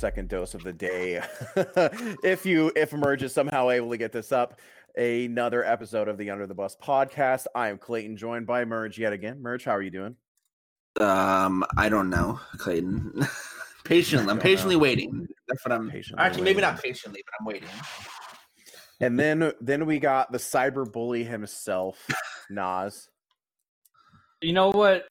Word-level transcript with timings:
second 0.00 0.30
dose 0.30 0.54
of 0.54 0.64
the 0.64 0.72
day. 0.72 1.22
if 2.24 2.46
you 2.46 2.72
if 2.74 2.92
Merge 2.94 3.22
is 3.22 3.34
somehow 3.34 3.68
able 3.68 3.90
to 3.90 3.98
get 3.98 4.12
this 4.12 4.32
up, 4.32 4.58
another 4.96 5.62
episode 5.62 6.08
of 6.08 6.16
the 6.16 6.30
Under 6.30 6.46
the 6.46 6.54
Buss 6.54 6.74
podcast. 6.82 7.44
I 7.54 7.68
am 7.68 7.76
Clayton, 7.76 8.16
joined 8.16 8.46
by 8.46 8.64
Merge 8.64 8.98
yet 8.98 9.12
again. 9.12 9.42
Merge, 9.42 9.64
how 9.64 9.72
are 9.72 9.82
you 9.82 9.90
doing? 9.90 10.16
Um, 10.98 11.64
I 11.76 11.90
don't 11.90 12.08
know, 12.08 12.40
Clayton. 12.56 13.26
patiently, 13.84 14.30
I'm 14.30 14.38
patiently 14.40 14.76
waiting. 14.76 15.28
That's 15.48 15.64
what 15.66 15.72
I'm. 15.72 15.90
Patiently 15.90 16.24
Actually, 16.24 16.44
maybe 16.44 16.62
not 16.62 16.82
patiently, 16.82 17.22
but 17.24 17.34
I'm 17.38 17.46
waiting. 17.46 17.68
And 19.00 19.20
then 19.20 19.52
then 19.60 19.84
we 19.84 19.98
got 19.98 20.32
the 20.32 20.38
cyber 20.38 20.90
bully 20.90 21.24
himself, 21.24 22.08
Naz. 22.48 23.10
You 24.40 24.54
know 24.54 24.70
what? 24.70 25.04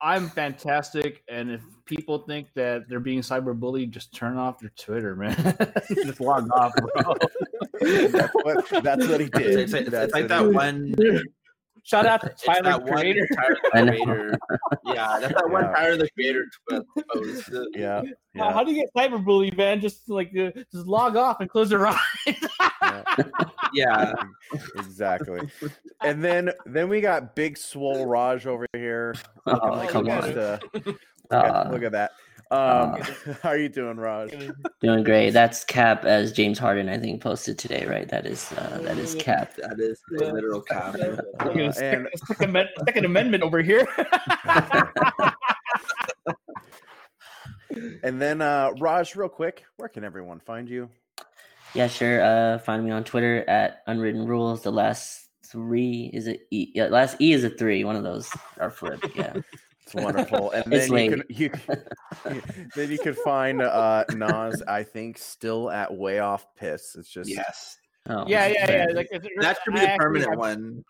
I'm 0.00 0.28
fantastic, 0.28 1.22
and 1.28 1.50
if 1.50 1.62
people 1.86 2.18
think 2.18 2.48
that 2.54 2.82
they're 2.88 3.00
being 3.00 3.20
cyberbullied, 3.20 3.90
just 3.90 4.14
turn 4.14 4.36
off 4.36 4.56
your 4.60 4.72
Twitter, 4.78 5.16
man. 5.16 5.34
just 6.04 6.20
log 6.20 6.48
off, 6.52 6.72
bro. 6.74 7.14
That's 7.80 8.34
what 8.34 8.84
that's 8.84 9.06
what 9.08 9.20
he 9.20 9.28
did. 9.28 9.60
It's, 9.60 9.72
it's- 9.74 9.92
it's 9.92 10.12
like 10.14 10.28
that 10.28 10.42
did. 10.42 10.54
one. 10.54 10.94
Shout 11.82 12.04
out 12.04 12.20
to 12.22 12.30
Tyler, 12.44 12.62
that 12.64 12.84
the 12.84 12.90
creator. 12.92 13.28
one 13.30 13.56
Tyler 13.72 13.86
the. 13.86 13.92
Creator. 14.04 14.38
Yeah, 14.86 15.18
that's 15.20 15.34
that 15.34 15.48
one 15.48 15.62
Yeah. 15.64 15.72
Tyler 15.72 15.96
the 15.96 16.10
Creator 16.10 16.46
tw- 16.68 16.84
post. 17.14 17.50
Yeah, 17.74 18.02
How, 18.36 18.50
how 18.50 18.64
do 18.64 18.72
you 18.72 18.82
get 18.82 18.90
cyberbullied, 18.96 19.56
man? 19.56 19.80
Just 19.80 20.08
like 20.10 20.36
uh, 20.36 20.50
just 20.72 20.86
log 20.88 21.14
off 21.16 21.40
and 21.40 21.48
close 21.48 21.70
your 21.70 21.86
eyes. 21.86 21.96
yeah. 22.86 23.02
Yeah, 23.72 24.12
exactly. 24.76 25.40
And 26.02 26.22
then 26.24 26.50
then 26.66 26.88
we 26.88 27.00
got 27.00 27.34
Big 27.34 27.56
Swole 27.58 28.06
Raj 28.06 28.46
over 28.46 28.66
here. 28.74 29.14
Oh, 29.46 29.58
like 29.70 29.88
come 29.90 30.06
wants 30.06 30.28
on. 30.28 30.34
to- 30.34 30.60
look, 30.84 30.96
Uh, 31.30 31.36
at, 31.66 31.70
look 31.72 31.82
at 31.82 31.92
that. 31.92 32.12
Um, 32.50 33.00
how 33.42 33.48
are 33.50 33.56
you 33.58 33.68
doing, 33.68 33.96
Raj? 33.96 34.32
doing 34.80 35.02
great. 35.02 35.30
That's 35.30 35.64
Cap 35.64 36.04
as 36.04 36.32
James 36.32 36.58
Harden, 36.60 36.88
I 36.88 36.96
think, 36.96 37.20
posted 37.20 37.58
today, 37.58 37.84
right? 37.86 38.08
That 38.08 38.24
is 38.24 38.52
uh, 38.52 38.78
that 38.82 38.98
is 38.98 39.14
Cap. 39.16 39.56
that 39.56 39.80
is 39.80 40.00
the 40.10 40.32
literal 40.32 40.60
cap. 40.60 40.94
Look 40.94 41.02
at 41.18 41.54
the 41.54 41.66
Uh, 41.66 41.72
Second, 41.72 42.06
and- 42.06 42.20
Second 42.26 42.44
Amendment, 42.50 42.68
Second 42.86 43.04
Amendment 43.04 43.42
over 43.42 43.62
here. 43.62 43.86
And 48.02 48.22
then 48.22 48.40
uh, 48.40 48.70
Raj, 48.78 49.16
real 49.16 49.28
quick, 49.28 49.64
where 49.76 49.88
can 49.88 50.04
everyone 50.04 50.38
find 50.40 50.68
you? 50.68 50.88
Yeah, 51.74 51.88
sure. 51.88 52.22
Uh, 52.22 52.58
find 52.58 52.84
me 52.84 52.90
on 52.90 53.04
Twitter 53.04 53.44
at 53.48 53.82
Unwritten 53.86 54.26
Rules. 54.26 54.62
The 54.62 54.72
last 54.72 55.28
three 55.46 56.10
is 56.12 56.26
it 56.26 56.46
E? 56.50 56.72
Yeah, 56.74 56.86
last 56.86 57.20
E 57.20 57.32
is 57.32 57.44
a 57.44 57.50
three. 57.50 57.84
One 57.84 57.96
of 57.96 58.02
those 58.02 58.30
are 58.58 58.70
flipped. 58.70 59.06
Yeah. 59.14 59.34
It's 59.84 59.94
wonderful. 59.94 60.50
And 60.54 60.72
It's 60.72 60.90
then 60.90 61.22
you 61.28 61.50
can 61.50 61.62
you 62.24 62.40
then 62.74 62.90
you 62.90 62.98
can 62.98 63.14
find 63.14 63.62
uh 63.62 64.04
Naz, 64.14 64.62
I 64.66 64.82
think, 64.82 65.18
still 65.18 65.70
at 65.70 65.94
way 65.94 66.18
off 66.18 66.46
piss. 66.56 66.96
It's 66.98 67.08
just 67.10 67.30
Yes, 67.30 67.76
Oh, 68.08 68.24
yeah, 68.26 68.46
yeah, 68.46 68.70
yeah. 68.70 68.86
man. 68.86 68.94
Like, 68.96 69.08
if- 69.10 69.22
that 69.40 69.58
should 69.64 69.74
be 69.74 69.80
I 69.80 69.94
a 69.94 69.96
permanent 69.96 70.30
have- 70.30 70.38
one. 70.38 70.84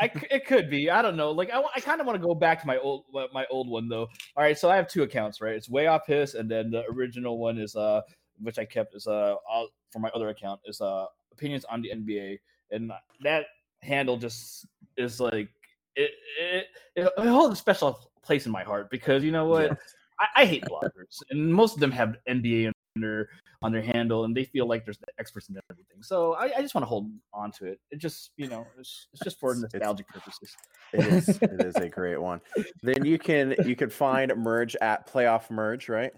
I 0.00 0.10
it 0.30 0.46
could 0.46 0.68
be. 0.70 0.90
I 0.90 1.02
don't 1.02 1.16
know. 1.16 1.30
Like 1.30 1.50
I, 1.52 1.62
I 1.76 1.80
kind 1.80 2.00
of 2.00 2.06
want 2.08 2.20
to 2.20 2.26
go 2.26 2.34
back 2.34 2.60
to 2.62 2.66
my 2.66 2.78
old 2.78 3.04
my 3.32 3.44
old 3.50 3.68
one 3.68 3.88
though. 3.88 4.08
All 4.36 4.42
right, 4.42 4.58
so 4.58 4.68
I 4.70 4.74
have 4.76 4.88
two 4.88 5.02
accounts, 5.04 5.40
right? 5.40 5.54
It's 5.54 5.68
way 5.68 5.86
off 5.86 6.06
piss, 6.06 6.34
and 6.34 6.50
then 6.50 6.70
the 6.70 6.82
original 6.90 7.38
one 7.38 7.58
is 7.58 7.76
uh, 7.76 8.00
which 8.40 8.58
I 8.58 8.64
kept 8.64 8.94
is 8.94 9.06
uh, 9.06 9.34
all, 9.48 9.68
for 9.92 9.98
my 10.00 10.08
other 10.14 10.28
account 10.28 10.60
is 10.66 10.80
uh, 10.80 11.06
opinions 11.32 11.64
on 11.66 11.82
the 11.82 11.90
NBA, 11.90 12.38
and 12.70 12.92
that 13.22 13.46
handle 13.82 14.16
just 14.16 14.66
is 14.96 15.20
like 15.20 15.48
it 15.94 16.10
it, 16.40 16.66
it, 16.96 17.12
it 17.18 17.26
holds 17.28 17.52
a 17.54 17.56
special 17.56 18.10
place 18.22 18.46
in 18.46 18.52
my 18.52 18.62
heart 18.64 18.90
because 18.90 19.22
you 19.22 19.30
know 19.32 19.46
what 19.46 19.78
I, 20.20 20.42
I 20.42 20.46
hate 20.46 20.64
bloggers, 20.64 21.18
and 21.30 21.52
most 21.52 21.74
of 21.74 21.80
them 21.80 21.90
have 21.92 22.16
NBA 22.28 22.66
on 22.68 22.72
their 23.02 23.28
on 23.62 23.72
their 23.72 23.82
handle, 23.82 24.24
and 24.24 24.36
they 24.36 24.44
feel 24.44 24.66
like 24.66 24.84
there's 24.84 24.98
the 24.98 25.06
experts 25.18 25.48
in 25.48 25.56
everything. 25.70 26.02
So 26.02 26.34
I, 26.34 26.50
I 26.56 26.62
just 26.62 26.74
want 26.74 26.82
to 26.82 26.88
hold 26.88 27.10
on 27.32 27.50
to 27.52 27.66
it. 27.66 27.80
It 27.90 27.98
just 27.98 28.30
you 28.36 28.48
know 28.48 28.66
it's, 28.78 29.08
it's 29.12 29.22
just 29.22 29.38
for 29.40 29.52
It's- 29.52 29.64
it's- 29.64 29.80
nostalgic 29.80 30.08
purposes. 30.08 30.54
it 30.92 31.06
is 31.06 31.28
it 31.42 31.62
is 31.64 31.74
a 31.76 31.88
great 31.88 32.20
one. 32.20 32.40
Then 32.82 33.04
you 33.04 33.18
can 33.18 33.54
you 33.64 33.76
can 33.76 33.90
find 33.90 34.32
merge 34.36 34.76
at 34.80 35.10
playoff 35.10 35.50
merge, 35.50 35.88
right? 35.88 36.12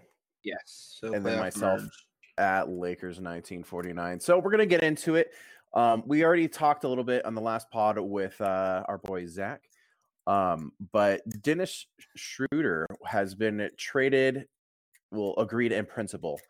Yes. 0.45 0.97
So 1.01 1.13
And 1.15 1.25
then 1.27 1.39
myself. 1.39 1.81
merge. 1.83 1.91
At 2.39 2.69
Lakers 2.69 3.17
1949. 3.21 4.21
So 4.21 4.39
we're 4.39 4.51
gonna 4.51 4.67
get 4.67 4.83
into 4.83 5.17
it. 5.17 5.33
Um, 5.75 6.03
we 6.07 6.25
already 6.25 6.49
talked 6.49 6.85
a 6.85 6.89
little 6.89 7.05
bit 7.05 7.25
on 7.27 7.35
the 7.35 7.41
last 7.41 7.71
pod 7.71 7.99
with 7.99 8.41
uh, 8.41 8.85
our 8.89 8.99
boy 8.99 9.27
Zach, 9.27 9.63
um, 10.27 10.73
but 10.93 11.21
Dennis 11.43 11.87
Schroder 12.17 12.87
has 13.05 13.35
been 13.35 13.69
traded, 13.77 14.47
well, 15.11 15.35
agreed 15.37 15.73
in 15.73 15.85
principle. 15.85 16.41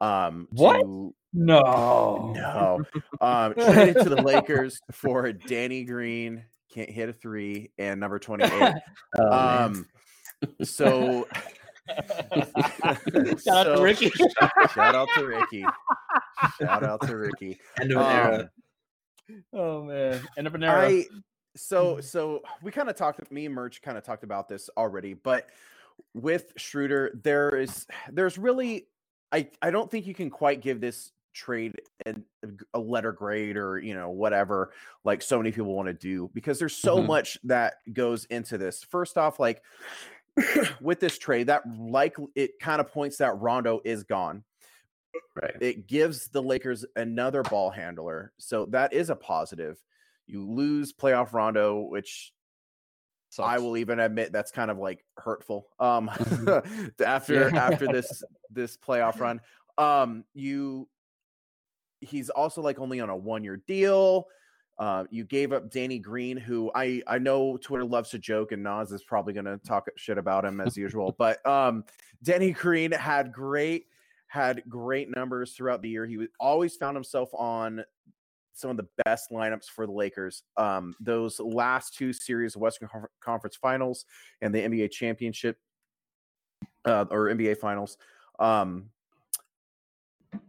Um, 0.00 0.46
What? 0.52 0.80
to- 0.82 1.14
No, 1.32 2.32
no, 2.36 2.84
um, 3.20 3.54
traded 3.54 4.02
to 4.04 4.08
the 4.10 4.22
Lakers 4.22 4.78
for 4.92 5.32
Danny 5.32 5.82
Green, 5.84 6.44
can't 6.72 6.88
hit 6.90 7.08
a 7.08 7.12
three, 7.12 7.72
and 7.78 7.98
number 7.98 8.18
28. 8.18 8.74
Oh, 9.18 9.64
um, 9.64 9.86
so 10.62 11.26
Shout 13.44 13.66
out 13.66 13.76
to 13.76 13.82
Ricky. 13.82 14.10
Shout 14.74 14.94
out 14.94 15.08
to 15.14 15.26
Ricky. 15.26 15.64
Shout 16.60 16.84
out 16.84 17.00
to 17.06 17.16
Ricky. 17.16 17.58
End 17.80 17.92
of 17.92 17.98
an 17.98 18.06
era. 18.06 18.50
Um, 19.30 19.44
oh 19.52 19.82
man, 19.84 20.20
end 20.36 20.46
of 20.46 20.54
an 20.54 20.62
era. 20.64 20.88
I 20.88 21.04
so 21.56 22.00
so 22.00 22.42
we 22.62 22.70
kind 22.70 22.88
of 22.88 22.96
talked 22.96 23.30
me 23.32 23.46
and 23.46 23.54
Merge 23.54 23.82
kind 23.82 23.98
of 23.98 24.04
talked 24.04 24.24
about 24.24 24.48
this 24.48 24.70
already, 24.76 25.14
but 25.14 25.48
with 26.14 26.52
Schroder, 26.56 27.18
there 27.22 27.56
is 27.58 27.86
there's 28.10 28.38
really 28.38 28.86
I 29.32 29.48
I 29.60 29.70
don't 29.70 29.90
think 29.90 30.06
you 30.06 30.14
can 30.14 30.30
quite 30.30 30.60
give 30.60 30.80
this 30.80 31.12
trade 31.34 31.80
an, 32.06 32.24
a 32.74 32.78
letter 32.78 33.12
grade 33.12 33.56
or 33.56 33.78
you 33.78 33.94
know 33.94 34.10
whatever 34.10 34.72
like 35.04 35.22
so 35.22 35.36
many 35.38 35.52
people 35.52 35.74
want 35.74 35.86
to 35.86 35.92
do 35.94 36.28
because 36.34 36.58
there's 36.58 36.74
so 36.76 36.98
Mhm. 36.98 37.06
much 37.06 37.38
that 37.44 37.74
goes 37.92 38.24
into 38.26 38.58
this. 38.58 38.82
First 38.82 39.16
off, 39.18 39.38
like 39.38 39.62
with 40.80 41.00
this 41.00 41.18
trade, 41.18 41.48
that 41.48 41.62
like 41.78 42.16
it 42.34 42.58
kind 42.60 42.80
of 42.80 42.92
points 42.92 43.18
that 43.18 43.38
Rondo 43.38 43.80
is 43.84 44.04
gone 44.04 44.44
right. 45.40 45.56
it 45.60 45.86
gives 45.86 46.28
the 46.28 46.42
Lakers 46.42 46.84
another 46.96 47.42
ball 47.42 47.70
handler. 47.70 48.32
So 48.38 48.66
that 48.66 48.92
is 48.92 49.10
a 49.10 49.16
positive. 49.16 49.78
You 50.26 50.44
lose 50.48 50.92
playoff 50.92 51.32
Rondo, 51.32 51.80
which 51.80 52.32
I 53.38 53.58
will 53.58 53.76
even 53.76 54.00
admit 54.00 54.32
that's 54.32 54.50
kind 54.50 54.70
of 54.70 54.78
like 54.78 55.04
hurtful. 55.16 55.68
Um 55.78 56.10
after 57.04 57.50
Yeah. 57.50 57.56
after 57.56 57.86
this 57.92 58.22
this 58.50 58.76
playoff 58.76 59.20
run. 59.20 59.40
Um 59.76 60.24
you 60.34 60.88
he's 62.00 62.30
also 62.30 62.62
like 62.62 62.78
only 62.78 63.00
on 63.00 63.10
a 63.10 63.16
one 63.16 63.44
year 63.44 63.60
deal. 63.66 64.26
Uh, 64.78 65.04
you 65.10 65.24
gave 65.24 65.52
up 65.52 65.70
Danny 65.70 65.98
Green, 65.98 66.36
who 66.36 66.70
I 66.74 67.02
I 67.06 67.18
know 67.18 67.56
Twitter 67.56 67.84
loves 67.84 68.10
to 68.10 68.18
joke, 68.18 68.52
and 68.52 68.62
Naz 68.62 68.92
is 68.92 69.02
probably 69.02 69.32
going 69.32 69.46
to 69.46 69.58
talk 69.58 69.88
shit 69.96 70.18
about 70.18 70.44
him 70.44 70.60
as 70.60 70.76
usual. 70.76 71.14
But 71.18 71.44
um, 71.46 71.84
Danny 72.22 72.52
Green 72.52 72.92
had 72.92 73.32
great 73.32 73.86
had 74.28 74.62
great 74.68 75.14
numbers 75.14 75.52
throughout 75.52 75.82
the 75.82 75.88
year. 75.88 76.06
He 76.06 76.18
was, 76.18 76.28
always 76.38 76.76
found 76.76 76.96
himself 76.96 77.30
on 77.32 77.82
some 78.52 78.70
of 78.70 78.76
the 78.76 78.86
best 79.04 79.30
lineups 79.30 79.66
for 79.66 79.86
the 79.86 79.92
Lakers. 79.92 80.42
Um, 80.56 80.94
those 81.00 81.40
last 81.40 81.94
two 81.94 82.12
series, 82.12 82.54
of 82.54 82.60
Western 82.60 82.88
Confer- 82.88 83.10
Conference 83.20 83.56
Finals 83.56 84.04
and 84.42 84.54
the 84.54 84.58
NBA 84.58 84.90
Championship 84.90 85.58
uh, 86.84 87.06
or 87.10 87.28
NBA 87.28 87.56
Finals, 87.58 87.96
um, 88.38 88.90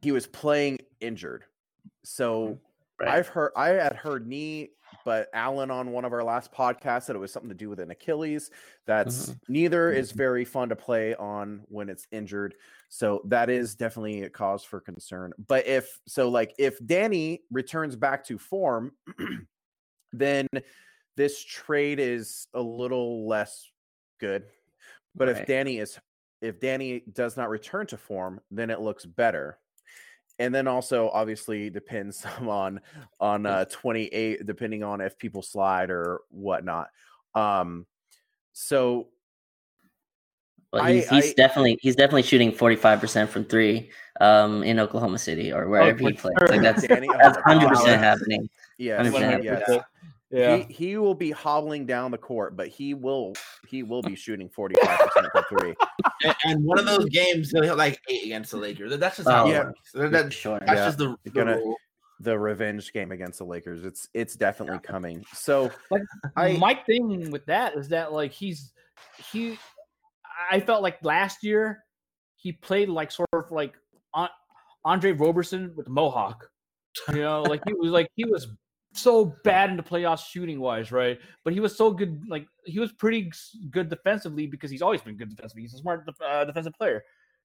he 0.02 0.12
was 0.12 0.28
playing 0.28 0.80
injured. 1.00 1.46
So 2.04 2.60
Right. 3.00 3.10
I've 3.10 3.28
heard 3.28 3.52
I 3.56 3.70
had 3.70 3.96
heard 3.96 4.28
knee, 4.28 4.72
but 5.06 5.30
Alan 5.34 5.72
on 5.72 5.92
one 5.92 6.04
of 6.04 6.12
our 6.12 6.24
last 6.24 6.52
podcasts 6.52 7.04
said 7.04 7.16
it 7.16 7.20
was 7.20 7.32
something 7.32 7.50
to 7.50 7.56
do 7.56 7.70
with 7.70 7.80
an 7.80 7.92
Achilles. 7.92 8.52
That's 8.86 9.28
mm-hmm. 9.28 9.54
neither 9.54 9.92
is 9.92 10.10
mm-hmm. 10.10 10.18
very 10.18 10.46
fun 10.46 10.70
to 10.70 10.76
play 10.76 11.16
on 11.16 11.62
when 11.70 11.90
it's 11.90 12.08
injured. 12.12 12.56
So 12.90 13.22
that 13.26 13.50
is 13.50 13.76
definitely 13.76 14.24
a 14.24 14.30
cause 14.30 14.64
for 14.64 14.82
concern. 14.82 15.32
But 15.48 15.66
if 15.66 16.00
so, 16.08 16.30
like 16.30 16.54
if 16.60 16.86
Danny 16.86 17.44
returns 17.52 17.96
back 17.96 18.26
to 18.26 18.38
form, 18.38 18.92
then 20.14 20.48
this 21.16 21.42
trade 21.44 22.00
is 22.00 22.48
a 22.54 22.62
little 22.62 23.28
less 23.28 23.70
good. 24.20 24.44
But 25.16 25.30
if 25.30 25.46
Danny 25.46 25.78
is 25.78 25.98
if 26.42 26.60
Danny 26.60 27.04
does 27.12 27.38
not 27.38 27.50
return 27.50 27.88
to 27.88 27.98
form, 27.98 28.40
then 28.52 28.70
it 28.70 28.80
looks 28.80 29.06
better. 29.06 29.58
And 30.40 30.56
then 30.56 30.68
also 30.68 31.10
obviously 31.10 31.70
depends 31.70 32.18
some 32.20 32.50
on 32.64 32.82
on 33.20 33.46
uh 33.46 33.66
28 33.66 34.46
depending 34.46 34.84
on 34.84 35.02
if 35.02 35.18
people 35.18 35.42
slide 35.42 35.90
or 35.92 36.22
whatnot. 36.30 36.88
Um 37.36 37.86
so 38.54 39.10
Well, 40.74 40.82
I- 40.84 40.94
he's, 40.94 41.10
he's 41.10 41.30
I- 41.32 41.34
definitely 41.34 41.78
he's 41.82 41.96
definitely 41.96 42.24
shooting 42.24 42.52
forty 42.52 42.76
five 42.76 43.00
percent 43.00 43.30
from 43.30 43.46
three 43.46 43.92
um, 44.22 44.64
in 44.64 44.80
Oklahoma 44.80 45.18
City 45.18 45.52
or 45.54 45.70
wherever 45.70 45.98
he 45.98 46.14
plays. 46.14 46.36
sure. 46.40 46.48
Like 46.50 46.62
that's 46.62 46.86
Danny, 46.86 47.08
that's 47.22 47.38
oh, 47.38 47.42
hundred 47.46 47.66
wow. 47.66 47.70
percent 47.72 48.02
happening. 48.02 48.50
Yes, 48.78 49.08
100%. 49.08 49.44
yes. 49.44 49.82
100%. 50.32 50.38
Yeah. 50.40 50.58
He, 50.58 50.74
he 50.74 50.98
will 50.98 51.14
be 51.16 51.32
hobbling 51.32 51.86
down 51.86 52.12
the 52.12 52.18
court, 52.18 52.56
but 52.56 52.68
he 52.68 52.94
will 52.94 53.34
he 53.68 53.84
will 53.84 54.02
be 54.02 54.16
shooting 54.16 54.50
45% 54.50 55.32
from 55.32 55.44
three. 55.50 55.74
And, 56.22 56.36
and 56.44 56.64
one 56.66 56.78
of 56.78 56.86
those 56.86 57.06
games, 57.06 57.50
he'll 57.52 57.64
hit 57.64 57.78
like 57.78 58.02
eight 58.10 58.26
against 58.26 58.52
the 58.52 58.58
Lakers. 58.58 58.98
That's 58.98 59.16
just 59.18 59.30
how 59.30 59.46
Oh, 59.46 59.48
it 59.48 59.52
yeah. 59.54 59.64
works. 59.64 59.92
That- 59.94 60.12
that- 60.12 60.34
Sure. 60.34 60.60
that's 60.60 60.72
Yeah. 60.78 60.86
just 60.88 60.98
the, 60.98 61.16
the 61.24 61.30
gonna- 61.30 61.56
rule. 61.58 61.76
The 62.22 62.38
revenge 62.38 62.92
game 62.92 63.14
against 63.14 63.40
the 63.40 63.46
Lakers. 63.46 63.86
It's 63.86 64.10
it's 64.14 64.36
definitely 64.36 64.80
coming. 64.80 65.24
So 65.34 65.72
Like, 65.90 66.02
I 66.36 66.52
my 66.58 66.74
thing 66.74 67.32
with 67.32 67.46
that 67.46 67.78
is 67.78 67.88
that 67.90 68.12
like 68.12 68.34
he's 68.34 68.74
he 69.32 69.58
I 70.52 70.60
felt 70.60 70.84
like 70.84 70.98
last 71.02 71.42
year 71.46 71.86
he 72.36 72.52
played 72.52 72.90
like 72.90 73.12
sort 73.12 73.30
of 73.32 73.50
like 73.52 73.76
An- 74.14 74.28
Andre 74.84 75.14
Roberson 75.14 75.72
with 75.78 75.88
Mohawk. 75.88 76.50
You 77.08 77.22
know, 77.22 77.44
like 77.44 77.62
he 77.66 77.74
was 77.74 77.92
like 77.92 78.10
he 78.16 78.26
was 78.26 78.48
so 78.94 79.38
bad 79.44 79.70
in 79.70 79.78
the 79.78 79.84
playoffs 79.84 80.26
shooting 80.26 80.60
wise, 80.60 80.92
right? 80.92 81.20
But 81.44 81.54
he 81.54 81.60
was 81.60 81.76
so 81.76 81.92
good, 81.92 82.24
like 82.28 82.48
he 82.66 82.80
was 82.80 82.92
pretty 82.92 83.32
good 83.70 83.90
defensively 83.90 84.48
because 84.48 84.72
he's 84.72 84.82
always 84.82 85.02
been 85.02 85.16
good 85.16 85.30
defensively. 85.30 85.62
He's 85.64 85.74
a 85.76 85.78
smart 85.78 86.10
uh, 86.26 86.46
defensive 86.46 86.74
player. 86.74 87.04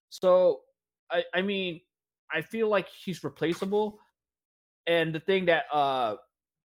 So 0.09 0.63
I 1.11 1.25
I 1.35 1.43
mean 1.43 1.81
I 2.33 2.41
feel 2.41 2.69
like 2.69 2.89
he's 2.89 3.23
replaceable. 3.23 3.99
And 4.87 5.15
the 5.15 5.21
thing 5.21 5.45
that 5.47 5.65
uh 5.73 6.17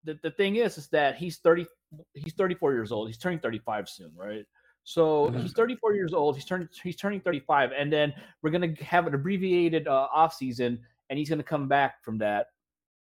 the, 0.05 0.19
the 0.23 0.31
thing 0.31 0.57
is 0.57 0.79
is 0.79 0.89
that 0.89 1.17
he's 1.17 1.39
30 1.39 1.67
he's 2.15 2.35
34 2.35 2.73
years 2.73 2.93
old 2.93 3.09
he's 3.09 3.19
turning 3.19 3.39
35 3.41 3.89
soon 3.89 4.13
right 4.17 4.45
so 4.85 5.29
Mhm. 5.31 5.41
he's 5.43 5.53
34 5.53 5.95
years 5.95 6.13
old 6.13 6.37
he's 6.37 6.45
turning 6.45 6.69
he's 6.83 6.95
turning 6.97 7.21
35 7.21 7.73
and 7.73 7.93
then 7.93 8.13
we're 8.43 8.51
gonna 8.51 8.75
have 8.81 9.07
an 9.09 9.15
abbreviated 9.15 9.89
uh, 9.89 10.07
off 10.15 10.35
season 10.35 10.81
and 11.11 11.19
he's 11.19 11.29
gonna 11.29 11.43
come 11.43 11.67
back 11.67 12.05
from 12.05 12.19
that 12.19 12.49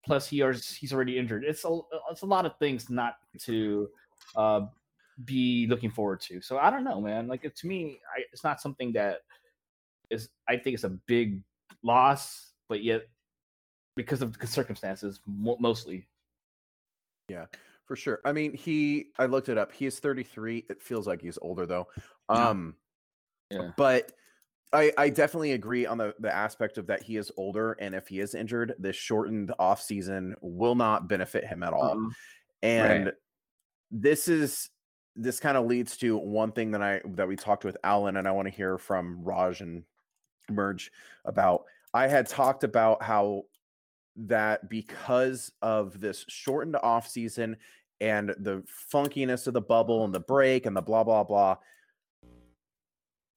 plus 0.08 0.28
he 0.28 0.42
is 0.42 0.74
he's 0.74 0.94
already 0.94 1.18
injured 1.18 1.44
it's 1.44 1.66
a 1.66 1.80
it's 2.10 2.22
a 2.22 2.26
lot 2.26 2.46
of 2.46 2.58
things 2.58 2.90
not 2.90 3.16
to 3.38 3.90
uh 4.36 4.62
be 5.26 5.68
looking 5.68 5.92
forward 5.92 6.22
to 6.22 6.42
so 6.42 6.58
i 6.58 6.70
don't 6.70 6.84
know 6.84 7.02
man 7.02 7.28
like 7.28 7.44
it, 7.44 7.56
to 7.56 7.68
me 7.68 8.00
I, 8.16 8.22
it's 8.32 8.44
not 8.44 8.62
something 8.62 8.94
that 8.94 9.20
is 10.10 10.30
i 10.48 10.56
think 10.56 10.76
it's 10.76 10.86
a 10.86 10.98
big 11.08 11.42
loss 11.84 12.54
but 12.70 12.84
yet 12.84 13.04
because 13.96 14.22
of 14.22 14.38
the 14.40 14.48
circumstances 14.48 15.20
mo- 15.26 15.58
mostly 15.60 16.08
Yeah, 17.30 17.46
for 17.86 17.96
sure. 17.96 18.20
I 18.24 18.32
mean, 18.32 18.54
he 18.54 19.08
I 19.18 19.26
looked 19.26 19.50
it 19.50 19.58
up. 19.58 19.74
He 19.74 19.86
is 19.86 20.00
33. 20.00 20.66
It 20.70 20.82
feels 20.82 21.08
like 21.08 21.22
he's 21.22 21.38
older 21.42 21.66
though. 21.66 21.88
Um 22.30 22.76
Yeah. 23.50 23.72
but 23.76 24.14
I, 24.74 24.92
I 24.98 25.10
definitely 25.10 25.54
agree 25.54 25.86
on 25.86 25.98
the, 25.98 26.14
the 26.20 26.34
aspect 26.34 26.78
of 26.78 26.88
that 26.88 27.02
he 27.02 27.16
is 27.16 27.32
older 27.38 27.74
and 27.74 27.96
if 27.96 28.08
he 28.08 28.20
is 28.20 28.36
injured, 28.36 28.74
this 28.78 28.96
shortened 28.96 29.54
off 29.60 29.82
season 29.82 30.36
will 30.42 30.76
not 30.76 31.08
benefit 31.08 31.46
him 31.46 31.64
at 31.64 31.74
all. 31.74 31.96
Mhm. 31.96 32.12
And 32.64 33.14
this 33.92 34.28
is 34.28 34.70
this 35.16 35.40
kind 35.40 35.58
of 35.58 35.66
leads 35.66 35.98
to 35.98 36.18
one 36.18 36.52
thing 36.52 36.72
that 36.72 36.82
I 36.82 37.02
that 37.16 37.28
we 37.28 37.36
talked 37.36 37.64
with 37.64 37.78
Alan 37.84 38.18
and 38.18 38.28
I 38.28 38.32
want 38.32 38.48
to 38.48 38.54
hear 38.54 38.78
from 38.78 39.24
Raj 39.24 39.62
and 39.62 39.84
Merge 40.50 40.92
about. 41.26 41.64
I 41.94 42.08
had 42.08 42.28
talked 42.28 42.64
about 42.64 43.02
how 43.02 43.44
that 44.18 44.70
because 44.70 45.52
of 45.62 46.00
this 46.00 46.26
shortened 46.28 46.76
off 46.76 47.08
season 47.08 47.56
and 48.02 48.30
the 48.40 48.64
funkiness 48.92 49.48
of 49.48 49.54
the 49.54 49.62
bubble 49.62 50.04
and 50.04 50.14
the 50.14 50.20
break 50.20 50.66
and 50.66 50.76
the 50.76 50.82
blah 50.82 51.04
blah 51.04 51.24
blah 51.24 51.56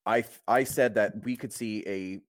I 0.07 0.25
I 0.49 0.65
said 0.65 0.95
that 0.95 1.25
we 1.25 1.37
could 1.37 1.53
see 1.53 1.85
a 1.87 2.21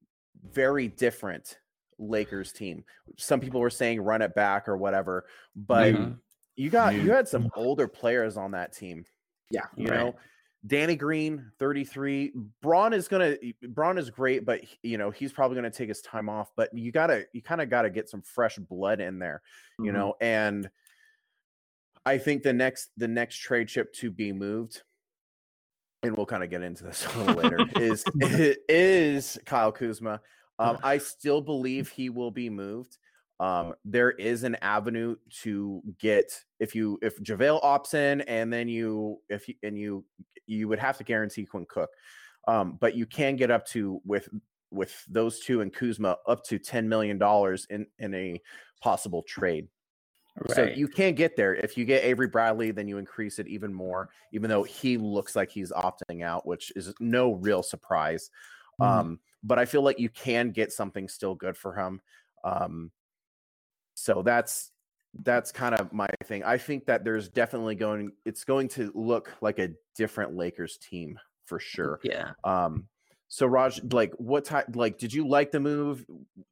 very 0.43 0.87
different 0.87 1.59
Lakers 1.97 2.51
team. 2.51 2.83
Some 3.17 3.39
people 3.39 3.61
were 3.61 3.69
saying 3.69 4.01
run 4.01 4.21
it 4.21 4.33
back 4.35 4.67
or 4.67 4.77
whatever, 4.77 5.27
but 5.55 5.93
Mhm. 5.93 6.19
you 6.55 6.69
got 6.69 6.95
you 6.95 7.11
had 7.11 7.27
some 7.27 7.49
older 7.55 7.87
players 7.87 8.37
on 8.37 8.51
that 8.51 8.73
team. 8.73 9.05
Yeah. 9.49 9.67
You 9.75 9.87
Right. 9.87 9.97
know, 9.97 10.15
Danny 10.65 10.95
Green, 10.95 11.51
33. 11.59 12.31
Bron 12.61 12.93
is 12.93 13.07
gonna 13.07 13.37
Bron 13.69 13.97
is 13.97 14.09
great, 14.09 14.45
but 14.45 14.61
you 14.83 14.97
know, 14.97 15.09
he's 15.11 15.33
probably 15.33 15.55
gonna 15.55 15.71
take 15.71 15.89
his 15.89 16.01
time 16.01 16.29
off. 16.29 16.51
But 16.55 16.73
you 16.77 16.91
gotta 16.91 17.27
you 17.33 17.41
kind 17.41 17.61
of 17.61 17.69
gotta 17.69 17.89
get 17.89 18.09
some 18.09 18.21
fresh 18.21 18.57
blood 18.57 18.99
in 18.99 19.19
there, 19.19 19.41
you 19.79 19.91
Mhm. 19.91 19.93
know, 19.93 20.15
and 20.21 20.69
I 22.05 22.17
think 22.17 22.43
the 22.43 22.53
next 22.53 22.91
the 22.97 23.07
next 23.07 23.37
trade 23.37 23.67
chip 23.67 23.93
to 23.93 24.11
be 24.11 24.31
moved, 24.33 24.83
and 26.03 26.15
we'll 26.15 26.25
kind 26.25 26.43
of 26.43 26.49
get 26.49 26.61
into 26.61 26.83
this 26.83 27.05
a 27.15 27.19
little 27.19 27.35
later, 27.35 27.59
is 27.75 28.03
is 28.69 29.39
Kyle 29.45 29.71
Kuzma. 29.71 30.21
Um, 30.59 30.77
I 30.83 30.99
still 30.99 31.41
believe 31.41 31.89
he 31.89 32.09
will 32.09 32.31
be 32.31 32.49
moved. 32.49 32.97
Um, 33.39 33.73
there 33.83 34.11
is 34.11 34.43
an 34.43 34.55
avenue 34.61 35.15
to 35.41 35.81
get 35.99 36.31
if 36.59 36.75
you 36.75 36.99
if 37.01 37.19
JaVale 37.19 37.63
opts 37.63 37.95
in 37.95 38.21
and 38.21 38.53
then 38.53 38.67
you 38.67 39.17
if 39.29 39.47
you 39.47 39.55
and 39.63 39.77
you 39.77 40.05
you 40.45 40.67
would 40.67 40.77
have 40.77 40.97
to 40.99 41.03
guarantee 41.03 41.45
Quinn 41.45 41.65
Cook. 41.67 41.89
Um, 42.47 42.77
but 42.79 42.95
you 42.95 43.07
can 43.07 43.35
get 43.35 43.49
up 43.49 43.65
to 43.67 43.99
with 44.05 44.29
with 44.69 45.03
those 45.09 45.39
two 45.39 45.61
and 45.61 45.73
Kuzma 45.73 46.17
up 46.27 46.43
to 46.45 46.59
ten 46.59 46.87
million 46.87 47.17
dollars 47.17 47.65
in 47.71 47.87
in 47.97 48.13
a 48.13 48.39
possible 48.81 49.23
trade. 49.23 49.67
So 50.53 50.63
you 50.63 50.87
can't 50.87 51.15
get 51.15 51.35
there. 51.35 51.53
If 51.55 51.77
you 51.77 51.85
get 51.85 52.03
Avery 52.03 52.27
Bradley, 52.27 52.71
then 52.71 52.87
you 52.87 52.97
increase 52.97 53.37
it 53.37 53.47
even 53.47 53.73
more, 53.73 54.09
even 54.31 54.49
though 54.49 54.63
he 54.63 54.97
looks 54.97 55.35
like 55.35 55.49
he's 55.49 55.71
opting 55.71 56.23
out, 56.23 56.47
which 56.47 56.71
is 56.75 56.93
no 56.99 57.33
real 57.33 57.61
surprise. 57.61 58.29
Mhm. 58.79 58.85
Um, 58.85 59.19
but 59.43 59.59
I 59.59 59.65
feel 59.65 59.81
like 59.81 59.99
you 59.99 60.09
can 60.09 60.51
get 60.51 60.71
something 60.71 61.07
still 61.07 61.35
good 61.35 61.57
for 61.57 61.75
him. 61.75 62.01
Um, 62.43 62.91
so 63.93 64.21
that's 64.23 64.71
that's 65.23 65.51
kind 65.51 65.75
of 65.75 65.91
my 65.91 66.07
thing. 66.23 66.43
I 66.43 66.57
think 66.57 66.85
that 66.85 67.03
there's 67.03 67.27
definitely 67.27 67.75
going 67.75 68.13
it's 68.25 68.43
going 68.43 68.69
to 68.69 68.91
look 68.95 69.31
like 69.41 69.59
a 69.59 69.71
different 69.95 70.35
Lakers 70.35 70.77
team 70.77 71.19
for 71.43 71.59
sure. 71.59 71.99
yeah. 72.03 72.31
Um, 72.43 72.87
so 73.27 73.45
Raj, 73.45 73.81
like 73.91 74.13
what 74.17 74.45
type 74.45 74.67
like 74.75 74.97
did 74.97 75.13
you 75.13 75.27
like 75.27 75.51
the 75.51 75.59
move? 75.59 76.05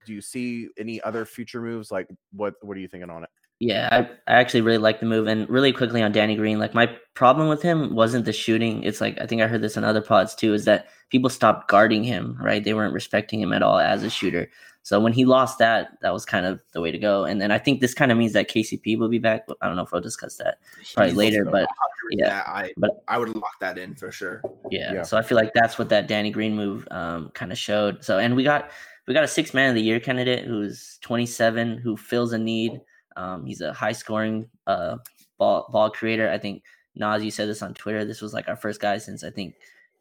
Do 0.05 0.13
you 0.13 0.21
see 0.21 0.69
any 0.77 1.01
other 1.01 1.25
future 1.25 1.61
moves? 1.61 1.91
Like 1.91 2.07
what 2.31 2.55
what 2.61 2.75
are 2.77 2.79
you 2.79 2.87
thinking 2.87 3.09
on 3.09 3.23
it? 3.23 3.29
Yeah, 3.59 3.89
I, 3.91 3.99
I 4.31 4.39
actually 4.39 4.61
really 4.61 4.77
like 4.77 5.01
the 5.01 5.05
move. 5.05 5.27
And 5.27 5.49
really 5.49 5.73
quickly 5.73 6.01
on 6.01 6.13
Danny 6.13 6.35
Green, 6.35 6.59
like 6.59 6.73
my 6.73 6.95
problem 7.13 7.49
with 7.49 7.61
him 7.61 7.93
wasn't 7.93 8.25
the 8.25 8.31
shooting. 8.31 8.83
It's 8.83 9.01
like 9.01 9.19
I 9.19 9.25
think 9.25 9.41
I 9.41 9.47
heard 9.47 9.61
this 9.61 9.75
in 9.75 9.83
other 9.83 10.01
pods 10.01 10.33
too, 10.33 10.53
is 10.53 10.65
that 10.65 10.87
people 11.09 11.29
stopped 11.29 11.69
guarding 11.69 12.03
him, 12.03 12.37
right? 12.41 12.63
They 12.63 12.73
weren't 12.73 12.93
respecting 12.93 13.41
him 13.41 13.51
at 13.51 13.61
all 13.61 13.77
as 13.77 14.03
a 14.03 14.09
shooter. 14.09 14.49
So 14.83 14.99
when 14.99 15.11
he 15.11 15.25
lost 15.25 15.59
that, 15.59 15.97
that 16.01 16.13
was 16.13 16.25
kind 16.25 16.45
of 16.45 16.63
the 16.71 16.79
way 16.79 16.89
to 16.89 16.97
go. 16.97 17.25
And 17.25 17.41
then 17.41 17.51
I 17.51 17.57
think 17.57 17.81
this 17.81 17.93
kind 17.93 18.11
of 18.11 18.17
means 18.17 18.33
that 18.33 18.49
KCP 18.49 18.97
will 18.97 19.09
be 19.09 19.19
back. 19.19 19.45
But 19.45 19.57
I 19.61 19.67
don't 19.67 19.75
know 19.75 19.83
if 19.83 19.91
we'll 19.91 20.01
discuss 20.01 20.37
that. 20.37 20.59
Probably 20.95 21.11
He's 21.11 21.17
later, 21.17 21.45
but 21.45 21.67
yeah, 22.11 22.43
I 22.47 22.73
but- 22.77 23.03
I 23.07 23.17
would 23.17 23.35
lock 23.35 23.59
that 23.59 23.77
in 23.77 23.95
for 23.95 24.11
sure. 24.11 24.41
Yeah. 24.71 24.93
Yeah. 24.93 25.03
So 25.03 25.17
I 25.17 25.21
feel 25.21 25.37
like 25.37 25.51
that's 25.53 25.77
what 25.77 25.89
that 25.89 26.07
Danny 26.07 26.31
Green 26.31 26.55
move 26.55 26.87
um, 26.91 27.29
kind 27.33 27.51
of 27.51 27.57
showed. 27.57 28.03
So 28.03 28.19
and 28.19 28.35
we 28.35 28.43
got 28.43 28.71
we 29.05 29.13
got 29.13 29.23
a 29.23 29.27
six 29.27 29.53
man 29.53 29.69
of 29.69 29.75
the 29.75 29.81
year 29.81 29.99
candidate 29.99 30.45
who's 30.45 30.97
27 31.01 31.77
who 31.77 31.97
fills 31.97 32.31
a 32.31 32.37
need. 32.37 32.79
Um, 33.15 33.45
he's 33.45 33.61
a 33.61 33.73
high 33.73 33.91
scoring 33.91 34.47
uh, 34.67 34.97
ball 35.37 35.67
ball 35.71 35.89
creator. 35.89 36.29
I 36.29 36.37
think 36.37 36.63
Naz, 36.95 37.23
you 37.23 37.31
said 37.31 37.47
this 37.49 37.61
on 37.61 37.73
Twitter. 37.73 38.05
This 38.05 38.21
was 38.21 38.33
like 38.33 38.47
our 38.47 38.55
first 38.55 38.79
guy 38.81 38.97
since 38.97 39.23
I 39.23 39.29
think 39.29 39.55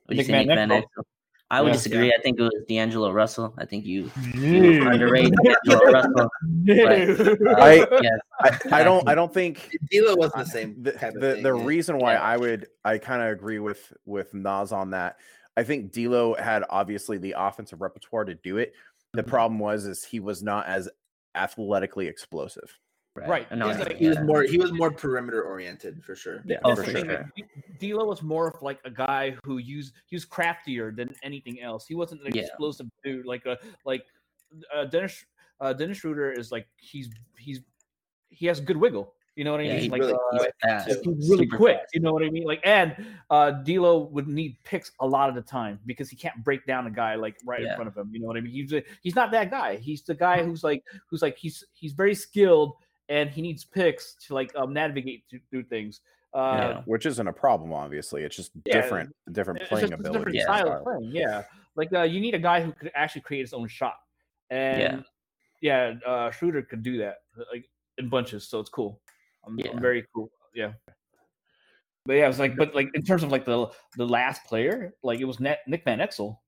what 0.06 0.16
did 0.16 0.26
you 0.26 0.32
Nick 0.32 0.46
say, 0.48 0.54
Van 0.54 0.68
Nick 0.68 0.68
Van 0.68 0.82
Exel. 0.82 0.84
Exel. 0.84 1.04
I 1.50 1.62
would 1.62 1.68
Yeah. 1.68 1.72
disagree. 1.74 2.12
I 2.12 2.20
think 2.22 2.38
it 2.38 2.42
was 2.42 2.52
D'Angelo 2.68 3.10
Russell. 3.10 3.54
I 3.56 3.64
think 3.64 3.86
you, 3.86 4.10
you 4.34 4.86
underrate 4.86 5.32
D'Angelo 5.42 5.90
Russell. 5.92 6.30
I- 6.68 7.86
Yeah, 8.02 8.10
I, 8.40 8.58
I 8.72 8.82
don't 8.84 9.08
I 9.08 9.14
don't 9.14 9.32
think 9.32 9.70
D'Lo 9.90 10.14
wasn't 10.14 10.44
the 10.44 10.50
same 10.50 10.82
the 10.82 10.92
type 10.92 11.14
of 11.14 11.20
the, 11.22 11.34
thing. 11.34 11.42
the 11.42 11.56
yeah. 11.56 11.64
reason 11.64 11.98
why 11.98 12.12
Yeah. 12.14 12.22
I 12.22 12.36
would 12.36 12.66
I 12.84 12.98
kind 12.98 13.22
of 13.22 13.28
agree 13.30 13.58
with 13.58 13.92
with 14.04 14.34
Naz 14.34 14.72
on 14.72 14.90
that. 14.90 15.16
I 15.56 15.64
think 15.64 15.90
D'Lo 15.92 16.34
had 16.34 16.64
obviously 16.68 17.16
the 17.18 17.34
offensive 17.38 17.80
repertoire 17.80 18.24
to 18.26 18.34
do 18.34 18.58
it. 18.58 18.74
The 19.14 19.22
Mhm. 19.22 19.28
problem 19.28 19.58
was 19.58 19.86
is 19.86 20.04
he 20.04 20.20
was 20.20 20.42
not 20.42 20.66
as 20.66 20.88
athletically 21.34 22.06
explosive. 22.08 22.78
Right. 23.26 23.50
No, 23.56 23.68
He's 23.68 23.76
I- 23.76 23.84
like- 23.84 23.96
he 23.96 24.08
was 24.08 24.20
more 24.20 24.42
he 24.42 24.58
was 24.58 24.72
more 24.72 24.90
perimeter 24.90 25.42
oriented 25.42 26.04
for 26.04 26.14
sure. 26.14 26.42
Yeah, 26.44 26.58
Oh, 26.64 26.76
for 26.76 26.84
sure. 26.84 27.04
like, 27.04 27.80
D'Lo 27.80 28.04
was 28.04 28.22
more 28.22 28.48
of 28.48 28.60
like 28.62 28.78
a 28.84 28.90
guy 28.90 29.36
who 29.44 29.58
used 29.58 29.94
he 30.06 30.16
was 30.16 30.24
craftier 30.24 30.90
than 30.92 31.14
anything 31.22 31.60
else. 31.60 31.86
He 31.86 31.94
wasn't 31.94 32.22
an 32.26 32.34
Yeah. 32.34 32.42
explosive 32.42 32.86
dude 33.02 33.26
like 33.26 33.46
a 33.46 33.58
like 33.84 34.04
uh, 34.74 34.84
Dennis 34.84 35.24
uh, 35.60 35.72
Dennis 35.72 35.98
Schroder 35.98 36.30
is 36.32 36.52
like 36.52 36.68
he's 36.76 37.08
he's 37.36 37.60
he 38.30 38.46
has 38.46 38.60
good 38.60 38.76
wiggle. 38.76 39.14
You 39.36 39.44
know 39.44 39.52
what 39.52 39.60
I 39.60 39.64
Yeah, 39.64 39.72
mean? 39.74 39.82
he 39.82 39.88
like 39.90 40.00
really- 40.00 40.14
uh, 40.14 40.18
he's 40.32 40.46
Fast, 40.62 40.88
he's 41.04 41.30
really 41.30 41.46
quick. 41.46 41.76
fast. 41.78 41.94
You 41.94 42.00
know 42.00 42.12
what 42.12 42.24
I 42.24 42.30
mean? 42.30 42.42
Like, 42.42 42.60
and 42.64 42.96
uh, 43.30 43.52
D'Lo 43.52 44.08
would 44.10 44.26
need 44.26 44.56
picks 44.64 44.90
a 44.98 45.06
lot 45.06 45.28
of 45.28 45.36
the 45.36 45.42
time 45.42 45.78
because 45.86 46.10
he 46.10 46.16
can't 46.16 46.42
break 46.42 46.66
down 46.66 46.88
a 46.88 46.90
guy 46.90 47.14
like 47.14 47.36
right 47.44 47.62
in 47.62 47.72
front 47.76 47.86
of 47.86 47.96
him. 47.96 48.10
You 48.12 48.18
know 48.20 48.26
what 48.26 48.36
I 48.36 48.40
mean? 48.40 48.52
He's 48.52 48.72
a, 48.72 48.82
he's 49.00 49.14
not 49.14 49.30
that 49.30 49.48
guy. 49.52 49.76
He's 49.76 50.02
the 50.02 50.14
guy 50.16 50.42
who's 50.42 50.64
like 50.64 50.82
who's 51.08 51.22
like 51.22 51.36
he's 51.38 51.64
he's 51.72 51.92
very 51.92 52.16
skilled 52.16 52.72
and 53.08 53.30
he 53.30 53.42
needs 53.42 53.64
picks 53.64 54.14
to 54.26 54.34
like 54.34 54.54
um, 54.56 54.72
navigate 54.72 55.24
through, 55.30 55.40
through 55.50 55.64
things. 55.64 56.00
Uh, 56.34 56.38
Yeah. 56.38 56.82
Which 56.84 57.06
isn't 57.06 57.26
a 57.26 57.32
problem, 57.32 57.72
obviously. 57.72 58.22
It's 58.22 58.36
just 58.36 58.52
Yeah, 58.66 58.80
different, 58.82 59.14
different 59.32 59.60
it's 59.60 59.68
playing 59.70 59.88
just 59.88 59.92
a 59.94 59.96
different 60.02 60.16
ability. 60.16 60.38
Yeah. 60.38 60.44
style 60.44 60.72
of 60.72 60.84
playing. 60.84 61.10
Yeah, 61.12 61.42
like 61.74 61.92
uh, 61.92 62.02
you 62.02 62.20
need 62.20 62.34
a 62.34 62.38
guy 62.38 62.62
who 62.62 62.72
could 62.72 62.90
actually 62.94 63.22
create 63.22 63.40
his 63.40 63.52
own 63.54 63.66
shot, 63.68 63.96
and 64.50 65.04
yeah, 65.60 65.94
uh, 66.06 66.30
Schroder 66.30 66.62
could 66.62 66.82
do 66.82 66.98
that 66.98 67.16
like 67.52 67.68
in 67.96 68.08
bunches. 68.08 68.46
So 68.48 68.60
it's 68.60 68.70
cool. 68.70 69.00
I'm, 69.46 69.58
Yeah. 69.58 69.70
I'm 69.72 69.80
very 69.80 70.04
cool. 70.14 70.30
yeah. 70.54 70.72
But 72.06 72.14
yeah, 72.14 72.24
it 72.24 72.28
was 72.28 72.38
like, 72.38 72.56
but 72.56 72.74
like 72.74 72.88
in 72.94 73.02
terms 73.02 73.22
of 73.22 73.30
like 73.32 73.44
the 73.44 73.66
the 73.96 74.06
last 74.06 74.44
player, 74.44 74.94
like 75.02 75.20
it 75.20 75.24
was 75.24 75.40
Nick, 75.40 75.58
Nick 75.66 75.84
Van 75.84 75.98
Exel. 75.98 76.38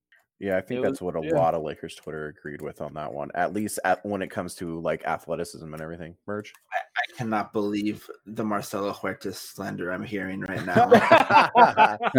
Yeah, 0.40 0.56
I 0.56 0.62
think 0.62 0.80
It 0.80 0.84
that's 0.84 1.02
was- 1.02 1.14
what 1.14 1.22
a 1.22 1.26
yeah. 1.28 1.34
lot 1.34 1.54
of 1.54 1.62
Lakers 1.62 1.94
Twitter 1.94 2.28
agreed 2.28 2.62
with 2.62 2.80
on 2.80 2.94
that 2.94 3.12
one. 3.12 3.30
At 3.34 3.52
least 3.52 3.78
at 3.84 4.04
when 4.06 4.22
it 4.22 4.30
comes 4.30 4.54
to 4.56 4.80
like 4.80 5.04
athleticism 5.06 5.70
and 5.72 5.82
everything. 5.82 6.16
Merge. 6.26 6.52
I 6.72 7.16
cannot 7.18 7.52
believe 7.52 8.08
the 8.24 8.42
Marcelo 8.44 8.92
Huertas 8.92 9.34
slander 9.36 9.90
I'm 9.92 10.02
hearing 10.02 10.40
right 10.40 10.64
now. 10.66 10.88
the 10.88 12.10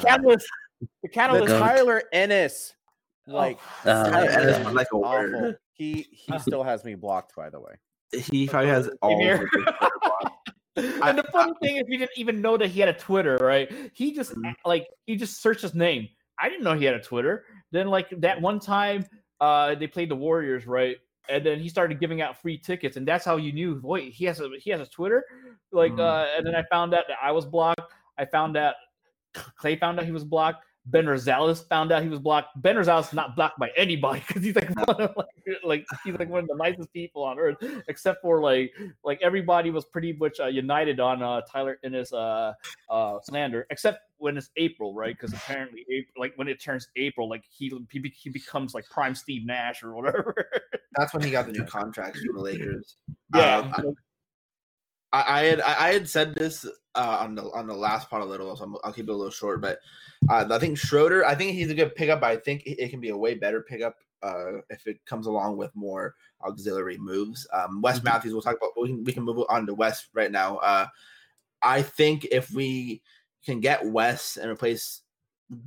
catalyst, 0.00 0.46
the 0.80 0.88
the 1.02 1.08
catalyst. 1.08 1.48
goat. 1.48 1.58
Tyler 1.60 2.02
Ennis. 2.12 2.74
Like 3.26 3.58
Uh, 3.84 4.10
Ennis 4.14 4.36
Ennis 4.36 4.64
was 4.66 4.74
like 4.74 4.86
a 4.92 4.98
word. 4.98 5.58
He 5.74 6.06
he 6.10 6.38
still 6.38 6.62
has 6.62 6.84
me 6.84 6.94
blocked, 6.94 7.34
by 7.36 7.50
the 7.50 7.60
way. 7.60 7.74
he 8.12 8.46
probably 8.48 8.70
has 8.70 8.88
all. 9.02 9.18
here. 9.20 9.34
of 9.34 9.40
his 9.40 9.50
Twitter 10.76 11.00
and 11.02 11.18
the 11.18 11.24
funny 11.32 11.52
thing 11.62 11.76
is, 11.78 11.84
we 11.88 11.96
didn't 11.96 12.10
even 12.16 12.40
know 12.42 12.56
that 12.58 12.68
he 12.68 12.80
had 12.80 12.88
a 12.90 12.94
Twitter, 12.94 13.36
right? 13.40 13.72
He 13.94 14.14
just 14.14 14.34
Mhm. 14.34 14.54
like 14.64 14.86
he 15.06 15.16
just 15.16 15.40
searched 15.42 15.62
his 15.62 15.74
name. 15.74 16.08
I 16.38 16.48
didn't 16.48 16.64
know 16.64 16.74
he 16.74 16.84
had 16.84 16.94
a 16.94 17.00
Twitter. 17.02 17.44
Then 17.70 17.88
like 17.88 18.08
that 18.20 18.40
one 18.40 18.60
time, 18.60 19.06
uh, 19.40 19.74
they 19.74 19.86
played 19.86 20.10
the 20.10 20.16
Warriors, 20.16 20.66
right? 20.66 20.96
And 21.28 21.44
then 21.44 21.58
he 21.58 21.68
started 21.68 21.98
giving 21.98 22.20
out 22.20 22.40
free 22.40 22.56
tickets, 22.58 22.96
and 22.96 23.06
that's 23.06 23.24
how 23.24 23.36
you 23.36 23.52
knew. 23.52 23.80
Wait, 23.82 24.12
he 24.12 24.24
has 24.26 24.40
a 24.40 24.50
he 24.60 24.70
has 24.70 24.80
a 24.80 24.86
Twitter, 24.86 25.24
like. 25.72 25.92
Mhm. 25.92 26.00
uh 26.00 26.26
And 26.36 26.46
then 26.46 26.54
I 26.54 26.62
found 26.70 26.94
out 26.94 27.04
that 27.08 27.18
I 27.22 27.32
was 27.32 27.44
blocked. 27.46 27.80
I 28.18 28.24
found 28.26 28.56
out 28.56 28.74
Clay 29.56 29.76
found 29.76 29.98
out 29.98 30.04
he 30.06 30.12
was 30.12 30.24
blocked. 30.24 30.64
Ben 30.86 31.04
Rosales 31.04 31.66
found 31.68 31.90
out 31.90 32.02
he 32.02 32.08
was 32.08 32.20
blocked. 32.20 32.50
Ben 32.62 32.76
Rosales 32.76 33.08
is 33.08 33.12
not 33.12 33.34
blocked 33.34 33.58
by 33.58 33.70
anybody 33.76 34.22
because 34.26 34.42
he's 34.42 34.54
like 34.54 34.70
one 34.86 35.00
of 35.00 35.16
like, 35.16 35.26
like 35.64 35.86
he's 36.04 36.14
like 36.14 36.28
one 36.28 36.40
of 36.40 36.48
the 36.48 36.56
nicest 36.56 36.92
people 36.92 37.24
on 37.24 37.38
earth, 37.38 37.56
except 37.88 38.22
for 38.22 38.40
like 38.40 38.72
like 39.04 39.20
everybody 39.22 39.70
was 39.70 39.84
pretty 39.84 40.12
much 40.12 40.38
uh, 40.38 40.46
united 40.46 41.00
on 41.00 41.22
uh, 41.22 41.40
Tyler 41.50 41.78
Ennis 41.84 42.12
uh, 42.12 42.52
uh, 42.88 43.18
slander, 43.24 43.66
except 43.70 43.98
when 44.18 44.36
it's 44.36 44.50
April, 44.56 44.94
right? 44.94 45.14
Because 45.14 45.32
apparently, 45.32 45.84
April, 45.90 46.14
like 46.18 46.32
when 46.36 46.48
it 46.48 46.62
turns 46.62 46.88
April, 46.96 47.28
like 47.28 47.44
he 47.50 47.72
he, 47.90 48.14
he 48.16 48.30
becomes 48.30 48.72
like 48.72 48.88
prime 48.88 49.14
Steve 49.14 49.44
Nash 49.44 49.82
or 49.82 49.94
whatever. 49.94 50.34
That's 50.96 51.12
when 51.12 51.22
he 51.22 51.30
got 51.30 51.46
the 51.46 51.52
new 51.52 51.64
contracts 51.64 52.20
from 52.24 52.36
the 52.36 52.42
Lakers. 52.42 52.96
yeah, 53.34 53.70
Um, 53.76 53.94
I, 55.12 55.40
I 55.40 55.44
had 55.44 55.60
I 55.60 55.88
I 55.88 55.92
had 55.92 56.08
said 56.08 56.34
this 56.34 56.64
uh, 56.96 57.18
on 57.20 57.34
the 57.34 57.44
on 57.52 57.66
the 57.66 57.74
last 57.74 58.10
part 58.10 58.22
a 58.22 58.24
little, 58.24 58.56
so 58.56 58.64
I'm, 58.64 58.76
I'll 58.82 58.92
keep 58.92 59.08
it 59.08 59.12
a 59.12 59.14
little 59.14 59.30
short. 59.30 59.60
But 59.60 59.78
uh, 60.28 60.46
I 60.50 60.58
think 60.58 60.78
Schroder, 60.78 61.24
I 61.24 61.34
think 61.34 61.52
he's 61.52 61.70
a 61.70 61.74
good 61.74 61.94
pickup. 61.94 62.20
But 62.20 62.30
I 62.30 62.36
think 62.36 62.62
it 62.66 62.90
can 62.90 63.00
be 63.00 63.10
a 63.10 63.16
way 63.16 63.34
better 63.34 63.62
pickup 63.62 63.96
uh, 64.22 64.58
if 64.70 64.86
it 64.86 65.04
comes 65.06 65.26
along 65.26 65.56
with 65.56 65.74
more 65.74 66.14
auxiliary 66.42 66.98
moves. 66.98 67.46
Um, 67.52 67.80
Wes 67.82 68.02
Matthews, 68.02 68.32
we'll 68.32 68.42
talk 68.42 68.56
about. 68.56 68.70
We 68.80 68.88
can 68.88 69.04
we 69.04 69.12
can 69.12 69.22
move 69.22 69.44
on 69.48 69.66
to 69.66 69.74
Wes 69.74 70.08
right 70.14 70.30
now. 70.30 70.56
Uh, 70.58 70.86
I 71.62 71.82
think 71.82 72.26
if 72.32 72.50
we 72.50 73.02
can 73.44 73.60
get 73.60 73.84
Wes 73.84 74.36
and 74.36 74.50
replace 74.50 75.02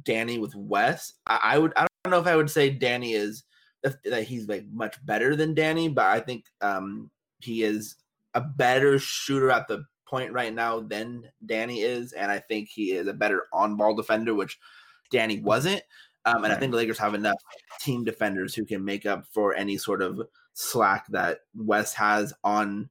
Danny 0.04 0.40
with 0.40 0.56
Wes, 0.56 1.14
I, 1.28 1.40
I 1.44 1.58
would. 1.60 1.74
I 1.78 1.88
don't 2.04 2.12
know 2.12 2.20
if 2.20 2.28
I 2.28 2.36
would 2.36 2.50
say 2.50 2.70
Danny 2.70 3.14
is 3.14 3.44
that 3.84 4.24
he's 4.24 4.48
like 4.48 4.66
much 4.72 5.04
better 5.06 5.36
than 5.36 5.54
Danny, 5.54 5.88
but 5.88 6.06
I 6.06 6.20
think 6.20 6.46
um, 6.62 7.10
he 7.40 7.64
is 7.64 7.96
a 8.34 8.42
better 8.42 9.00
shooter 9.00 9.52
at 9.52 9.68
the 9.68 9.86
point 10.10 10.34
right 10.34 10.54
now 10.54 10.80
than 10.80 11.30
Danny 11.46 11.82
is, 11.82 12.14
and 12.14 12.32
I 12.32 12.40
think 12.40 12.70
he 12.70 12.92
is 12.92 13.08
a 13.08 13.14
better 13.14 13.44
on-ball 13.54 13.96
defender, 13.96 14.34
which 14.34 14.58
Danny 15.12 15.40
wasn't. 15.40 15.84
Um, 16.26 16.44
and 16.44 16.52
I 16.52 16.58
think 16.58 16.72
the 16.72 16.78
Lakers 16.78 17.00
have 17.00 17.14
enough 17.14 17.42
team 17.80 18.04
defenders 18.04 18.54
who 18.54 18.66
can 18.66 18.84
make 18.84 19.06
up 19.06 19.26
for 19.32 19.56
any 19.56 19.78
sort 19.78 20.02
of 20.02 20.22
slack 20.54 21.06
that 21.10 21.40
Wes 21.56 21.94
has 21.94 22.34
on 22.44 22.90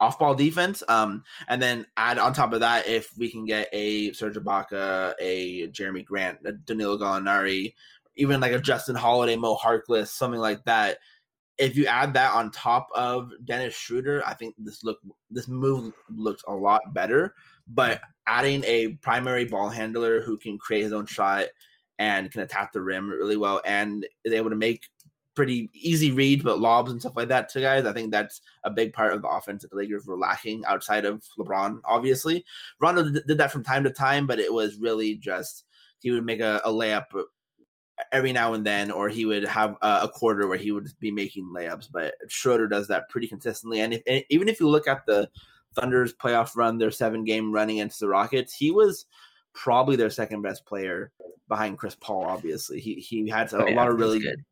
off-ball 0.00 0.34
defense. 0.34 0.82
Um, 0.88 1.22
and 1.48 1.60
then 1.60 1.86
add 1.96 2.18
on 2.18 2.32
top 2.32 2.52
of 2.52 2.60
that, 2.60 2.88
if 2.88 3.12
we 3.16 3.30
can 3.30 3.44
get 3.44 3.68
a 3.72 4.12
Serge 4.12 4.36
Ibaka, 4.36 5.14
a 5.20 5.68
Jerami 5.68 6.04
Grant, 6.04 6.38
a 6.44 6.52
Danilo 6.52 6.98
Gallinari, 6.98 7.74
even 8.16 8.40
like 8.40 8.52
a 8.52 8.58
Justin 8.58 8.96
Holiday, 8.96 9.36
Mo 9.36 9.56
Harkless, 9.56 10.08
something 10.08 10.40
like 10.40 10.64
that. 10.64 10.98
If 11.58 11.76
you 11.76 11.86
add 11.86 12.12
that 12.14 12.34
on 12.34 12.50
top 12.50 12.88
of 12.94 13.32
Dennis 13.44 13.74
Schroder, 13.74 14.22
I 14.26 14.34
think 14.34 14.54
this 14.58 14.84
look 14.84 14.98
this 15.30 15.48
move 15.48 15.92
looks 16.14 16.42
a 16.46 16.54
lot 16.54 16.82
better. 16.92 17.34
But 17.66 18.00
adding 18.26 18.62
a 18.64 18.88
primary 19.02 19.44
ball 19.44 19.68
handler 19.68 20.20
who 20.20 20.36
can 20.36 20.58
create 20.58 20.82
his 20.82 20.92
own 20.92 21.06
shot 21.06 21.46
and 21.98 22.30
can 22.30 22.42
attack 22.42 22.72
the 22.72 22.80
rim 22.80 23.08
really 23.08 23.36
well 23.36 23.62
and 23.64 24.06
is 24.24 24.32
able 24.32 24.50
to 24.50 24.56
make 24.56 24.86
pretty 25.34 25.70
easy 25.74 26.10
reads 26.10 26.42
but 26.42 26.58
lobs 26.58 26.90
and 26.90 27.00
stuff 27.00 27.16
like 27.16 27.28
that 27.28 27.48
to 27.50 27.60
guys. 27.60 27.86
I 27.86 27.92
think 27.92 28.10
that's 28.10 28.40
a 28.64 28.70
big 28.70 28.92
part 28.92 29.12
of 29.12 29.22
the 29.22 29.28
offense 29.28 29.62
that 29.62 29.70
the 29.70 29.76
Lakers 29.76 30.06
were 30.06 30.18
lacking 30.18 30.64
outside 30.64 31.04
of 31.04 31.22
LeBron, 31.38 31.80
obviously. 31.84 32.44
Rondo 32.80 33.10
did 33.10 33.38
that 33.38 33.52
from 33.52 33.62
time 33.62 33.84
to 33.84 33.90
time, 33.90 34.26
but 34.26 34.40
it 34.40 34.52
was 34.52 34.76
really 34.76 35.16
just 35.16 35.64
he 36.00 36.10
would 36.10 36.24
make 36.24 36.40
a, 36.40 36.60
a 36.64 36.70
layup 36.70 37.04
every 38.12 38.32
now 38.32 38.54
and 38.54 38.64
then, 38.64 38.90
or 38.90 39.08
he 39.08 39.24
would 39.24 39.44
have 39.44 39.76
a, 39.82 40.00
a 40.02 40.08
quarter 40.08 40.46
where 40.46 40.58
he 40.58 40.72
would 40.72 40.88
be 41.00 41.10
making 41.10 41.44
layups. 41.54 41.88
But 41.90 42.14
Schroder 42.28 42.68
does 42.68 42.88
that 42.88 43.08
pretty 43.08 43.26
consistently. 43.26 43.80
And, 43.80 43.94
if, 43.94 44.02
and 44.06 44.22
even 44.30 44.48
if 44.48 44.60
you 44.60 44.68
look 44.68 44.86
at 44.86 45.06
the 45.06 45.28
Thunder's 45.74 46.14
playoff 46.14 46.56
run, 46.56 46.78
their 46.78 46.90
seven 46.90 47.24
game 47.24 47.52
run 47.52 47.70
against 47.70 48.00
the 48.00 48.08
Rockets, 48.08 48.54
he 48.54 48.70
was 48.70 49.06
probably 49.54 49.96
their 49.96 50.10
second 50.10 50.42
best 50.42 50.66
player 50.66 51.12
behind 51.48 51.78
Chris 51.78 51.94
Paul. 51.94 52.24
Obviously, 52.24 52.80
he 52.80 52.94
he 52.94 53.28
had 53.28 53.52
a 53.52 53.56
Oh, 53.58 53.66
yeah, 53.66 53.76
lot 53.76 53.88
of 53.88 53.98
really 53.98 54.18
good. 54.20 54.44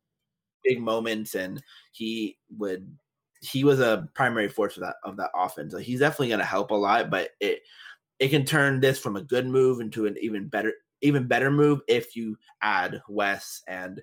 big 0.63 0.81
moments, 0.81 1.35
and 1.35 1.61
he 1.91 2.37
would 2.57 2.95
he 3.41 3.63
was 3.63 3.79
a 3.79 4.07
primary 4.15 4.47
force 4.47 4.77
of 4.77 4.81
that 4.81 4.95
of 5.03 5.17
that 5.17 5.29
offense. 5.35 5.71
So 5.71 5.77
he's 5.77 5.99
definitely 5.99 6.29
going 6.29 6.39
to 6.39 6.45
help 6.45 6.71
a 6.71 6.75
lot, 6.75 7.09
but 7.09 7.31
it 7.39 7.59
it 8.17 8.29
can 8.29 8.45
turn 8.45 8.79
this 8.79 8.97
from 8.97 9.15
a 9.15 9.21
good 9.21 9.45
move 9.45 9.81
into 9.81 10.05
an 10.05 10.15
even 10.21 10.47
better 10.47 10.73
even 11.05 11.27
better 11.27 11.51
move 11.51 11.81
if 11.87 12.15
you 12.15 12.37
add 12.61 13.01
Wes 13.07 13.61
and 13.67 14.01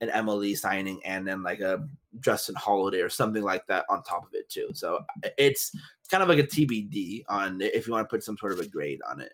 an 0.00 0.10
MLE 0.10 0.56
signing 0.56 1.00
and 1.04 1.26
then 1.26 1.42
like 1.42 1.60
a 1.60 1.86
Justin 2.20 2.54
Holiday 2.54 3.00
or 3.00 3.08
something 3.08 3.42
like 3.42 3.66
that 3.66 3.84
on 3.90 4.02
top 4.04 4.22
of 4.24 4.28
it 4.32 4.48
too. 4.48 4.68
So 4.72 5.00
it's 5.36 5.72
kind 6.10 6.22
of 6.22 6.28
like 6.28 6.38
a 6.38 6.44
TBD 6.44 7.24
on 7.28 7.60
if 7.60 7.86
you 7.86 7.92
want 7.92 8.08
to 8.08 8.10
put 8.10 8.22
some 8.22 8.36
sort 8.38 8.52
of 8.52 8.60
a 8.60 8.66
grade 8.66 9.00
on 9.10 9.20
it. 9.20 9.32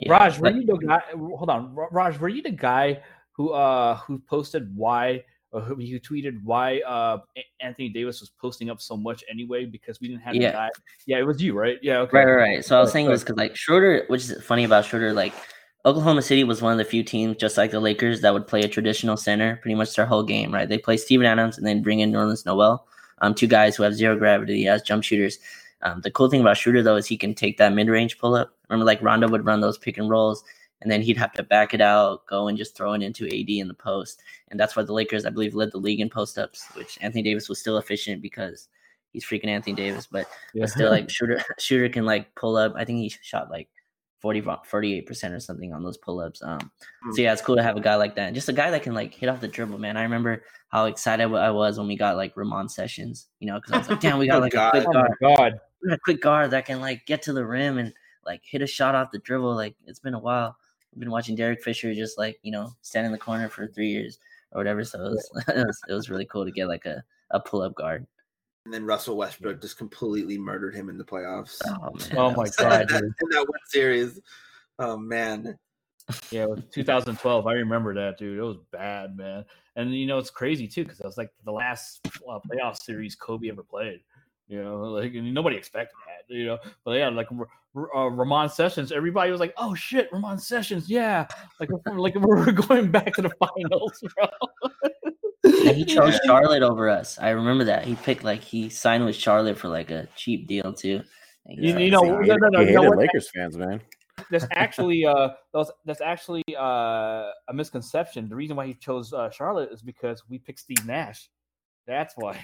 Yeah, 0.00 0.12
Raj, 0.12 0.38
were 0.38 0.50
but- 0.50 0.54
you 0.56 0.66
the 0.66 0.76
guy? 0.76 1.02
Hold 1.12 1.48
on, 1.50 1.74
Raj, 1.74 2.18
were 2.18 2.28
you 2.28 2.42
the 2.42 2.50
guy 2.50 3.02
who 3.32 3.50
uh 3.50 3.96
who 3.96 4.18
posted 4.18 4.74
why 4.76 5.24
or 5.52 5.62
who, 5.62 5.76
who 5.76 5.98
tweeted 6.00 6.42
why 6.44 6.80
uh 6.80 7.18
Anthony 7.60 7.88
Davis 7.88 8.20
was 8.20 8.28
posting 8.38 8.68
up 8.68 8.82
so 8.82 8.96
much 8.98 9.24
anyway 9.30 9.64
because 9.64 9.98
we 10.00 10.08
didn't 10.08 10.22
have 10.22 10.34
Yeah. 10.34 10.52
the. 10.52 10.70
Yeah, 11.06 11.18
it 11.20 11.26
was 11.26 11.42
you, 11.42 11.54
right? 11.58 11.78
Yeah, 11.80 12.00
okay. 12.00 12.18
Right, 12.18 12.24
right, 12.26 12.36
right. 12.56 12.64
So 12.64 12.76
I 12.76 12.80
was 12.82 12.92
saying 12.92 13.06
it 13.06 13.10
was 13.10 13.22
because 13.24 13.38
like 13.38 13.56
Schroder, 13.56 14.04
which 14.08 14.24
is 14.28 14.42
funny 14.42 14.64
about 14.64 14.84
Schroder, 14.84 15.14
like 15.14 15.32
Oklahoma 15.86 16.20
City 16.20 16.42
was 16.42 16.60
one 16.60 16.72
of 16.72 16.78
the 16.78 16.84
few 16.84 17.04
teams, 17.04 17.36
just 17.36 17.56
like 17.56 17.70
the 17.70 17.78
Lakers, 17.78 18.20
that 18.20 18.34
would 18.34 18.48
play 18.48 18.60
a 18.62 18.68
traditional 18.68 19.16
center 19.16 19.56
pretty 19.62 19.76
much 19.76 19.94
their 19.94 20.04
whole 20.04 20.24
game. 20.24 20.52
Right? 20.52 20.68
They 20.68 20.78
play 20.78 20.96
Steven 20.96 21.24
Adams 21.26 21.56
and 21.56 21.66
then 21.66 21.80
bring 21.80 22.00
in 22.00 22.10
Nerlens 22.10 22.44
Noel, 22.44 22.86
um, 23.20 23.34
two 23.34 23.46
guys 23.46 23.76
who 23.76 23.84
have 23.84 23.94
zero 23.94 24.16
gravity 24.18 24.66
as 24.66 24.82
jump 24.82 25.04
shooters. 25.04 25.38
Um, 25.82 26.00
the 26.00 26.10
cool 26.10 26.28
thing 26.28 26.40
about 26.40 26.56
Schroder, 26.56 26.82
though 26.82 26.96
is 26.96 27.06
he 27.06 27.16
can 27.16 27.34
take 27.34 27.58
that 27.58 27.72
mid 27.72 27.88
range 27.88 28.18
pull 28.18 28.34
up. 28.34 28.52
Remember, 28.68 28.84
like 28.84 29.00
Rondo 29.00 29.28
would 29.28 29.44
run 29.44 29.60
those 29.60 29.78
pick 29.78 29.96
and 29.96 30.10
rolls, 30.10 30.42
and 30.82 30.90
then 30.90 31.02
he'd 31.02 31.16
have 31.18 31.32
to 31.34 31.44
back 31.44 31.72
it 31.72 31.80
out, 31.80 32.26
go 32.26 32.48
and 32.48 32.58
just 32.58 32.76
throw 32.76 32.92
it 32.94 33.02
into 33.02 33.26
AD 33.26 33.48
in 33.48 33.68
the 33.68 33.74
post. 33.74 34.22
And 34.48 34.58
that's 34.58 34.74
why 34.74 34.82
the 34.82 34.92
Lakers, 34.92 35.24
I 35.24 35.30
believe, 35.30 35.54
led 35.54 35.70
the 35.70 35.78
league 35.78 36.00
in 36.00 36.10
post 36.10 36.36
ups, 36.36 36.66
which 36.74 36.98
Anthony 37.00 37.22
Davis 37.22 37.48
was 37.48 37.60
still 37.60 37.78
efficient 37.78 38.22
because 38.22 38.68
he's 39.12 39.24
freaking 39.24 39.46
Anthony 39.46 39.76
Davis. 39.76 40.08
But 40.10 40.26
Yeah. 40.52 40.62
but 40.62 40.70
still 40.70 40.90
like 40.90 41.08
shooter 41.16 41.40
shooter 41.58 41.88
can 41.88 42.04
like 42.04 42.34
pull 42.34 42.56
up. 42.56 42.72
I 42.74 42.84
think 42.84 42.98
he 42.98 43.14
shot 43.22 43.50
like 43.50 43.68
40 44.26 44.42
48 44.64 45.06
percent 45.06 45.34
or 45.34 45.38
something 45.38 45.72
on 45.72 45.84
those 45.84 45.96
pull 45.98 46.18
ups. 46.18 46.42
Um, 46.42 46.58
so 47.12 47.22
yeah, 47.22 47.32
it's 47.32 47.42
cool 47.42 47.54
to 47.54 47.62
have 47.62 47.76
a 47.76 47.80
guy 47.80 47.94
like 47.94 48.16
that, 48.16 48.34
just 48.34 48.48
a 48.48 48.52
guy 48.52 48.72
that 48.72 48.82
can 48.82 48.92
like 48.92 49.14
hit 49.14 49.28
off 49.28 49.40
the 49.40 49.46
dribble, 49.46 49.78
man. 49.78 49.96
I 49.96 50.02
remember 50.02 50.42
how 50.68 50.86
excited 50.86 51.32
I 51.32 51.50
was 51.52 51.78
when 51.78 51.86
we 51.86 51.96
got 51.96 52.16
like 52.16 52.36
Ramon 52.36 52.68
Sessions, 52.68 53.28
you 53.38 53.46
know, 53.46 53.54
because 53.60 53.72
I 53.72 53.78
was 53.78 53.88
like, 53.88 54.00
damn, 54.00 54.18
we 54.18 54.26
got 54.26 54.38
Oh, 54.38 54.40
like 54.40 54.52
God. 54.52 54.74
a 54.74 54.82
quick 54.82 54.88
Oh 54.88 54.92
guard, 54.92 55.10
my 55.20 55.28
god. 55.28 55.60
a 55.92 55.98
quick 55.98 56.20
guard 56.20 56.50
that 56.50 56.66
can 56.66 56.80
like 56.80 57.06
get 57.06 57.22
to 57.22 57.32
the 57.32 57.46
rim 57.46 57.78
and 57.78 57.92
like 58.24 58.40
hit 58.44 58.62
a 58.62 58.66
shot 58.66 58.96
off 58.96 59.12
the 59.12 59.20
dribble. 59.20 59.54
Like 59.54 59.76
it's 59.86 60.00
been 60.00 60.14
a 60.14 60.18
while. 60.18 60.56
I've 60.92 60.98
been 60.98 61.10
watching 61.12 61.36
Derek 61.36 61.62
Fisher 61.62 61.94
just 61.94 62.18
like 62.18 62.40
you 62.42 62.50
know 62.50 62.72
stand 62.82 63.06
in 63.06 63.12
the 63.12 63.18
corner 63.18 63.48
for 63.48 63.68
three 63.68 63.90
years 63.90 64.18
or 64.50 64.58
whatever. 64.58 64.82
So 64.82 64.98
it 65.06 65.10
was 65.10 65.30
it 65.48 65.66
was, 65.66 65.80
it 65.88 65.92
was 65.92 66.10
really 66.10 66.24
cool 66.26 66.44
to 66.44 66.50
get 66.50 66.66
like 66.66 66.84
a 66.84 67.04
a 67.30 67.38
pull 67.38 67.62
up 67.62 67.76
guard. 67.76 68.08
And 68.66 68.74
then 68.74 68.84
Russell 68.84 69.16
Westbrook 69.16 69.62
just 69.62 69.78
completely 69.78 70.36
murdered 70.36 70.74
him 70.74 70.88
in 70.90 70.98
the 70.98 71.04
playoffs. 71.04 71.62
Oh. 71.68 71.94
Oh 72.18 72.30
my 72.32 72.42
was- 72.42 72.56
God. 72.56 72.90
in 72.90 73.14
that 73.30 73.46
one 73.48 73.60
series. 73.68 74.20
Oh 74.80 74.96
man. 74.96 75.56
Yeah, 76.32 76.42
it 76.42 76.50
was 76.50 76.62
2012. 76.72 77.46
I 77.46 77.52
remember 77.52 77.94
that, 77.94 78.18
dude. 78.18 78.36
It 78.36 78.42
was 78.42 78.56
bad, 78.72 79.16
man. 79.16 79.44
And 79.76 79.94
you 79.94 80.06
know, 80.08 80.18
it's 80.18 80.30
crazy 80.30 80.66
too 80.66 80.82
because 80.82 80.98
that 80.98 81.06
was 81.06 81.16
like 81.16 81.30
the 81.44 81.52
last 81.52 82.00
uh, 82.28 82.40
playoff 82.40 82.82
series 82.82 83.14
Kobe 83.14 83.48
ever 83.50 83.62
played. 83.62 84.00
You 84.48 84.64
know, 84.64 84.80
like 84.80 85.14
and 85.14 85.32
nobody 85.32 85.54
expected 85.56 85.94
that. 86.08 86.34
You 86.34 86.46
know, 86.46 86.58
but 86.84 86.98
yeah, 86.98 87.08
like 87.08 87.28
R- 87.30 87.48
R- 87.76 87.96
uh, 87.96 88.08
Ramon 88.08 88.48
Sessions, 88.48 88.90
everybody 88.90 89.30
was 89.30 89.38
like, 89.38 89.54
"Oh 89.56 89.76
shit, 89.76 90.08
Ramon 90.12 90.38
Sessions, 90.38 90.90
yeah!" 90.90 91.28
Like, 91.60 91.70
like 91.86 92.16
we're 92.16 92.50
going 92.50 92.90
back 92.90 93.14
to 93.14 93.22
the 93.22 93.30
finals, 93.38 94.02
bro. 94.16 94.26
Yeah, 95.44 95.72
he 95.72 95.84
chose 95.84 96.18
Charlotte 96.26 96.62
over 96.62 96.88
us. 96.88 97.18
I 97.18 97.30
remember 97.30 97.64
that. 97.64 97.84
He 97.84 97.94
picked 97.96 98.24
like 98.24 98.42
he 98.42 98.68
signed 98.68 99.04
with 99.04 99.16
Charlotte 99.16 99.58
for 99.58 99.68
like 99.68 99.90
a 99.90 100.08
cheap 100.16 100.46
deal 100.46 100.72
too. 100.72 101.02
You- 101.48 101.78
you 101.78 101.90
know, 101.90 102.00
See, 102.02 102.08
no, 102.08 102.36
no, 102.36 102.48
no, 102.48 102.60
you 102.60 102.66
you 102.66 102.78
hated 102.78 102.88
what? 102.88 102.98
Lakers 102.98 103.30
fans, 103.34 103.56
man. 103.56 103.80
That's 104.30 104.46
actually 104.52 105.04
uh 105.06 105.30
that's 105.52 105.70
that's 105.84 106.00
actually 106.00 106.42
uh 106.58 107.30
a 107.48 107.52
misconception. 107.54 108.28
The 108.28 108.36
reason 108.36 108.56
why 108.56 108.66
he 108.66 108.74
chose 108.74 109.12
uh, 109.12 109.30
Charlotte 109.30 109.70
is 109.72 109.82
because 109.82 110.22
we 110.28 110.38
picked 110.38 110.60
Steve 110.60 110.84
Nash. 110.86 111.30
That's 111.86 112.14
why. 112.16 112.40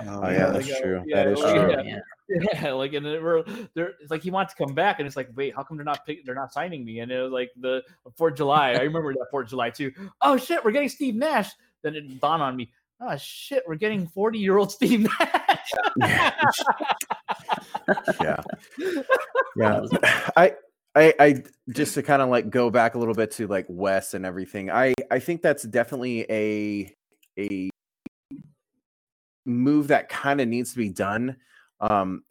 Oh 0.00 0.22
yeah, 0.30 0.50
that's 0.50 0.68
like, 0.68 0.76
uh, 0.78 0.80
true. 0.80 1.02
yeah, 1.06 1.16
that 1.16 1.32
is 1.32 1.40
oh, 1.42 1.52
true. 1.52 1.74
Oh, 1.74 1.82
yeah. 1.82 1.82
yeah. 1.82 2.00
Yeah, 2.28 2.72
like 2.72 2.94
and 2.94 3.06
it 3.06 3.22
were 3.22 3.44
there. 3.74 3.92
It's 4.00 4.10
like 4.10 4.22
he 4.22 4.30
wants 4.30 4.54
to 4.54 4.64
come 4.64 4.74
back, 4.74 4.98
and 4.98 5.06
it's 5.06 5.16
like, 5.16 5.28
wait, 5.36 5.54
how 5.54 5.62
come 5.62 5.76
they're 5.76 5.84
not 5.84 6.04
pick, 6.06 6.24
they're 6.24 6.34
not 6.34 6.52
signing 6.52 6.84
me? 6.84 7.00
And 7.00 7.12
it 7.12 7.20
was 7.20 7.30
like 7.30 7.50
the 7.60 7.82
Fourth 8.16 8.32
of 8.32 8.38
July. 8.38 8.70
I 8.70 8.80
remember 8.80 9.12
that 9.12 9.26
Fourth 9.30 9.44
of 9.44 9.50
July 9.50 9.70
too. 9.70 9.92
Oh 10.22 10.36
shit, 10.36 10.64
we're 10.64 10.70
getting 10.72 10.88
Steve 10.88 11.14
Nash. 11.14 11.50
Then 11.86 11.94
it 11.94 12.20
dawned 12.20 12.42
on 12.42 12.56
me. 12.56 12.70
Oh 13.00 13.16
shit, 13.16 13.62
we're 13.66 13.76
getting 13.76 14.08
forty 14.08 14.38
year 14.40 14.58
old 14.58 14.72
Steve 14.72 15.06
Nash. 15.20 15.72
yeah 18.20 18.42
yeah 19.56 19.80
i 20.36 20.52
i 20.94 21.14
i 21.18 21.42
just 21.70 21.94
to 21.94 22.02
kind 22.02 22.22
of 22.22 22.28
like 22.28 22.50
go 22.50 22.70
back 22.70 22.94
a 22.94 22.98
little 22.98 23.14
bit 23.14 23.30
to 23.30 23.46
like 23.46 23.66
wes 23.68 24.14
and 24.14 24.26
everything 24.26 24.70
i 24.70 24.92
i 25.10 25.18
think 25.18 25.42
that's 25.42 25.62
definitely 25.64 26.26
a 26.30 26.92
a 27.38 27.70
move 29.44 29.88
that 29.88 30.08
kind 30.08 30.40
of 30.40 30.48
needs 30.48 30.72
to 30.72 30.78
be 30.78 30.90
done 30.90 31.36
um 31.80 32.22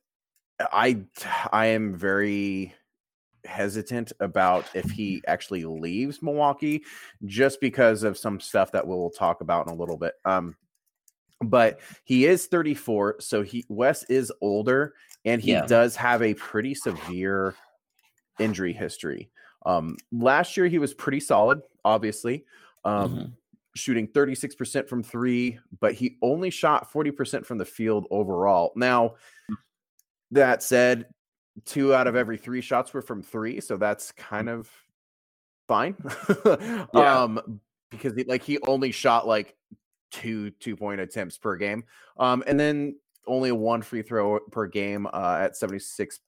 i 0.71 0.99
i 1.51 1.67
am 1.67 1.95
very 1.95 2.73
hesitant 3.45 4.11
about 4.19 4.65
if 4.75 4.89
he 4.91 5.21
actually 5.27 5.63
leaves 5.65 6.21
milwaukee 6.21 6.83
just 7.25 7.61
because 7.61 8.03
of 8.03 8.17
some 8.17 8.39
stuff 8.39 8.71
that 8.71 8.85
we'll 8.85 9.09
talk 9.09 9.41
about 9.41 9.67
in 9.67 9.73
a 9.73 9.75
little 9.75 9.97
bit 9.97 10.13
um 10.25 10.55
but 11.41 11.79
he 12.05 12.25
is 12.25 12.47
34 12.47 13.17
so 13.19 13.41
he 13.43 13.65
wes 13.69 14.03
is 14.05 14.31
older 14.41 14.93
and 15.25 15.41
he 15.41 15.51
Yeah. 15.51 15.65
does 15.65 15.95
have 15.95 16.21
a 16.21 16.33
pretty 16.35 16.73
severe 16.73 17.55
injury 18.39 18.73
history 18.73 19.29
um 19.65 19.97
last 20.11 20.57
year 20.57 20.67
he 20.67 20.79
was 20.79 20.93
pretty 20.93 21.19
solid 21.19 21.61
obviously 21.83 22.45
um 22.83 23.15
Mhm. 23.15 23.31
shooting 23.75 24.07
36% 24.07 24.87
from 24.87 25.03
3 25.03 25.59
but 25.81 25.93
he 25.93 26.17
only 26.21 26.49
shot 26.49 26.91
40% 26.91 27.45
from 27.45 27.57
the 27.57 27.65
field 27.65 28.07
overall 28.09 28.71
now 28.75 29.15
that 30.31 30.63
said 30.63 31.07
two 31.63 31.93
out 31.93 32.07
of 32.07 32.15
every 32.15 32.37
3 32.37 32.59
shots 32.61 32.93
were 32.93 33.01
from 33.01 33.23
3 33.23 33.61
so 33.61 33.77
that's 33.77 34.11
kind 34.11 34.49
of 34.49 34.69
fine. 35.67 35.95
Yeah. 36.93 37.23
um 37.23 37.61
because 37.91 38.13
he, 38.15 38.23
like 38.23 38.43
he 38.43 38.59
only 38.67 38.91
shot 38.91 39.27
like 39.27 39.55
two 40.11 40.51
two 40.51 40.75
point 40.75 41.01
attempts 41.01 41.37
per 41.37 41.55
game. 41.55 41.83
Um 42.17 42.43
and 42.45 42.59
then 42.59 42.95
only 43.27 43.51
one 43.51 43.81
free 43.81 44.01
throw 44.01 44.39
per 44.51 44.67
game 44.67 45.07
uh 45.11 45.37
at 45.41 45.55
76 45.55 46.19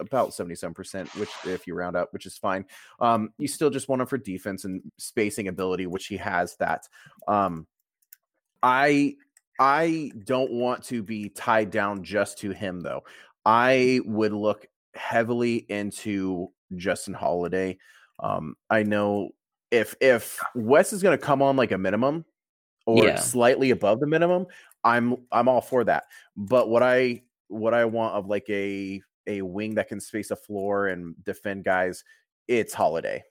about 0.00 0.30
77% 0.30 1.14
which 1.20 1.28
if 1.44 1.66
you 1.66 1.74
round 1.74 1.94
up 1.94 2.12
which 2.12 2.26
is 2.26 2.38
fine. 2.38 2.64
Um 3.00 3.30
you 3.38 3.48
still 3.48 3.70
just 3.70 3.88
want 3.88 4.02
him 4.02 4.08
for 4.08 4.18
defense 4.18 4.64
and 4.64 4.82
spacing 4.98 5.48
ability 5.48 5.86
which 5.86 6.06
he 6.06 6.16
has 6.16 6.56
that. 6.56 6.88
Um 7.28 7.66
i 8.62 9.14
i 9.58 10.10
don't 10.24 10.50
want 10.50 10.84
to 10.84 11.02
be 11.02 11.28
tied 11.28 11.70
down 11.70 12.02
just 12.02 12.38
to 12.38 12.50
him 12.50 12.80
though. 12.80 13.02
I 13.44 14.00
would 14.04 14.32
look 14.32 14.66
heavily 14.94 15.56
into 15.70 16.52
justin 16.76 17.14
holiday 17.14 17.76
um 18.20 18.54
i 18.70 18.82
know 18.82 19.30
if 19.70 19.94
if 20.00 20.38
wes 20.54 20.92
is 20.92 21.02
going 21.02 21.16
to 21.18 21.24
come 21.24 21.42
on 21.42 21.56
like 21.56 21.72
a 21.72 21.78
minimum 21.78 22.24
or 22.86 23.06
Yeah. 23.06 23.20
slightly 23.20 23.70
above 23.70 24.00
the 24.00 24.06
minimum 24.06 24.46
i'm 24.84 25.16
i'm 25.32 25.48
all 25.48 25.60
for 25.60 25.84
that 25.84 26.04
but 26.36 26.68
what 26.68 26.82
i 26.82 27.22
what 27.48 27.74
i 27.74 27.84
want 27.84 28.14
of 28.14 28.26
like 28.26 28.48
a 28.48 29.00
a 29.26 29.42
wing 29.42 29.74
that 29.74 29.88
can 29.88 30.00
space 30.00 30.30
a 30.30 30.36
floor 30.36 30.88
and 30.88 31.14
defend 31.24 31.64
guys 31.64 32.02
it's 32.48 32.72
holiday 32.74 33.22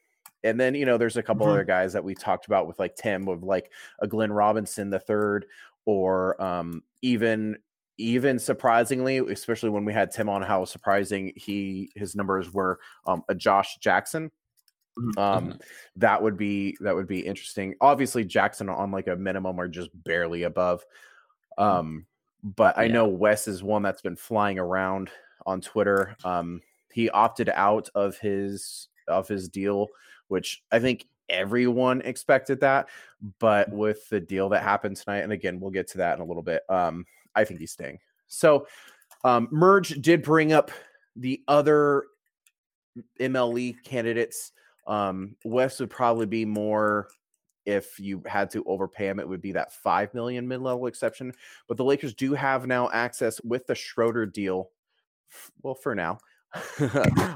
and 0.44 0.60
then 0.60 0.76
you 0.76 0.86
know 0.86 0.98
there's 0.98 1.18
a 1.18 1.24
couple 1.24 1.46
Mhm. 1.46 1.50
other 1.50 1.64
guys 1.66 1.92
that 1.94 2.04
we 2.04 2.16
talked 2.16 2.46
about 2.46 2.68
with 2.68 2.80
like 2.80 2.96
tim 2.96 3.26
with 3.26 3.42
like 3.44 3.72
a 4.02 4.08
glenn 4.08 4.32
robinson 4.32 4.90
the 4.90 5.00
third 5.00 5.46
or 5.86 6.42
um 6.42 6.84
even 7.02 7.58
even 8.00 8.40
surprisingly 8.40 9.18
especially 9.20 9.70
when 9.70 9.86
we 9.86 9.94
had 9.94 10.10
tim 10.12 10.30
on 10.30 10.42
how 10.42 10.66
surprising 10.66 11.34
he 11.36 11.92
his 11.96 12.16
numbers 12.16 12.52
were 12.54 12.80
um 13.06 13.24
a 13.30 13.36
josh 13.36 13.78
jackson. 13.80 14.32
Mhm, 14.98 15.18
um 15.18 15.60
that 15.96 16.22
would 16.22 16.38
be 16.38 16.78
that 16.82 16.96
would 16.96 17.08
be 17.08 17.20
interesting. 17.26 17.76
Obviously 17.82 18.26
jackson 18.26 18.70
on 18.70 18.92
like 18.92 19.08
a 19.08 19.16
minimum 19.16 19.60
or 19.60 19.68
just 19.68 19.92
barely 20.04 20.44
above. 20.44 20.84
Um 21.58 22.06
but 22.44 22.78
i 22.78 22.88
Yeah. 22.88 22.94
know 22.94 23.08
wes 23.08 23.48
is 23.48 23.62
one 23.64 23.82
that's 23.84 24.02
been 24.02 24.16
flying 24.16 24.60
around 24.60 25.10
on 25.46 25.62
twitter. 25.62 26.16
Um 26.24 26.62
he 26.92 27.10
opted 27.10 27.50
out 27.50 27.90
of 27.96 28.18
his 28.18 28.88
of 29.08 29.28
his 29.28 29.50
deal 29.50 29.88
which 30.30 30.64
i 30.72 30.80
think 30.80 31.08
everyone 31.30 32.02
expected 32.02 32.60
that 32.62 32.90
but 33.40 33.70
with 33.72 34.08
the 34.10 34.20
deal 34.20 34.50
that 34.50 34.64
happened 34.64 34.96
tonight 34.98 35.20
and 35.20 35.32
again 35.34 35.60
we'll 35.60 35.70
get 35.72 35.88
to 35.88 35.98
that 36.00 36.16
in 36.18 36.22
a 36.22 36.26
little 36.26 36.42
bit 36.44 36.64
um 36.70 37.06
i 37.36 37.44
think 37.44 37.60
he's 37.60 37.72
staying 37.72 37.98
so 38.28 38.68
um 39.24 39.48
merge 39.52 39.90
did 40.02 40.22
bring 40.22 40.54
up 40.54 40.72
the 41.16 41.42
other 41.48 42.06
mle 43.20 43.76
candidates 43.84 44.52
um, 44.90 45.36
Wes 45.46 45.80
would 45.80 45.92
probably 45.92 46.26
be 46.26 46.46
more 46.46 47.10
if 47.66 48.00
you 48.00 48.24
had 48.26 48.50
to 48.52 48.64
overpay 48.66 49.08
him, 49.08 49.20
it 49.20 49.30
would 49.30 49.42
be 49.42 49.52
that 49.52 49.72
five 49.72 50.12
million 50.16 50.48
mid-level 50.48 50.88
exception. 50.88 51.32
But 51.68 51.78
the 51.78 51.84
Lakers 51.84 52.16
do 52.16 52.34
have 52.34 52.66
now 52.66 52.90
access 52.92 53.40
with 53.44 53.68
the 53.68 53.76
Schroder 53.76 54.26
deal. 54.26 54.72
Well, 55.62 55.76
for 55.76 55.94
now, 55.94 56.18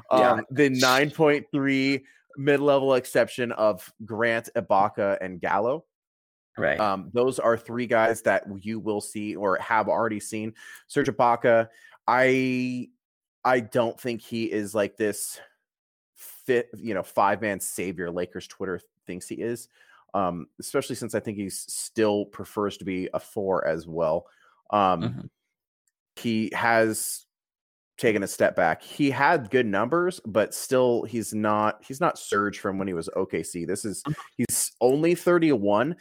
um, 0.10 0.44
the 0.50 0.70
nine 0.70 1.12
point 1.12 1.46
three 1.52 2.04
mid-level 2.36 2.96
exception 2.96 3.52
of 3.52 3.94
Grant, 4.04 4.50
Ibaka, 4.56 5.20
and 5.22 5.40
Gallo. 5.40 5.86
Right. 6.58 6.80
Um, 6.80 7.10
those 7.14 7.40
are 7.40 7.58
three 7.58 7.88
guys 7.88 8.22
that 8.24 8.44
you 8.62 8.80
will 8.80 9.02
see 9.02 9.36
or 9.36 9.58
have 9.58 9.88
already 9.90 10.20
seen. 10.20 10.54
Serge 10.88 11.08
Ibaka, 11.10 11.68
I 12.08 12.90
I 13.44 13.60
don't 13.60 14.00
think 14.00 14.22
he 14.22 14.52
is 14.52 14.76
like 14.76 14.96
this 14.98 15.40
fit, 16.16 16.70
you 16.78 16.94
know, 16.94 17.04
five 17.04 17.42
man 17.42 17.60
savior 17.60 18.12
Lakers 18.12 18.48
Twitter 18.48 18.80
thinks 19.08 19.28
he 19.28 19.36
is. 19.36 19.68
Um, 20.14 20.48
especially 20.60 20.96
since 20.96 21.16
I 21.16 21.20
think 21.20 21.38
he 21.38 21.50
still 21.50 22.26
prefers 22.26 22.78
to 22.78 22.86
be 22.86 23.10
a 23.14 23.20
four 23.20 23.68
as 23.68 23.88
well. 23.88 24.28
Um, 24.70 25.02
Mhm. 25.02 25.30
he 26.16 26.52
has 26.54 27.26
taken 27.98 28.24
a 28.24 28.28
step 28.28 28.56
back. 28.56 28.82
He 28.82 29.12
had 29.12 29.50
good 29.50 29.66
numbers, 29.66 30.20
but 30.26 30.54
still 30.54 31.04
he's 31.04 31.34
not 31.34 31.84
he's 31.86 32.02
not 32.02 32.18
Serge 32.18 32.60
from 32.60 32.78
when 32.78 32.88
he 32.88 32.94
was 32.94 33.10
OKC. 33.16 33.68
This 33.68 33.86
is 33.86 34.04
he's 34.38 34.72
only 34.82 35.16
31, 35.16 35.96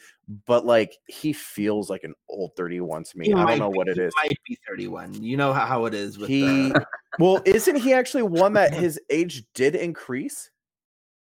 but 0.47 0.65
like 0.65 0.97
he 1.07 1.33
feels 1.33 1.91
like 1.91 2.05
an 2.05 2.15
old 2.29 2.53
31 2.57 3.05
to 3.05 3.19
me. 3.19 3.27
He 3.27 3.35
I 3.35 3.45
don't 3.47 3.59
know 3.59 3.71
be- 3.71 3.77
what 3.77 3.89
it 3.89 3.97
he 3.97 4.03
is. 4.03 4.15
Might 4.23 4.39
be 4.47 4.59
31. 4.69 5.23
You 5.23 5.37
know 5.37 5.53
how, 5.53 5.67
how 5.67 5.85
it 5.87 5.95
is 5.95 6.19
with 6.19 6.29
He 6.29 6.71
the, 6.73 6.87
well, 7.19 7.43
isn't 7.45 7.77
he 7.77 7.93
actually 7.93 8.25
one 8.25 8.55
that 8.55 8.75
his 8.75 9.01
age 9.11 9.45
did 9.55 9.75
increase? 9.75 10.51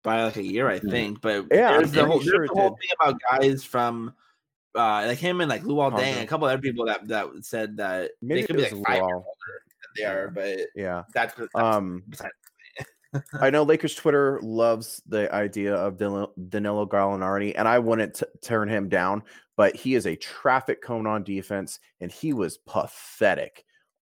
by 0.04 0.22
like 0.24 0.36
a 0.36 0.42
year, 0.44 0.68
I 0.68 0.78
Hmm. 0.78 0.90
think. 0.90 1.20
But 1.20 1.46
Yeah, 1.52 1.76
there's 1.78 1.92
the 1.92 2.06
whole, 2.06 2.20
sure 2.20 2.38
there's 2.38 2.50
the 2.50 2.54
whole 2.54 2.78
thing 2.80 2.90
about 3.00 3.20
guys 3.30 3.64
from 3.64 4.14
uh, 4.74 5.04
like 5.06 5.18
him 5.18 5.40
and 5.40 5.48
like 5.50 5.62
Luol 5.64 5.90
Deng, 5.92 6.22
a 6.22 6.26
couple 6.26 6.46
other 6.46 6.58
people 6.62 6.86
that 6.86 7.08
that 7.08 7.26
said 7.42 7.78
that 7.78 8.12
Maybe 8.22 8.42
they 8.42 8.46
could 8.46 8.56
be 8.56 8.62
like 8.62 8.86
five 8.86 9.02
older 9.02 9.24
they 9.98 10.04
are, 10.04 10.28
but 10.30 10.58
Yeah. 10.74 11.02
that's, 11.14 11.34
that's 11.34 11.48
Um 11.54 12.02
I 13.40 13.48
know 13.48 13.62
Lakers 13.62 13.94
Twitter 13.94 14.38
loves 14.42 15.02
the 15.06 15.32
idea 15.34 15.74
of 15.74 15.96
Danilo, 15.96 16.32
Danilo 16.50 16.84
Gallinari, 16.86 17.54
and 17.56 17.66
I 17.66 17.78
wouldn't 17.78 18.16
t- 18.16 18.26
turn 18.42 18.68
him 18.68 18.88
down, 18.90 19.22
but 19.56 19.74
he 19.74 19.94
is 19.94 20.06
a 20.06 20.14
traffic 20.14 20.82
cone 20.82 21.06
on 21.06 21.24
defense, 21.24 21.80
and 22.00 22.12
he 22.12 22.34
was 22.34 22.58
pathetic 22.58 23.64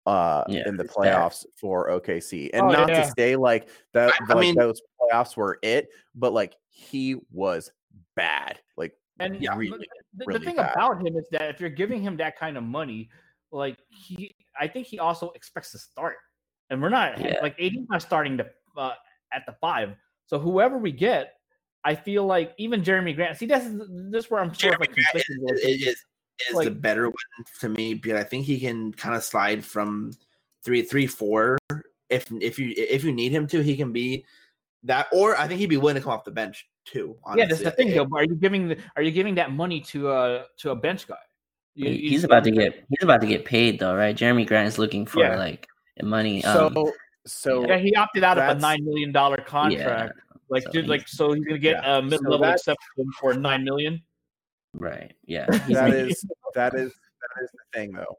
uh 0.07 0.45
Yeah, 0.49 0.69
in 0.69 0.77
the 0.77 0.85
it's 0.85 0.95
bad. 0.97 1.17
playoffs 1.17 1.45
for 1.57 1.89
OKC. 1.89 2.51
And 2.55 2.67
Oh, 2.67 2.71
not 2.71 2.89
yeah. 2.89 3.03
to 3.05 3.13
say 3.19 3.35
like 3.37 3.69
that 3.95 4.11
I- 4.13 4.33
I 4.33 4.35
like 4.35 4.41
mean- 4.43 4.55
those 4.55 4.81
playoffs 5.01 5.37
were 5.37 5.59
it, 5.63 5.89
but 6.15 6.33
like 6.33 6.55
he 6.69 7.17
was 7.33 7.73
bad. 8.15 8.61
Like 8.77 8.97
And 9.19 9.41
Yeah. 9.43 9.53
the- 9.55 9.59
really, 9.59 9.89
the, 10.15 10.25
really 10.27 10.39
the 10.39 10.45
thing 10.45 10.57
bad. 10.57 10.73
about 10.77 11.01
him 11.05 11.17
is 11.17 11.27
that 11.33 11.49
if 11.51 11.61
you're 11.61 11.71
giving 11.71 12.01
him 12.03 12.17
that 12.19 12.39
kind 12.39 12.57
of 12.57 12.63
money, 12.65 13.09
like 13.55 13.79
he, 13.89 14.35
I 14.59 14.69
think 14.69 14.87
he 14.87 14.99
also 14.99 15.31
expects 15.31 15.71
to 15.73 15.79
start, 15.79 16.17
and 16.71 16.83
we're 16.83 16.89
not 16.89 17.19
Yeah. 17.21 17.39
like 17.41 17.59
AD's 17.61 17.89
not 17.89 18.03
starting 18.03 18.37
to 18.39 18.47
uh, 18.77 18.95
at 19.33 19.47
the 19.47 19.53
five. 19.61 19.95
So 20.27 20.39
whoever 20.39 20.79
we 20.79 20.93
get, 20.93 21.35
I 21.85 21.95
feel 21.95 22.27
like 22.27 22.55
even 22.59 22.83
Jerami 22.83 23.15
Grant. 23.15 23.37
See, 23.37 23.47
this 23.47 23.65
is 23.65 23.79
this 24.11 24.25
is 24.25 24.31
where 24.31 24.41
I'm 24.41 24.55
sort 24.55 24.75
of 24.75 24.81
Jerami 24.81 24.81
like 24.81 24.93
Grant 24.93 25.09
conflicted 25.13 25.37
is, 25.59 25.87
is, 25.87 26.05
is 26.51 26.65
the 26.65 26.71
better 26.71 27.05
one 27.05 27.15
to 27.61 27.69
me 27.69 27.95
but 27.95 28.17
I 28.17 28.25
think 28.25 28.45
he 28.45 28.59
can 28.59 28.93
kind 28.93 29.15
of 29.15 29.23
slide 29.23 29.65
from 29.65 30.13
three 30.65 30.83
three 30.83 31.07
four 31.07 31.59
if 32.11 32.31
if 32.41 32.59
you 32.59 32.75
if 32.77 33.05
you 33.05 33.13
need 33.13 33.33
him 33.33 33.47
to 33.49 33.63
he 33.63 33.77
can 33.77 33.93
be 33.93 34.25
that 34.83 35.07
or 35.13 35.37
I 35.39 35.47
think 35.47 35.61
he'd 35.61 35.67
be 35.67 35.77
willing 35.77 35.95
to 35.95 36.01
come 36.01 36.13
off 36.13 36.25
the 36.25 36.31
bench 36.31 36.69
too. 36.85 37.17
yeah, 37.37 37.47
that's 37.47 37.63
the 37.63 37.71
thing 37.71 37.91
though. 37.95 38.09
Are 38.13 38.25
you 38.25 38.35
giving 38.35 38.69
the, 38.69 38.79
are 38.97 39.03
you 39.03 39.11
giving 39.11 39.37
that 39.37 39.53
money 39.53 39.81
to 39.81 40.11
a 40.11 40.45
to 40.59 40.71
a 40.71 40.77
bench 40.77 41.07
guy? 41.07 41.17
You- 41.75 41.89
you 41.91 42.11
he's 42.11 42.25
about 42.25 42.45
to 42.45 42.51
get 42.51 42.75
he's 42.89 43.03
about 43.03 43.21
to 43.21 43.27
get 43.27 43.45
paid 43.45 43.79
though, 43.81 43.95
right? 43.95 44.17
Jerami 44.17 44.47
Grant 44.47 44.69
is 44.69 44.79
looking 44.79 45.07
for 45.07 45.21
Yeah. 45.21 45.37
like 45.37 45.67
money. 46.03 46.41
so 46.43 46.67
Um, 46.75 46.93
So 47.27 47.67
Yeah, 47.67 47.79
he 47.79 47.95
opted 47.97 48.23
out 48.23 48.37
of 48.39 48.57
a 48.57 48.61
nine 48.61 48.85
million 48.85 49.11
dollar 49.11 49.39
contract. 49.39 50.13
like, 50.51 50.63
so 50.65 50.71
dude, 50.73 50.89
like, 50.89 51.09
so 51.09 51.33
he's 51.33 51.43
gonna 51.45 51.59
get 51.59 51.83
Yeah. 51.83 51.99
a 51.99 52.03
mid 52.03 52.21
level 52.23 52.39
that's- 52.39 52.61
exception 52.61 53.11
for 53.19 53.33
nine 53.35 53.65
million. 53.65 54.03
Right. 54.75 55.15
Yeah. 55.25 55.47
He's 55.67 55.77
that 55.77 55.91
making- 55.91 56.11
is 56.11 56.25
that 56.55 56.75
is 56.75 56.93
that 56.93 57.43
is 57.43 57.51
the 57.53 57.59
thing 57.79 57.93
though. 57.93 58.19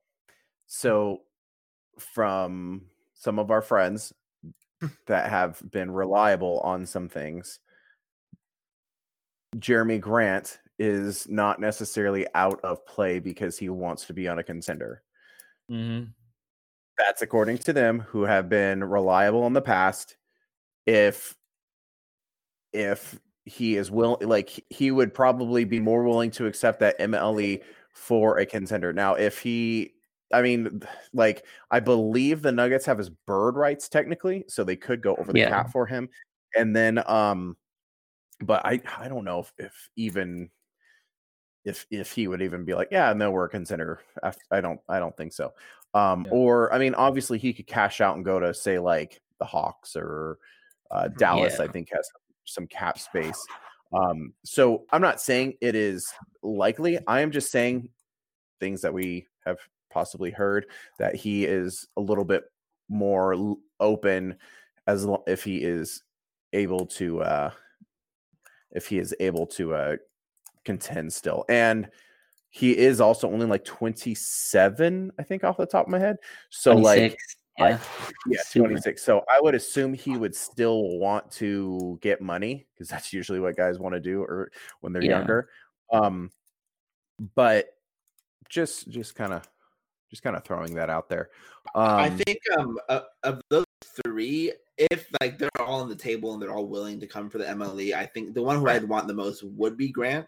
So 0.68 1.22
from 2.00 2.89
some 3.13 3.38
of 3.39 3.52
our 3.52 3.62
friends 3.62 4.12
that 5.06 5.30
have 5.30 5.62
been 5.72 5.91
reliable 5.91 6.60
on 6.62 6.86
some 6.86 7.08
things, 7.10 7.60
Jerami 9.56 10.00
Grant 10.02 10.60
is 10.77 11.27
not 11.29 11.59
necessarily 11.59 12.27
out 12.35 12.59
of 12.63 12.85
play 12.85 13.19
because 13.19 13.57
he 13.57 13.69
wants 13.69 14.05
to 14.05 14.13
be 14.13 14.27
on 14.27 14.39
a 14.39 14.43
contender. 14.43 15.01
Mm-hmm. 15.71 16.09
That's 16.97 17.21
according 17.21 17.57
to 17.59 17.73
them 17.73 17.99
who 17.99 18.23
have 18.23 18.49
been 18.49 18.83
reliable 18.83 19.45
in 19.47 19.53
the 19.53 19.61
past. 19.61 20.17
If 20.85 21.35
if 22.73 23.19
he 23.45 23.75
is 23.77 23.91
willing 23.91 24.27
like 24.27 24.49
he- 24.69 24.91
would 24.91 25.13
probably 25.13 25.65
be 25.65 25.79
more 25.79 26.03
willing 26.03 26.31
to 26.31 26.47
accept 26.47 26.79
that 26.79 26.97
MLE 26.99 27.61
for 27.91 28.39
a 28.39 28.45
contender. 28.45 28.91
Now, 28.93 29.15
if 29.15 29.39
he 29.39 29.93
I 30.33 30.41
mean, 30.41 30.81
like 31.13 31.45
I 31.71 31.79
believe 31.79 32.41
the 32.41 32.51
Nuggets 32.51 32.85
have 32.85 32.97
his 32.97 33.09
bird 33.09 33.55
rights 33.55 33.88
technically, 33.89 34.45
so 34.47 34.63
they 34.63 34.75
could 34.75 35.01
go 35.01 35.15
over 35.15 35.31
the 35.33 35.39
Yeah. 35.39 35.49
cap 35.49 35.71
for 35.71 35.85
him. 35.85 36.09
And 36.57 36.75
then 36.75 37.01
um 37.09 37.57
but 38.41 38.65
I 38.65 38.81
I 38.97 39.07
don't 39.07 39.25
know 39.25 39.39
if, 39.39 39.53
if 39.57 39.89
even 39.95 40.49
if 41.65 41.86
if 41.89 42.12
he 42.12 42.28
would 42.28 42.41
even 42.41 42.63
be 42.63 42.73
like, 42.73 42.89
yeah, 42.91 43.12
no, 43.13 43.32
we're 43.32 43.45
a 43.45 43.49
contender. 43.49 43.99
I, 44.23 44.32
I 44.51 44.62
don't 44.62 44.80
I 44.88 44.99
don't 44.99 45.15
think 45.17 45.34
so. 45.34 45.54
Um 45.93 46.25
Yeah. 46.25 46.32
or 46.34 46.73
I 46.73 46.78
mean, 46.78 46.93
obviously 46.95 47.38
he 47.38 47.54
could 47.54 47.67
cash 47.67 48.01
out 48.01 48.15
and 48.15 48.23
go 48.23 48.39
to 48.39 48.54
say 48.54 48.80
like 48.80 49.21
the 49.39 49.45
Hawks 49.45 49.95
or 49.95 50.38
uh, 50.91 51.08
Dallas, 51.17 51.60
I 51.60 51.67
think 51.67 51.89
has 51.91 52.10
some 52.45 52.67
cap 52.67 52.99
space. 52.99 53.45
Um, 53.93 54.34
so 54.43 54.86
I'm 54.91 55.01
not 55.01 55.21
saying 55.21 55.56
it 55.62 55.75
is 55.75 56.12
likely. 56.41 56.99
I 57.08 57.21
am 57.21 57.32
just 57.32 57.51
saying 57.51 57.89
things 58.60 58.82
that 58.82 58.93
we 58.93 59.28
have 59.45 59.58
possibly 59.91 60.32
heard 60.32 60.67
that 60.99 61.15
he 61.15 61.45
is 61.45 61.88
a 61.97 62.01
little 62.01 62.25
bit 62.25 62.43
more 62.89 63.56
open 63.80 64.36
as 64.88 65.08
if 65.28 65.43
he 65.43 65.58
is 65.58 66.04
able 66.54 66.86
to 66.86 67.21
uh 67.21 67.51
if 68.71 68.88
he 68.88 68.99
is 68.99 69.15
able 69.19 69.47
to 69.47 69.73
uh 69.73 69.95
contend 70.65 71.13
still 71.13 71.45
and 71.49 71.89
he 72.49 72.78
is 72.78 72.99
also 73.01 73.30
only 73.32 73.45
like 73.45 73.63
27 73.65 75.12
i 75.19 75.23
think 75.23 75.43
off 75.43 75.58
the 75.58 75.65
top 75.65 75.86
of 75.86 75.91
my 75.91 75.99
head 75.99 76.17
so 76.49 76.75
like 76.75 76.97
26, 76.97 77.36
yeah. 77.58 77.80
yeah, 78.28 78.41
26. 78.54 79.01
So 79.01 79.23
I 79.32 79.39
would 79.39 79.56
assume 79.56 79.93
he 79.93 80.17
would 80.17 80.36
still 80.36 80.97
want 80.99 81.32
to 81.32 81.97
get 82.01 82.21
money 82.21 82.67
because 82.73 82.89
that's 82.89 83.13
usually 83.13 83.39
what 83.39 83.56
guys 83.56 83.80
want 83.80 83.95
to 83.95 84.01
do 84.01 84.21
or 84.21 84.51
when 84.82 84.91
they're 84.91 85.04
Yeah. 85.04 85.19
younger. 85.19 85.49
Um 85.91 86.32
but 87.36 87.67
just 88.49 88.89
just 88.89 89.15
kind 89.15 89.34
of 89.34 89.47
just 90.10 90.21
kind 90.21 90.36
of 90.36 90.43
throwing 90.43 90.75
that 90.75 90.89
out 90.89 91.08
there. 91.08 91.30
Um 91.73 91.99
I 91.99 92.10
think 92.10 92.39
um 92.58 92.78
uh, 92.89 93.01
of 93.23 93.41
those 93.49 93.65
three, 94.04 94.51
if 94.78 95.08
like 95.21 95.38
they're 95.38 95.49
all 95.60 95.82
on 95.82 95.89
the 95.89 95.95
table 95.95 96.34
and 96.34 96.41
they're 96.41 96.54
all 96.54 96.67
willing 96.67 96.99
to 96.99 97.08
come 97.08 97.30
for 97.30 97.38
the 97.38 97.45
MLE, 97.45 97.93
I 97.93 98.06
think 98.06 98.34
the 98.34 98.43
one 98.43 98.60
who 98.60 98.67
I'd 98.67 98.84
want 98.84 99.08
the 99.08 99.13
most 99.13 99.43
would 99.43 99.78
be 99.78 99.89
Grant. 99.89 100.28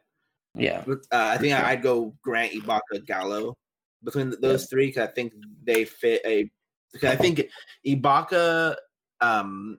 Yeah. 0.57 0.83
Uh, 0.87 0.95
I 1.11 1.37
think 1.37 1.53
I- 1.53 1.71
I'd 1.71 1.81
go 1.83 2.15
Grant, 2.21 2.53
Ibaka, 2.53 3.05
Gallo 3.05 3.57
between 4.03 4.29
th- 4.29 4.41
those 4.41 4.65
three 4.67 4.87
because 4.87 5.07
I 5.07 5.11
think 5.11 5.33
they 5.63 5.85
fit 5.85 6.21
a. 6.25 6.49
Because 6.93 7.11
I 7.11 7.15
think 7.15 7.47
Ibaka, 7.85 8.75
um, 9.21 9.77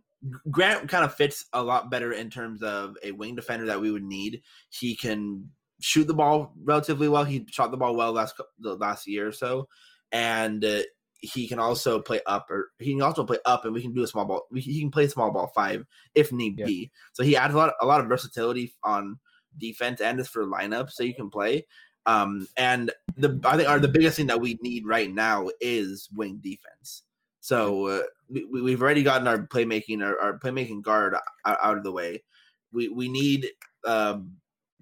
Grant 0.51 0.89
kind 0.89 1.05
of 1.05 1.15
fits 1.15 1.47
a 1.53 1.63
lot 1.63 1.91
better 1.91 2.13
in 2.13 2.29
terms 2.31 2.63
of 2.63 2.97
a 3.03 3.13
wing 3.13 3.35
defender 3.35 3.67
that 3.67 3.81
we 3.81 3.91
would 3.91 4.03
need. 4.03 4.43
He 4.71 4.95
can 4.97 5.51
shoot 5.81 6.07
the 6.07 6.15
ball 6.15 6.53
relatively 6.65 7.09
well. 7.09 7.25
He 7.25 7.47
shot 7.51 7.71
the 7.71 7.77
ball 7.77 7.97
well 7.97 8.13
last 8.13 8.35
the 8.59 8.75
last 8.75 9.07
year 9.07 9.29
or 9.29 9.33
so, 9.33 9.69
and 10.13 10.65
uh, 10.65 10.83
he 11.21 11.49
can 11.49 11.59
also 11.59 12.01
play 12.01 12.21
up 12.27 12.51
or 12.51 12.69
he 12.79 12.93
can 12.93 13.03
also 13.03 13.25
play 13.25 13.39
up, 13.47 13.65
and 13.65 13.73
we 13.73 13.81
can 13.83 13.95
do 13.95 14.03
a 14.03 14.07
small 14.09 14.25
ball. 14.25 14.47
We, 14.51 14.61
he 14.61 14.81
can 14.81 14.91
play 14.91 15.09
small 15.09 15.31
ball 15.33 15.51
five 15.55 15.85
if 16.15 16.33
need 16.33 16.59
Yeah. 16.59 16.67
be. 16.67 16.91
So 17.13 17.23
he 17.23 17.37
adds 17.37 17.55
a 17.55 17.57
lot 17.57 17.75
a 17.81 17.87
lot 17.87 18.01
of 18.01 18.07
versatility 18.09 18.75
on 18.85 19.19
defense 19.59 20.01
and 20.01 20.21
is 20.21 20.29
for 20.29 20.47
lineups 20.47 20.93
so 20.93 21.03
you 21.03 21.15
can 21.15 21.31
play. 21.31 21.67
Um, 22.07 22.49
and 22.57 22.91
the 23.17 23.39
I 23.45 23.57
think 23.57 23.69
are 23.69 23.79
the 23.79 23.89
biggest 23.89 24.17
thing 24.17 24.29
that 24.29 24.41
we 24.41 24.59
need 24.63 24.87
right 24.87 25.13
now 25.13 25.49
is 25.61 26.09
wing 26.15 26.41
defense. 26.43 27.03
So 27.41 27.87
uh, 27.87 28.03
we, 28.29 28.45
we've 28.45 28.83
already 28.83 29.03
gotten 29.03 29.29
our 29.29 29.39
playmaking 29.39 30.03
our, 30.03 30.19
our 30.19 30.39
playmaking 30.39 30.83
guard 30.83 31.15
out, 31.45 31.77
of 31.77 31.85
the 31.85 31.93
way. 31.93 32.23
We 32.73 32.89
we 32.89 33.09
need 33.09 33.49
um, 33.87 34.33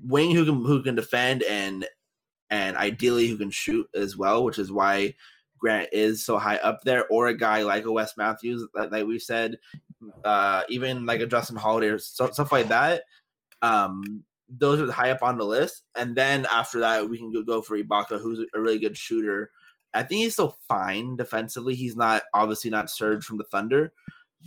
wing 0.03 0.31
who 0.35 0.45
can 0.45 0.65
who 0.65 0.83
can 0.83 0.95
defend 0.95 1.43
and 1.43 1.87
and 2.51 2.77
ideally 2.77 3.27
who 3.27 3.37
can 3.37 3.51
shoot 3.51 3.89
as 3.95 4.17
well, 4.17 4.45
which 4.45 4.59
is 4.59 4.71
why 4.71 5.15
Grant 5.59 5.89
is 5.93 6.25
so 6.25 6.39
high 6.39 6.59
up 6.59 6.83
there, 6.85 7.09
or 7.09 7.27
a 7.27 7.37
guy 7.37 7.63
like 7.63 7.85
a 7.87 7.93
Wes 7.93 8.17
Matthews, 8.17 8.67
like, 8.75 8.93
like 8.93 9.07
we 9.07 9.19
said, 9.19 9.57
uh, 10.25 10.63
even 10.69 11.07
like 11.07 11.21
a 11.21 11.27
Justin 11.27 11.57
Holiday 11.57 11.89
or 11.89 11.99
so, 11.99 12.31
stuff 12.31 12.53
like 12.53 12.69
that. 12.69 13.03
Um, 13.63 14.23
those 14.49 14.81
are 14.81 14.91
high 14.91 15.11
up 15.11 15.23
on 15.23 15.39
the 15.39 15.45
list, 15.45 15.83
and 15.95 16.15
then 16.17 16.47
after 16.53 16.81
that, 16.81 17.09
we 17.09 17.19
can 17.19 17.33
go, 17.45 17.63
for 17.63 17.77
Ibaka, 17.79 18.21
who's 18.21 18.47
a 18.55 18.61
really 18.61 18.79
good 18.79 18.97
shooter. 18.97 19.51
I 19.95 20.03
think 20.03 20.23
he's 20.23 20.35
still 20.35 20.59
fine 20.69 21.17
defensively. 21.17 21.75
He's 21.75 21.97
not 21.97 22.23
obviously 22.35 22.71
not 22.71 22.91
Serge 22.91 23.25
from 23.25 23.39
the 23.39 23.45
Thunder, 23.45 23.93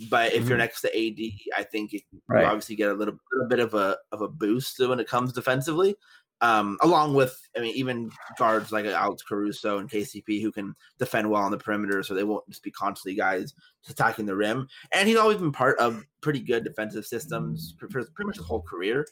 but 0.10 0.32
if 0.34 0.48
you're 0.48 0.58
Mhm. 0.58 0.60
next 0.60 0.82
to 0.82 0.96
AD, 0.96 1.52
I 1.58 1.64
think 1.64 1.92
you 1.92 2.02
Right. 2.28 2.46
obviously 2.46 2.76
get 2.76 2.92
a 2.92 2.94
little, 2.94 3.20
little 3.34 3.48
bit 3.50 3.60
of 3.60 3.74
a 3.74 3.98
of 4.12 4.22
a 4.22 4.28
boost 4.28 4.80
when 4.80 5.00
it 5.00 5.08
comes 5.08 5.34
defensively. 5.34 5.96
Um, 6.42 6.78
along 6.82 7.16
with, 7.16 7.38
I 7.58 7.60
mean, 7.60 7.76
even 7.76 8.12
guards 8.38 8.72
like 8.72 8.86
Alex 8.86 9.24
Caruso 9.24 9.80
and 9.80 9.90
KCP 9.90 10.42
who 10.42 10.54
can 10.54 10.74
defend 10.98 11.30
well 11.30 11.42
on 11.42 11.52
the 11.52 11.58
perimeter, 11.58 12.02
so 12.02 12.14
they 12.14 12.24
won't 12.24 12.48
just 12.48 12.64
be 12.64 12.72
constantly 12.72 13.14
guys 13.14 13.54
attacking 13.90 14.26
the 14.26 14.36
rim. 14.38 14.66
And 14.94 15.10
he's 15.10 15.18
always 15.18 15.38
been 15.38 15.52
part 15.52 15.78
of 15.80 16.06
pretty 16.22 16.40
good 16.40 16.64
defensive 16.64 17.06
systems 17.06 17.76
pretty 17.78 18.06
much 18.20 18.38
his 18.38 18.46
whole 18.46 18.62
career, 18.62 19.06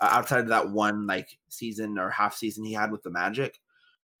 uh, 0.00 0.08
outside 0.10 0.40
of 0.40 0.48
that 0.48 0.70
one 0.70 1.06
like 1.06 1.38
season 1.48 1.98
or 1.98 2.10
half 2.10 2.34
season 2.36 2.64
he 2.64 2.72
had 2.72 2.90
with 2.90 3.02
the 3.02 3.10
Magic. 3.10 3.58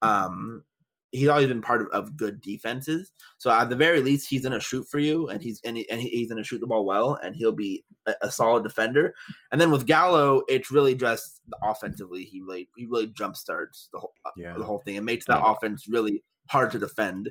Um, 0.02 0.64
he's 1.12 1.28
always 1.28 1.46
been 1.48 1.62
part 1.62 1.80
of, 1.80 1.88
of 1.88 2.16
good 2.16 2.40
defenses. 2.42 3.12
So 3.38 3.50
at 3.50 3.68
the 3.70 3.76
very 3.76 4.00
least, 4.00 4.28
he's 4.28 4.42
gonna 4.42 4.60
shoot 4.60 4.86
for 4.88 4.98
you, 4.98 5.28
and 5.28 5.40
he's 5.42 5.60
and, 5.64 5.76
he, 5.76 5.88
and 5.90 6.00
he's 6.00 6.28
gonna 6.28 6.44
shoot 6.44 6.60
the 6.60 6.66
ball 6.66 6.84
well, 6.84 7.14
and 7.22 7.34
he'll 7.34 7.52
be 7.52 7.84
a, 8.06 8.14
a 8.22 8.30
solid 8.30 8.62
defender. 8.62 9.14
And 9.52 9.60
then 9.60 9.70
with 9.70 9.86
Gallo, 9.86 10.42
it's 10.48 10.70
really 10.70 10.94
just 10.94 11.40
offensively. 11.62 12.24
He 12.24 12.40
really 12.42 12.68
he 12.76 12.86
really 12.86 13.08
jump 13.08 13.36
starts 13.36 13.88
the 13.92 13.98
whole 13.98 14.12
uh, 14.24 14.30
Yeah. 14.36 14.54
the 14.56 14.64
whole 14.64 14.80
thing. 14.80 14.96
It 14.96 15.02
makes 15.04 15.26
that 15.26 15.40
Yeah. 15.42 15.52
offense 15.52 15.86
really 15.88 16.22
hard 16.48 16.70
to 16.72 16.78
defend. 16.78 17.30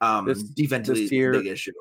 Um, 0.00 0.26
This- 0.26 0.42
defensively, 0.42 1.02
this 1.02 1.12
year- 1.12 1.32
big 1.32 1.46
issue. 1.46 1.72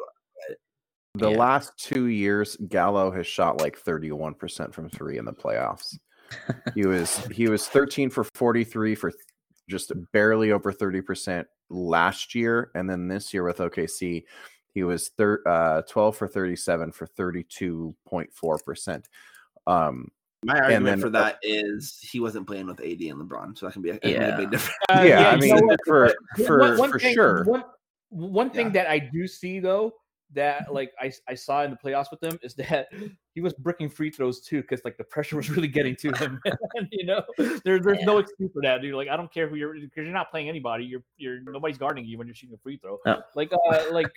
The 1.15 1.29
Yeah. 1.31 1.37
last 1.37 1.77
2 1.77 2.05
years 2.05 2.55
Gallo 2.69 3.11
has 3.11 3.27
shot 3.27 3.59
like 3.61 3.77
31% 3.77 4.73
from 4.73 4.89
3 4.89 5.17
in 5.17 5.25
the 5.25 5.33
playoffs. 5.33 5.97
he 6.75 6.85
was 6.85 7.17
he 7.27 7.49
was 7.49 7.67
13 7.67 8.09
for 8.09 8.23
43 8.35 8.95
for 8.95 9.11
th- 9.11 9.21
just 9.69 9.91
barely 10.13 10.51
over 10.53 10.71
30% 10.71 11.45
last 11.69 12.33
year 12.33 12.71
and 12.75 12.89
then 12.89 13.07
this 13.09 13.33
year 13.33 13.43
with 13.43 13.57
OKC 13.57 14.23
he 14.73 14.83
was 14.83 15.09
thir- 15.17 15.43
uh 15.45 15.81
12 15.89 16.15
for 16.15 16.27
37 16.29 16.93
for 16.93 17.05
32.4%. 17.05 19.03
Um 19.67 20.07
My 20.45 20.57
argument 20.59 20.85
then, 20.85 20.99
for 21.01 21.07
uh, 21.07 21.09
that 21.09 21.37
is 21.43 21.99
he 22.01 22.21
wasn't 22.21 22.47
playing 22.47 22.67
with 22.67 22.79
AD 22.79 23.01
and 23.01 23.19
LeBron, 23.21 23.57
so 23.57 23.65
that 23.65 23.73
can 23.73 23.81
be 23.81 23.89
a, 23.89 23.93
that 23.93 24.01
can 24.01 24.11
be 24.11 24.15
Yeah. 24.15 24.33
a 24.33 24.37
big 24.37 24.51
difference. 24.51 24.77
Uh, 24.89 25.01
yeah, 25.03 25.29
I 25.29 25.35
you 25.35 25.41
mean 25.41 25.55
know 25.57 25.61
what? 25.67 25.79
for 25.85 26.05
One- 26.37 26.45
for 26.47 26.77
one 26.77 26.91
for 26.91 26.99
thing- 26.99 27.13
sure. 27.13 27.43
One, 27.43 27.63
one 28.09 28.49
thing 28.51 28.67
Yeah. 28.67 28.73
that 28.83 28.89
I 28.89 28.99
do 28.99 29.27
see 29.27 29.59
though 29.59 29.93
that 30.33 30.73
like 30.73 30.91
I, 30.99 31.11
I 31.27 31.35
saw 31.35 31.63
in 31.63 31.71
the 31.71 31.77
playoffs 31.77 32.11
with 32.11 32.23
him 32.23 32.39
is 32.41 32.53
that 32.55 32.87
he 33.33 33.41
was 33.41 33.53
bricking 33.53 33.89
free 33.89 34.09
throws 34.09 34.41
too 34.41 34.61
because 34.61 34.81
like 34.85 34.97
the 34.97 35.03
pressure 35.03 35.35
was 35.37 35.49
really 35.49 35.67
getting 35.67 35.95
to 35.97 36.11
him. 36.13 36.39
and, 36.75 36.87
you 36.91 37.05
know, 37.05 37.23
there, 37.37 37.79
there's 37.79 38.03
no 38.03 38.17
excuse 38.19 38.51
for 38.53 38.61
that, 38.61 38.81
dude. 38.81 38.95
Like 38.95 39.09
I 39.09 39.17
don't 39.17 39.31
care 39.33 39.47
who 39.47 39.55
you're 39.55 39.73
because 39.73 40.03
you're 40.03 40.05
not 40.07 40.31
playing 40.31 40.49
anybody. 40.49 40.85
You're 40.85 41.03
you're 41.17 41.41
nobody's 41.41 41.77
guarding 41.77 42.05
you 42.05 42.17
when 42.17 42.27
you're 42.27 42.35
shooting 42.35 42.55
a 42.55 42.59
free 42.59 42.77
throw. 42.77 42.97
No. 43.05 43.21
Like 43.35 43.51
uh 43.53 43.83
like 43.91 44.11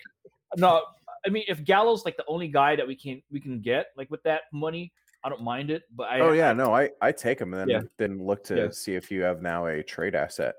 no, 0.57 0.83
I 1.25 1.29
mean 1.29 1.43
if 1.47 1.63
Gallo's 1.63 2.05
like 2.05 2.17
the 2.17 2.25
only 2.27 2.47
guy 2.47 2.75
that 2.75 2.87
we 2.87 2.95
can 2.95 3.21
we 3.31 3.39
can 3.39 3.59
get 3.61 3.87
like 3.97 4.09
with 4.09 4.23
that 4.23 4.43
money, 4.53 4.91
I 5.23 5.29
don't 5.29 5.41
mind 5.43 5.71
it. 5.71 5.83
But 5.95 6.09
I 6.09 6.19
Oh 6.19 6.31
yeah, 6.31 6.53
no, 6.53 6.73
I 6.73 6.89
I 7.01 7.11
take 7.11 7.39
him 7.39 7.53
and 7.53 7.61
then 7.61 7.69
Yeah. 7.69 7.81
then 7.97 8.25
look 8.25 8.43
to 8.45 8.55
Yeah. 8.55 8.67
see 8.71 8.95
if 8.95 9.11
you 9.11 9.21
have 9.23 9.41
now 9.41 9.65
a 9.67 9.83
trade 9.83 10.15
asset. 10.15 10.55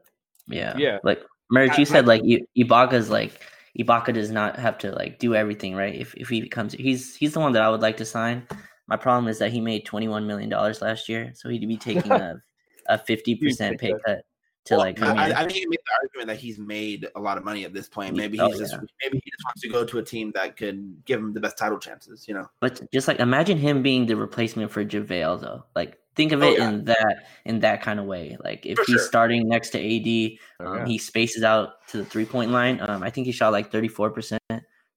Yeah. 0.49 0.77
Yeah. 0.77 0.99
Like 1.03 1.23
Merge, 1.51 1.71
I- 1.73 1.77
you 1.79 1.85
said 1.87 2.07
like 2.07 2.23
I- 2.23 2.42
Ibaka's 2.59 3.11
like 3.11 3.40
Ibaka 3.79 4.15
does 4.15 4.31
not 4.31 4.59
have 4.59 4.79
to 4.79 4.93
like 4.93 5.19
do 5.19 5.35
everything, 5.35 5.75
right? 5.75 5.95
If 5.95 6.15
if 6.15 6.29
he 6.29 6.41
becomes 6.41 6.73
he's 6.73 7.15
he's 7.15 7.35
the 7.35 7.41
one 7.41 7.53
that 7.53 7.62
I 7.62 7.69
would 7.69 7.83
like 7.83 7.97
to 7.99 8.05
sign. 8.05 8.47
My 8.89 8.97
problem 8.97 9.29
is 9.29 9.39
that 9.41 9.53
he 9.53 9.61
made 9.61 9.85
twenty 9.85 10.09
one 10.09 10.27
million 10.27 10.49
dollars 10.49 10.81
last 10.81 11.09
year, 11.09 11.33
so 11.35 11.49
he'd 11.49 11.67
be 11.67 11.77
taking 11.77 12.11
a 12.12 12.41
a 12.89 12.99
fifty 13.07 13.35
percent 13.35 13.79
pay 13.79 13.93
cut 14.07 14.25
to 14.67 14.75
Well, 14.75 14.79
like 14.81 15.03
I. 15.03 15.33
I 15.33 15.47
think 15.47 15.61
you 15.61 15.69
make 15.69 15.85
the 15.85 15.93
argument 16.03 16.29
that 16.29 16.39
he's 16.39 16.59
made 16.59 17.09
a 17.17 17.21
lot 17.21 17.37
of 17.39 17.45
money 17.45 17.65
at 17.65 17.73
this 17.75 17.89
point. 17.89 18.17
Maybe 18.17 18.39
Oh, 18.41 18.49
he's 18.49 18.59
just 18.59 18.73
yeah. 18.73 18.81
maybe 19.03 19.21
he 19.23 19.31
just 19.31 19.45
wants 19.45 19.61
to 19.62 19.69
go 19.69 19.85
to 19.85 19.99
a 19.99 20.03
team 20.03 20.33
that 20.35 20.57
could 20.57 21.05
give 21.05 21.21
him 21.21 21.33
the 21.33 21.41
best 21.41 21.59
title 21.59 21.79
chances. 21.79 22.27
You 22.27 22.35
know, 22.35 22.47
But 22.61 22.81
just 22.93 23.09
like 23.09 23.21
imagine 23.21 23.59
him 23.59 23.83
being 23.83 24.07
the 24.07 24.17
replacement 24.17 24.71
for 24.71 24.85
JaVale 24.85 25.41
though. 25.41 25.65
Like 25.75 25.99
think 26.16 26.33
of 26.33 26.42
Oh, 26.42 26.46
it 26.50 26.59
yeah. 26.59 26.68
in 26.68 26.85
that 26.87 27.26
in 27.44 27.61
that 27.61 27.83
kind 27.83 28.00
of 28.00 28.07
way. 28.07 28.37
Like 28.42 28.66
if 28.66 28.76
For 28.79 28.85
he's 28.87 28.96
sure. 28.96 29.07
starting 29.07 29.46
next 29.48 29.70
to 29.70 29.79
AD, 29.79 30.38
Oh, 30.61 30.66
um, 30.66 30.76
yeah. 30.79 30.87
he 30.87 30.98
spaces 30.98 31.42
out 31.44 31.87
to 31.88 31.98
the 31.98 32.05
three 32.05 32.24
point 32.24 32.50
line. 32.50 32.81
Um, 32.81 33.02
I 33.02 33.11
think 33.11 33.26
he 33.26 33.33
shot 33.33 33.52
like 33.52 33.70
thirty 33.70 33.88
four 33.88 34.11
percent 34.11 34.42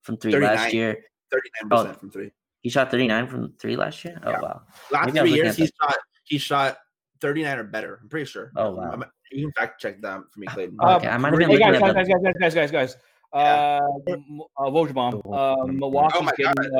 from 0.01 0.17
three 0.17 0.31
39. 0.31 0.55
last 0.55 0.73
year. 0.73 0.97
thirty 1.31 1.49
nine 1.61 1.69
Oh. 1.71 1.83
percent 1.83 1.99
from 1.99 2.11
three. 2.11 2.31
He 2.61 2.69
shot 2.69 2.89
thirty 2.91 3.07
nine 3.07 3.27
from 3.27 3.53
three 3.59 3.75
last 3.75 4.03
year. 4.03 4.19
Oh 4.25 4.31
Yeah. 4.31 4.41
wow. 4.41 4.61
Last 4.91 5.13
Maybe 5.13 5.19
three 5.19 5.33
years, 5.33 5.49
at 5.49 5.55
he 5.57 5.65
shot 5.81 5.97
he 6.23 6.37
shot 6.37 6.77
thirty 7.21 7.43
nine 7.43 7.57
or 7.59 7.63
better. 7.63 7.99
I'm 8.01 8.09
pretty 8.09 8.25
sure. 8.25 8.51
Oh, 8.55 8.71
wow. 8.75 8.89
I'm- 8.91 9.03
you 9.31 9.45
can 9.45 9.51
fact 9.51 9.79
check 9.79 10.01
that 10.01 10.21
for 10.33 10.39
me, 10.39 10.47
Clayton. 10.47 10.75
Uh, 10.81 10.95
Okay, 10.95 11.07
I 11.07 11.15
might 11.17 11.29
have 11.29 11.37
been 11.37 11.49
Hey 11.49 11.57
looking 11.57 11.79
guys, 11.79 11.89
at 11.89 11.95
guys, 11.95 12.07
guys, 12.07 12.33
guys, 12.33 12.53
guys, 12.55 12.71
guys, 12.71 12.71
guys. 12.71 12.97
Uh, 13.31 13.79
m- 14.09 14.41
uh, 14.57 14.63
Wojbomb, 14.71 15.21
uh, 15.31 15.65
Milwaukee's 15.67 16.17
Oh 16.19 16.23
my 16.23 16.31
getting 16.35 16.75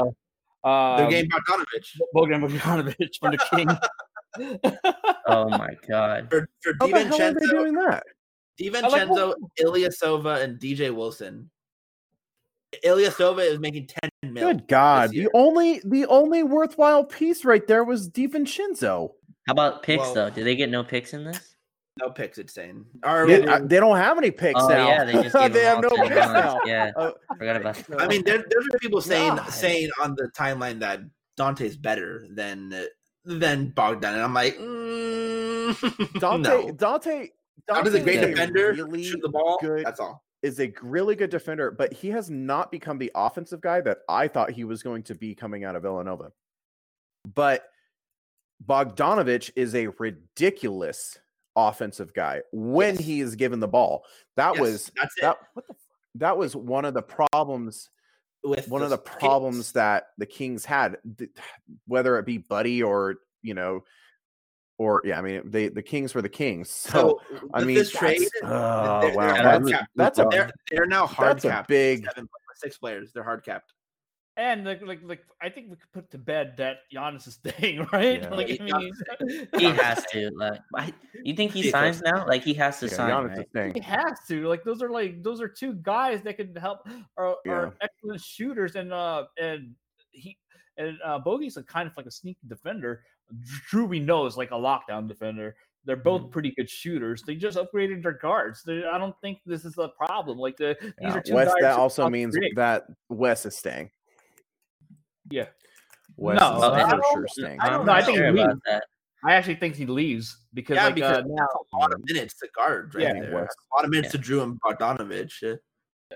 uh, 0.63 0.67
uh, 0.67 0.97
They're 0.97 1.10
getting 1.12 1.30
Bogdanovic 1.30 1.86
Bogdan 2.12 2.41
Bogdanovic 2.41 3.10
from 3.19 3.32
the 3.32 3.38
King. 3.52 3.67
Oh 4.38 5.50
my 5.50 5.70
god. 5.88 6.28
for 6.30 6.48
for 6.62 6.74
How 6.80 6.88
the 6.88 7.04
hell 7.06 7.22
are 7.22 7.34
they 7.34 7.46
doing 7.48 7.74
that? 7.74 8.04
DiVincenzo, 8.60 9.34
Ilyasova, 9.60 10.42
and 10.42 10.60
DJ 10.60 10.94
Wilson. 10.94 11.50
Ilyasova 12.86 13.39
is 13.39 13.60
making 13.60 13.88
ten 13.88 14.10
mil. 14.32 14.48
Good 14.48 14.68
God! 14.68 15.12
The 15.12 15.30
only 15.34 15.82
the 15.86 16.06
only 16.08 16.44
worthwhile 16.44 17.04
piece 17.04 17.44
right 17.46 17.65
there 17.65 17.84
was 17.84 18.10
DiVincenzo. 18.10 19.12
How 19.48 19.52
about 19.54 19.82
picks 19.84 20.02
Well- 20.02 20.13
though? 20.13 20.30
Do 20.30 20.44
they 20.44 20.56
get 20.56 20.70
no 20.70 20.84
picks 20.84 21.13
in 21.13 21.24
this? 21.24 21.56
No 22.00 22.10
picks, 22.12 22.38
it's 22.38 22.54
saying. 22.54 22.86
Or, 23.04 23.28
They, 23.28 23.46
uh, 23.46 23.60
they 23.62 23.78
don't 23.78 23.98
have 23.98 24.18
any 24.18 24.32
picks 24.32 24.62
Oh 24.62 24.70
now. 24.70 24.88
yeah, 24.88 25.04
they 25.04 25.12
just 25.24 25.36
gave 25.39 25.52
they 25.52 25.63
have 25.65 25.82
no 25.82 25.89
picks 25.89 26.15
now. 26.15 26.62
Yeah, 26.65 26.92
Uh, 26.96 27.12
forgot 27.38 27.58
about 27.58 27.76
that. 27.76 28.02
I 28.02 28.08
mean, 28.08 28.24
there, 28.24 28.38
there's 28.50 28.68
people 28.80 29.02
saying 29.02 29.36
God. 29.36 29.50
saying 29.50 29.89
on 30.02 30.15
the 30.15 30.30
timeline 30.38 30.80
that 30.80 31.02
Donte's 31.36 31.76
better 31.76 32.26
than 32.30 32.70
than 33.38 33.70
Bogdan, 33.70 34.13
and 34.15 34.24
I'm 34.24 34.34
like, 34.34 34.58
mm, 34.58 35.74
Donte, 36.20 36.42
no. 36.44 36.68
Donte, 36.74 37.30
is 37.86 37.94
a 37.94 38.00
great 38.02 38.22
defender. 38.22 38.74
Really 38.74 39.04
shoot 39.04 39.22
the 39.22 39.30
ball. 39.30 39.58
good- 39.62 39.86
That's 39.86 40.00
all. 40.00 40.24
is 40.42 40.60
a 40.60 40.74
really 40.82 41.15
good 41.15 41.30
defender, 41.30 41.70
but 41.70 41.94
he 41.94 42.10
has 42.10 42.30
not 42.30 42.72
become 42.72 42.98
the 42.98 43.12
offensive 43.13 43.62
guy 43.62 43.82
that 43.82 44.00
I 44.10 44.28
thought 44.28 44.52
he 44.52 44.63
was 44.63 44.82
going 44.82 45.04
to 45.04 45.15
be 45.15 45.36
coming 45.36 45.63
out 45.63 45.76
of 45.76 45.84
Villanova. 45.84 46.32
But 47.36 47.65
Bogdanovic 48.65 49.52
is 49.56 49.76
a 49.76 49.88
ridiculous 50.00 51.18
offensive 51.56 52.13
guy 52.13 52.42
when 52.52 52.96
Yes. 52.96 53.04
he 53.06 53.22
is 53.22 53.36
given 53.36 53.60
the 53.60 53.68
ball. 53.68 54.06
That 54.38 54.54
Yes, 54.56 54.62
was 54.62 54.92
that's 54.96 55.15
that 55.22 55.38
what 55.54 55.68
the 55.68 55.76
that 56.15 56.38
was 56.38 56.56
one 56.56 56.86
of 56.86 56.94
the 56.94 57.02
problems 57.04 57.89
With 58.43 58.67
one 58.69 58.82
of 58.84 58.89
the 58.89 58.97
Kings. 58.97 59.17
problems 59.19 59.71
that 59.73 60.06
the 60.17 60.25
Kings 60.25 60.65
had, 60.65 60.97
th- 61.17 61.30
whether 61.88 62.17
it 62.17 62.25
be 62.25 62.38
Buddy 62.38 62.82
or 62.84 63.15
you 63.41 63.54
know, 63.54 63.84
or 64.78 65.02
yeah, 65.06 65.17
I 65.19 65.21
mean 65.21 65.41
they 65.45 65.67
the 65.69 65.82
Kings 65.84 66.13
were 66.15 66.21
the 66.21 66.30
Kings. 66.30 66.69
So, 66.91 67.19
So, 67.30 67.49
I 67.54 67.63
mean, 67.63 67.75
this 67.75 67.91
trade, 67.91 68.28
oh, 68.43 69.02
they're, 69.02 69.13
wow, 69.15 69.34
they're, 69.34 69.43
that's- 69.60 69.86
that's 69.95 70.19
a 70.19 70.28
they're, 70.32 70.49
they're 70.71 70.86
now 70.86 71.06
hard 71.08 71.38
that's 71.38 71.45
a 71.45 71.49
capped. 71.49 71.67
big 71.67 72.06
Seven, 72.06 72.30
six 72.56 72.78
players. 72.78 73.12
They're 73.13 73.23
hard 73.23 73.43
capped. 73.43 73.73
And 74.39 74.63
like, 74.63 74.82
like, 74.82 74.99
like, 75.04 75.19
I 75.41 75.49
think 75.49 75.69
we 75.69 75.75
could 75.75 75.91
put 75.91 76.10
to 76.12 76.17
bed 76.17 76.54
that 76.58 76.78
Giannis 76.93 77.28
is 77.28 77.34
staying, 77.45 77.86
right? 77.91 78.21
Yeah. 78.21 78.30
Like, 78.30 78.58
I 78.62 78.63
mean, 78.63 78.91
He 79.58 79.65
has 79.65 80.06
to. 80.13 80.32
Like, 80.34 80.62
I, 80.73 80.93
you 81.25 81.34
think 81.36 81.52
he 81.52 81.65
Yeah. 81.65 81.71
signs 81.71 82.02
now? 82.02 82.25
Like 82.25 82.43
he 82.43 82.54
has 82.54 82.80
to 82.80 82.86
yeah, 82.88 82.93
sign. 82.93 83.10
Giannis 83.12 83.45
right? 83.54 83.67
is. 83.67 83.73
He 83.73 83.82
has 83.82 84.17
to. 84.30 84.47
Like 84.47 84.63
those 84.63 84.82
are 84.82 84.89
like 84.89 85.21
those 85.23 85.41
are 85.41 85.49
two 85.49 85.73
guys 85.73 86.21
that 86.21 86.38
can 86.38 86.56
help 86.56 86.88
are, 87.17 87.36
Yeah. 87.45 87.52
are 87.52 87.75
excellent 87.82 88.21
shooters 88.21 88.75
and 88.78 88.93
uh 88.93 89.25
and 89.38 89.75
he 90.12 90.38
and 90.78 90.97
uh 91.04 91.19
Bogey's 91.19 91.58
a 91.58 91.63
kind 91.63 91.88
of 91.88 91.97
like 91.97 92.06
a 92.06 92.12
sneaky 92.12 92.47
defender. 92.47 93.04
Jrue 93.69 93.89
we 93.89 93.99
know 93.99 94.25
is 94.25 94.38
like 94.38 94.52
a 94.52 94.56
lockdown 94.56 95.08
defender. 95.10 95.58
They're 95.84 95.95
both 95.97 96.21
Mm-hmm. 96.21 96.32
pretty 96.32 96.52
good 96.56 96.69
shooters. 96.69 97.23
They 97.28 97.36
just 97.36 97.58
upgraded 97.58 98.04
their 98.04 98.13
guards. 98.13 98.63
They, 98.63 98.86
I 98.86 98.97
don't 98.97 99.15
think 99.21 99.39
this 99.45 99.65
is 99.65 99.78
a 99.78 99.89
problem. 99.89 100.38
Like 100.38 100.56
the 100.56 100.78
these 101.02 101.13
are 101.13 101.21
two 101.21 101.34
Wes, 101.34 101.47
guys 101.47 101.56
that 101.62 101.78
also 101.78 102.10
means 102.10 102.36
create. 102.38 102.56
that 102.56 102.86
Wes 103.10 103.45
is 103.45 103.58
staying. 103.58 103.89
Yeah. 105.32 105.46
Wes 106.18 106.39
No, 106.39 106.58
is 106.58 106.63
I 106.63 106.84
for 106.89 106.98
don't- 106.98 107.06
sure 107.13 107.28
staying. 107.30 107.60
I 107.60 107.70
don't 107.70 107.82
I'm 107.82 107.86
know, 107.86 107.94
I 107.94 108.02
think 108.02 108.18
sure 108.18 108.26
he 108.28 108.32
about 108.34 108.50
leaves. 108.50 108.62
that. 108.68 108.84
I 109.26 109.34
actually 109.34 109.56
think 109.56 109.76
he 109.76 109.86
leaves 109.86 110.38
because 110.54 110.76
Yeah, 110.76 110.86
like 110.86 110.96
because 110.96 111.18
uh, 111.18 111.22
now 111.28 111.48
a 111.74 111.78
lot 111.78 111.92
of 111.94 112.02
minutes 112.06 112.36
to 112.39 112.48
guard 112.56 112.96
right 112.96 113.04
Yeah. 113.04 113.13
there. 113.22 113.34
Wes. 113.36 113.54
A 113.74 113.76
lot 113.76 113.84
of 113.86 113.92
minutes 113.92 114.13
Yeah. 114.13 114.22
to 114.22 114.26
Jrue 114.28 114.44
and 114.44 114.62
Bogdanovic. 114.62 115.60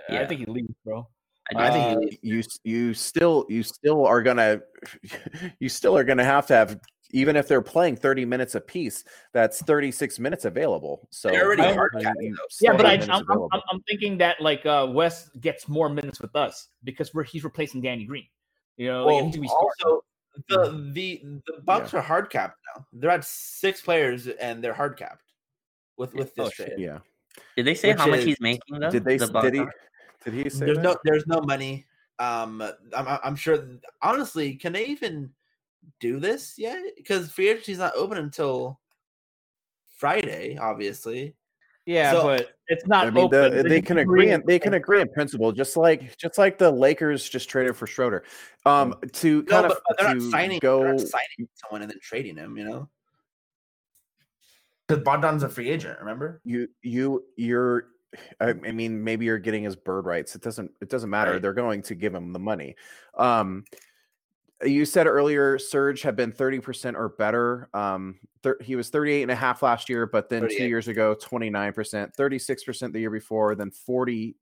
Yeah. 0.10 0.22
I 0.22 0.26
think 0.26 0.40
he 0.40 0.46
leaves, 0.46 0.74
bro. 0.86 1.08
I. 1.56 1.68
I 1.68 1.72
think 1.72 2.14
Uh, 2.14 2.18
you 2.22 2.42
you 2.64 2.94
still 2.94 3.46
you 3.50 3.62
still 3.64 4.06
are 4.06 4.22
gonna 4.24 4.62
you 5.60 5.68
still 5.70 5.98
are 5.98 6.04
gonna 6.06 6.24
have 6.24 6.48
to 6.48 6.54
have 6.56 6.80
even 7.12 7.36
if 7.36 7.48
they're 7.48 7.62
playing 7.62 7.96
30 7.98 8.26
minutes 8.26 8.56
apiece 8.56 9.04
that's 9.34 9.62
36 9.62 10.18
minutes 10.20 10.46
available 10.46 11.08
so 11.12 11.30
They're 11.30 11.46
already 11.46 11.62
hard 11.62 11.92
you 11.96 12.02
capped, 12.06 12.18
Yeah, 12.62 12.72
but 12.76 12.86
I, 12.88 12.94
I'm, 12.94 13.24
I'm. 13.30 13.42
I'm, 13.52 13.62
I'm 13.70 13.82
thinking 13.88 14.18
that 14.20 14.40
like 14.42 14.66
uh 14.66 14.88
Wes 14.90 15.28
gets 15.42 15.68
more 15.68 15.90
minutes 15.90 16.22
with 16.22 16.36
us 16.36 16.70
because 16.86 17.14
we're 17.14 17.24
he's 17.26 17.44
replacing 17.44 17.82
Danny 17.82 18.06
Green. 18.06 18.26
You 18.78 18.88
know, 18.88 19.06
Well, 19.06 19.26
he's 19.26 19.36
gonna 19.36 19.42
be 19.42 19.48
starting. 19.48 19.70
also, 19.86 20.04
the 20.50 20.92
the 20.94 21.42
the 21.48 21.62
Bucks 21.62 21.94
are 21.94 22.02
hard 22.02 22.30
capped 22.30 22.58
now. 22.76 22.86
They're 22.94 23.12
at 23.12 23.24
six 23.24 23.82
players 23.82 24.28
and 24.28 24.64
they're 24.64 24.74
hard 24.74 24.98
capped 24.98 25.32
with 25.98 26.14
with 26.16 26.34
this 26.36 26.48
Oh, 26.48 26.50
trade. 26.50 26.74
yeah 26.80 27.00
Did 27.56 27.66
they 27.66 27.76
say 27.76 27.90
which 27.90 28.00
how 28.00 28.08
much 28.08 28.20
is- 28.20 28.26
he's 28.26 28.42
making 28.42 28.80
though? 28.80 28.90
did 28.90 29.04
they 29.06 29.18
The 29.18 29.28
did 29.28 29.54
he 29.54 29.66
did 30.26 30.34
he 30.46 30.50
say 30.50 30.66
There's 30.66 30.78
that? 30.78 30.84
no 30.84 30.98
there's 31.04 31.28
no 31.28 31.40
money. 31.42 31.86
Um, 32.20 32.62
I'm 32.62 33.08
I'm- 33.08 33.20
I'm 33.24 33.36
sure. 33.36 33.64
Honestly, 34.02 34.56
can 34.56 34.74
they 34.74 34.86
even 34.86 35.32
do 36.00 36.20
this 36.20 36.58
yet? 36.58 36.82
Because 36.96 37.32
free 37.32 37.50
agency's 37.50 37.80
not 37.80 37.94
open 37.96 38.18
until 38.18 38.80
Friday, 39.98 40.58
obviously. 40.58 41.36
Yeah, 41.86 42.12
so- 42.14 42.24
but 42.24 42.50
it's 42.68 42.88
not 42.88 43.08
I 43.08 43.10
mean, 43.10 43.30
the, 43.30 43.46
open. 43.48 43.68
they 43.68 43.82
can 43.82 43.98
agree. 43.98 44.28
In, 44.30 44.42
agreeing- 44.42 44.46
they 44.48 44.60
can 44.60 44.74
agree 44.76 45.02
in 45.02 45.10
principle, 45.10 45.52
just 45.52 45.76
like 45.76 46.18
just 46.18 46.38
like 46.38 46.58
the 46.58 46.72
Lakers 46.72 47.28
just 47.28 47.50
traded 47.50 47.76
for 47.76 47.88
Schroder. 47.88 48.24
Um, 48.66 48.96
to 49.12 49.42
No, 49.42 49.44
kind 49.44 49.68
but, 49.68 49.72
of 49.72 49.84
but 49.88 49.98
they're 49.98 50.08
not 50.08 50.14
to 50.16 50.30
signing. 50.32 50.60
go. 50.60 50.80
They're 50.80 50.94
not 50.94 51.02
signing 51.02 51.50
someone 51.56 51.82
and 51.82 51.92
then 51.92 52.00
trading 52.02 52.38
him. 52.38 52.56
You 52.58 52.64
know, 52.64 52.90
because 54.88 55.04
Bogdan's 55.04 55.44
a 55.44 55.50
free 55.50 55.70
agent. 55.70 56.00
Remember? 56.00 56.42
you 56.46 56.68
you 56.82 57.26
you're 57.36 57.88
I, 58.40 58.50
I 58.50 58.54
mean 58.72 59.04
maybe 59.04 59.26
you're 59.26 59.40
getting 59.40 59.64
his 59.64 59.76
bird 59.76 60.06
rights 60.06 60.36
it 60.36 60.42
doesn't 60.44 60.70
it 60.82 60.90
doesn't 60.90 61.10
matter 61.10 61.32
Right. 61.34 61.42
they're 61.42 61.52
going 61.54 61.82
to 61.82 61.96
give 61.96 62.14
him 62.14 62.32
the 62.32 62.38
money 62.40 62.76
um 63.18 63.64
you 64.64 64.86
said 64.86 65.08
earlier 65.08 65.58
Serge 65.58 66.02
had 66.02 66.16
been 66.16 66.32
30% 66.32 66.96
or 66.96 67.10
better 67.10 67.70
um 67.74 68.20
thir- 68.44 68.58
he 68.62 68.76
was 68.76 68.90
38 68.90 69.24
and 69.24 69.32
a 69.32 69.36
half 69.36 69.62
last 69.62 69.90
year 69.90 70.06
but 70.06 70.30
then 70.30 70.48
two 70.48 70.68
years 70.68 70.88
ago 70.88 71.16
29% 71.16 72.16
36% 72.16 72.94
the 72.94 73.00
year 73.00 73.10
before 73.10 73.56
then 73.56 73.72
40% 73.72 74.34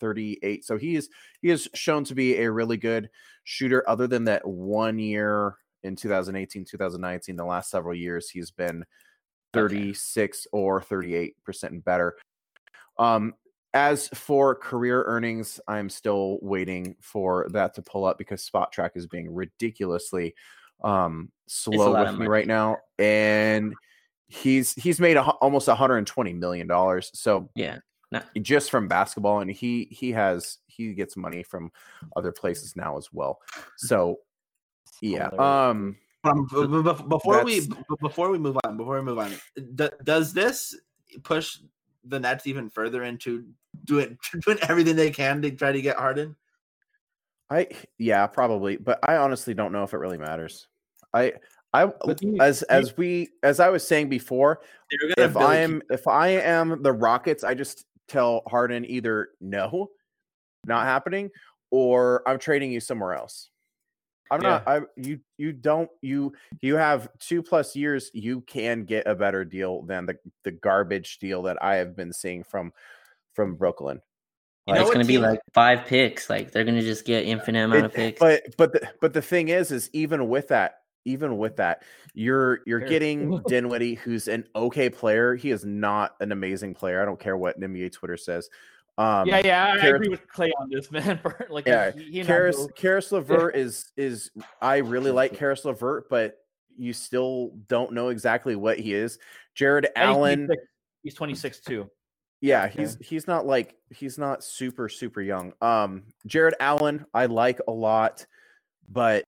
38 0.00 0.64
so 0.64 0.76
he 0.76 0.96
is 0.96 1.08
he 1.40 1.50
is 1.50 1.68
shown 1.74 2.04
to 2.04 2.14
be 2.14 2.36
a 2.38 2.50
really 2.50 2.76
good 2.76 3.08
shooter. 3.48 3.82
Other 3.88 4.06
than 4.06 4.24
that 4.24 4.46
one 4.46 4.98
year 4.98 5.56
in 5.82 5.96
2018 5.96 6.66
2019 6.66 7.34
the 7.34 7.44
last 7.44 7.70
several 7.70 7.94
years 7.94 8.28
he's 8.28 8.50
been 8.50 8.84
36 9.54 10.46
or 10.52 10.82
38% 10.82 11.32
and 11.64 11.84
better. 11.84 12.16
Um, 12.98 13.32
as 13.74 14.08
for 14.08 14.54
career 14.54 15.04
earnings, 15.04 15.60
I'm 15.68 15.90
still 15.90 16.38
waiting 16.40 16.96
for 17.00 17.46
that 17.50 17.74
to 17.74 17.82
pull 17.82 18.04
up 18.04 18.18
because 18.18 18.48
Spotrac 18.48 18.90
is 18.94 19.06
being 19.06 19.32
ridiculously 19.32 20.34
um, 20.82 21.30
slow 21.46 21.92
with 21.98 22.18
me 22.18 22.26
right 22.26 22.46
now, 22.46 22.78
and 22.98 23.74
he's 24.28 24.74
he's 24.74 25.00
made 25.00 25.16
a, 25.16 25.22
almost 25.22 25.68
120 25.68 26.32
million 26.34 26.66
dollars. 26.66 27.10
So 27.14 27.50
Yeah. 27.54 27.78
No. 28.10 28.22
just 28.40 28.70
from 28.70 28.88
basketball, 28.88 29.40
and 29.40 29.50
he 29.50 29.86
he 29.90 30.12
has 30.12 30.58
he 30.66 30.94
gets 30.94 31.14
money 31.16 31.42
from 31.42 31.70
other 32.16 32.32
places 32.32 32.74
now 32.74 32.96
as 32.96 33.12
well. 33.12 33.40
So 33.76 34.20
yeah, 35.02 35.28
um. 35.38 35.96
Um, 36.24 36.46
before 37.08 37.44
we 37.44 37.68
before 38.00 38.30
we 38.30 38.38
move 38.38 38.58
on, 38.64 38.76
before 38.76 38.96
we 38.96 39.02
move 39.02 39.18
on, 39.18 39.32
d- 39.76 39.88
does 40.02 40.32
this 40.32 40.76
push 41.22 41.58
the 42.08 42.20
Nets 42.20 42.46
even 42.46 42.70
further 42.70 43.04
into 43.04 43.44
doing 43.84 44.18
doing 44.44 44.58
everything 44.62 44.96
they 44.96 45.10
can 45.10 45.42
to 45.42 45.50
try 45.50 45.72
to 45.72 45.82
get 45.82 45.96
Harden? 45.96 46.36
I 47.50 47.68
yeah, 47.98 48.26
probably, 48.26 48.76
but 48.76 48.98
I 49.02 49.16
honestly 49.16 49.54
don't 49.54 49.72
know 49.72 49.82
if 49.82 49.94
it 49.94 49.98
really 49.98 50.18
matters. 50.18 50.68
I 51.14 51.34
I 51.72 51.90
as 52.40 52.62
as 52.64 52.96
we 52.96 53.28
as 53.42 53.60
I 53.60 53.68
was 53.68 53.86
saying 53.86 54.08
before, 54.08 54.60
if 54.90 55.36
I 55.36 55.56
am 55.56 55.82
if 55.90 56.06
I 56.06 56.28
am 56.28 56.82
the 56.82 56.92
Rockets, 56.92 57.44
I 57.44 57.54
just 57.54 57.86
tell 58.06 58.42
Harden 58.46 58.84
either 58.84 59.30
no, 59.40 59.88
not 60.66 60.84
happening, 60.84 61.30
or 61.70 62.22
I'm 62.26 62.38
trading 62.38 62.72
you 62.72 62.80
somewhere 62.80 63.14
else. 63.14 63.50
I'm 64.30 64.40
not. 64.40 64.66
I 64.66 64.80
you 64.96 65.20
you 65.36 65.52
don't 65.52 65.90
you 66.02 66.32
you 66.60 66.76
have 66.76 67.08
two 67.18 67.42
plus 67.42 67.74
years. 67.74 68.10
You 68.12 68.42
can 68.42 68.84
get 68.84 69.06
a 69.06 69.14
better 69.14 69.44
deal 69.44 69.82
than 69.82 70.06
the 70.06 70.16
the 70.44 70.50
garbage 70.50 71.18
deal 71.18 71.42
that 71.42 71.62
I 71.62 71.76
have 71.76 71.96
been 71.96 72.12
seeing 72.12 72.42
from 72.44 72.72
from 73.34 73.54
Brooklyn. 73.54 74.00
You 74.66 74.74
know 74.74 74.80
it's 74.82 74.90
going 74.90 75.00
to 75.00 75.06
be 75.06 75.14
team- 75.14 75.22
like 75.22 75.40
five 75.54 75.86
picks. 75.86 76.28
Like 76.28 76.52
they're 76.52 76.64
going 76.64 76.76
to 76.76 76.82
just 76.82 77.06
get 77.06 77.24
infinite 77.24 77.64
amount 77.64 77.86
of 77.86 77.94
picks. 77.94 78.20
But 78.20 78.54
but 78.58 78.72
the, 78.72 78.86
but 79.00 79.14
the 79.14 79.22
thing 79.22 79.48
is, 79.48 79.70
is 79.70 79.88
even 79.94 80.28
with 80.28 80.48
that, 80.48 80.80
even 81.06 81.38
with 81.38 81.56
that, 81.56 81.84
you're 82.12 82.60
you're 82.66 82.80
Fair. 82.80 82.88
getting 82.88 83.42
Dinwiddie, 83.48 83.94
who's 83.94 84.28
an 84.28 84.44
okay 84.54 84.90
player. 84.90 85.34
He 85.36 85.50
is 85.50 85.64
not 85.64 86.16
an 86.20 86.32
amazing 86.32 86.74
player. 86.74 87.00
I 87.00 87.06
don't 87.06 87.18
care 87.18 87.36
what 87.36 87.58
NBA 87.58 87.92
Twitter 87.92 88.18
says. 88.18 88.50
Um, 88.98 89.28
yeah, 89.28 89.40
yeah, 89.44 89.64
I, 89.80 89.86
I 89.86 89.88
agree 89.90 90.08
with 90.08 90.26
Clay 90.28 90.50
on 90.60 90.68
this, 90.70 90.90
man. 90.92 91.20
like, 91.48 91.66
Yeah, 91.66 91.92
he, 91.92 92.02
he 92.10 92.20
and 92.20 92.28
I 92.28 92.32
Caris 92.32 92.66
Caris 92.74 93.12
Levert 93.12 93.54
is 93.56 93.92
is 93.96 94.30
I 94.60 94.78
really 94.78 95.12
like 95.12 95.34
Caris 95.34 95.64
Levert, 95.64 96.08
but 96.10 96.36
you 96.76 96.92
still 96.92 97.52
don't 97.68 97.92
know 97.92 98.08
exactly 98.08 98.56
what 98.56 98.78
he 98.78 98.92
is. 98.94 99.18
Jarrett 99.54 99.90
Allen, 99.96 100.48
he's, 101.02 101.14
26 101.14 101.60
too. 101.60 101.88
yeah, 102.40 102.64
okay. 102.64 102.80
he's 102.80 102.96
he's 103.00 103.26
not 103.28 103.46
like 103.46 103.76
he's 103.90 104.18
not 104.18 104.42
super 104.42 104.88
super 104.88 105.20
young. 105.22 105.52
Um, 105.62 106.02
Jarrett 106.26 106.54
Allen, 106.60 107.06
I 107.14 107.26
like 107.26 107.60
a 107.68 107.72
lot, 107.72 108.26
but 108.88 109.24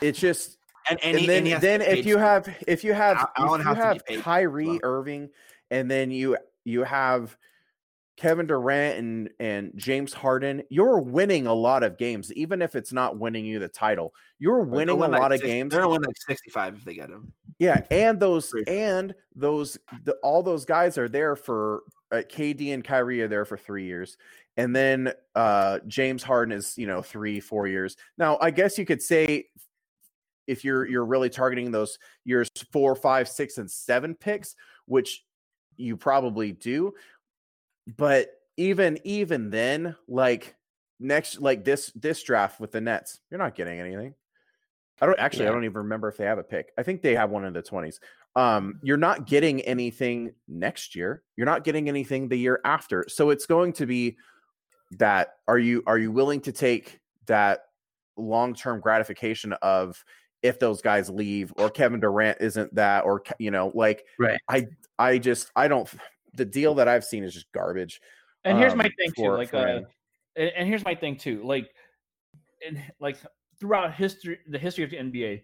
it's 0.00 0.18
just 0.18 0.56
And, 0.90 0.98
and, 1.02 1.18
he- 1.18 1.26
then 1.26 1.44
he 1.44 1.50
has 1.52 1.60
to 1.60 1.66
then 1.66 1.80
if 1.82 2.06
you 2.06 2.14
too. 2.14 2.20
have 2.20 2.48
if 2.66 2.84
you 2.84 2.92
have 2.94 3.18
Al- 3.18 3.32
Allen 3.36 3.60
if 3.60 3.66
you 3.66 3.74
has 3.74 3.84
have 3.84 4.06
paid 4.06 4.20
Kyrie 4.22 4.66
well. 4.66 4.80
Irving, 4.82 5.28
and 5.70 5.90
then 5.90 6.10
you 6.10 6.36
you 6.64 6.84
have 6.84 7.36
Kevin 8.16 8.46
Durant 8.46 8.98
and 8.98 9.30
and 9.40 9.72
James 9.76 10.12
Harden, 10.12 10.62
you're 10.68 11.00
winning 11.00 11.46
a 11.46 11.54
lot 11.54 11.82
of 11.82 11.96
games, 11.96 12.32
even 12.34 12.60
if 12.60 12.76
it's 12.76 12.92
not 12.92 13.18
winning 13.18 13.44
you 13.44 13.58
the 13.58 13.68
title. 13.68 14.14
You're 14.38 14.62
winning 14.62 14.90
a 14.90 14.96
win 14.96 15.10
like 15.10 15.20
lot 15.20 15.32
of 15.32 15.40
games. 15.40 15.70
They're 15.70 15.82
gonna 15.82 15.92
win 15.92 16.02
like 16.02 16.16
65 16.26 16.76
if 16.76 16.84
they 16.84 16.94
get 16.94 17.10
him. 17.10 17.32
Yeah, 17.58 17.82
and 17.90 18.20
those 18.20 18.52
and 18.66 19.14
those 19.34 19.78
the, 20.04 20.14
all 20.22 20.42
those 20.42 20.64
guys 20.64 20.98
are 20.98 21.08
there 21.08 21.36
for 21.36 21.82
uh, 22.10 22.16
KD 22.16 22.74
and 22.74 22.84
Kyrie 22.84 23.22
are 23.22 23.28
there 23.28 23.44
for 23.44 23.56
three 23.56 23.86
years, 23.86 24.16
and 24.56 24.76
then 24.76 25.12
uh 25.34 25.78
James 25.86 26.22
Harden 26.22 26.52
is 26.52 26.76
you 26.76 26.86
know 26.86 27.02
three 27.02 27.40
four 27.40 27.66
years. 27.66 27.96
Now 28.18 28.38
I 28.40 28.50
guess 28.50 28.76
you 28.76 28.84
could 28.84 29.00
say 29.00 29.46
if 30.46 30.64
you're 30.64 30.86
you're 30.86 31.06
really 31.06 31.30
targeting 31.30 31.70
those 31.70 31.98
years 32.24 32.50
four 32.72 32.94
five 32.94 33.28
six 33.28 33.56
and 33.56 33.70
seven 33.70 34.14
picks, 34.14 34.54
which 34.86 35.24
you 35.76 35.96
probably 35.96 36.52
do, 36.52 36.92
but 37.86 38.30
even 38.56 38.98
even 39.04 39.50
then, 39.50 39.96
like 40.08 40.54
next 41.00 41.40
like 41.40 41.64
this 41.64 41.92
this 41.94 42.22
draft 42.22 42.60
with 42.60 42.72
the 42.72 42.80
Nets, 42.80 43.20
you're 43.30 43.38
not 43.38 43.54
getting 43.54 43.80
anything. 43.80 44.14
I 45.00 45.06
don't 45.06 45.18
actually. 45.18 45.48
I 45.48 45.50
don't 45.50 45.64
even 45.64 45.78
remember 45.78 46.08
if 46.08 46.16
they 46.16 46.24
have 46.24 46.38
a 46.38 46.44
pick. 46.44 46.72
I 46.78 46.82
think 46.82 47.02
they 47.02 47.14
have 47.14 47.30
one 47.30 47.44
in 47.44 47.52
the 47.52 47.62
twenties. 47.62 47.98
Um, 48.36 48.78
you're 48.82 48.96
not 48.96 49.26
getting 49.26 49.60
anything 49.62 50.32
next 50.48 50.94
year. 50.94 51.22
You're 51.36 51.46
not 51.46 51.64
getting 51.64 51.88
anything 51.88 52.28
the 52.28 52.36
year 52.36 52.60
after. 52.64 53.04
So 53.08 53.30
it's 53.30 53.46
going 53.46 53.72
to 53.74 53.86
be 53.86 54.16
that. 54.98 55.34
Are 55.48 55.58
you 55.58 55.82
are 55.86 55.98
you 55.98 56.12
willing 56.12 56.40
to 56.42 56.52
take 56.52 57.00
that 57.26 57.64
long 58.16 58.54
term 58.54 58.80
gratification 58.80 59.54
of 59.54 60.02
if 60.42 60.58
those 60.58 60.82
guys 60.82 61.10
leave 61.10 61.52
or 61.56 61.70
Kevin 61.70 62.00
Durant 62.00 62.38
isn't 62.40 62.74
that 62.74 63.04
or 63.04 63.22
you 63.38 63.50
know 63.50 63.72
like 63.74 64.04
Right. 64.18 64.38
I 64.48 64.66
I 64.98 65.18
just 65.18 65.50
I 65.56 65.68
don't. 65.68 65.88
The 66.34 66.44
deal 66.44 66.74
that 66.74 66.88
I've 66.88 67.04
seen 67.04 67.24
is 67.24 67.34
just 67.34 67.50
garbage. 67.52 68.00
And 68.44 68.58
here's 68.58 68.74
my 68.74 68.86
um, 68.86 68.92
thing 68.98 69.12
too, 69.16 69.32
like, 69.32 69.54
uh, 69.54 69.82
and, 70.36 70.50
and 70.56 70.68
here's 70.68 70.84
my 70.84 70.94
thing 70.94 71.16
too, 71.16 71.42
like, 71.44 71.70
and 72.66 72.82
like 73.00 73.16
throughout 73.60 73.94
history, 73.94 74.38
the 74.48 74.58
history 74.58 74.84
of 74.84 74.90
the 74.90 74.96
NBA, 74.96 75.42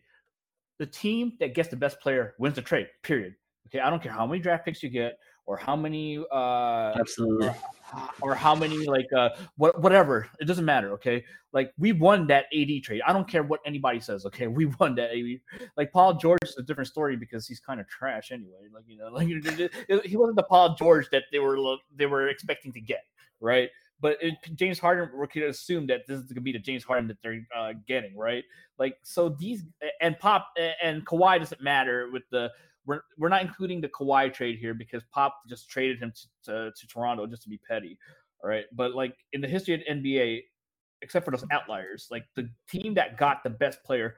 the 0.79 0.87
team 0.87 1.33
that 1.40 1.55
gets 1.55 1.68
the 1.68 1.77
best 1.77 2.01
player 2.01 2.35
wins 2.38 2.57
the 2.57 2.62
trade. 2.62 2.88
Period. 3.03 3.35
Okay, 3.68 3.81
I 3.81 3.90
don't 3.90 4.03
care 4.03 4.12
how 4.12 4.27
many 4.27 4.40
draft 4.40 4.64
picks 4.64 4.83
you 4.83 4.88
get 4.88 5.18
or 5.48 5.56
how 5.56 5.74
many 5.74 6.18
uh 6.30 6.92
Absolutely. 7.00 7.50
or 8.20 8.34
how 8.34 8.54
many 8.54 8.87
like 8.87 9.11
uh 9.16 9.30
what 9.56 9.80
whatever 9.80 10.28
it 10.38 10.44
doesn't 10.44 10.66
matter 10.66 10.92
okay? 10.92 11.24
Like 11.52 11.72
we 11.78 11.92
won 11.92 12.26
that 12.26 12.44
AD 12.54 12.82
trade 12.84 13.00
I 13.06 13.14
don't 13.14 13.26
care 13.26 13.42
what 13.42 13.61
anybody 13.64 13.98
says 13.98 14.26
okay? 14.26 14.46
We 14.58 14.66
won 14.66 14.94
that 14.96 15.11
AD 15.11 15.40
like 15.76 15.90
Paul 15.90 16.14
George 16.14 16.40
is 16.42 16.56
a 16.58 16.62
different 16.62 16.88
story 16.88 17.16
because 17.16 17.48
he's 17.48 17.61
kind 17.61 17.80
of 17.80 17.88
trash 17.88 18.30
anyway 18.30 18.68
like 18.72 18.84
you 18.87 18.98
know 18.98 19.08
like 19.12 19.26
he 19.26 20.16
wasn't 20.16 20.37
the 20.37 20.46
Paul 20.48 20.74
George 20.74 21.08
that 21.12 21.24
they 21.32 21.38
were 21.38 21.76
they 21.96 22.06
were 22.06 22.28
expecting 22.28 22.72
to 22.74 22.80
get 22.80 23.04
right? 23.40 23.70
But 24.00 24.18
it, 24.20 24.34
James 24.54 24.78
Harden 24.78 25.11
we 25.18 25.26
could 25.26 25.42
assume 25.44 25.87
that 25.88 26.06
this 26.06 26.18
is 26.18 26.24
going 26.24 26.37
to 26.37 26.40
be 26.40 26.52
the 26.52 26.58
James 26.58 26.84
Harden 26.84 27.08
that 27.08 27.16
they're 27.22 27.40
uh, 27.56 27.72
getting 27.87 28.16
right? 28.16 28.44
Like 28.78 28.98
so 29.02 29.30
these 29.30 29.64
and 30.00 30.18
Pop 30.18 30.48
and 30.82 31.06
Kawhi 31.06 31.38
doesn't 31.38 31.62
matter 31.62 32.11
with 32.12 32.24
the 32.30 32.50
we're, 32.88 33.03
we're 33.18 33.29
not 33.29 33.42
including 33.42 33.83
the 33.83 33.88
Kawhi 33.88 34.33
trade 34.33 34.59
here 34.59 34.72
because 34.72 35.03
Pop 35.12 35.37
just 35.46 35.68
traded 35.68 35.98
him 35.98 36.11
to, 36.16 36.51
to, 36.51 36.72
to 36.74 36.87
Toronto 36.87 37.27
just 37.27 37.42
to 37.42 37.51
be 37.51 37.61
petty. 37.68 37.98
All 38.42 38.48
right. 38.48 38.64
But 38.72 38.94
like 38.94 39.14
in 39.35 39.42
the 39.42 39.48
history 39.48 39.74
of 39.74 39.81
the 39.81 39.92
NBA, 39.92 40.44
except 41.03 41.27
for 41.27 41.31
those 41.31 41.44
outliers, 41.53 42.09
like 42.11 42.24
the 42.35 42.48
team 42.68 42.94
that 42.94 43.18
got 43.18 43.44
the 43.44 43.51
best 43.51 43.85
player 43.85 44.16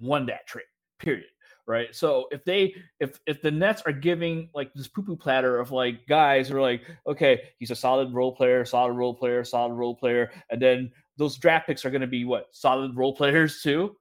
won 0.00 0.26
that 0.26 0.46
trade, 0.46 0.64
period. 0.98 1.26
Right. 1.68 1.94
So 1.94 2.26
if 2.32 2.44
they 2.44 2.74
if 2.98 3.20
if 3.26 3.42
the 3.42 3.50
Nets 3.50 3.82
are 3.86 3.92
giving 3.92 4.50
like 4.54 4.74
this 4.74 4.88
poo 4.88 5.02
poo 5.02 5.14
platter 5.14 5.60
of 5.60 5.70
like 5.70 6.04
guys 6.08 6.48
who 6.48 6.56
are 6.56 6.60
like, 6.60 6.82
okay, 7.06 7.42
he's 7.58 7.70
a 7.70 7.76
solid 7.76 8.12
role 8.12 8.34
player, 8.34 8.64
solid 8.64 8.94
role 8.94 9.14
player, 9.14 9.44
solid 9.44 9.74
role 9.74 9.94
player, 9.94 10.32
and 10.50 10.60
then 10.60 10.90
those 11.16 11.36
draft 11.36 11.68
picks 11.68 11.84
are 11.84 11.90
gonna 11.90 12.08
be 12.08 12.24
what, 12.24 12.46
solid 12.50 12.96
role 12.96 13.14
players 13.14 13.62
too? 13.62 13.94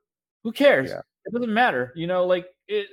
Who 0.43 0.51
cares? 0.51 0.89
Yeah. 0.89 1.01
It 1.25 1.33
doesn't 1.33 1.53
matter. 1.53 1.93
You 1.95 2.07
know, 2.07 2.25
like 2.25 2.47
it 2.67 2.87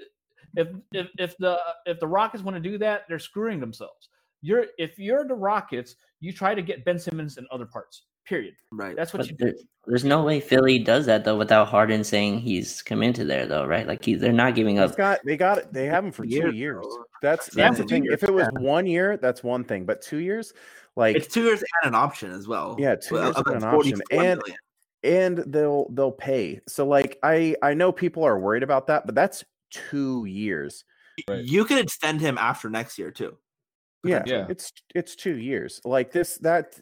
if 0.57 0.69
if 0.92 1.09
if 1.19 1.37
the 1.38 1.59
if 1.87 2.01
the 2.01 2.07
Rockets 2.09 2.42
want 2.42 2.57
to 2.57 2.61
do 2.61 2.79
that, 2.79 3.03
they're 3.09 3.19
screwing 3.19 3.61
themselves. 3.61 4.09
You're 4.42 4.66
if 4.79 4.99
you're 4.99 5.27
the 5.27 5.35
Rockets, 5.35 5.97
you 6.21 6.33
try 6.33 6.55
to 6.55 6.62
get 6.62 6.85
Ben 6.85 6.99
Simmons 6.99 7.37
in 7.38 7.47
other 7.51 7.66
parts. 7.66 8.03
Period. 8.27 8.55
Right. 8.73 8.97
That's 8.97 9.12
what 9.12 9.21
But 9.21 9.31
you 9.31 9.37
there, 9.38 9.53
do. 9.53 9.59
there's 9.87 10.05
no 10.05 10.25
way 10.25 10.40
Philly 10.40 10.81
does 10.81 11.07
that 11.07 11.25
though 11.25 11.37
without 11.37 11.69
Harden 11.69 12.03
saying 12.03 12.40
he's 12.40 12.83
committed 12.83 13.29
there 13.29 13.47
though, 13.47 13.64
right? 13.66 13.87
Like 13.87 14.05
he, 14.05 14.14
they're 14.14 14.33
not 14.33 14.57
giving 14.57 14.77
He's 14.79 14.90
up. 14.90 14.97
got 14.97 15.21
they 15.25 15.37
got 15.37 15.59
it. 15.59 15.73
They 15.73 15.87
have 15.87 16.05
him 16.05 16.11
for 16.11 16.25
two 16.25 16.31
Years, 16.31 16.55
years. 16.55 16.83
though. 16.83 17.05
That's 17.23 17.55
Yeah, 17.57 17.66
that's 17.69 17.79
the 17.79 17.85
thing. 17.85 18.03
years, 18.05 18.14
If 18.14 18.25
it 18.29 18.35
was 18.35 18.49
one 18.59 18.85
year, 18.87 19.16
that's 19.16 19.45
one 19.45 19.62
thing. 19.62 19.85
But 19.85 20.03
two 20.03 20.19
years, 20.19 20.53
like 20.97 21.14
It's 21.14 21.29
two 21.33 21.45
years 21.45 21.62
and 21.85 21.95
an 21.95 21.95
option 21.95 22.33
as 22.33 22.49
well. 22.49 22.75
Yeah, 22.81 22.97
two 22.97 23.14
Well, 23.14 23.25
years 23.27 23.37
uh, 23.37 23.42
and 23.47 23.57
an 23.62 23.64
option. 23.64 24.01
And- 24.11 24.42
million. 24.45 24.57
and 25.05 25.38
they'll 25.53 25.88
they'll 25.90 26.11
pay. 26.12 26.61
So 26.66 26.85
like 26.85 27.19
I 27.23 27.55
I 27.62 27.75
know 27.75 27.92
people 27.92 28.25
are 28.25 28.38
worried 28.40 28.64
about 28.64 28.88
that, 28.88 29.07
but 29.07 29.14
that's 29.14 29.45
two 29.70 30.24
years. 30.26 30.85
Right. 31.29 31.42
you 31.44 31.64
could 31.64 31.79
extend 31.79 32.20
him 32.20 32.37
after 32.37 32.68
next 32.68 32.98
year 32.98 33.11
too. 33.11 33.38
Yeah, 34.05 34.22
Yeah. 34.26 34.46
it's 34.50 34.70
it's 34.94 35.16
two 35.16 35.38
years. 35.38 35.81
Like 35.85 36.12
this 36.12 36.37
that 36.38 36.79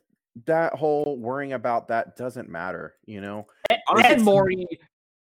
that 0.47 0.75
whole 0.75 1.17
worrying 1.19 1.53
about 1.53 1.89
that 1.89 2.17
doesn't 2.17 2.49
matter. 2.49 2.95
You 3.07 3.21
know. 3.21 3.47
Honestly, 3.89 4.13
and 4.15 4.23
Morey 4.25 4.67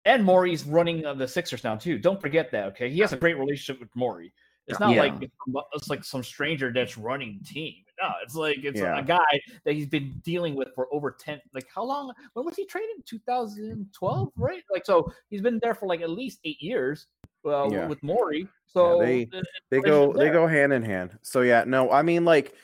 and 0.06 0.24
Morey's 0.24 0.64
running 0.64 1.04
uh, 1.04 1.14
the 1.14 1.28
Sixers 1.28 1.62
now 1.62 1.76
too. 1.76 1.98
Don't 1.98 2.20
forget 2.20 2.50
that. 2.52 2.68
Okay, 2.68 2.88
he 2.90 3.00
has 3.00 3.12
a 3.12 3.16
great 3.16 3.36
relationship 3.38 3.80
with 3.80 3.90
Morey. 3.94 4.32
It's 4.66 4.80
not 4.80 4.94
Yeah. 4.94 5.02
like 5.02 5.14
it's 5.22 5.34
it's 5.74 5.88
like 5.90 6.04
some 6.04 6.22
stranger 6.22 6.72
that's 6.72 6.96
running 6.96 7.40
team. 7.44 7.74
No, 8.00 8.08
it's 8.22 8.34
like 8.34 8.58
it's 8.64 8.80
Yeah. 8.80 8.98
a 8.98 9.02
guy 9.02 9.40
that 9.64 9.74
he's 9.74 9.86
been 9.86 10.20
dealing 10.24 10.54
with 10.54 10.68
for 10.74 10.88
over 10.92 11.10
ten. 11.10 11.40
Like 11.54 11.66
how 11.74 11.84
long? 11.84 12.12
When 12.32 12.44
was 12.44 12.56
he 12.56 12.64
traded? 12.64 12.96
2012, 13.06 14.32
right? 14.36 14.62
Like 14.70 14.86
so, 14.86 15.12
he's 15.30 15.42
been 15.42 15.58
there 15.62 15.74
for 15.74 15.86
like 15.86 16.00
at 16.00 16.10
least 16.10 16.40
eight 16.44 16.60
years. 16.60 17.06
Uh, 17.44 17.68
Yeah. 17.70 17.88
with 17.88 18.02
Morey. 18.04 18.46
So 18.66 19.00
they- 19.00 19.28
uh, 19.32 19.42
They 19.70 19.80
go 19.80 20.12
they 20.12 20.30
go 20.30 20.46
hand 20.46 20.72
in 20.72 20.82
hand. 20.82 21.18
So 21.22 21.40
yeah, 21.42 21.64
no, 21.66 21.90
I 21.90 22.02
mean 22.02 22.24
like 22.24 22.54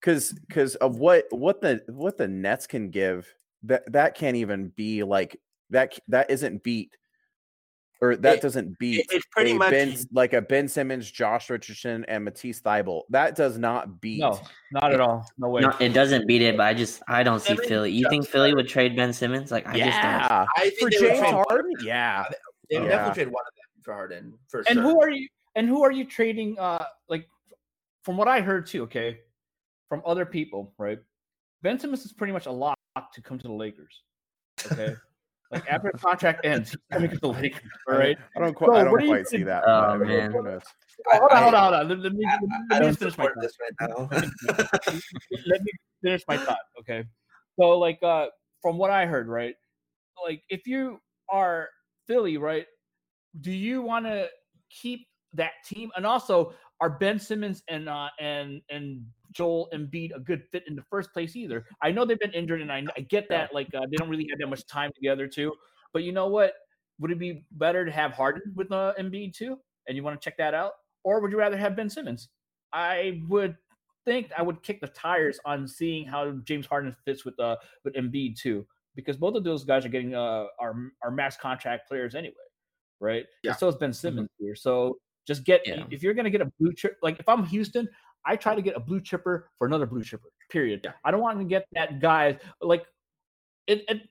cuz 0.00 0.38
cuz 0.50 0.74
of 0.76 0.98
what 0.98 1.26
what 1.30 1.60
the 1.60 1.82
what 1.88 2.16
the 2.16 2.28
Nets 2.28 2.66
can 2.66 2.90
give 2.90 3.32
that 3.64 3.90
that 3.92 4.14
can't 4.14 4.36
even 4.36 4.68
be 4.68 5.02
like 5.02 5.40
that 5.70 5.98
that 6.08 6.30
isn't 6.30 6.62
beat 6.62 6.96
or 8.02 8.16
that 8.16 8.36
It- 8.36 8.42
doesn't 8.42 8.78
beat 8.78 9.06
it's 9.10 9.24
pretty 9.30 9.52
a 9.52 9.54
much 9.54 9.70
ben, 9.70 9.96
like 10.12 10.32
a 10.32 10.42
Ben 10.42 10.66
Simmons, 10.68 11.10
Josh 11.10 11.48
Richardson, 11.48 12.04
and 12.08 12.24
Matisse 12.24 12.60
Thybulle. 12.60 13.04
That 13.10 13.36
does 13.36 13.56
not 13.56 14.00
beat. 14.00 14.18
No, 14.20 14.38
not 14.72 14.92
at 14.92 15.00
all. 15.00 15.24
No 15.38 15.48
way. 15.48 15.62
No, 15.62 15.72
it 15.80 15.90
doesn't 15.90 16.26
beat 16.26 16.42
it, 16.42 16.56
but 16.56 16.64
I 16.64 16.74
just 16.74 17.00
I 17.08 17.22
don't 17.22 17.40
see 17.40 17.56
Philly. 17.56 17.92
You 17.92 18.08
think 18.10 18.26
Philly 18.28 18.54
would 18.54 18.68
trade 18.68 18.96
Ben 18.96 19.12
Simmons? 19.12 19.50
Like 19.52 19.66
I 19.68 19.78
just 19.78 19.84
don't. 20.02 20.10
yeah, 20.12 20.46
I 20.56 20.60
think 20.70 20.80
for 20.80 20.90
they 20.90 20.98
James 20.98 21.18
trade 21.20 21.34
one- 21.34 21.44
Harden. 21.48 21.72
Yeah, 21.84 22.24
They 22.68 22.78
would 22.80 22.84
Yeah. 22.86 22.90
definitely 22.96 23.24
trade 23.24 23.32
one 23.32 23.44
of 23.48 23.54
them 23.54 23.82
for 23.82 23.94
Harden 23.94 24.38
for 24.48 24.58
and 24.68 24.74
sure. 24.74 24.82
who 24.82 25.00
are 25.00 25.10
you 25.10 25.28
and 25.54 25.68
who 25.68 25.82
are 25.82 25.90
you 25.92 26.04
trading 26.04 26.56
uh 26.58 26.84
like 27.08 27.28
from 28.04 28.16
what 28.16 28.28
i 28.28 28.40
heard 28.40 28.64
too 28.66 28.82
okay 28.84 29.18
from 29.88 30.00
other 30.06 30.24
people 30.24 30.72
right 30.78 31.00
ben 31.62 31.78
simmons 31.80 32.04
is 32.04 32.12
pretty 32.12 32.32
much 32.32 32.46
a 32.46 32.50
lock 32.50 32.78
to 33.12 33.20
come 33.20 33.38
to 33.38 33.48
the 33.48 33.52
lakers 33.52 34.02
okay 34.70 34.94
like 35.52 35.68
after 35.70 35.90
the 35.92 35.98
contract 35.98 36.44
ends 36.44 36.70
he's 36.70 36.78
coming 36.90 37.10
to 37.10 37.18
the 37.18 37.28
lakers 37.28 37.60
all 37.88 37.96
right 37.96 38.16
I 38.36 38.40
don't 38.40 38.54
quite. 38.54 38.66
So 38.68 38.74
I 38.74 38.84
don't 38.84 39.06
quite 39.06 39.28
see 39.28 39.38
gonna- 39.38 39.50
that. 39.50 39.62
Oh, 39.66 39.98
but 39.98 40.06
man. 40.08 40.32
who 40.32 40.42
knows? 40.42 40.62
I- 41.12 41.16
hold 41.18 41.30
on 41.32 41.42
hold 41.42 41.54
on 41.54 41.62
hold 41.62 41.74
on 41.74 41.88
let, 41.88 41.98
let 42.00 42.12
me, 42.14 42.24
I, 42.26 42.30
let 42.32 42.42
I 42.70 42.80
me 42.80 42.86
don't 42.86 42.98
finish 42.98 43.18
my 43.18 43.24
thought. 43.26 43.34
this 43.40 43.52
right 43.60 43.88
now. 43.88 44.08
let 45.46 45.62
me 45.62 45.72
finish 46.02 46.22
my 46.28 46.36
thought 46.38 46.58
okay 46.80 47.04
so 47.58 47.78
like 47.78 47.98
uh 48.02 48.26
from 48.60 48.78
what 48.78 48.90
i 48.90 49.06
heard 49.06 49.28
right 49.28 49.54
like 50.26 50.42
if 50.48 50.66
you 50.66 50.98
are 51.30 51.68
Philly, 52.08 52.36
right? 52.36 52.66
Do 53.40 53.50
you 53.52 53.80
want 53.80 54.06
to 54.06 54.28
keep 54.70 55.06
that 55.34 55.52
team? 55.64 55.90
And 55.96 56.04
also, 56.04 56.52
are 56.80 56.90
Ben 56.90 57.18
Simmons 57.18 57.62
and 57.68 57.88
uh, 57.88 58.08
and 58.20 58.60
and 58.70 59.02
Joel 59.32 59.68
Embiid 59.74 60.14
a 60.14 60.20
good 60.20 60.42
fit 60.50 60.64
in 60.66 60.76
the 60.76 60.82
first 60.82 61.12
place 61.12 61.36
either? 61.36 61.66
I 61.82 61.90
know 61.90 62.04
they've 62.04 62.18
been 62.18 62.32
injured, 62.32 62.60
and 62.60 62.70
I, 62.70 62.84
I 62.96 63.00
get 63.00 63.28
that 63.28 63.54
like 63.54 63.68
uh, 63.74 63.86
they 63.90 63.96
don't 63.96 64.08
really 64.08 64.26
have 64.30 64.38
that 64.38 64.48
much 64.48 64.66
time 64.66 64.92
together 64.94 65.26
too. 65.26 65.52
But 65.92 66.02
you 66.04 66.12
know 66.12 66.28
what? 66.28 66.54
Would 67.00 67.10
it 67.10 67.18
be 67.18 67.44
better 67.52 67.84
to 67.84 67.90
have 67.90 68.12
Harden 68.12 68.42
with 68.54 68.70
uh, 68.70 68.94
Embiid 68.98 69.34
too? 69.34 69.58
And 69.88 69.96
you 69.96 70.02
want 70.02 70.20
to 70.20 70.24
check 70.24 70.36
that 70.38 70.54
out, 70.54 70.72
or 71.04 71.20
would 71.20 71.32
you 71.32 71.38
rather 71.38 71.56
have 71.56 71.74
Ben 71.74 71.90
Simmons? 71.90 72.28
I 72.72 73.20
would 73.28 73.56
think 74.04 74.30
I 74.36 74.42
would 74.42 74.62
kick 74.62 74.80
the 74.80 74.88
tires 74.88 75.38
on 75.44 75.66
seeing 75.66 76.06
how 76.06 76.30
James 76.44 76.66
Harden 76.66 76.94
fits 77.04 77.24
with 77.24 77.38
uh 77.38 77.56
with 77.84 77.94
Embiid 77.94 78.36
too, 78.36 78.66
because 78.94 79.16
both 79.16 79.34
of 79.34 79.44
those 79.44 79.64
guys 79.64 79.84
are 79.84 79.88
getting 79.88 80.14
uh 80.14 80.46
are 80.58 80.74
are 81.02 81.10
max 81.10 81.36
contract 81.36 81.88
players 81.88 82.14
anyway, 82.14 82.34
right? 83.00 83.24
Yeah. 83.42 83.52
And 83.52 83.58
so 83.60 83.68
is 83.68 83.76
Ben 83.76 83.92
Simmons 83.92 84.30
here. 84.38 84.54
So 84.54 84.98
just 85.26 85.44
get 85.44 85.62
Yeah. 85.66 85.84
if 85.90 86.02
you're 86.02 86.14
gonna 86.14 86.30
get 86.30 86.40
a 86.40 86.50
blue 86.58 86.72
chip 86.72 86.96
like 87.02 87.20
if 87.20 87.28
I'm 87.28 87.44
Houston, 87.46 87.88
I 88.24 88.36
try 88.36 88.54
to 88.54 88.62
get 88.62 88.76
a 88.76 88.80
blue 88.80 89.00
chipper 89.00 89.50
for 89.58 89.66
another 89.66 89.86
blue 89.86 90.02
chipper. 90.02 90.28
Period. 90.50 90.80
Yeah. 90.84 90.92
I 91.04 91.10
don't 91.10 91.20
want 91.20 91.38
to 91.38 91.44
get 91.44 91.66
that 91.72 92.00
guy 92.00 92.38
like 92.60 92.84
it, 93.66 93.84
it 93.88 94.02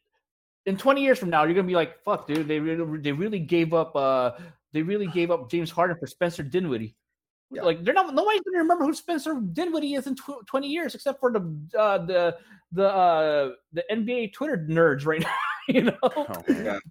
in 0.66 0.78
20 0.78 1.02
years 1.02 1.18
from 1.20 1.30
now, 1.30 1.44
you're 1.44 1.54
gonna 1.54 1.68
be 1.68 1.76
like, 1.76 2.04
fuck, 2.04 2.28
dude, 2.28 2.48
they 2.48 2.60
really 2.60 3.00
they 3.00 3.12
really 3.12 3.40
gave 3.40 3.74
up 3.74 3.96
uh 3.96 4.32
they 4.74 4.82
really 4.82 5.08
gave 5.08 5.32
up 5.32 5.50
James 5.50 5.70
Harden 5.72 5.98
for 5.98 6.08
Spencer 6.08 6.44
Dinwiddie. 6.44 6.96
Yeah. 7.52 7.64
Like 7.64 7.84
they're 7.84 7.94
not 7.94 8.14
nobody's 8.14 8.42
gonna 8.42 8.60
remember 8.60 8.86
who 8.86 8.94
Spencer 8.94 9.40
Dinwiddie 9.54 9.96
is 9.96 10.08
in 10.08 10.16
tw- 10.16 10.46
20 10.48 10.68
years, 10.68 10.96
except 10.96 11.20
for 11.20 11.32
the 11.32 11.40
uh, 11.78 11.98
the 12.06 12.38
the 12.72 12.88
uh, 12.88 13.52
the 13.74 13.84
NBA 13.92 14.34
Twitter 14.34 14.66
nerds 14.70 15.06
right 15.06 15.22
now. 15.22 15.36
You 15.68 15.84
know, 15.84 15.98
Oh. 16.04 16.26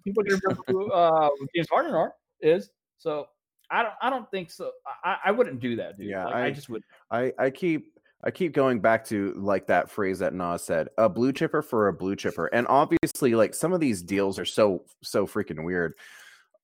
People 0.03 0.23
remember 0.23 0.63
who 0.67 0.91
uh, 0.91 1.29
James 1.55 1.67
Harden 1.69 1.93
are 1.93 2.13
is. 2.41 2.69
So 2.97 3.27
I 3.71 3.83
don't 3.83 3.93
I 4.01 4.09
don't 4.09 4.29
think 4.29 4.51
so. 4.51 4.71
I, 5.03 5.17
I 5.25 5.31
wouldn't 5.31 5.59
do 5.59 5.77
that, 5.77 5.97
dude. 5.97 6.07
Yeah, 6.09 6.25
like, 6.25 6.35
I, 6.35 6.45
I- 6.47 6.51
just 6.51 6.69
would. 6.69 6.83
I, 7.09 7.31
I 7.39 7.49
keep 7.49 7.87
I 8.23 8.29
keep 8.29 8.53
going 8.53 8.81
back 8.81 9.05
to 9.05 9.33
like 9.35 9.67
that 9.67 9.89
phrase 9.89 10.19
that 10.19 10.33
Naz 10.33 10.63
said, 10.63 10.89
a 10.97 11.09
blue 11.09 11.31
chipper 11.33 11.61
for 11.63 11.87
a 11.87 11.93
blue 11.93 12.15
chipper. 12.15 12.45
And 12.47 12.67
obviously, 12.67 13.33
like 13.33 13.55
some 13.55 13.73
of 13.73 13.79
these 13.79 14.03
deals 14.03 14.37
are 14.37 14.45
so 14.45 14.83
so 15.01 15.25
freaking 15.25 15.63
weird. 15.63 15.95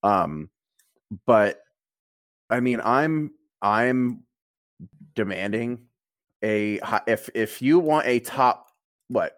Um, 0.04 0.50
but 1.26 1.62
I 2.50 2.60
mean, 2.60 2.80
I'm 2.84 3.32
I'm 3.62 4.24
demanding 5.16 5.80
a 6.44 6.80
if 7.08 7.30
if 7.34 7.62
you 7.62 7.80
want 7.80 8.06
a 8.06 8.20
top 8.20 8.68
what 9.08 9.32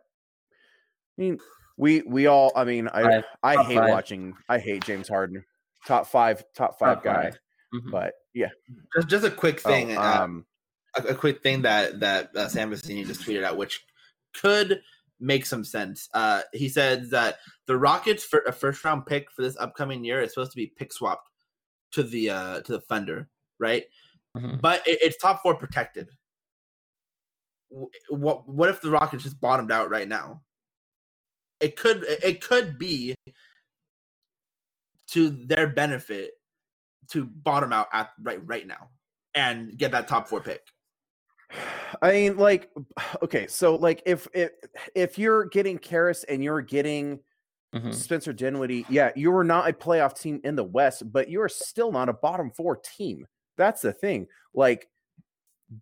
I 1.18 1.22
mean 1.22 1.40
we 1.78 2.02
we 2.02 2.28
all 2.28 2.52
I 2.56 2.66
mean 2.66 2.90
I 2.90 3.04
Five. 3.04 3.24
I 3.42 3.56
Top 3.56 3.66
hate 3.68 3.78
five. 3.78 3.90
watching 3.90 4.34
I 4.50 4.60
hate 4.60 4.84
James 4.84 5.08
Harden 5.08 5.46
top 5.88 6.08
five 6.08 6.44
top 6.54 6.78
five 6.78 6.96
Top 6.98 7.04
guy 7.06 7.24
five. 7.24 7.40
Mhm. 7.74 7.92
but 7.92 8.14
yeah 8.34 8.50
Just, 8.96 9.08
just 9.10 9.26
a 9.26 9.32
quick 9.32 9.62
oh, 9.66 9.70
thing. 9.70 9.96
uh, 9.98 10.02
um 10.02 10.46
a, 10.98 11.10
a 11.10 11.16
quick 11.16 11.42
thing 11.44 11.62
that 11.64 12.00
that 12.00 12.36
uh, 12.36 12.48
Sam 12.48 12.72
Vecenie 12.72 13.06
just 13.06 13.22
tweeted 13.22 13.44
out, 13.44 13.58
which 13.58 13.86
could 14.34 14.82
make 15.20 15.46
some 15.46 15.64
sense. 15.64 16.10
Uh, 16.14 16.42
he 16.54 16.70
said 16.70 17.10
that 17.12 17.38
the 17.68 17.78
Rockets 17.78 18.24
for 18.24 18.40
a 18.48 18.52
first 18.52 18.84
round 18.84 19.06
pick 19.06 19.30
for 19.32 19.42
this 19.42 19.58
upcoming 19.58 20.04
year 20.04 20.22
is 20.22 20.34
supposed 20.34 20.52
to 20.52 20.56
be 20.56 20.68
pick 20.68 20.94
swapped 20.94 21.30
to 21.92 22.04
the 22.04 22.30
uh, 22.30 22.62
to 22.62 22.72
the 22.74 22.82
Thunder, 22.82 23.30
right? 23.60 23.84
Mhm. 24.36 24.62
But 24.62 24.88
it, 24.88 25.00
it's 25.02 25.18
top 25.18 25.42
four 25.42 25.56
protected. 25.56 26.10
What 28.10 28.48
what 28.50 28.70
if 28.70 28.82
the 28.82 28.90
Rockets 28.92 29.24
just 29.24 29.40
bottomed 29.40 29.72
out 29.72 29.90
right 29.90 30.08
now? 30.08 30.42
It 31.60 31.76
could 31.76 32.04
it 32.08 32.42
could 32.42 32.80
be 32.80 33.14
to 35.12 35.30
their 35.30 35.68
benefit 35.68 36.32
to 37.12 37.26
bottom 37.26 37.74
out 37.74 37.88
at 37.94 38.10
right 38.22 38.40
right 38.46 38.68
now 38.68 38.90
and 39.34 39.78
get 39.78 39.92
that 39.92 40.08
top 40.08 40.28
four 40.28 40.42
pick. 40.42 40.62
I 42.02 42.12
mean, 42.12 42.38
like, 42.38 42.70
okay, 43.24 43.48
so 43.48 43.76
like, 43.76 44.02
if 44.06 44.28
if 44.34 44.52
if 44.96 45.18
you're 45.18 45.46
getting 45.46 45.78
Caris 45.78 46.24
and 46.26 46.44
you're 46.44 46.62
getting 46.62 47.20
Mhm. 47.74 47.94
Spencer 47.94 48.34
Dinwiddie, 48.34 48.86
yeah, 48.90 49.12
you 49.16 49.32
are 49.36 49.44
not 49.44 49.70
a 49.70 49.74
playoff 49.74 50.20
team 50.20 50.42
in 50.44 50.56
the 50.56 50.64
West, 50.64 51.12
but 51.12 51.30
you 51.30 51.40
are 51.42 51.50
still 51.50 51.92
not 51.92 52.10
a 52.10 52.14
bottom 52.14 52.50
four 52.50 52.78
team. 52.78 53.28
That's 53.58 53.82
the 53.82 53.94
thing. 53.94 54.28
Like, 54.56 54.88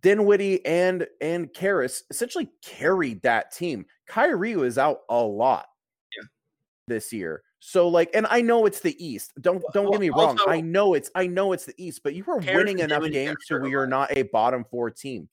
Dinwiddie 0.02 0.64
and 0.66 1.06
and 1.22 1.52
Caris 1.54 2.02
essentially 2.10 2.50
carried 2.62 3.22
that 3.22 3.52
team. 3.52 3.86
Kyrie 4.06 4.56
was 4.56 4.76
out 4.76 5.00
a 5.08 5.18
lot 5.22 5.66
yeah. 6.14 6.24
this 6.88 7.10
year. 7.12 7.42
So 7.60 7.88
like, 7.88 8.10
and 8.14 8.26
I 8.30 8.40
know 8.40 8.66
it's 8.66 8.80
the 8.80 8.94
East. 9.04 9.32
Don't 9.40 9.62
don't 9.72 9.84
Well, 9.84 9.92
get 9.92 10.00
me 10.00 10.10
wrong. 10.10 10.38
also- 10.38 10.48
I 10.48 10.60
know 10.60 10.94
it's 10.94 11.10
I 11.14 11.26
know 11.26 11.52
it's 11.52 11.64
the 11.64 11.74
East, 11.76 12.02
but 12.04 12.14
you 12.14 12.24
were 12.24 12.38
winning 12.38 12.78
enough 12.78 13.02
games 13.10 13.36
got 13.36 13.46
to 13.48 13.54
hurt 13.54 13.58
a 13.58 13.62
where 13.62 13.70
you're 13.70 13.86
not 13.86 14.16
a 14.16 14.22
bottom 14.22 14.64
four 14.64 14.90
team. 14.90 15.28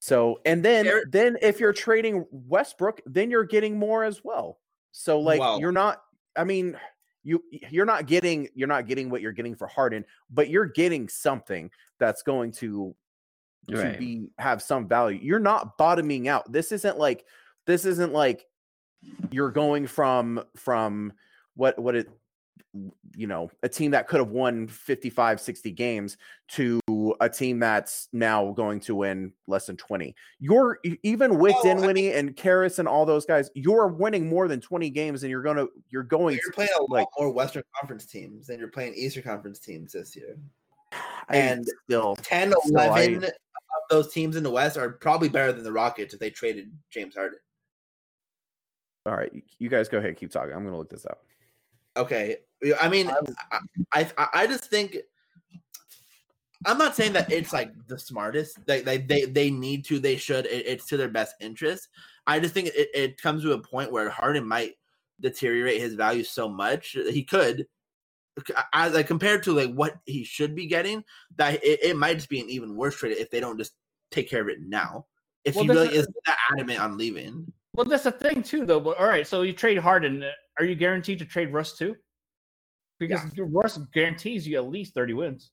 So 0.00 0.40
and 0.44 0.64
then 0.64 0.86
then 1.10 1.36
if 1.42 1.60
you're 1.60 1.72
trading 1.72 2.26
Westbrook, 2.30 3.00
then 3.06 3.30
you're 3.30 3.44
getting 3.44 3.78
more 3.78 4.04
as 4.04 4.22
well. 4.24 4.60
So 4.92 5.18
like 5.20 5.40
Well- 5.40 5.60
you're 5.60 5.72
not. 5.72 6.02
I 6.36 6.44
mean, 6.44 6.78
you 7.22 7.42
you're 7.50 7.86
not 7.86 8.06
getting 8.06 8.48
you're 8.54 8.68
not 8.68 8.86
getting 8.86 9.08
what 9.10 9.20
you're 9.22 9.32
getting 9.32 9.54
for 9.54 9.66
Harden, 9.66 10.04
but 10.30 10.48
you're 10.50 10.66
getting 10.66 11.08
something 11.08 11.70
that's 11.98 12.22
going 12.22 12.52
to 12.52 12.94
to 13.70 13.76
Right. 13.76 13.98
be 13.98 14.28
have 14.38 14.62
some 14.62 14.86
value. 14.88 15.18
You're 15.22 15.38
not 15.38 15.78
bottoming 15.78 16.28
out. 16.28 16.50
This 16.52 16.70
isn't 16.72 16.98
like 16.98 17.24
this 17.66 17.84
isn't 17.86 18.12
like 18.12 18.46
you're 19.30 19.50
going 19.50 19.86
from 19.86 20.42
from 20.56 21.12
what 21.56 21.78
what 21.78 21.94
it 21.94 22.08
you 23.16 23.28
know 23.28 23.48
a 23.62 23.68
team 23.68 23.92
that 23.92 24.08
could 24.08 24.18
have 24.18 24.30
won 24.30 24.66
55 24.66 25.40
60 25.40 25.70
games 25.70 26.16
to 26.48 26.80
a 27.20 27.28
team 27.28 27.60
that's 27.60 28.08
now 28.12 28.50
going 28.52 28.80
to 28.80 28.96
win 28.96 29.32
less 29.46 29.66
than 29.66 29.76
20 29.76 30.12
you're 30.40 30.80
even 31.04 31.38
with 31.38 31.52
Well, 31.52 31.60
I 31.60 31.74
Dinwiddie 31.74 32.12
and 32.12 32.34
Caris 32.34 32.80
and 32.80 32.88
all 32.88 33.06
those 33.06 33.24
guys 33.26 33.48
you're 33.54 33.86
winning 33.86 34.28
more 34.28 34.48
than 34.48 34.60
20 34.60 34.90
games 34.90 35.22
and 35.22 35.30
you're 35.30 35.42
gonna 35.42 35.66
you're 35.90 36.02
going 36.02 36.34
You're 36.34 36.50
to, 36.50 36.54
playing 36.54 36.70
a 36.76 36.82
lot 36.82 36.90
like- 36.90 37.08
more 37.16 37.30
Western 37.30 37.62
Conference 37.78 38.06
teams 38.06 38.48
than 38.48 38.58
you're 38.58 38.68
playing 38.68 38.94
Eastern 38.94 39.22
Conference 39.22 39.60
teams 39.60 39.92
this 39.92 40.16
year. 40.16 40.36
I 41.28 41.36
and 41.36 41.64
still 41.84 42.16
10, 42.16 42.52
So 42.66 42.78
I- 42.78 43.02
of 43.02 43.30
those 43.90 44.12
teams 44.12 44.34
in 44.36 44.42
the 44.42 44.50
West 44.50 44.76
are 44.76 44.90
probably 44.90 45.28
better 45.28 45.52
than 45.52 45.62
the 45.64 45.72
Rockets 45.72 46.14
if 46.14 46.20
they 46.20 46.30
traded 46.30 46.72
James 46.90 47.14
Harden. 47.14 47.38
All 49.06 49.14
right 49.16 49.32
you- 49.34 49.42
you 49.58 49.68
guys 49.68 49.88
go 49.88 49.98
ahead 49.98 50.16
keep 50.16 50.30
talking 50.30 50.52
i'm 50.54 50.64
gonna 50.64 50.76
look 50.78 50.90
this 50.90 51.06
up 51.06 51.24
Okay, 51.96 52.38
I 52.80 52.88
mean, 52.88 53.08
I, 53.92 54.10
I, 54.18 54.28
I 54.34 54.46
just 54.48 54.64
think 54.64 54.96
I'm 56.66 56.76
not 56.76 56.96
saying 56.96 57.12
that 57.12 57.30
it's 57.30 57.52
like 57.52 57.70
the 57.86 57.96
smartest. 57.96 58.58
Like 58.66 58.84
they, 58.84 58.98
they, 58.98 59.26
they 59.26 59.48
need 59.48 59.84
to, 59.84 60.00
they 60.00 60.16
should. 60.16 60.46
It, 60.46 60.66
it's 60.66 60.86
to 60.86 60.96
their 60.96 61.08
best 61.08 61.36
interest. 61.40 61.88
I 62.26 62.40
just 62.40 62.52
think 62.52 62.68
it, 62.74 62.88
it 62.92 63.22
comes 63.22 63.44
to 63.44 63.52
a 63.52 63.60
point 63.60 63.92
where 63.92 64.10
Harden 64.10 64.48
might 64.48 64.72
deteriorate 65.20 65.80
his 65.80 65.94
value 65.94 66.24
so 66.24 66.48
much 66.48 66.96
he 67.10 67.22
could, 67.22 67.64
as 68.72 68.94
like 68.94 69.06
compared 69.06 69.44
to 69.44 69.52
like 69.52 69.72
what 69.72 69.94
he 70.04 70.24
should 70.24 70.56
be 70.56 70.66
getting, 70.66 71.04
that 71.36 71.62
it, 71.62 71.78
it 71.84 71.96
might 71.96 72.14
just 72.14 72.28
be 72.28 72.40
an 72.40 72.50
even 72.50 72.74
worse 72.74 72.96
trade 72.96 73.16
if 73.18 73.30
they 73.30 73.38
don't 73.38 73.56
just 73.56 73.74
take 74.10 74.28
care 74.28 74.42
of 74.42 74.48
it 74.48 74.62
now. 74.62 75.06
If 75.44 75.54
Well, 75.54 75.62
he 75.62 75.70
really 75.70 75.88
is- 75.94 76.06
is 76.06 76.14
that 76.26 76.38
adamant 76.54 76.80
on 76.80 76.98
leaving, 76.98 77.52
Well, 77.74 77.86
that's 77.86 78.04
the 78.04 78.12
thing 78.12 78.42
too, 78.42 78.64
though. 78.64 78.80
But 78.80 78.98
all 78.98 79.06
right, 79.06 79.26
so 79.26 79.42
you 79.42 79.52
trade 79.52 79.78
Harden. 79.78 80.22
uh, 80.22 80.30
Are 80.58 80.64
you 80.64 80.74
guaranteed 80.74 81.18
to 81.18 81.24
trade 81.24 81.52
Russ 81.52 81.76
too? 81.76 81.96
Because 83.00 83.20
Russ 83.36 83.78
guarantees 83.92 84.46
you 84.46 84.56
at 84.56 84.68
least 84.68 84.94
thirty 84.94 85.12
wins. 85.14 85.50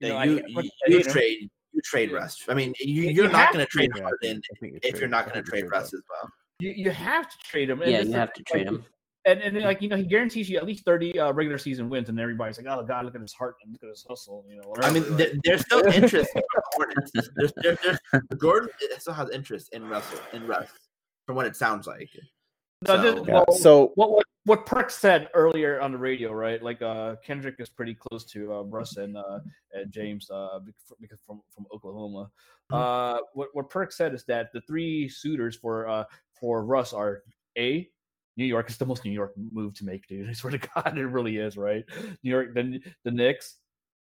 You 0.00 0.08
know, 0.08 0.22
you, 0.22 0.42
you, 0.48 0.70
you 0.88 1.02
trade 1.02 1.48
you 1.72 1.80
trade 1.84 2.10
Russ. 2.10 2.36
I 2.48 2.54
mean, 2.54 2.74
you, 2.80 3.02
You 3.04 3.10
you're 3.10 3.24
have 3.24 3.32
not 3.32 3.52
going 3.52 3.64
to 3.64 3.70
to 3.70 3.70
trade 3.70 3.90
Harden 3.92 4.18
think- 4.20 4.44
I 4.50 4.58
think 4.60 4.72
you 4.74 4.80
if 4.82 4.98
you're 4.98 5.08
not 5.08 5.30
going 5.30 5.42
to 5.44 5.48
trade 5.48 5.66
Russ 5.70 5.94
as 5.94 6.02
well. 6.10 6.30
You, 6.58 6.70
you 6.70 6.90
have 6.90 7.28
to 7.30 7.36
trade 7.44 7.70
him. 7.70 7.80
And 7.82 7.90
Yeah, 7.92 8.00
you 8.02 8.12
have 8.12 8.32
to 8.32 8.42
trade 8.42 8.66
like, 8.66 8.74
him. 8.76 8.84
And 9.26 9.40
and 9.42 9.60
like 9.60 9.82
you 9.82 9.88
know, 9.90 9.96
he 9.96 10.04
guarantees 10.04 10.48
you 10.48 10.56
at 10.56 10.64
least 10.66 10.84
thirty 10.84 11.18
uh, 11.20 11.30
regular 11.32 11.58
season 11.58 11.90
wins, 11.90 12.08
and 12.08 12.18
everybody's 12.18 12.56
like, 12.56 12.66
"Oh 12.66 12.82
God, 12.82 13.04
look 13.04 13.14
at 13.14 13.20
his 13.20 13.34
heart 13.34 13.54
and 13.62 13.70
look 13.72 13.82
at 13.82 13.90
his 13.90 14.02
hustle." 14.08 14.46
You 14.48 14.56
know, 14.56 14.74
I 14.82 14.90
mean, 14.90 15.02
whatever, 15.02 15.16
there, 15.16 15.32
there's 15.44 15.60
still 15.60 15.84
interest 15.86 16.30
in 16.34 16.40
the 16.54 16.62
Hornets. 16.72 17.10
There's, 17.36 17.52
there, 17.56 17.78
there's, 17.84 17.98
Jordan 18.40 18.70
still 18.98 19.12
has 19.12 19.28
interest 19.28 19.68
in 19.74 19.86
Russell 19.90 20.18
in 20.32 20.46
Russ, 20.46 20.70
from 21.30 21.36
what 21.36 21.46
it 21.46 21.54
sounds 21.54 21.86
like. 21.86 22.10
No, 22.88 22.96
so- 22.96 23.02
this- 23.02 23.28
yeah 23.28 23.34
well, 23.46 23.56
so 23.56 23.92
what 23.94 24.10
what 24.10 24.24
what 24.44 24.66
Perk 24.66 24.90
said 24.90 25.28
earlier 25.34 25.80
on 25.80 25.92
the 25.92 25.98
radio, 25.98 26.32
right? 26.32 26.60
Like 26.62 26.82
uh 26.82 27.16
Kendrick 27.24 27.56
is 27.60 27.68
pretty 27.68 27.94
close 27.94 28.24
to 28.32 28.52
uh, 28.54 28.62
Russ 28.62 28.96
and 28.96 29.16
uh 29.16 29.38
and 29.72 29.92
James 29.92 30.28
uh 30.30 30.58
because 31.00 31.20
from 31.26 31.40
from 31.54 31.66
Oklahoma. 31.72 32.30
Uh 32.72 33.18
what 33.34 33.48
what 33.52 33.68
Perk 33.70 33.92
said 33.92 34.12
is 34.14 34.24
that 34.24 34.48
the 34.52 34.60
three 34.62 35.08
suitors 35.08 35.56
for 35.56 35.86
uh 35.88 36.04
for 36.40 36.64
Russ 36.64 36.92
are 36.92 37.22
A 37.58 37.88
New 38.36 38.44
York 38.46 38.70
is 38.70 38.78
the 38.78 38.86
most 38.86 39.04
New 39.04 39.10
York 39.12 39.34
move 39.36 39.74
to 39.74 39.84
make, 39.84 40.06
dude. 40.08 40.28
I 40.28 40.32
swear 40.32 40.52
to 40.52 40.58
God, 40.74 40.96
it 40.98 41.04
really 41.06 41.36
is, 41.36 41.56
right? 41.56 41.84
New 42.24 42.30
York, 42.30 42.54
the 42.54 42.80
the 43.04 43.10
Knicks. 43.12 43.56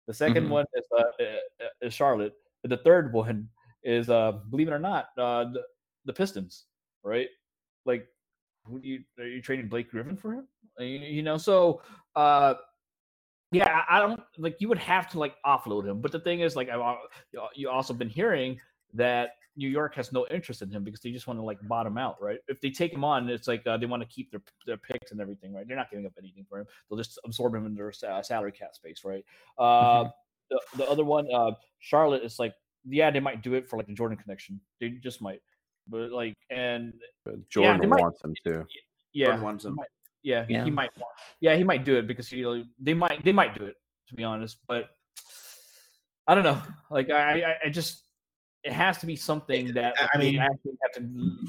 The 0.09 0.13
2nd 0.13 0.47
Mhm. 0.47 0.49
one 0.51 0.65
is 0.75 0.85
uh, 0.97 1.03
uh, 1.03 1.69
is 1.81 1.95
Charlotte. 1.95 2.35
And 2.63 2.71
the 2.73 2.77
third 2.79 3.13
one 3.13 3.49
is 3.85 4.11
uh 4.11 4.33
believe 4.51 4.69
it 4.69 4.73
or 4.73 4.79
not, 4.81 5.07
uh 5.17 5.45
the, 5.55 5.63
the 6.05 6.13
Pistons, 6.13 6.66
right? 7.07 7.29
Like 7.85 8.07
who 8.65 8.81
do 8.81 8.89
you 8.89 9.01
are 9.19 9.27
you 9.27 9.41
trading 9.41 9.69
Blake 9.69 9.91
Griffin 9.91 10.17
for 10.17 10.33
him? 10.33 10.49
Uh, 10.79 10.85
You, 10.85 10.99
you 10.99 11.23
know, 11.23 11.39
so 11.39 11.81
uh, 12.17 12.55
yeah, 13.53 13.83
I 13.89 14.01
don't 14.01 14.21
like 14.39 14.57
you 14.61 14.69
would 14.69 14.79
have 14.79 15.09
to 15.11 15.19
like 15.19 15.35
offload 15.47 15.87
him. 15.87 16.01
But 16.01 16.13
the 16.13 16.21
thing 16.21 16.41
is, 16.41 16.57
like 16.57 16.69
I've 16.69 16.97
you 17.55 17.71
also 17.71 17.95
been 17.95 18.11
hearing 18.11 18.61
that 18.95 19.31
New 19.57 19.69
York 19.69 19.95
has 19.95 20.13
no 20.13 20.27
interest 20.31 20.63
in 20.63 20.71
him 20.71 20.85
because 20.85 21.01
they 21.01 21.11
just 21.11 21.27
want 21.27 21.39
to 21.39 21.45
like 21.45 21.59
bottom 21.69 21.97
out, 21.97 22.21
right? 22.21 22.39
If 22.49 22.61
they 22.61 22.71
take 22.71 22.93
him 22.93 23.05
on, 23.05 23.29
it's 23.29 23.49
like 23.49 23.67
uh, 23.67 23.77
they 23.77 23.87
want 23.87 24.03
to 24.03 24.09
keep 24.09 24.31
their 24.31 24.43
their 24.67 24.77
picks 24.77 25.13
and 25.13 25.21
everything, 25.21 25.55
right? 25.55 25.67
They're 25.67 25.77
not 25.77 25.91
giving 25.91 26.07
up 26.07 26.13
anything 26.19 26.45
for 26.49 26.59
him. 26.59 26.67
They'll 26.89 26.99
just 26.99 27.19
absorb 27.25 27.55
him 27.55 27.67
in 27.67 27.75
their 27.75 27.93
sa- 27.93 28.21
salary 28.23 28.53
cap 28.53 28.75
space, 28.75 29.03
right? 29.05 29.25
Uh, 29.59 30.11
the, 30.51 30.61
the 30.77 30.91
other 30.91 31.05
one, 31.05 31.27
uh, 31.33 31.53
Charlotte, 31.79 32.23
is 32.23 32.39
like, 32.39 32.55
yeah, 32.85 33.11
they 33.11 33.21
might 33.21 33.43
do 33.43 33.55
it 33.55 33.69
for 33.69 33.77
like 33.77 33.87
the 33.87 33.95
Jordan 33.95 34.19
connection. 34.19 34.61
They 34.81 34.91
just 34.91 35.23
might, 35.23 35.41
but 35.89 36.11
like, 36.11 36.35
and 36.51 36.93
Jordan 37.49 37.81
they 37.81 37.87
might- 37.87 38.01
wants 38.03 38.23
him 38.23 38.35
too. 38.45 38.67
yeah, 39.13 39.27
Jordan 39.27 39.43
wants 39.45 39.65
he 39.65 39.69
him. 39.69 39.75
might- 39.77 39.89
yeah, 40.23 40.45
Yeah. 40.49 40.65
he 40.65 40.71
might. 40.71 40.91
want- 40.97 41.13
Yeah, 41.41 41.55
he 41.57 41.65
might 41.65 41.85
do 41.85 41.97
it 41.97 42.07
because 42.07 42.31
you 42.33 42.43
know 42.43 42.65
they 42.81 42.95
might 42.95 43.23
they 43.25 43.33
might 43.33 43.57
do 43.59 43.65
it 43.65 43.77
to 44.09 44.15
be 44.15 44.25
honest, 44.25 44.59
but 44.69 44.91
I 46.27 46.35
don't 46.35 46.45
know. 46.45 46.61
Like 46.91 47.11
I 47.11 47.43
I, 47.43 47.57
I 47.67 47.69
just 47.71 48.03
it 48.65 48.73
has 48.73 48.99
to 48.99 49.07
be 49.07 49.15
something 49.17 49.73
that 49.75 49.95
I 50.01 50.09
I 50.15 50.19
mean 50.19 50.33
mean- 50.35 50.43
actually 50.43 50.73
have 50.83 50.93
to 50.95 51.01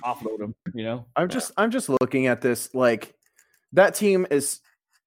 offload 0.03 0.41
him. 0.41 0.55
You 0.73 0.83
know, 0.83 1.05
I'm 1.15 1.29
just 1.29 1.51
I'm 1.57 1.71
just 1.71 1.89
looking 1.89 2.27
at 2.27 2.41
this 2.41 2.73
like 2.75 3.13
that 3.73 3.95
team 3.95 4.27
is 4.29 4.59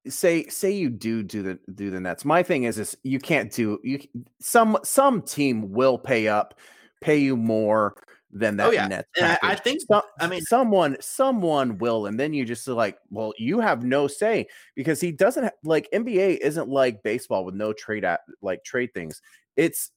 say 0.09 0.47
say 0.49 0.73
you 0.73 0.91
do 0.91 1.23
do 1.23 1.43
the 1.43 1.59
do 1.73 1.91
the 1.91 2.01
Nets. 2.01 2.25
My 2.25 2.43
thing 2.43 2.65
is 2.65 2.79
is 2.79 2.97
you 3.05 3.21
can't 3.21 3.53
do 3.53 3.79
you 3.85 4.01
some 4.41 4.79
some 4.83 5.23
team 5.23 5.71
will 5.71 5.99
pay 5.99 6.27
up, 6.27 6.59
pay 7.01 7.19
you 7.19 7.37
more 7.37 7.95
than 8.33 8.55
oh, 8.61 8.65
that 8.65 8.69
Oh, 8.69 8.73
yeah. 8.73 8.87
Nets. 8.89 9.09
I- 9.17 9.39
I 9.43 9.55
think- 9.57 9.81
Some- 9.83 10.03
I 10.21 10.27
mean- 10.27 10.43
someone 10.43 10.97
someone 11.01 11.79
will, 11.79 12.07
and 12.07 12.19
then 12.19 12.33
you 12.33 12.45
just 12.45 12.67
like, 12.69 12.99
well, 13.11 13.33
you 13.39 13.61
have 13.61 13.85
no 13.85 14.07
say 14.07 14.47
because 14.75 15.01
he 15.01 15.13
doesn't 15.13 15.53
like 15.65 15.89
NBA 15.93 16.39
isn't 16.39 16.69
like 16.69 17.03
baseball 17.03 17.45
with 17.45 17.55
no 17.55 17.73
trade 17.73 18.05
at 18.05 18.21
like 18.43 18.63
trade 18.65 18.95
things. 18.95 19.21
It's 19.57 19.91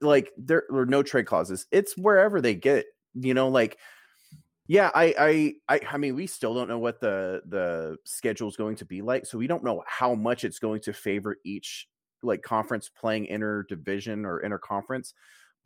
like 0.00 0.30
there 0.36 0.64
are 0.72 0.86
no 0.86 1.02
trade 1.02 1.26
clauses. 1.26 1.66
It's 1.70 1.96
wherever 1.96 2.40
they 2.40 2.54
get, 2.54 2.86
you 3.14 3.34
know, 3.34 3.48
like 3.48 3.78
yeah, 4.68 4.90
I, 4.96 5.14
I, 5.68 5.74
I, 5.76 5.80
I 5.92 5.96
mean, 5.96 6.16
we 6.16 6.26
still 6.26 6.52
don't 6.52 6.66
know 6.68 6.78
what 6.80 7.00
the 7.00 7.42
the 7.46 7.98
schedule 8.04 8.48
is 8.48 8.56
going 8.56 8.76
to 8.76 8.84
be 8.84 9.00
like, 9.00 9.24
so 9.24 9.38
we 9.38 9.46
don't 9.46 9.62
know 9.62 9.84
how 9.86 10.14
much 10.14 10.44
it's 10.44 10.58
going 10.58 10.80
to 10.82 10.92
favor 10.92 11.36
each 11.44 11.88
like 12.22 12.42
conference 12.42 12.88
playing 12.88 13.26
inter 13.26 13.62
division 13.68 14.24
or 14.24 14.42
interconference. 14.42 15.12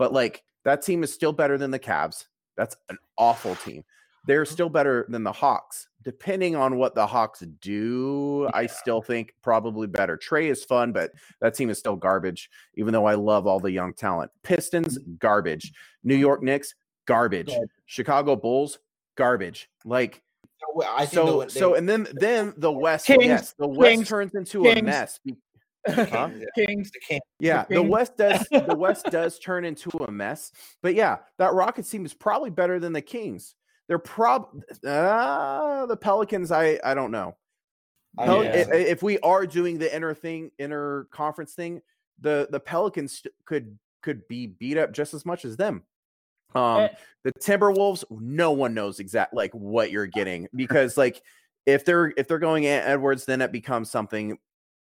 But 0.01 0.15
like 0.15 0.43
that 0.65 0.81
team 0.81 1.03
is 1.05 1.13
still 1.13 1.33
better 1.35 1.59
than 1.59 1.71
the 1.71 1.79
Cavs. 1.79 2.25
That's 2.57 2.75
an 2.89 2.97
awful 3.19 3.55
team. 3.57 3.85
They're 4.27 4.47
still 4.47 4.71
better 4.71 5.05
than 5.11 5.25
the 5.25 5.33
Hawks. 5.33 5.89
Depending 6.05 6.57
on 6.57 6.77
what 6.79 6.95
the 6.95 7.07
Hawks 7.07 7.41
do, 7.61 8.49
I 8.55 8.65
still 8.65 9.03
think 9.03 9.35
probably 9.43 9.87
better. 9.87 10.17
Trae 10.17 10.51
is 10.51 10.65
fun, 10.65 10.93
but 10.93 11.11
that 11.43 11.55
team 11.55 11.69
is 11.69 11.79
still 11.79 11.97
garbage. 11.97 12.49
Even 12.77 12.95
though 12.95 13.05
I 13.05 13.13
love 13.15 13.47
all 13.47 13.61
the 13.61 13.71
young 13.71 13.93
talent. 13.93 14.31
Pistons, 14.43 14.97
garbage. 15.19 15.71
New 16.03 16.17
York 16.17 16.43
Knicks, 16.43 16.75
garbage. 17.07 17.49
Garbage. 17.49 17.69
Chicago 17.85 18.37
Bulls, 18.37 18.79
garbage. 19.17 19.69
Like 19.85 20.23
Well, 20.75 20.89
I 20.91 21.01
think 21.05 21.13
so, 21.13 21.41
the- 21.41 21.47
they- 21.47 21.61
so, 21.61 21.75
and 21.75 21.87
then 21.87 22.09
then 22.13 22.55
the 22.57 22.73
West, 22.73 23.05
Kings, 23.07 23.25
yes, 23.27 23.55
the 23.59 23.69
West 23.69 23.91
Kings, 23.91 24.09
turns 24.09 24.35
into 24.35 24.67
a 24.67 24.81
mess. 24.81 25.21
Be- 25.87 25.93
Huh? 25.93 26.31
Kings. 26.55 26.91
the 26.93 27.01
Kings. 27.01 27.23
Yeah, 27.41 27.65
the 27.69 27.77
Kings. 27.77 27.91
West 27.91 28.17
does 28.17 28.47
the 28.51 28.77
West 28.77 29.07
does 29.11 29.39
turn 29.39 29.65
into 29.65 29.89
a 30.05 30.11
mess. 30.11 30.53
But 30.83 30.95
yeah, 30.95 31.19
that 31.39 31.53
Rockets 31.55 31.89
team 31.91 32.05
is 32.05 32.15
probably 32.15 32.51
better 32.51 32.79
than 32.79 32.93
the 32.93 33.03
Kings. 33.03 33.55
They're 33.89 33.99
prob 33.99 34.49
uh, 34.87 35.87
the 35.87 35.97
Pelicans. 35.97 36.53
I 36.53 36.79
I 36.85 36.95
don't 36.95 37.11
know. 37.11 37.37
Pel- 38.19 38.41
mean, 38.41 38.51
i- 38.51 38.55
i- 38.73 38.75
if 38.77 39.03
we 39.03 39.19
are 39.21 39.47
doing 39.47 39.79
the 39.79 39.95
inner 39.95 40.15
thing, 40.15 40.51
inner 40.59 41.07
conference 41.11 41.55
thing, 41.55 41.81
the 42.21 42.49
the 42.51 42.61
Pelicans 42.61 43.23
could 43.45 43.79
could 44.03 44.27
be 44.29 44.47
beat 44.47 44.79
up 44.79 44.93
just 44.93 45.13
as 45.15 45.25
much 45.27 45.45
as 45.45 45.57
them. 45.57 45.83
Um, 46.55 46.81
Eh. 46.81 46.89
the 47.25 47.33
Timberwolves, 47.35 48.03
no 48.11 48.51
one 48.53 48.75
knows 48.75 48.99
exact 48.99 49.35
like 49.35 49.53
what 49.55 49.91
you're 49.91 50.07
getting 50.19 50.49
because 50.55 50.97
like 50.97 51.23
if 51.67 51.85
they're 51.85 52.13
if 52.17 52.27
they're 52.29 52.39
going 52.39 52.67
Ant 52.67 52.87
Edwards, 52.89 53.25
then 53.25 53.41
it 53.41 53.53
becomes 53.53 53.91
something. 53.91 54.39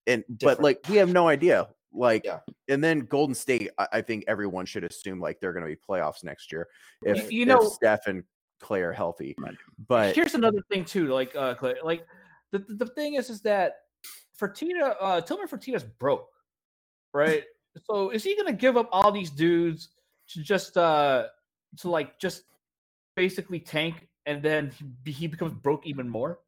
And 0.07 0.24
but 0.28 0.61
like 0.61 0.80
we 0.88 0.96
have 0.96 1.12
no 1.12 1.28
idea. 1.28 1.68
Like 1.94 2.24
Yeah. 2.24 2.40
and 2.68 2.82
then 2.82 3.00
Golden 3.00 3.34
State, 3.34 3.70
I, 3.78 3.86
I 3.92 4.00
think 4.00 4.24
everyone 4.26 4.64
should 4.66 4.84
assume 4.84 5.20
like 5.20 5.40
they're 5.40 5.53
going 5.53 5.64
to 5.64 5.68
be 5.68 5.76
playoffs 5.76 6.24
next 6.24 6.50
year 6.50 6.68
if 7.05 7.30
you 7.30 7.42
if 7.42 7.48
know- 7.48 7.68
Steph 7.68 8.07
and 8.07 8.24
Clay 8.61 8.80
are 8.82 8.92
healthy. 8.92 9.36
But 9.88 10.14
here's 10.14 10.34
another 10.34 10.62
thing 10.70 10.84
too. 10.84 11.09
Like, 11.09 11.34
uh, 11.36 11.55
Clay, 11.55 11.74
like 11.82 12.07
the, 12.53 12.64
the 12.68 12.86
thing 12.86 13.14
is, 13.14 13.28
is 13.28 13.40
that 13.42 13.74
Fertitta, 14.40 14.94
uh, 15.00 15.20
Tillman 15.20 15.48
Fertitta's 15.48 15.84
broke, 15.84 16.28
right? 17.12 17.44
so 17.90 18.11
is 18.11 18.22
he 18.22 18.36
gonna 18.36 18.53
give 18.53 18.76
up 18.76 18.88
all 18.92 19.11
these 19.11 19.30
dudes 19.30 19.88
to 20.28 20.42
just 20.42 20.76
uh 20.76 21.26
to 21.78 21.88
like 21.90 22.18
just 22.18 22.42
basically 23.16 23.59
tank 23.59 24.07
and 24.26 24.42
then 24.42 24.70
he, 25.05 25.12
he 25.12 25.26
becomes 25.26 25.53
broke 25.53 25.86
even 25.86 26.09
more? 26.09 26.38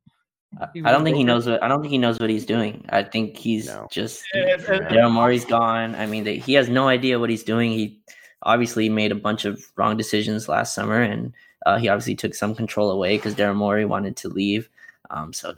I 0.60 0.90
don't 0.92 1.04
think 1.04 1.16
he 1.16 1.24
knows 1.24 1.46
what 1.46 1.62
I 1.62 1.68
don't 1.68 1.80
think 1.80 1.90
he 1.92 1.98
knows 1.98 2.18
what 2.20 2.30
he's 2.30 2.46
doing. 2.46 2.84
I 2.90 3.02
think 3.02 3.36
he's 3.36 3.66
No. 3.66 3.88
just 3.90 4.22
Daryl 4.34 5.10
Morey's 5.12 5.44
gone. 5.44 5.94
I 5.94 6.06
mean, 6.06 6.24
they, 6.24 6.38
he 6.38 6.54
has 6.54 6.68
no 6.68 6.88
idea 6.88 7.18
what 7.18 7.30
he's 7.30 7.42
doing. 7.42 7.70
He 7.72 8.00
obviously 8.42 8.88
made 8.88 9.12
a 9.12 9.16
bunch 9.16 9.44
of 9.44 9.62
wrong 9.76 9.96
decisions 9.96 10.48
last 10.48 10.74
summer, 10.74 11.00
and 11.00 11.32
uh, 11.66 11.78
he 11.78 11.88
obviously 11.88 12.14
took 12.14 12.34
some 12.34 12.54
control 12.54 12.90
away 12.90 13.16
because 13.16 13.34
Daryl 13.34 13.56
Morey 13.56 13.84
wanted 13.84 14.16
to 14.18 14.28
leave. 14.28 14.68
Um, 15.10 15.32
so 15.32 15.54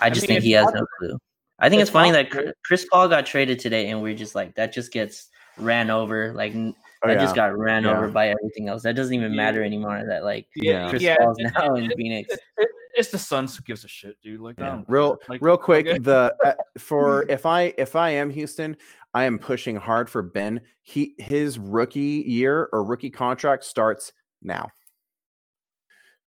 I 0.00 0.10
just 0.10 0.22
mean, 0.22 0.28
think 0.28 0.36
it's 0.38 0.44
he 0.46 0.52
has 0.52 0.68
no 0.72 0.86
clue. 0.98 1.18
I 1.58 1.68
think 1.68 1.80
it's 1.80 1.88
it's, 1.88 1.92
funny 1.92 2.10
that. 2.12 2.30
Chris- 2.30 2.52
Chris 2.64 2.86
Paul 2.90 3.08
got 3.08 3.26
traded 3.26 3.58
today, 3.58 3.88
and 3.88 4.02
we're 4.02 4.14
just 4.14 4.34
like 4.34 4.54
that. 4.56 4.72
Just 4.72 4.92
gets 4.92 5.28
ran 5.56 5.90
over. 5.90 6.32
Like 6.32 6.54
n- 6.54 6.74
oh, 7.04 7.08
that 7.08 7.14
yeah. 7.14 7.20
just 7.22 7.34
got 7.34 7.56
ran 7.56 7.84
Yeah. 7.84 7.96
over 7.96 8.08
by 8.08 8.28
everything 8.28 8.68
else. 8.68 8.82
That 8.82 8.94
doesn't 8.96 9.14
even 9.14 9.34
matter 9.34 9.62
anymore. 9.62 10.02
That 10.08 10.24
like 10.24 10.48
Yeah. 10.56 10.88
Chris 10.90 11.02
yeah, 11.02 11.16
Paul's 11.16 11.36
now 11.56 11.74
in 11.74 11.90
Phoenix. 11.96 12.32
it- 12.32 12.40
it- 12.58 12.68
it's 12.98 13.10
the 13.10 13.18
Suns 13.18 13.54
who 13.54 13.62
gives 13.62 13.84
a 13.84 13.88
shit, 13.88 14.16
dude. 14.22 14.40
Like, 14.40 14.58
Yeah. 14.58 14.80
real 14.88 15.18
like, 15.28 15.42
real 15.42 15.58
quick 15.58 15.86
okay. 15.86 15.98
the 15.98 16.34
uh, 16.42 16.54
for 16.78 17.24
if 17.28 17.44
i 17.44 17.74
if 17.76 17.94
i 17.94 18.08
am 18.08 18.30
houston 18.30 18.74
i 19.12 19.24
am 19.24 19.38
pushing 19.38 19.76
hard 19.76 20.08
for 20.08 20.22
ben 20.22 20.62
he 20.80 21.14
his 21.18 21.58
rookie 21.58 22.24
year 22.26 22.70
or 22.72 22.82
rookie 22.84 23.10
contract 23.10 23.64
starts 23.64 24.14
now 24.42 24.70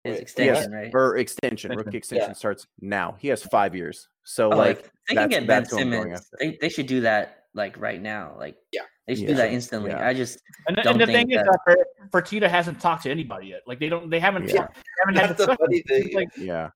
His 0.03 0.13
Wait, 0.13 0.21
extension, 0.21 0.71
right? 0.71 0.91
or 0.93 1.17
extension 1.17 1.71
Extension, 1.71 1.77
rookie 1.85 1.97
extension 1.97 2.35
starts 2.35 2.67
now 2.81 3.15
he 3.17 3.29
has 3.29 3.41
five 3.41 3.73
years 3.75 4.07
so 4.23 4.53
Oh, 4.53 4.57
like 4.57 4.91
they 5.07 5.15
can 5.15 5.27
get 5.29 5.39
Ben 5.39 5.47
that's 5.47 5.71
who 5.71 5.79
I'm 5.79 5.89
going 5.89 6.03
Simmons. 6.03 6.29
They, 6.39 6.57
they 6.61 6.69
should 6.69 6.85
do 6.85 7.01
that 7.01 7.38
like 7.59 7.77
right 7.79 8.01
now. 8.01 8.35
Like 8.39 8.55
Yeah. 8.71 8.81
they 9.07 9.13
should 9.15 9.23
Yeah. 9.23 9.27
do 9.29 9.35
that 9.35 9.51
instantly. 9.51 9.91
Yeah. 9.91 10.07
I 10.07 10.13
just 10.15 10.39
And, 10.67 10.75
the- 10.77 10.81
don't 10.81 10.93
and 10.93 11.01
the 11.01 11.05
thing 11.05 11.15
think 11.27 11.31
is 11.33 11.43
that- 11.43 11.59
that 11.65 11.75
Fer- 12.11 12.21
Fertitta 12.21 12.49
hasn't 12.49 12.79
talked 12.81 13.03
to 13.03 13.11
anybody 13.11 13.47
yet. 13.53 13.61
Like 13.67 13.79
they 13.79 13.89
don't, 13.89 14.09
they 14.09 14.19
haven't, 14.19 14.49
Yeah. 14.49 14.67
they 14.67 14.97
haven't 15.05 15.27
had 15.27 15.37
the 15.37 15.55
funny 15.55 15.81
thing. 15.83 16.15
Like, 16.15 16.29
yeah 16.37 16.71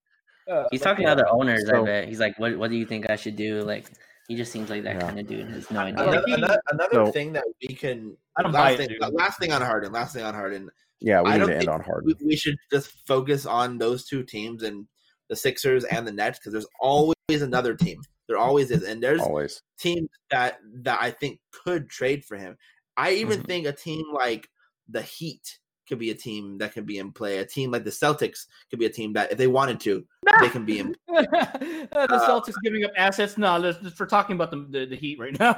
uh, 0.52 0.66
he's 0.72 0.82
talking 0.82 1.04
yeah. 1.08 1.16
to 1.16 1.22
other 1.24 1.30
owners. 1.30 1.66
So- 1.68 1.82
I 1.82 1.86
bet 1.86 2.08
he's 2.10 2.20
like, 2.20 2.38
"What 2.38 2.58
What 2.60 2.70
do 2.70 2.76
you 2.76 2.86
think 2.86 3.10
I 3.10 3.16
should 3.16 3.38
do?" 3.38 3.62
Like 3.62 3.86
he 4.28 4.36
just 4.36 4.52
seems 4.52 4.70
like 4.70 4.84
that 4.84 4.96
Yeah. 4.96 5.02
kind 5.08 5.20
of 5.20 5.26
dude. 5.28 5.50
Has 5.50 5.72
no 5.72 5.80
I- 5.80 5.84
I 5.84 5.88
idea. 5.88 6.04
Another, 6.04 6.24
he- 6.28 6.34
another, 6.34 6.62
another 6.72 7.06
So- 7.06 7.12
thing 7.12 7.34
that 7.34 7.46
we 7.62 7.74
can. 7.76 8.16
I 8.38 8.44
don't 8.44 8.52
buy 8.52 8.60
last 8.72 8.74
it, 8.74 8.78
thing, 8.78 8.98
dude. 9.00 9.14
last 9.14 9.40
thing 9.40 9.52
on 9.54 9.62
Harden. 9.62 9.92
Last 9.92 10.14
thing 10.14 10.24
on 10.24 10.34
Harden. 10.34 10.70
yeah 11.00 11.22
we 11.22 11.30
I 11.30 11.34
need 11.34 11.40
don't 11.40 11.50
to 11.50 11.58
end 11.58 11.68
on 11.70 11.82
hard 11.82 12.04
We, 12.06 12.16
we 12.26 12.36
should 12.36 12.56
just 12.72 12.88
focus 13.06 13.46
on 13.46 13.78
those 13.78 14.06
two 14.06 14.24
teams 14.24 14.64
and 14.64 14.88
the 15.30 15.36
Sixers 15.36 15.84
and 15.86 16.08
the 16.08 16.12
Nets 16.14 16.40
because 16.40 16.54
there's 16.54 16.68
always 16.80 17.42
another 17.42 17.74
team. 17.76 18.00
There 18.28 18.38
always 18.38 18.72
is, 18.72 18.84
and 18.84 19.02
there's 19.04 19.22
always 19.22 19.62
teams 19.80 20.10
that 20.32 20.60
that 20.84 21.00
I 21.02 21.12
think 21.12 21.40
could 21.52 21.90
trade 21.90 22.24
for 22.24 22.38
him. 22.38 22.58
I 22.96 23.14
even 23.14 23.42
Mhm. 23.42 23.46
think 23.46 23.68
a 23.68 23.74
team 23.74 24.06
like 24.14 24.50
the 24.88 25.02
Heat 25.02 25.60
could 25.90 26.00
be 26.00 26.12
a 26.12 26.16
team 26.16 26.58
that 26.60 26.74
can 26.74 26.86
be 26.86 26.98
in 26.98 27.12
play. 27.12 27.40
A 27.40 27.46
team 27.46 27.72
like 27.72 27.84
the 27.84 27.90
Celtics 27.90 28.46
could 28.70 28.80
be 28.80 28.86
a 28.86 28.90
team 28.90 29.12
that, 29.14 29.32
if 29.34 29.38
they 29.38 29.48
wanted 29.48 29.82
to, 29.82 30.06
they 30.40 30.48
can 30.48 30.64
be 30.66 30.80
in. 30.80 30.96
the 31.08 31.88
Celtics 31.92 32.54
giving 32.64 32.86
up 32.86 32.92
assets. 32.96 33.38
No, 33.38 33.58
let's, 33.58 33.78
let's- 33.82 34.00
we're 34.00 34.06
talking 34.06 34.36
about 34.36 34.52
the, 34.52 34.66
the, 34.70 34.86
the 34.86 34.96
Heat 34.96 35.20
right 35.20 35.38
now. 35.38 35.54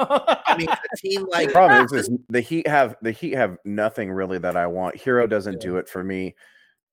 I 0.47 0.57
mean, 0.57 0.67
a 0.69 0.97
team 0.97 1.27
like 1.31 1.49
the 1.49 1.53
problem 1.53 1.85
is, 1.85 1.91
is 1.93 2.09
the 2.29 2.41
heat 2.41 2.67
have 2.67 2.95
the 3.03 3.11
heat 3.11 3.33
have 3.35 3.57
nothing 3.65 4.11
really 4.11 4.39
that 4.39 4.55
i 4.55 4.65
want 4.65 4.95
herro 4.95 5.29
doesn't 5.29 5.59
do 5.59 5.77
it 5.77 5.87
for 5.89 6.03
me 6.03 6.35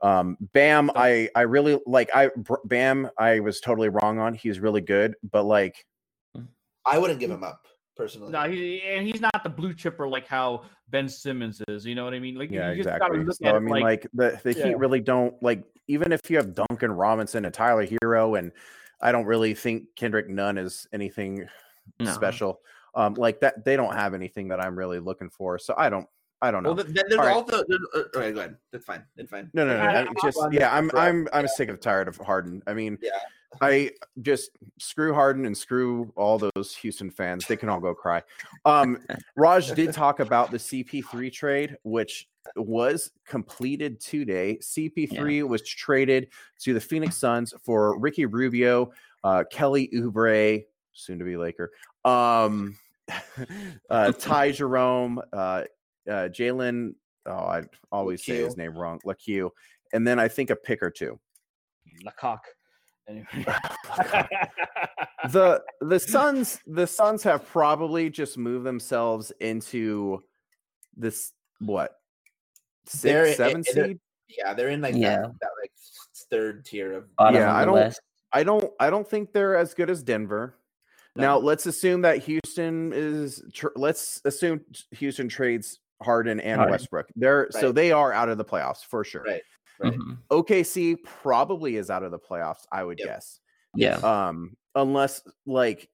um 0.03 0.37
bam 0.53 0.91
i 0.97 1.29
i 1.37 1.43
really 1.43 1.79
like 1.87 2.11
i 2.15 2.29
bam 2.65 3.09
i 3.19 3.41
was 3.41 3.61
totally 3.61 3.89
wrong 3.89 4.19
on 4.19 4.35
he's 4.35 4.59
really 4.61 4.81
good 4.81 5.15
but 5.31 5.45
like 5.45 5.87
I 6.85 6.99
wouldn't 6.99 7.21
give 7.21 7.31
him 7.31 7.45
up 7.45 7.67
personally. 7.97 8.33
no, 8.33 8.51
he, 8.51 8.83
and 8.83 9.07
he's 9.07 9.21
not 9.21 9.43
the 9.43 9.51
blue 9.51 9.75
chipper 9.75 10.09
like 10.09 10.27
how 10.27 10.65
Ben 10.89 11.09
Simmons 11.09 11.63
is. 11.69 11.87
You 11.87 11.95
know 11.95 12.05
what 12.05 12.15
I 12.15 12.19
mean? 12.19 12.35
Like, 12.35 12.51
Yeah, 12.51 12.71
you 12.71 12.83
just 12.83 12.89
exactly. 12.89 13.25
look 13.25 13.37
So 13.37 13.49
at 13.49 13.55
I 13.55 13.59
mean, 13.61 13.71
like, 13.71 13.83
like, 13.83 14.07
the 14.13 14.41
the 14.53 14.59
Yeah. 14.59 14.67
Heat 14.69 14.79
really 14.79 15.01
don't 15.01 15.41
like 15.43 15.63
even 15.89 16.13
if 16.13 16.21
you 16.29 16.37
have 16.37 16.55
Duncan 16.55 16.93
Robinson 16.93 17.45
and 17.45 17.55
Tyler 17.55 17.87
Herro, 17.87 18.39
and 18.39 18.53
I 19.01 19.13
don't 19.13 19.27
really 19.27 19.55
think 19.55 19.95
Kendrick 19.97 20.29
Nunn 20.29 20.59
is 20.59 20.87
anything 20.93 21.47
No. 22.01 22.13
special. 22.13 22.61
Um, 22.95 23.15
like 23.15 23.41
that, 23.41 23.65
they 23.65 23.77
don't 23.77 23.95
have 23.95 24.15
anything 24.15 24.49
that 24.49 24.61
I'm 24.61 24.77
really 24.77 24.99
looking 24.99 25.31
for. 25.31 25.59
So 25.59 25.75
I 25.77 25.89
don't, 25.89 26.07
I 26.43 26.51
don't 26.51 26.63
know. 26.65 26.73
Well, 26.73 26.85
then 26.85 27.05
there's 27.09 27.19
All 27.21 27.25
right. 27.27 27.35
also. 27.37 27.65
there's- 27.69 27.83
uh, 27.95 27.99
all 28.15 28.21
right, 28.21 28.35
go 28.35 28.41
ahead. 28.41 28.57
That's 28.73 28.85
fine. 28.85 29.05
That's 29.17 29.31
fine. 29.31 29.49
No, 29.55 29.65
no, 29.67 29.77
no. 29.77 29.83
I- 29.83 30.01
I, 30.01 30.03
I- 30.03 30.07
just 30.23 30.39
I'm- 30.43 30.53
yeah, 30.53 30.75
I'm 30.75 30.91
I'm- 30.97 31.29
I'm 31.33 31.45
I'm 31.45 31.49
sick 31.49 31.69
of 31.69 31.81
tired 31.81 32.09
of 32.09 32.17
Harden. 32.19 32.63
I 32.67 32.75
mean, 32.75 32.99
Yeah. 33.01 33.11
I 33.61 33.91
just 34.23 34.51
screw 34.79 35.13
Harden 35.13 35.45
and 35.45 35.57
screw 35.57 36.11
all 36.17 36.39
those 36.39 36.75
Houston 36.81 37.11
fans. 37.11 37.47
They 37.47 37.57
can 37.57 37.69
all 37.69 37.81
go 37.81 37.95
cry. 37.95 38.23
Um, 38.65 38.99
Raj 39.37 39.71
did 39.73 39.93
talk 39.93 40.21
about 40.21 40.51
the 40.51 40.57
CP3 40.59 41.31
trade, 41.31 41.77
which 41.83 42.29
was 42.57 43.13
completed 43.27 44.01
today. 44.01 44.59
CP3 44.63 45.47
was 45.47 45.63
traded 45.63 46.29
to 46.61 46.73
the 46.73 46.81
Phoenix 46.81 47.17
Suns 47.17 47.53
for 47.63 47.99
Ricky 47.99 48.25
Rubio, 48.25 48.91
uh, 49.23 49.45
Kelly 49.51 49.91
Oubre, 49.95 50.65
soon 50.95 51.19
to 51.19 51.25
be 51.27 51.37
Laker, 51.37 51.73
um, 52.07 52.75
uh, 53.91 54.13
Ty 54.13 54.53
Jerome, 54.53 55.21
uh, 55.33 55.65
uh, 56.09 56.29
Jalen. 56.29 56.95
Oh, 57.27 57.33
I 57.33 57.63
always 57.91 58.25
say 58.25 58.37
his 58.43 58.57
name 58.57 58.77
wrong. 58.77 58.99
LaQ, 59.07 59.51
and 59.93 60.07
then 60.07 60.19
I 60.19 60.29
think 60.29 60.51
a 60.51 60.57
pick 60.57 60.83
or 60.83 60.91
two. 60.91 61.19
Lecoq. 62.05 62.39
Anyway. 63.09 63.27
the 65.31 65.63
the 65.81 65.99
Suns 65.99 66.61
the 66.67 66.87
Suns 66.87 67.23
have 67.23 67.47
probably 67.49 68.11
just 68.11 68.39
moved 68.39 68.65
themselves 68.67 69.33
into 69.41 70.23
this 70.97 71.33
what 71.61 71.93
They're- 73.03 73.27
six 73.27 73.37
seven 73.37 73.61
it- 73.61 73.67
seed. 73.67 74.01
Yeah, 74.39 74.55
they're 74.55 74.71
in 74.71 74.81
like 74.81 74.95
Yeah. 74.95 75.17
that, 75.23 75.33
that 75.41 75.51
like 75.61 75.73
third 76.31 76.65
tier 76.65 76.93
of. 76.95 77.17
Bottom 77.17 77.35
Yeah, 77.35 77.51
of 77.51 77.57
I 77.57 77.65
don't- 77.65 77.75
West. 77.75 78.01
I 78.33 78.43
don't 78.45 78.73
I 78.81 78.89
don't 78.91 79.09
think 79.09 79.33
they're 79.33 79.57
as 79.57 79.75
good 79.75 79.91
as 79.91 80.03
Denver. 80.03 80.55
Now 81.15 81.37
let's 81.37 81.67
assume 81.67 82.01
that 82.03 82.19
Houston 82.25 82.91
is. 82.95 83.43
Tr- 83.53 83.67
let's 83.77 84.23
assume 84.25 84.63
Houston 84.93 85.29
trades 85.29 85.79
Harden 86.03 86.41
and 86.41 86.57
Harden. 86.57 86.73
Westbrook. 86.73 87.09
They're 87.17 87.49
so 87.51 87.73
they 87.73 87.93
are 87.93 88.13
out 88.13 88.29
of 88.29 88.39
the 88.39 88.45
playoffs 88.45 88.85
for 88.85 89.05
sure. 89.05 89.23
Right. 89.25 89.43
Right. 89.79 89.93
Mhm. 89.95 90.19
OKC 90.31 90.97
probably 91.05 91.77
is 91.77 91.91
out 91.91 92.03
of 92.03 92.11
the 92.11 92.19
playoffs. 92.19 92.65
I 92.71 92.85
would 92.85 92.99
Yep. 92.99 93.09
guess. 93.09 93.41
Yeah. 93.75 93.97
Um, 93.97 94.57
unless 94.75 95.23
like 95.47 95.89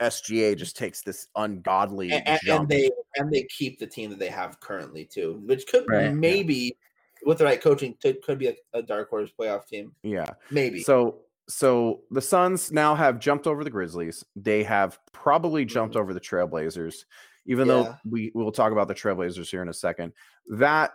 SGA 0.00 0.56
just 0.56 0.76
takes 0.76 1.02
this 1.02 1.28
ungodly 1.36 2.10
and, 2.12 2.26
and- 2.26 2.40
jump. 2.44 2.60
and 2.62 2.68
they 2.68 2.90
and 3.16 3.30
they 3.30 3.44
keep 3.44 3.78
the 3.78 3.86
team 3.86 4.10
that 4.10 4.18
they 4.18 4.28
have 4.28 4.58
currently 4.60 5.04
too, 5.04 5.40
which 5.46 5.66
could 5.66 5.84
Right, 5.88 6.04
yeah. 6.04 6.12
maybe 6.12 6.76
with 7.24 7.38
the 7.38 7.44
right 7.44 7.60
coaching 7.60 7.94
could, 8.02 8.20
could 8.22 8.38
be 8.38 8.48
a, 8.48 8.56
a 8.72 8.82
dark 8.82 9.10
horse 9.10 9.30
playoff 9.38 9.66
team. 9.66 9.94
yeah. 10.02 10.30
Maybe. 10.50 10.80
So 10.82 11.20
so 11.48 12.02
the 12.10 12.22
Suns 12.22 12.72
now 12.72 12.94
have 12.94 13.18
jumped 13.18 13.46
over 13.46 13.62
the 13.64 13.70
Grizzlies. 13.70 14.24
They 14.36 14.62
have 14.62 14.98
probably 15.12 15.64
jumped 15.64 15.96
Mhm. 15.96 16.00
over 16.00 16.14
the 16.14 16.20
Trailblazers, 16.20 17.04
even 17.46 17.66
Yeah. 17.68 17.74
though 17.74 17.96
we 18.08 18.30
will 18.34 18.52
talk 18.52 18.72
about 18.72 18.88
the 18.88 18.94
Trailblazers 18.94 19.50
here 19.50 19.62
in 19.62 19.68
a 19.68 19.74
second. 19.74 20.12
That 20.48 20.92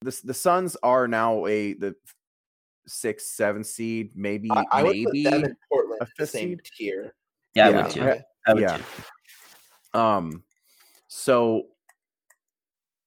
the 0.00 0.18
the 0.24 0.34
Suns 0.34 0.76
are 0.82 1.06
now 1.06 1.46
a 1.46 1.74
the 1.74 1.94
six 2.86 3.26
seven 3.26 3.62
seed, 3.64 4.10
maybe 4.16 4.50
I, 4.50 4.64
I 4.72 4.82
would 4.82 4.96
put 5.04 5.12
maybe. 5.12 5.22
them 5.24 5.44
in 5.44 5.56
Portland 5.70 5.98
a 6.00 6.04
the 6.04 6.10
fifth 6.16 6.30
same 6.30 6.50
seed? 6.50 6.60
tier. 6.76 7.14
Yeah, 7.54 7.66
I 7.66 7.70
yeah, 7.70 7.82
would 7.82 7.90
too. 7.92 8.02
I- 8.02 8.24
I 8.46 8.54
would 8.54 8.62
yeah. 8.62 8.76
too. 9.92 9.98
Um, 10.00 10.42
so 11.06 11.66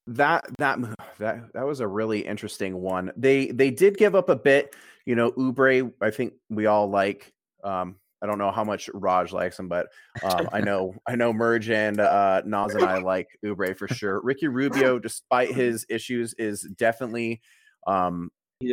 that 0.07 0.45
that 0.59 0.79
mo- 0.79 0.93
that 1.17 1.51
that 1.53 1.65
was 1.65 1.79
a 1.79 1.87
really 1.87 2.19
interesting 2.25 2.75
one. 2.81 3.11
They 3.17 3.47
they 3.47 3.71
did 3.71 3.97
give 3.97 4.15
up 4.15 4.29
a 4.29 4.35
bit. 4.35 4.75
You 5.05 5.15
know, 5.15 5.31
Oubre. 5.33 5.91
I 6.01 6.11
think 6.11 6.33
we 6.49 6.67
all 6.67 6.89
like. 6.89 7.33
Um, 7.63 7.95
I 8.21 8.27
don't 8.27 8.37
know 8.37 8.51
how 8.51 8.63
much 8.63 8.89
Raj 8.93 9.31
likes 9.33 9.59
him, 9.59 9.67
but 9.67 9.87
um, 10.23 10.47
I 10.51 10.61
know 10.61 10.95
I 11.07 11.15
know 11.15 11.33
Merge 11.33 11.69
and 11.69 11.99
uh, 11.99 12.41
Naz 12.45 12.73
and 12.73 12.83
I 12.83 12.99
like 12.99 13.27
Oubre 13.45 13.75
for 13.77 13.87
sure. 13.87 14.21
Ricky 14.23 14.47
Rubio, 14.47 14.99
despite 14.99 15.51
his 15.53 15.85
issues, 15.89 16.33
is 16.35 16.61
definitely 16.77 17.41
um, 17.87 18.31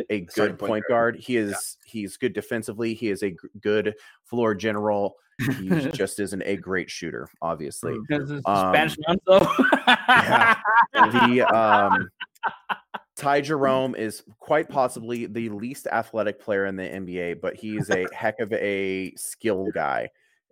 a 0.09 0.21
good 0.21 0.57
point 0.57 0.69
point 0.69 0.83
guard. 0.87 1.17
He 1.17 1.37
is 1.37 1.77
he's 1.85 2.17
good 2.17 2.33
defensively. 2.33 2.93
He 2.93 3.09
is 3.09 3.21
a 3.21 3.31
g- 3.31 3.37
good 3.61 3.93
floor 4.25 4.55
general. 4.55 5.15
He 5.59 5.67
just 5.93 6.19
isn't 6.19 6.41
a 6.43 6.55
great 6.55 6.89
shooter, 6.89 7.27
obviously. 7.41 7.95
Because 8.07 8.31
it's 8.31 8.47
Um, 8.47 8.73
Spanish 8.73 8.95
Lonzo. 9.07 9.47
yeah. 9.87 10.55
the 10.93 11.41
um 11.53 12.09
Ty 13.15 13.41
Jerome 13.41 13.95
is 13.95 14.23
quite 14.39 14.69
possibly 14.69 15.27
the 15.27 15.49
least 15.49 15.87
athletic 15.87 16.39
player 16.39 16.65
in 16.65 16.75
the 16.75 16.83
NBA, 16.83 17.41
but 17.41 17.55
he's 17.55 17.89
a 17.89 18.07
heck 18.13 18.39
of 18.39 18.51
a 18.53 19.13
skill 19.15 19.69
guy. 19.73 20.09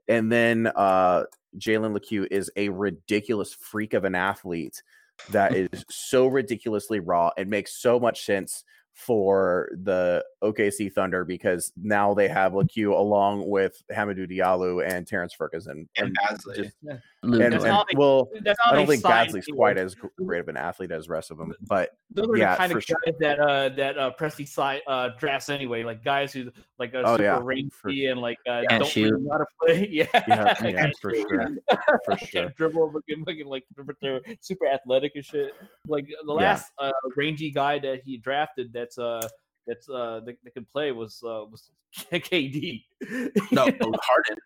And 0.07 0.32
then 0.32 0.72
uh 0.76 1.24
Jalen 1.57 1.93
Lecque 1.93 2.28
is 2.32 2.51
a 2.55 2.70
ridiculous 2.70 3.53
freak 3.53 3.93
of 3.93 4.05
an 4.05 4.16
athlete 4.16 4.82
that 5.30 5.55
is 5.55 5.86
so 5.89 6.28
ridiculously 6.28 6.99
raw 6.99 7.32
and 7.38 7.49
makes 7.49 7.74
so 7.74 7.99
much 7.99 8.26
sense 8.26 8.64
for 8.94 9.70
the 9.84 10.24
OKC 10.44 10.92
Thunder 10.92 11.24
because 11.26 11.72
now 11.78 12.14
they 12.14 12.28
have 12.28 12.54
Lecque 12.54 12.78
along 12.78 13.48
with 13.50 13.82
Hamidou 13.92 14.30
Diallo 14.30 14.86
and 14.88 15.08
Terrence 15.08 15.34
Ferguson. 15.34 15.88
And 15.98 16.16
Bazley. 16.18 16.56
just- 16.56 16.76
Luke 17.24 17.39
and, 17.44 17.54
That's 17.54 17.64
and- 17.64 17.74
they- 17.92 17.98
well, 17.98 18.30
I 18.66 18.74
don't 18.76 18.88
think 18.88 19.02
signed 19.04 19.30
Bazley's 19.32 19.46
quite 19.46 19.78
as 19.78 19.96
great 20.18 20.39
of 20.39 20.48
an 20.48 20.58
athlete 20.58 20.92
as 20.92 21.06
the 21.06 21.14
rest 21.14 21.30
of 21.30 21.38
them, 21.38 21.54
but 21.68 21.92
Those 22.10 22.30
are 22.30 22.38
yeah, 22.38 22.54
the 22.54 22.58
kind 22.58 22.72
for 22.72 22.78
of 22.80 22.84
sure. 22.84 22.98
that 23.20 23.39
uh 23.39 23.70
that 23.70 23.98
uh 24.00 24.12
Presti 24.20 24.48
side 24.48 24.82
uh 24.88 25.10
drafts 25.20 25.50
anyway, 25.50 25.84
like 25.84 26.04
guys 26.04 26.34
who 26.34 26.52
like 26.80 26.96
are 26.96 27.04
Oh, 27.06 27.14
super 27.18 27.24
yeah, 27.24 27.39
rangy 27.44 27.70
for- 27.70 27.89
and 27.89 28.20
like 28.20 28.39
uh 28.48 28.64
Can't 28.68 28.82
don't 28.82 28.88
shoot. 28.88 29.12
really 29.12 29.24
know 29.24 29.32
how 29.34 29.38
to 29.38 29.46
play. 29.62 29.88
Yeah, 29.92 30.06
yeah, 30.28 30.64
yeah, 30.68 30.92
for 31.00 31.14
sure, 31.14 31.50
for 32.06 32.16
Can't 32.18 32.30
sure. 32.30 32.50
dribble, 32.58 32.92
fucking, 32.92 33.24
fucking 33.24 33.46
like 33.46 33.66
they're 34.02 34.22
super 34.39 34.66
athletic 34.66 35.12
and 35.14 35.24
shit. 35.24 35.54
Like 35.88 36.08
the 36.08 36.16
Yeah. 36.28 36.34
last 36.34 36.72
uh, 36.80 36.92
rangy 37.16 37.52
guy 37.52 37.78
that 37.80 38.02
he 38.04 38.18
drafted 38.18 38.74
that's 38.82 38.98
uh 38.98 39.28
that's 39.68 39.88
uh 39.90 40.22
that, 40.26 40.36
that 40.44 40.54
could 40.54 40.70
play 40.72 40.92
was 40.92 41.22
uh 41.24 41.46
was 41.50 41.70
KD. 42.12 42.84
no, 43.52 43.64
Harden. 43.64 44.38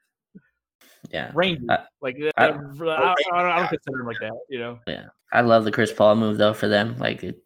Yeah. 1.11 1.31
rangy. 1.33 1.61
Uh, 1.69 1.77
like 2.01 2.17
uh, 2.21 2.31
I- 2.37 2.45
I, 2.45 2.47
I, 2.47 2.51
don't- 2.51 2.81
I 2.81 2.85
don't, 2.97 3.33
I 3.33 3.59
don't 3.59 3.69
consider 3.69 3.99
him 4.01 4.07
like 4.07 4.19
that. 4.19 4.31
You 4.49 4.59
know. 4.59 4.79
Yeah, 4.87 5.05
I 5.31 5.41
love 5.41 5.63
the 5.63 5.71
Chris 5.71 5.93
Paul 5.93 6.15
move 6.15 6.37
though 6.37 6.53
for 6.53 6.67
them. 6.67 6.97
Like 6.97 7.23
it, 7.23 7.41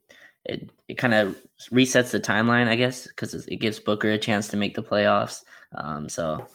it, 0.45 0.69
it 0.87 0.97
kind 0.97 1.13
of 1.13 1.35
resets 1.71 2.11
the 2.11 2.19
timeline, 2.19 2.67
I 2.67 2.75
guess, 2.75 3.05
because 3.07 3.33
it 3.33 3.57
gives 3.57 3.79
Booker 3.79 4.09
a 4.11 4.17
chance 4.17 4.47
to 4.49 4.57
make 4.57 4.75
the 4.75 4.83
playoffs. 4.83 5.43
Um, 5.75 6.07
so 6.09 6.47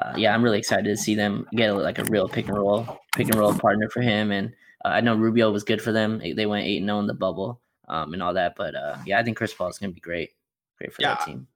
uh, 0.00 0.14
yeah, 0.16 0.34
I'm 0.34 0.42
really 0.42 0.58
excited 0.58 0.84
to 0.86 0.96
see 0.96 1.14
them 1.14 1.46
get 1.54 1.70
like 1.72 1.98
a 1.98 2.04
real 2.04 2.28
pick 2.28 2.48
and 2.48 2.56
roll, 2.56 2.98
pick 3.14 3.26
and 3.28 3.36
roll 3.36 3.54
partner 3.54 3.88
for 3.90 4.00
him. 4.00 4.32
And 4.32 4.48
uh, 4.84 4.88
I 4.88 5.00
know 5.02 5.14
Rubio 5.14 5.50
was 5.52 5.62
good 5.64 5.80
for 5.82 5.92
them. 5.92 6.18
They- 6.18 6.32
They 6.32 6.46
went 6.46 6.66
eight 6.66 6.78
and 6.78 6.88
zero 6.88 6.98
in 7.00 7.06
the 7.06 7.14
bubble 7.14 7.60
um, 7.88 8.12
and 8.14 8.22
all 8.22 8.34
that. 8.34 8.54
But 8.56 8.74
uh, 8.74 8.96
yeah, 9.06 9.18
I 9.18 9.22
think 9.22 9.36
Chris 9.36 9.54
Paul 9.54 9.68
is 9.68 9.78
gonna 9.78 9.92
be 9.92 10.00
great, 10.00 10.30
great 10.78 10.92
for 10.92 11.02
that 11.02 11.24
team. 11.24 11.46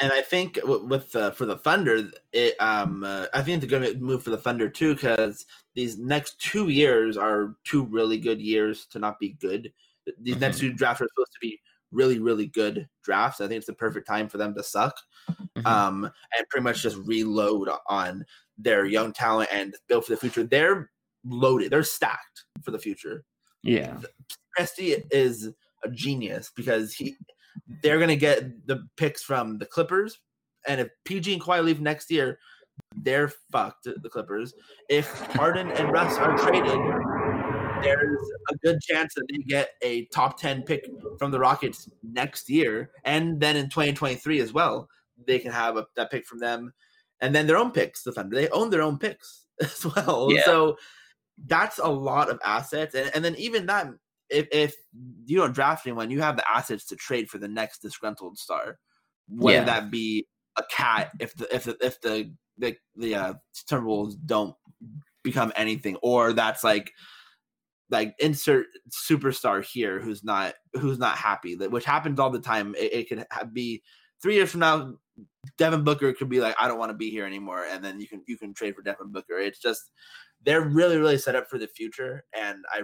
and 0.00 0.12
I 0.12 0.22
think 0.22 0.58
with 0.64 1.14
uh, 1.16 1.30
for 1.32 1.46
the 1.46 1.56
Thunder, 1.56 2.08
it 2.32 2.54
um 2.60 3.02
uh, 3.04 3.26
I 3.34 3.42
think 3.42 3.60
they're 3.60 3.70
going 3.80 3.92
to 3.92 3.98
move 3.98 4.22
for 4.22 4.30
the 4.30 4.36
Thunder 4.38 4.68
too 4.68 4.94
because 4.94 5.46
these 5.74 5.98
next 5.98 6.40
two 6.40 6.68
years 6.68 7.16
are 7.16 7.56
two 7.64 7.84
really 7.84 8.18
good 8.18 8.40
years 8.40 8.86
to 8.86 8.98
not 8.98 9.18
be 9.18 9.30
good. 9.40 9.72
These 10.20 10.38
next 10.40 10.58
Mm-hmm. 10.58 10.68
two 10.68 10.72
drafts 10.74 11.00
are 11.02 11.08
supposed 11.14 11.32
to 11.32 11.38
be 11.40 11.60
really 11.92 12.18
really 12.20 12.46
good 12.46 12.88
drafts. 13.02 13.40
I 13.40 13.48
think 13.48 13.58
it's 13.58 13.66
the 13.66 13.72
perfect 13.72 14.06
time 14.06 14.28
for 14.28 14.38
them 14.38 14.54
to 14.54 14.62
suck, 14.62 14.96
Mhm. 15.56 15.66
um, 15.66 16.04
and 16.04 16.48
pretty 16.48 16.62
much 16.64 16.82
just 16.82 16.96
reload 16.98 17.68
on 17.88 18.24
their 18.58 18.84
young 18.84 19.12
talent 19.12 19.48
and 19.52 19.74
build 19.88 20.04
for 20.04 20.12
the 20.12 20.16
future. 20.20 20.44
They're 20.44 20.90
loaded. 21.24 21.70
They're 21.72 21.82
stacked 21.82 22.44
for 22.62 22.70
the 22.70 22.78
future. 22.78 23.24
yeah, 23.62 23.98
Presti 24.56 25.02
is 25.10 25.50
a 25.84 25.90
genius 25.90 26.50
because 26.54 26.92
he 26.92 27.16
they're 27.82 27.98
gonna 27.98 28.16
get 28.16 28.66
the 28.66 28.86
picks 28.96 29.22
from 29.22 29.58
the 29.58 29.66
Clippers, 29.66 30.18
and 30.66 30.80
if 30.80 30.88
PG 31.04 31.32
and 31.32 31.42
Kawhi 31.42 31.64
leave 31.64 31.80
next 31.80 32.10
year, 32.10 32.38
they're 32.96 33.32
fucked. 33.50 33.84
The 33.84 34.08
Clippers. 34.08 34.54
If 34.88 35.08
Harden 35.34 35.70
and 35.72 35.92
Russ 35.92 36.16
are 36.16 36.36
traded, 36.36 36.78
there's 37.82 38.30
a 38.50 38.56
good 38.62 38.80
chance 38.80 39.14
that 39.14 39.26
they 39.30 39.38
get 39.38 39.70
a 39.82 40.06
top 40.06 40.38
ten 40.38 40.62
pick 40.62 40.88
from 41.18 41.30
the 41.30 41.38
Rockets 41.38 41.88
next 42.02 42.48
year, 42.48 42.90
and 43.04 43.40
then 43.40 43.56
in 43.56 43.68
2023 43.68 44.40
as 44.40 44.52
well, 44.52 44.88
they 45.26 45.38
can 45.38 45.52
have 45.52 45.76
a, 45.76 45.86
that 45.96 46.10
pick 46.10 46.26
from 46.26 46.38
them, 46.38 46.72
and 47.20 47.34
then 47.34 47.46
their 47.46 47.56
own 47.56 47.70
picks. 47.70 48.02
The 48.02 48.12
Thunder 48.12 48.36
they 48.36 48.48
own 48.48 48.70
their 48.70 48.82
own 48.82 48.98
picks 48.98 49.46
as 49.60 49.84
well. 49.84 50.28
Yeah. 50.30 50.42
So 50.44 50.76
that's 51.46 51.78
a 51.78 51.88
lot 51.88 52.30
of 52.30 52.38
assets, 52.44 52.94
and, 52.94 53.10
and 53.14 53.24
then 53.24 53.34
even 53.36 53.66
that 53.66 53.88
if, 54.30 54.48
if 54.52 54.74
you 55.26 55.36
don't 55.38 55.54
draft 55.54 55.86
anyone, 55.86 56.10
you 56.10 56.20
have 56.20 56.36
the 56.36 56.48
assets 56.50 56.86
to 56.86 56.96
trade 56.96 57.28
for 57.28 57.38
the 57.38 57.48
next 57.48 57.82
disgruntled 57.82 58.38
star, 58.38 58.78
whether 59.28 59.58
Yeah. 59.58 59.64
that 59.64 59.90
be 59.90 60.26
a 60.56 60.62
cat 60.70 61.10
if 61.20 61.34
the 61.34 61.54
if 61.54 61.64
the 61.64 61.76
if 61.80 62.00
the 62.00 62.32
the, 62.58 62.76
the 62.96 63.14
uh, 63.14 63.34
Timberwolves 63.68 64.14
don't 64.26 64.54
become 65.22 65.52
anything, 65.56 65.96
or 66.02 66.32
that's 66.32 66.62
like 66.64 66.92
like 67.90 68.14
insert 68.20 68.66
superstar 68.90 69.64
here 69.64 69.98
who's 70.00 70.22
not 70.22 70.54
who's 70.74 70.98
not 70.98 71.16
happy, 71.16 71.54
that 71.56 71.70
which 71.70 71.84
happens 71.84 72.20
all 72.20 72.30
the 72.30 72.40
time. 72.40 72.74
It, 72.78 72.92
it 72.92 73.08
could 73.08 73.24
be 73.54 73.82
three 74.22 74.34
years 74.34 74.50
from 74.50 74.60
now. 74.60 74.94
Devin 75.58 75.84
Booker 75.84 76.12
could 76.12 76.28
be 76.28 76.40
like, 76.40 76.54
I 76.60 76.68
don't 76.68 76.78
want 76.78 76.90
to 76.90 76.96
be 76.96 77.10
here 77.10 77.26
anymore, 77.26 77.64
and 77.70 77.84
then 77.84 78.00
you 78.00 78.08
can 78.08 78.22
you 78.26 78.38
can 78.38 78.54
trade 78.54 78.74
for 78.74 78.82
Devin 78.82 79.12
Booker. 79.12 79.38
It's 79.38 79.58
just 79.60 79.90
they're 80.44 80.62
really 80.62 80.98
really 80.98 81.18
set 81.18 81.36
up 81.36 81.48
for 81.48 81.58
the 81.58 81.66
future, 81.68 82.24
and 82.34 82.64
I 82.72 82.82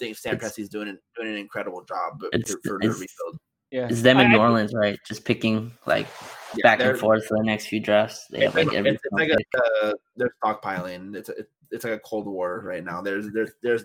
think 0.00 0.16
Sam 0.18 0.34
It's- 0.34 0.52
Presti's 0.52 0.68
doing 0.68 0.88
an- 0.88 0.98
doing 1.16 1.28
an 1.28 1.36
incredible 1.36 1.82
job 1.84 2.20
It's- 2.32 2.50
for, 2.50 2.58
for 2.64 2.76
it's- 2.82 2.94
rebuild. 2.98 3.38
Yeah, 3.70 3.86
It's 3.88 4.02
them 4.02 4.18
in 4.18 4.26
I- 4.26 4.32
New 4.32 4.38
Orleans, 4.38 4.74
right? 4.74 4.98
Just 5.06 5.24
picking 5.24 5.70
like 5.86 6.08
Yeah, 6.56 6.62
back 6.64 6.80
and 6.80 6.98
forth 6.98 7.24
for 7.26 7.36
the 7.38 7.44
next 7.44 7.66
few 7.66 7.78
drafts. 7.78 8.26
They 8.28 8.40
have 8.40 8.56
It's, 8.56 8.66
like 8.66 8.76
every 8.76 8.90
it's, 8.90 9.02
it's 9.04 9.12
like 9.12 9.28
a 9.30 9.86
uh, 9.86 9.92
they're 10.16 10.34
stockpiling. 10.42 11.14
It's 11.14 11.28
a, 11.28 11.34
it's 11.70 11.84
like 11.84 11.92
a 11.92 11.98
cold 12.00 12.26
war 12.26 12.62
right 12.64 12.82
now. 12.82 13.00
There's 13.00 13.30
there's 13.32 13.52
there's 13.62 13.84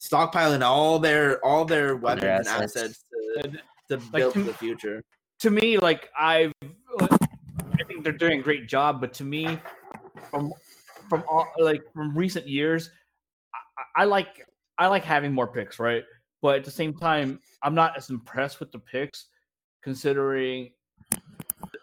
stockpiling 0.00 0.62
all 0.62 0.98
their 0.98 1.44
all 1.44 1.66
their 1.66 1.96
weapons 1.96 2.24
and 2.24 2.48
assets. 2.48 2.76
assets 2.76 3.04
to, 3.10 3.40
And 3.44 3.62
to 3.90 3.96
Like, 3.96 4.12
build 4.22 4.32
to- 4.34 4.40
for 4.40 4.46
the 4.52 4.54
future. 4.56 5.04
to 5.40 5.50
me, 5.50 5.76
like 5.76 6.08
I've, 6.18 6.52
I 6.98 7.84
think 7.86 8.04
they're 8.04 8.12
doing 8.14 8.40
a 8.40 8.42
great 8.42 8.68
job. 8.68 9.02
But 9.02 9.12
to 9.14 9.24
me, 9.24 9.58
from 10.30 10.50
from 11.10 11.24
all 11.28 11.46
like 11.58 11.82
from 11.92 12.16
recent 12.16 12.48
years, 12.48 12.88
I, 13.96 14.02
I 14.02 14.04
like 14.04 14.46
I 14.80 14.86
like 14.86 15.04
having 15.04 15.32
more 15.32 15.46
picks, 15.46 15.78
right? 15.78 16.02
But 16.40 16.56
at 16.56 16.64
the 16.64 16.70
same 16.70 16.94
time, 16.94 17.38
I'm 17.62 17.74
not 17.74 17.96
as 17.98 18.08
impressed 18.08 18.60
with 18.60 18.72
the 18.72 18.78
picks, 18.78 19.26
considering 19.82 20.70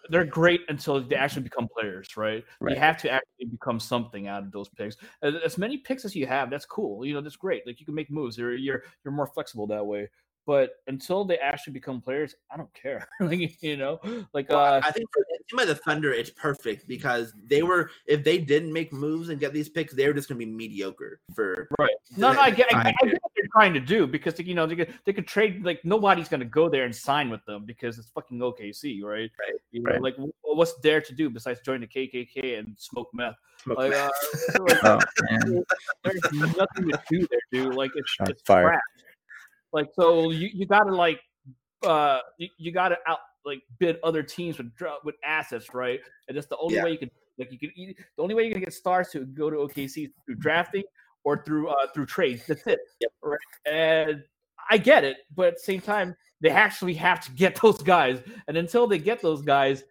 they're 0.09 0.25
great 0.25 0.61
until 0.69 1.01
they 1.01 1.15
actually 1.15 1.43
become 1.43 1.67
players, 1.77 2.17
right? 2.17 2.43
Right. 2.59 2.73
You 2.73 2.79
have 2.79 2.97
to 3.03 3.11
actually 3.11 3.45
become 3.51 3.79
something 3.79 4.27
out 4.27 4.41
of 4.41 4.51
those 4.51 4.67
picks. 4.69 4.97
As, 5.21 5.35
as 5.45 5.57
many 5.59 5.77
picks 5.77 6.05
as 6.05 6.15
you 6.15 6.25
have, 6.25 6.49
that's 6.49 6.65
cool. 6.65 7.05
You 7.05 7.13
know, 7.13 7.21
that's 7.21 7.35
great. 7.35 7.67
Like 7.67 7.79
you 7.79 7.85
can 7.85 7.93
make 7.93 8.09
moves. 8.09 8.35
You're 8.35 8.55
you're 8.55 8.81
you're 9.05 9.13
more 9.13 9.27
flexible 9.27 9.67
that 9.67 9.85
way. 9.85 10.09
But 10.47 10.75
until 10.87 11.25
they 11.25 11.37
actually 11.39 11.73
become 11.73 11.99
players, 12.01 12.33
I 12.49 12.55
don't 12.55 12.73
care. 12.73 13.05
like 13.19 13.61
you 13.61 13.75
know, 13.75 13.99
like 14.33 14.47
Well, 14.49 14.59
uh, 14.75 14.81
I 14.83 14.91
think 14.91 15.07
for 15.13 15.21
a 15.21 15.37
team 15.49 15.57
like 15.57 15.67
the 15.67 15.75
Thunder, 15.75 16.13
it's 16.13 16.29
perfect 16.29 16.87
because 16.87 17.33
they 17.45 17.63
were 17.63 17.91
if 18.07 18.23
they 18.23 18.37
didn't 18.37 18.71
make 18.71 18.93
moves 18.93 19.27
and 19.27 19.41
get 19.41 19.51
these 19.53 19.67
picks, 19.67 19.93
they 19.93 20.07
were 20.07 20.13
just 20.13 20.29
gonna 20.29 20.39
be 20.39 20.45
mediocre 20.45 21.19
for 21.35 21.67
Right. 21.77 21.91
No, 22.15 22.31
no, 22.31 22.39
I 22.39 22.49
get, 22.49 22.73
I, 22.73 22.79
I 22.79 23.05
get 23.05 23.21
what 23.21 23.31
they're 23.35 23.49
trying 23.51 23.73
to 23.73 23.81
do 23.81 24.07
because 24.07 24.39
you 24.39 24.55
know 24.55 24.65
they 24.65 24.77
could 24.77 24.93
they 25.03 25.11
could 25.11 25.27
trade 25.27 25.65
like 25.65 25.83
nobody's 25.83 26.29
gonna 26.29 26.45
go 26.45 26.69
there 26.69 26.85
and 26.85 26.95
sign 26.95 27.29
with 27.29 27.43
them 27.45 27.65
because 27.65 27.97
it's 27.99 28.07
fucking 28.11 28.39
OKC, 28.39 29.03
right? 29.03 29.29
Right. 29.37 29.59
You 29.71 29.81
know, 29.83 29.91
Right. 29.91 30.01
like 30.01 30.15
what's 30.43 30.75
there 30.79 31.01
to 31.01 31.13
do 31.13 31.29
besides 31.29 31.59
join 31.59 31.81
the 31.81 31.87
KKK 31.87 32.57
and 32.57 32.73
smoke 32.77 33.09
meth? 33.13 33.35
Smoke 33.63 33.77
Like, 33.79 33.91
meth. 33.91 34.11
uh, 34.55 34.63
like, 34.63 34.83
oh, 34.85 34.99
man. 35.29 35.63
there's 36.05 36.31
nothing 36.55 36.87
to 36.87 37.01
do 37.09 37.27
there, 37.29 37.39
dude. 37.51 37.75
Like 37.75 37.91
it's, 37.95 38.09
Shots 38.11 38.29
it's 38.31 38.41
fired. 38.43 38.69
trash. 38.69 38.81
Like 39.73 39.89
so, 39.93 40.31
you, 40.31 40.49
you 40.53 40.65
gotta 40.65 40.91
like 40.93 41.19
uh 41.83 42.19
you, 42.37 42.49
you 42.57 42.71
gotta 42.71 42.97
out 43.07 43.19
like 43.45 43.59
bid 43.79 43.97
other 44.03 44.23
teams 44.23 44.57
with 44.57 44.71
with 45.03 45.15
assets, 45.23 45.73
right? 45.73 45.99
And 46.27 46.37
that's 46.37 46.47
the 46.47 46.57
only 46.57 46.75
Yeah. 46.77 46.83
way 46.83 46.91
you 46.91 46.97
can 46.97 47.11
like 47.37 47.51
you 47.51 47.59
can 47.59 47.71
eat, 47.75 47.97
the 48.15 48.23
only 48.23 48.35
way 48.35 48.45
you 48.45 48.51
can 48.51 48.61
get 48.61 48.73
stars 48.73 49.09
to 49.11 49.25
go 49.25 49.49
to 49.49 49.57
OKC 49.57 50.05
is 50.05 50.11
through 50.25 50.35
drafting 50.35 50.83
or 51.23 51.43
through 51.43 51.69
uh 51.69 51.87
through 51.93 52.07
trades. 52.07 52.43
That's 52.47 52.65
it. 52.65 52.79
Right. 53.21 53.37
And 53.65 54.23
I 54.69 54.77
get 54.77 55.03
it, 55.03 55.17
but 55.35 55.47
at 55.47 55.53
the 55.55 55.59
same 55.59 55.81
time, 55.81 56.15
they 56.41 56.49
actually 56.49 56.93
have 56.95 57.19
to 57.25 57.31
get 57.31 57.55
those 57.61 57.81
guys. 57.81 58.21
And 58.47 58.57
until 58.57 58.87
they 58.87 58.99
get 58.99 59.21
those 59.21 59.41
guys, 59.41 59.83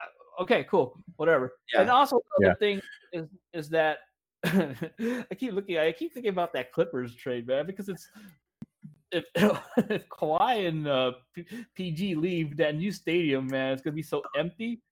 uh, 0.00 0.42
okay, 0.42 0.64
cool, 0.64 0.98
whatever. 1.16 1.52
Yeah. 1.72 1.82
And 1.82 1.90
also 1.90 2.16
the 2.38 2.44
Yeah. 2.44 2.50
other 2.50 2.58
thing 2.58 2.80
is 3.12 3.28
is 3.52 3.68
that 3.70 3.98
I 4.44 5.34
keep 5.38 5.52
looking. 5.52 5.78
I 5.78 5.92
keep 5.92 6.12
thinking 6.12 6.30
about 6.32 6.52
that 6.54 6.72
Clippers 6.72 7.14
trade, 7.14 7.46
man, 7.46 7.66
because 7.66 7.88
it's 7.88 8.08
if 9.14 9.24
if 9.90 10.08
Kawhi 10.08 10.68
and 10.68 10.86
uh, 10.88 11.12
P- 11.34 11.46
PG 11.74 12.14
leave 12.16 12.56
that 12.58 12.74
new 12.76 12.92
stadium, 12.92 13.46
man, 13.46 13.72
it's 13.72 13.82
gonna 13.82 13.94
be 13.94 14.02
so 14.02 14.22
empty. 14.36 14.82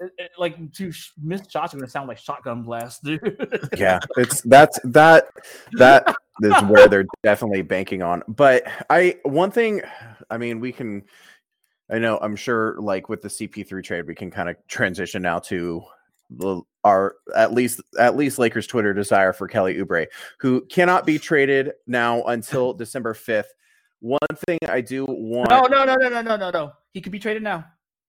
It- 0.00 0.12
it- 0.16 0.30
like 0.38 0.56
two 0.72 0.90
sh- 0.92 1.10
missed 1.22 1.50
shots 1.50 1.74
are 1.74 1.76
gonna 1.78 1.90
sound 1.90 2.08
like 2.08 2.18
shotgun 2.18 2.62
blasts, 2.62 3.00
dude. 3.04 3.20
yeah 3.76 3.98
it's 4.16 4.40
that's 4.42 4.78
that 4.84 5.26
that 5.72 6.14
is 6.42 6.54
where 6.70 6.88
they're 6.88 7.04
definitely 7.22 7.60
banking 7.60 8.00
on 8.02 8.22
but 8.28 8.62
i 8.88 9.14
one 9.24 9.50
thing 9.50 9.82
i 10.30 10.38
mean 10.38 10.58
we 10.58 10.72
can 10.72 11.02
i 11.90 11.98
know 11.98 12.18
i'm 12.22 12.34
sure 12.34 12.76
like 12.80 13.10
with 13.10 13.20
the 13.20 13.28
cp3 13.28 13.84
trade 13.84 14.06
we 14.06 14.14
can 14.14 14.30
kind 14.30 14.48
of 14.48 14.56
transition 14.66 15.20
now 15.20 15.38
to 15.38 15.82
our 16.84 17.16
at 17.36 17.52
least 17.52 17.80
at 17.98 18.16
least 18.16 18.38
lakers 18.38 18.66
twitter 18.66 18.94
desire 18.94 19.32
for 19.32 19.46
kelly 19.48 19.74
oubre 19.76 20.06
who 20.38 20.60
cannot 20.66 21.04
be 21.04 21.18
traded 21.18 21.72
now 21.86 22.22
until 22.24 22.72
december 22.84 23.12
5th 23.14 23.44
one 24.00 24.18
thing 24.46 24.58
i 24.68 24.80
do 24.80 25.04
want 25.04 25.50
no, 25.50 25.62
no, 25.62 25.84
no, 25.84 25.94
no, 25.96 26.08
no, 26.08 26.22
no, 26.22 26.36
no, 26.36 26.50
no. 26.50 26.72
He 26.92 27.00
could 27.00 27.12
be 27.12 27.18
traded 27.20 27.42
now. 27.44 27.64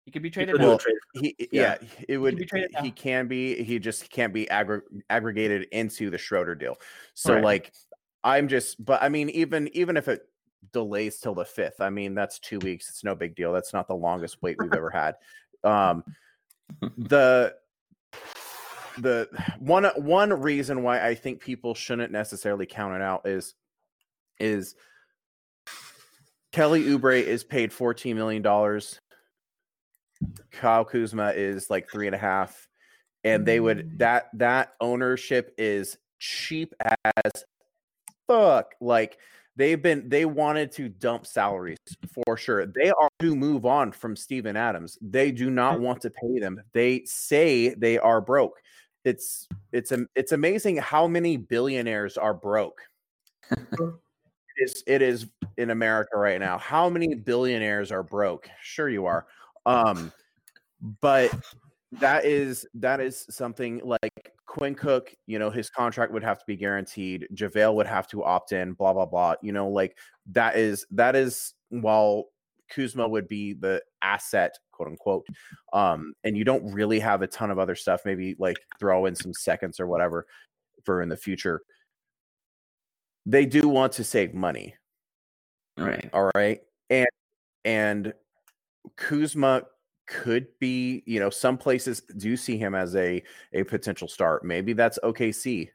He 0.05 0.11
could 0.11 0.23
be 0.23 0.31
traded 0.31 0.55
People 0.55 0.77
do 0.77 0.85
now. 1.15 1.21
he 1.21 1.35
Yeah. 1.51 1.75
yeah, 1.81 1.87
it 2.07 2.17
would 2.17 2.35
be 2.37 2.45
traded 2.45 2.71
he 2.81 2.89
can 2.91 3.27
be 3.27 3.61
he 3.63 3.77
just 3.77 4.09
can't 4.09 4.33
be 4.33 4.45
aggr- 4.47 4.81
aggregated 5.09 5.67
into 5.71 6.09
the 6.09 6.17
schroder 6.17 6.55
deal 6.55 6.77
so 7.13 7.33
Right. 7.35 7.43
like 7.43 7.73
i'm 8.23 8.47
just 8.47 8.83
but 8.83 9.03
i 9.03 9.09
mean 9.09 9.29
even 9.31 9.67
even 9.75 9.97
if 9.97 10.07
it 10.07 10.21
delays 10.73 11.19
till 11.19 11.33
the 11.35 11.43
fifth 11.45 11.81
i 11.81 11.89
mean 11.89 12.15
that's 12.15 12.39
two 12.39 12.59
weeks 12.59 12.87
it's 12.89 13.03
no 13.03 13.13
big 13.15 13.35
deal 13.35 13.51
that's 13.51 13.73
not 13.73 13.87
the 13.87 13.95
longest 13.95 14.41
wait 14.41 14.55
we've 14.59 14.73
ever 14.73 14.89
had 14.89 15.15
um 15.63 16.03
the 16.97 17.53
the 19.01 19.27
one 19.59 19.85
one 19.95 20.31
reason 20.41 20.83
why 20.83 21.05
i 21.05 21.15
think 21.15 21.39
people 21.39 21.73
shouldn't 21.73 22.11
necessarily 22.11 22.65
count 22.65 22.95
it 22.95 23.01
out 23.01 23.27
is 23.27 23.55
is 24.39 24.75
kelly 26.51 26.83
oubre 26.83 27.21
is 27.21 27.43
paid 27.43 27.71
14 27.71 28.15
million 28.15 28.41
dollars 28.41 28.99
Kyle 30.51 30.85
Kuzma 30.85 31.33
is 31.35 31.69
like 31.69 31.89
three 31.89 32.07
and 32.07 32.15
a 32.15 32.19
half, 32.19 32.67
and 33.23 33.45
they 33.45 33.59
would 33.59 33.77
mm. 33.77 33.97
that 33.99 34.29
that 34.33 34.73
ownership 34.79 35.53
is 35.57 35.97
cheap 36.19 36.73
as 37.15 37.31
fuck. 38.27 38.73
Like 38.79 39.17
they've 39.55 39.81
been 39.81 40.09
they 40.09 40.25
wanted 40.25 40.71
to 40.73 40.89
dump 40.89 41.25
salaries 41.25 41.77
for 42.25 42.37
sure. 42.37 42.65
They 42.65 42.89
are 42.89 43.09
to 43.19 43.35
move 43.35 43.65
on 43.65 43.91
from 43.91 44.15
Steven 44.15 44.55
Adams. 44.55 44.97
They 45.01 45.31
do 45.31 45.49
not 45.49 45.79
want 45.79 46.01
to 46.01 46.09
pay 46.09 46.39
them. 46.39 46.61
They 46.73 47.03
say 47.05 47.69
they 47.69 47.97
are 47.97 48.21
broke. 48.21 48.61
It's 49.03 49.47
it's 49.71 49.91
it's 50.15 50.31
amazing 50.31 50.77
how 50.77 51.07
many 51.07 51.37
billionaires 51.37 52.17
are 52.17 52.33
broke. 52.33 52.81
it 53.51 53.93
is 54.57 54.83
it 54.85 55.01
is 55.01 55.27
in 55.57 55.71
America 55.71 56.17
right 56.17 56.39
now. 56.39 56.57
How 56.57 56.89
many 56.89 57.15
billionaires 57.15 57.91
are 57.91 58.03
broke? 58.03 58.47
Sure 58.61 58.89
you 58.89 59.05
are. 59.05 59.25
Um, 59.65 60.11
but 61.01 61.31
that 61.93 62.25
is 62.25 62.65
that 62.75 62.99
is 62.99 63.25
something 63.29 63.81
like 63.83 64.31
Quinn 64.51 64.75
Cook, 64.75 65.13
you 65.27 65.39
know, 65.39 65.49
his 65.49 65.69
contract 65.69 66.11
would 66.11 66.23
have 66.23 66.39
to 66.39 66.45
be 66.45 66.57
guaranteed. 66.57 67.25
JaVale 67.33 67.73
would 67.75 67.87
have 67.87 68.05
to 68.07 68.21
opt 68.23 68.51
in, 68.51 68.73
blah, 68.73 68.91
blah, 68.91 69.05
blah. 69.05 69.35
You 69.41 69.53
know, 69.53 69.69
like 69.69 69.97
that 70.31 70.57
is 70.57 70.85
that 70.91 71.15
is 71.15 71.53
while 71.69 72.25
Kuzma 72.69 73.07
would 73.07 73.29
be 73.29 73.53
the 73.53 73.81
asset, 74.01 74.57
quote 74.81 74.87
unquote. 74.87 75.27
Um, 75.73 76.13
and 76.23 76.37
you 76.37 76.43
don't 76.43 76.71
really 76.73 76.99
have 76.99 77.21
a 77.21 77.27
ton 77.27 77.51
of 77.51 77.59
other 77.59 77.75
stuff, 77.75 78.01
maybe 78.05 78.35
like 78.39 78.57
throw 78.79 79.05
in 79.05 79.15
some 79.15 79.33
seconds 79.33 79.79
or 79.79 79.87
whatever 79.87 80.25
for 80.83 81.01
in 81.01 81.09
the 81.09 81.17
future. 81.17 81.61
They 83.25 83.45
do 83.45 83.69
want 83.69 83.93
to 83.93 84.03
save 84.03 84.33
money. 84.33 84.75
right. 85.77 86.09
All 86.13 86.31
right. 86.35 86.61
And 86.89 87.07
and 87.63 88.13
Kuzma 88.97 89.63
could 90.07 90.47
be, 90.59 91.03
you 91.05 91.19
know, 91.19 91.29
some 91.29 91.57
places 91.57 92.01
do 92.17 92.35
see 92.35 92.57
him 92.57 92.73
as 92.73 92.95
a 92.95 93.21
a 93.53 93.63
potential 93.63 94.07
start. 94.07 94.43
Maybe 94.43 94.73
that's 94.73 94.97
OKC. 95.03 95.69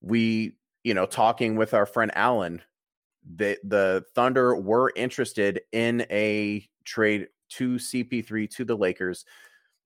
We, 0.00 0.56
you 0.82 0.94
know, 0.94 1.06
talking 1.06 1.56
with 1.56 1.74
our 1.74 1.86
friend 1.86 2.10
Allen, 2.14 2.62
the 3.36 3.58
the 3.62 4.04
Thunder 4.14 4.56
were 4.56 4.92
interested 4.96 5.60
in 5.72 6.06
a 6.10 6.66
trade 6.84 7.28
to 7.56 7.74
CP3 7.74 8.48
to 8.50 8.64
the 8.64 8.76
Lakers 8.76 9.24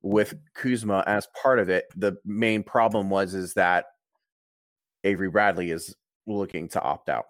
with 0.02 0.34
Kuzma 0.54 1.02
as 1.06 1.26
part 1.40 1.58
of 1.58 1.68
it. 1.68 1.86
The 1.96 2.16
main 2.24 2.62
problem 2.62 3.10
was 3.10 3.34
is 3.34 3.54
that 3.54 3.86
Avery 5.04 5.30
Bradley 5.30 5.70
is 5.70 5.94
looking 6.26 6.68
to 6.68 6.82
opt 6.82 7.08
out. 7.08 7.26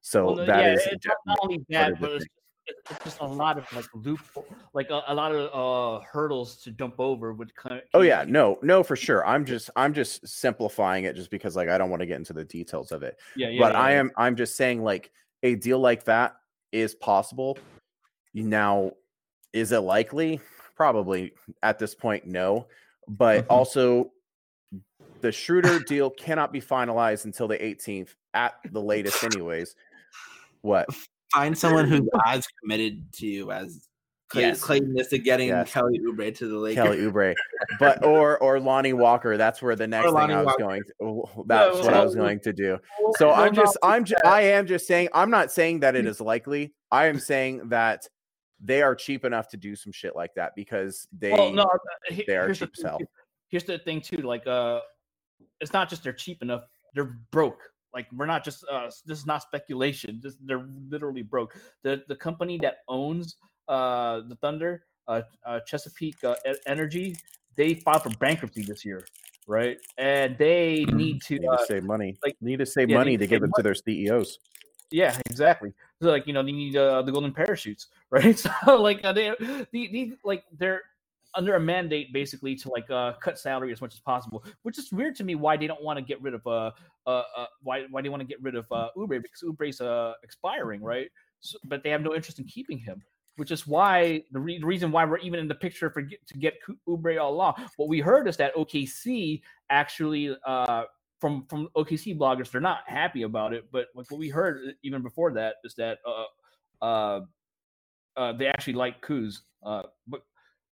So 0.00 0.26
Well, 0.26 0.46
that 0.46 0.64
yeah, 0.64 0.72
is 0.74 0.86
it's 0.92 1.06
not, 1.26 1.38
only 1.42 1.64
that, 1.70 2.00
but 2.00 2.12
it's, 2.12 2.26
it's 2.66 3.04
just 3.04 3.20
a 3.20 3.26
lot 3.26 3.58
of 3.58 3.70
like 3.72 3.86
loophole, 3.94 4.46
like 4.72 4.90
a, 4.90 5.02
a 5.08 5.14
lot 5.14 5.34
of 5.34 5.50
uh 5.52 6.04
hurdles 6.04 6.56
to 6.62 6.70
jump 6.70 6.94
over 6.98 7.32
with. 7.32 7.54
Kind 7.54 7.76
of, 7.76 7.82
Oh 7.94 8.02
yeah, 8.02 8.24
no, 8.26 8.58
no, 8.62 8.82
for 8.82 8.96
sure. 8.96 9.26
I'm 9.26 9.44
just 9.44 9.70
I'm 9.76 9.92
just 9.92 10.26
simplifying 10.26 11.04
it 11.04 11.16
just 11.16 11.30
because 11.30 11.56
like 11.56 11.68
I 11.68 11.76
don't 11.76 11.90
want 11.90 12.00
to 12.00 12.06
get 12.06 12.16
into 12.16 12.32
the 12.32 12.44
details 12.44 12.92
of 12.92 13.02
it. 13.02 13.18
yeah, 13.34 13.48
yeah. 13.48 13.60
but 13.60 13.72
yeah, 13.72 13.80
I 13.80 13.92
yeah. 13.92 14.00
am 14.00 14.10
I'm 14.16 14.36
just 14.36 14.56
saying 14.56 14.82
like 14.82 15.10
a 15.42 15.54
deal 15.54 15.80
like 15.80 16.04
that 16.04 16.36
is 16.72 16.94
possible. 16.94 17.58
Now, 18.34 18.92
is 19.56 19.72
it 19.72 19.78
likely? 19.80 20.40
Probably 20.76 21.32
at 21.62 21.78
this 21.78 21.94
point, 21.94 22.26
no. 22.26 22.66
But 23.08 23.44
Mm-hmm. 23.44 23.48
Mhm. 23.48 23.56
also 23.56 24.12
the 25.22 25.32
Schroder 25.32 25.78
deal 25.80 26.10
cannot 26.10 26.52
be 26.52 26.60
finalized 26.60 27.24
until 27.24 27.48
the 27.48 27.56
18th 27.64 28.14
at 28.34 28.54
the 28.70 28.82
latest, 28.82 29.24
anyways. 29.24 29.74
What? 30.60 30.86
Find 31.32 31.56
someone 31.56 31.88
who 31.88 32.08
as 32.26 32.46
committed 32.62 33.12
to 33.14 33.26
you 33.26 33.50
as 33.50 33.88
Clay, 34.28 34.42
Yes. 34.42 34.60
Clayton 34.60 34.94
Nista 34.94 35.22
getting 35.22 35.48
Yes. 35.48 35.72
Kelly 35.72 36.00
Oubre 36.00 36.34
to 36.36 36.48
the 36.48 36.58
Lakers. 36.58 36.84
Kelly 36.84 36.98
Oubre, 36.98 37.34
but 37.78 38.04
or 38.04 38.36
or 38.38 38.58
Lonnie 38.60 38.92
Walker. 38.92 39.36
That's 39.36 39.62
where 39.62 39.76
the 39.76 39.86
next 39.86 40.06
thing 40.06 40.14
Lonnie 40.14 40.34
I 40.34 40.38
was 40.38 40.46
Walker. 40.46 40.62
going. 40.64 40.82
To, 41.00 41.44
that's 41.46 41.76
Yeah, 41.78 41.82
what 41.84 41.94
I 41.94 41.96
well, 41.98 42.04
was 42.06 42.14
going 42.16 42.40
to 42.40 42.52
do. 42.52 42.78
So 43.18 43.28
well, 43.28 43.40
I'm 43.40 43.54
just, 43.54 43.76
I'm, 43.84 44.04
ju- 44.04 44.16
I 44.24 44.42
am 44.42 44.66
just 44.66 44.86
saying. 44.88 45.08
I'm 45.14 45.30
not 45.30 45.52
saying 45.52 45.80
that 45.80 45.94
it 45.96 46.06
is 46.12 46.20
likely. 46.20 46.74
I 46.90 47.06
am 47.06 47.20
saying 47.20 47.68
that 47.68 48.08
they 48.60 48.82
are 48.82 48.94
cheap 48.94 49.24
enough 49.24 49.48
to 49.48 49.56
do 49.56 49.76
some 49.76 49.92
shit 49.92 50.16
like 50.16 50.34
that 50.34 50.54
because 50.56 51.06
they. 51.16 51.32
well, 51.32 51.52
no, 51.52 51.62
uh, 51.64 52.14
they 52.26 52.36
are 52.36 52.46
here's 52.46 52.58
the 52.60 52.66
cheap 52.66 52.72
as 52.76 52.82
thing 52.82 52.88
hell. 52.90 52.98
too- 52.98 53.06
Here's 53.48 53.64
the 53.64 53.78
thing 53.78 54.00
too, 54.00 54.18
like 54.18 54.44
uh, 54.46 54.80
it's 55.60 55.72
not 55.72 55.88
just 55.88 56.02
they're 56.02 56.12
cheap 56.12 56.42
enough; 56.42 56.64
they're 56.94 57.16
broke. 57.30 57.60
Like 57.94 58.08
we're 58.12 58.26
not 58.26 58.44
just 58.44 58.64
uh, 58.70 58.90
this 59.06 59.18
is 59.18 59.24
not 59.26 59.42
speculation. 59.42 60.18
This, 60.22 60.36
they're 60.44 60.66
literally 60.90 61.22
broke. 61.22 61.54
The 61.84 62.02
the 62.08 62.16
company 62.16 62.58
that 62.58 62.78
owns 62.88 63.36
uh 63.68 64.22
the 64.28 64.36
Thunder, 64.40 64.84
uh, 65.06 65.22
uh 65.46 65.60
Chesapeake 65.66 66.22
uh, 66.24 66.34
Energy, 66.66 67.16
they 67.56 67.74
filed 67.74 68.02
for 68.02 68.10
bankruptcy 68.18 68.62
this 68.64 68.84
year, 68.84 69.06
right? 69.46 69.78
And 69.96 70.36
they 70.38 70.84
need 70.92 71.22
to 71.22 71.38
Need 71.38 71.46
uh, 71.48 71.56
to 71.58 71.66
save 71.66 71.84
money. 71.84 72.16
like- 72.24 72.36
need 72.40 72.58
to 72.58 72.66
save 72.66 72.90
yeah, 72.90 72.98
money 72.98 73.12
to 73.16 73.18
to 73.18 73.26
give 73.28 73.42
save 73.42 73.48
it 73.48 73.52
to 73.56 73.62
their 73.62 73.74
CEOs. 73.74 74.38
Yeah, 74.90 75.18
exactly. 75.26 75.72
So 76.00 76.10
like 76.10 76.26
you 76.26 76.32
know, 76.32 76.42
they 76.42 76.52
need 76.52 76.76
uh, 76.76 77.02
the 77.02 77.12
golden 77.12 77.32
parachutes, 77.32 77.88
right? 78.10 78.38
So 78.38 78.50
like 78.80 79.04
uh, 79.04 79.12
they, 79.12 79.32
the, 79.38 79.66
the 79.72 80.12
like 80.24 80.44
they're 80.56 80.82
under 81.34 81.56
a 81.56 81.60
mandate 81.60 82.12
basically 82.12 82.54
to 82.56 82.70
like 82.70 82.88
uh, 82.90 83.12
cut 83.14 83.38
salary 83.38 83.72
as 83.72 83.80
much 83.80 83.94
as 83.94 84.00
possible, 84.00 84.44
which 84.62 84.78
is 84.78 84.90
weird 84.92 85.16
to 85.16 85.24
me. 85.24 85.34
Why 85.34 85.56
they 85.56 85.66
don't 85.66 85.82
want 85.82 85.98
to 85.98 86.04
get 86.04 86.20
rid 86.22 86.34
of 86.34 86.46
uh, 86.46 86.70
uh, 87.06 87.22
uh 87.36 87.46
why 87.62 87.84
why 87.90 88.00
they 88.02 88.08
want 88.08 88.20
to 88.20 88.26
get 88.26 88.40
rid 88.42 88.54
of 88.54 88.66
uh 88.70 88.88
Oubre 88.96 89.20
because 89.20 89.42
Oubre's 89.42 89.80
uh 89.80 90.14
expiring, 90.22 90.82
right? 90.82 91.08
So, 91.40 91.58
but 91.64 91.82
they 91.82 91.90
have 91.90 92.02
no 92.02 92.14
interest 92.14 92.38
in 92.38 92.44
keeping 92.46 92.78
him. 92.78 93.02
Which 93.36 93.50
is 93.50 93.66
why 93.66 94.22
the, 94.32 94.40
re- 94.40 94.58
the 94.58 94.64
reason 94.64 94.90
why 94.90 95.04
we're 95.04 95.18
even 95.18 95.38
in 95.38 95.46
the 95.46 95.54
picture 95.54 95.90
for 95.90 96.00
get, 96.00 96.26
to 96.28 96.38
get 96.38 96.54
Oubre 96.88 97.20
all 97.20 97.34
along. 97.34 97.68
What 97.76 97.90
we 97.90 98.00
heard 98.00 98.28
is 98.28 98.38
that 98.38 98.54
OKC 98.54 99.42
actually 99.68 100.34
uh 100.46 100.84
from 101.20 101.46
from 101.48 101.68
OKC 101.76 102.16
bloggers, 102.18 102.50
they're 102.50 102.60
not 102.60 102.80
happy 102.86 103.22
about 103.22 103.52
it. 103.52 103.64
But 103.72 103.86
like 103.94 104.10
what 104.10 104.18
we 104.18 104.28
heard 104.28 104.60
uh, 104.68 104.72
even 104.82 105.02
before 105.02 105.32
that 105.32 105.56
is 105.64 105.74
that 105.74 105.98
uh 106.06 106.84
uh, 106.84 107.20
uh 108.16 108.32
they 108.32 108.46
actually 108.46 108.74
like 108.74 109.00
Kuz. 109.00 109.40
Uh, 109.64 109.82
but 110.06 110.22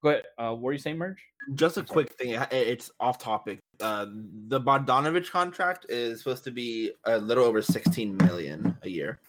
go 0.03 0.11
ahead. 0.11 0.24
Uh, 0.38 0.55
what 0.55 0.70
are 0.70 0.72
you 0.72 0.78
saying, 0.78 0.99
Merge? 0.99 1.22
Just 1.55 1.76
a 1.76 1.82
quick 1.82 2.12
thing. 2.14 2.38
It's 2.51 2.91
off 3.01 3.18
topic. 3.18 3.61
Uh, 3.80 4.07
the 4.49 4.61
Bogdanovic 4.61 5.30
contract 5.30 5.86
is 5.88 6.18
supposed 6.18 6.45
to 6.45 6.51
be 6.51 6.93
a 7.05 7.18
little 7.18 7.45
over 7.45 7.62
16 7.62 8.16
million 8.18 8.76
a 8.82 8.88
year. 8.88 9.20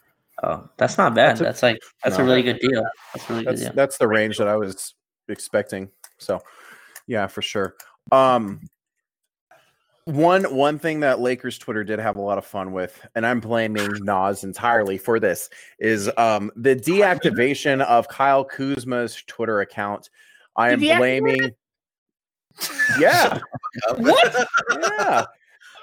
Oh, 0.43 0.67
that's 0.77 0.97
not 0.97 1.13
bad. 1.15 1.37
That's 1.37 1.41
a- 1.41 1.43
That's, 1.43 1.63
like 1.63 1.79
that's 2.03 2.17
no. 2.17 2.23
a 2.23 2.27
really 2.27 2.41
good 2.41 2.59
deal. 2.59 2.83
That's 3.13 3.29
a 3.29 3.33
really 3.33 3.45
good 3.45 3.55
deal. 3.57 3.71
that's 3.73 3.97
the 3.97 4.07
range 4.07 4.37
that 4.37 4.47
I 4.47 4.55
was 4.55 4.93
expecting. 5.29 5.89
So, 6.17 6.41
yeah, 7.07 7.27
for 7.27 7.41
sure. 7.41 7.75
Um, 8.11 8.61
one 10.05 10.43
one 10.55 10.79
thing 10.79 11.01
that 11.01 11.19
Lakers 11.19 11.57
Twitter 11.57 11.83
did 11.83 11.99
have 11.99 12.15
a 12.15 12.21
lot 12.21 12.37
of 12.37 12.45
fun 12.45 12.71
with, 12.71 13.05
and 13.15 13.25
I'm 13.25 13.39
blaming 13.39 13.89
Naz 14.03 14.43
entirely 14.43 14.97
for 14.97 15.19
this, 15.19 15.49
is 15.79 16.09
um 16.17 16.51
the 16.55 16.75
deactivation 16.75 17.81
of 17.81 18.07
Kyle 18.07 18.43
Kuzma's 18.45 19.21
Twitter 19.27 19.61
account. 19.61 20.09
I 20.55 20.71
am 20.71 20.79
blaming. 20.79 21.51
Yeah, 22.99 23.39
What? 23.95 24.47
yeah. 24.99 25.25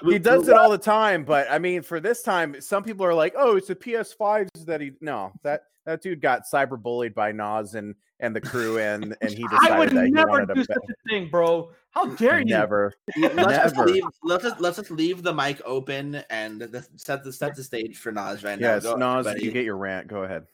He 0.03 0.19
does 0.19 0.47
it 0.47 0.55
all 0.55 0.69
the 0.69 0.77
time, 0.77 1.23
but 1.25 1.47
I 1.49 1.57
mean, 1.57 1.81
for 1.81 1.99
this 1.99 2.21
time, 2.21 2.61
some 2.61 2.83
people 2.83 3.05
are 3.05 3.13
like, 3.13 3.33
"Oh, 3.35 3.57
it's 3.57 3.67
the 3.67 3.75
PS5s 3.75 4.65
that 4.65 4.79
he." 4.79 4.91
No, 5.01 5.33
that 5.43 5.63
that 5.85 6.01
dude 6.01 6.21
got 6.21 6.43
cyberbullied 6.51 7.13
by 7.13 7.31
Naz 7.31 7.75
and 7.75 7.95
and 8.19 8.35
the 8.35 8.39
crew, 8.39 8.77
and 8.79 9.17
and 9.21 9.31
he 9.31 9.43
decided 9.47 9.71
I 9.71 9.79
would 9.79 9.89
that 9.89 10.05
he 10.05 10.11
never 10.11 10.29
wanted 10.29 10.47
do 10.49 10.55
to 10.55 10.63
such 10.63 10.77
a 10.77 11.09
thing, 11.09 11.29
bro. 11.29 11.71
How 11.91 12.05
dare 12.15 12.39
you? 12.39 12.45
never. 12.45 12.93
Let's 13.17 13.35
just 13.35 13.75
Never. 13.75 13.87
leave. 13.89 14.03
Let's 14.23 14.43
just, 14.43 14.59
let's 14.61 14.77
just 14.77 14.91
leave 14.91 15.23
the 15.23 15.33
mic 15.33 15.61
open 15.65 16.23
and 16.29 16.59
th- 16.71 16.83
set 16.97 17.23
the 17.23 17.33
set 17.33 17.55
the 17.55 17.63
stage 17.63 17.97
for 17.97 18.11
Naz 18.11 18.43
right 18.43 18.59
now. 18.59 18.75
Yes, 18.75 18.83
Naz, 18.83 19.25
everybody. 19.25 19.45
you 19.45 19.51
get 19.51 19.65
your 19.65 19.77
rant. 19.77 20.07
Go 20.07 20.23
ahead. 20.23 20.45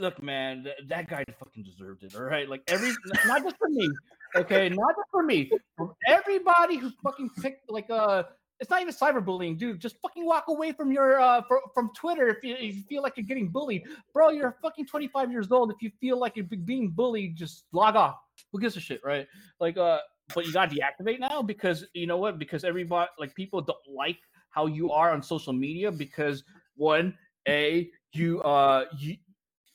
Look, 0.00 0.22
man, 0.22 0.64
th- 0.64 0.76
that 0.88 1.08
guy 1.08 1.24
fucking 1.38 1.62
deserved 1.64 2.04
it. 2.04 2.14
All 2.14 2.22
right, 2.22 2.48
like 2.48 2.62
every 2.68 2.92
not 3.26 3.42
just 3.42 3.56
for 3.58 3.68
me, 3.68 3.88
okay, 4.36 4.68
not 4.68 4.94
just 4.96 5.10
for 5.10 5.22
me, 5.22 5.50
from 5.76 5.94
everybody 6.06 6.76
who 6.76 6.90
fucking 7.02 7.30
picked 7.40 7.70
like 7.70 7.90
uh. 7.90 8.24
It's 8.60 8.70
not 8.70 8.80
even 8.80 8.94
cyberbullying, 8.94 9.58
dude. 9.58 9.80
Just 9.80 9.96
fucking 10.00 10.24
walk 10.24 10.44
away 10.46 10.70
from 10.70 10.92
your 10.92 11.20
uh 11.20 11.42
fr- 11.42 11.56
from 11.74 11.90
Twitter 11.96 12.28
if 12.28 12.42
you, 12.44 12.54
if 12.54 12.76
you 12.76 12.82
feel 12.88 13.02
like 13.02 13.14
you're 13.16 13.26
getting 13.26 13.48
bullied, 13.48 13.82
bro. 14.14 14.30
You're 14.30 14.56
fucking 14.62 14.86
25 14.86 15.32
years 15.32 15.50
old. 15.50 15.72
If 15.72 15.82
you 15.82 15.90
feel 16.00 16.20
like 16.20 16.36
you're 16.36 16.46
being 16.46 16.90
bullied, 16.90 17.34
just 17.36 17.64
log 17.72 17.96
off. 17.96 18.14
Who 18.52 18.60
gives 18.60 18.76
a 18.76 18.80
shit, 18.80 19.00
right? 19.04 19.26
Like 19.58 19.76
uh, 19.76 19.98
but 20.34 20.46
you 20.46 20.52
got 20.52 20.70
to 20.70 20.76
deactivate 20.76 21.20
now 21.20 21.42
because 21.42 21.86
you 21.92 22.06
know 22.06 22.16
what? 22.16 22.38
Because 22.38 22.64
everybody 22.64 23.10
like 23.18 23.34
people 23.34 23.60
don't 23.60 23.78
like 23.92 24.18
how 24.50 24.66
you 24.66 24.90
are 24.90 25.10
on 25.10 25.22
social 25.22 25.52
media 25.52 25.90
because 25.90 26.44
one, 26.76 27.16
a 27.48 27.90
you 28.12 28.40
uh 28.42 28.86
you 28.96 29.16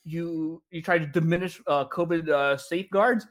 you 0.03 0.61
you 0.71 0.81
try 0.81 0.97
to 0.97 1.05
diminish 1.05 1.61
uh 1.67 1.85
COVID 1.85 2.29
uh, 2.29 2.57
safeguards, 2.57 3.27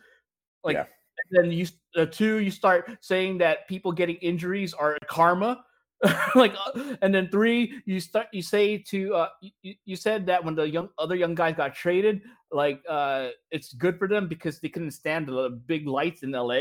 like 0.63 0.77
Yeah. 0.77 0.85
and 1.31 1.45
then 1.45 1.53
you 1.53 1.67
uh, 1.97 2.07
two 2.07 2.39
you 2.39 2.51
start 2.51 2.91
saying 3.01 3.39
that 3.39 3.67
people 3.69 3.93
getting 3.93 4.17
injuries 4.17 4.75
are 4.75 4.97
karma. 5.09 5.65
like 6.37 6.55
uh, 6.55 6.95
and 7.03 7.13
then 7.13 7.29
three 7.29 7.83
you 7.85 7.99
start 7.99 8.29
you 8.33 8.41
say 8.41 8.79
to 8.79 9.13
uh 9.17 9.29
you, 9.63 9.75
you 9.85 9.97
said 9.97 10.27
that 10.27 10.45
when 10.45 10.55
the 10.55 10.63
young 10.63 10.89
other 10.97 11.17
young 11.17 11.35
guys 11.35 11.57
got 11.57 11.75
traded 11.75 12.23
like 12.53 12.81
uh 12.89 13.31
it's 13.51 13.73
good 13.73 13.99
for 13.99 14.07
them 14.07 14.29
because 14.29 14.61
they 14.61 14.69
couldn't 14.69 14.93
stand 14.93 15.27
the 15.27 15.61
big 15.67 15.89
lights 15.89 16.23
in 16.23 16.31
la 16.31 16.55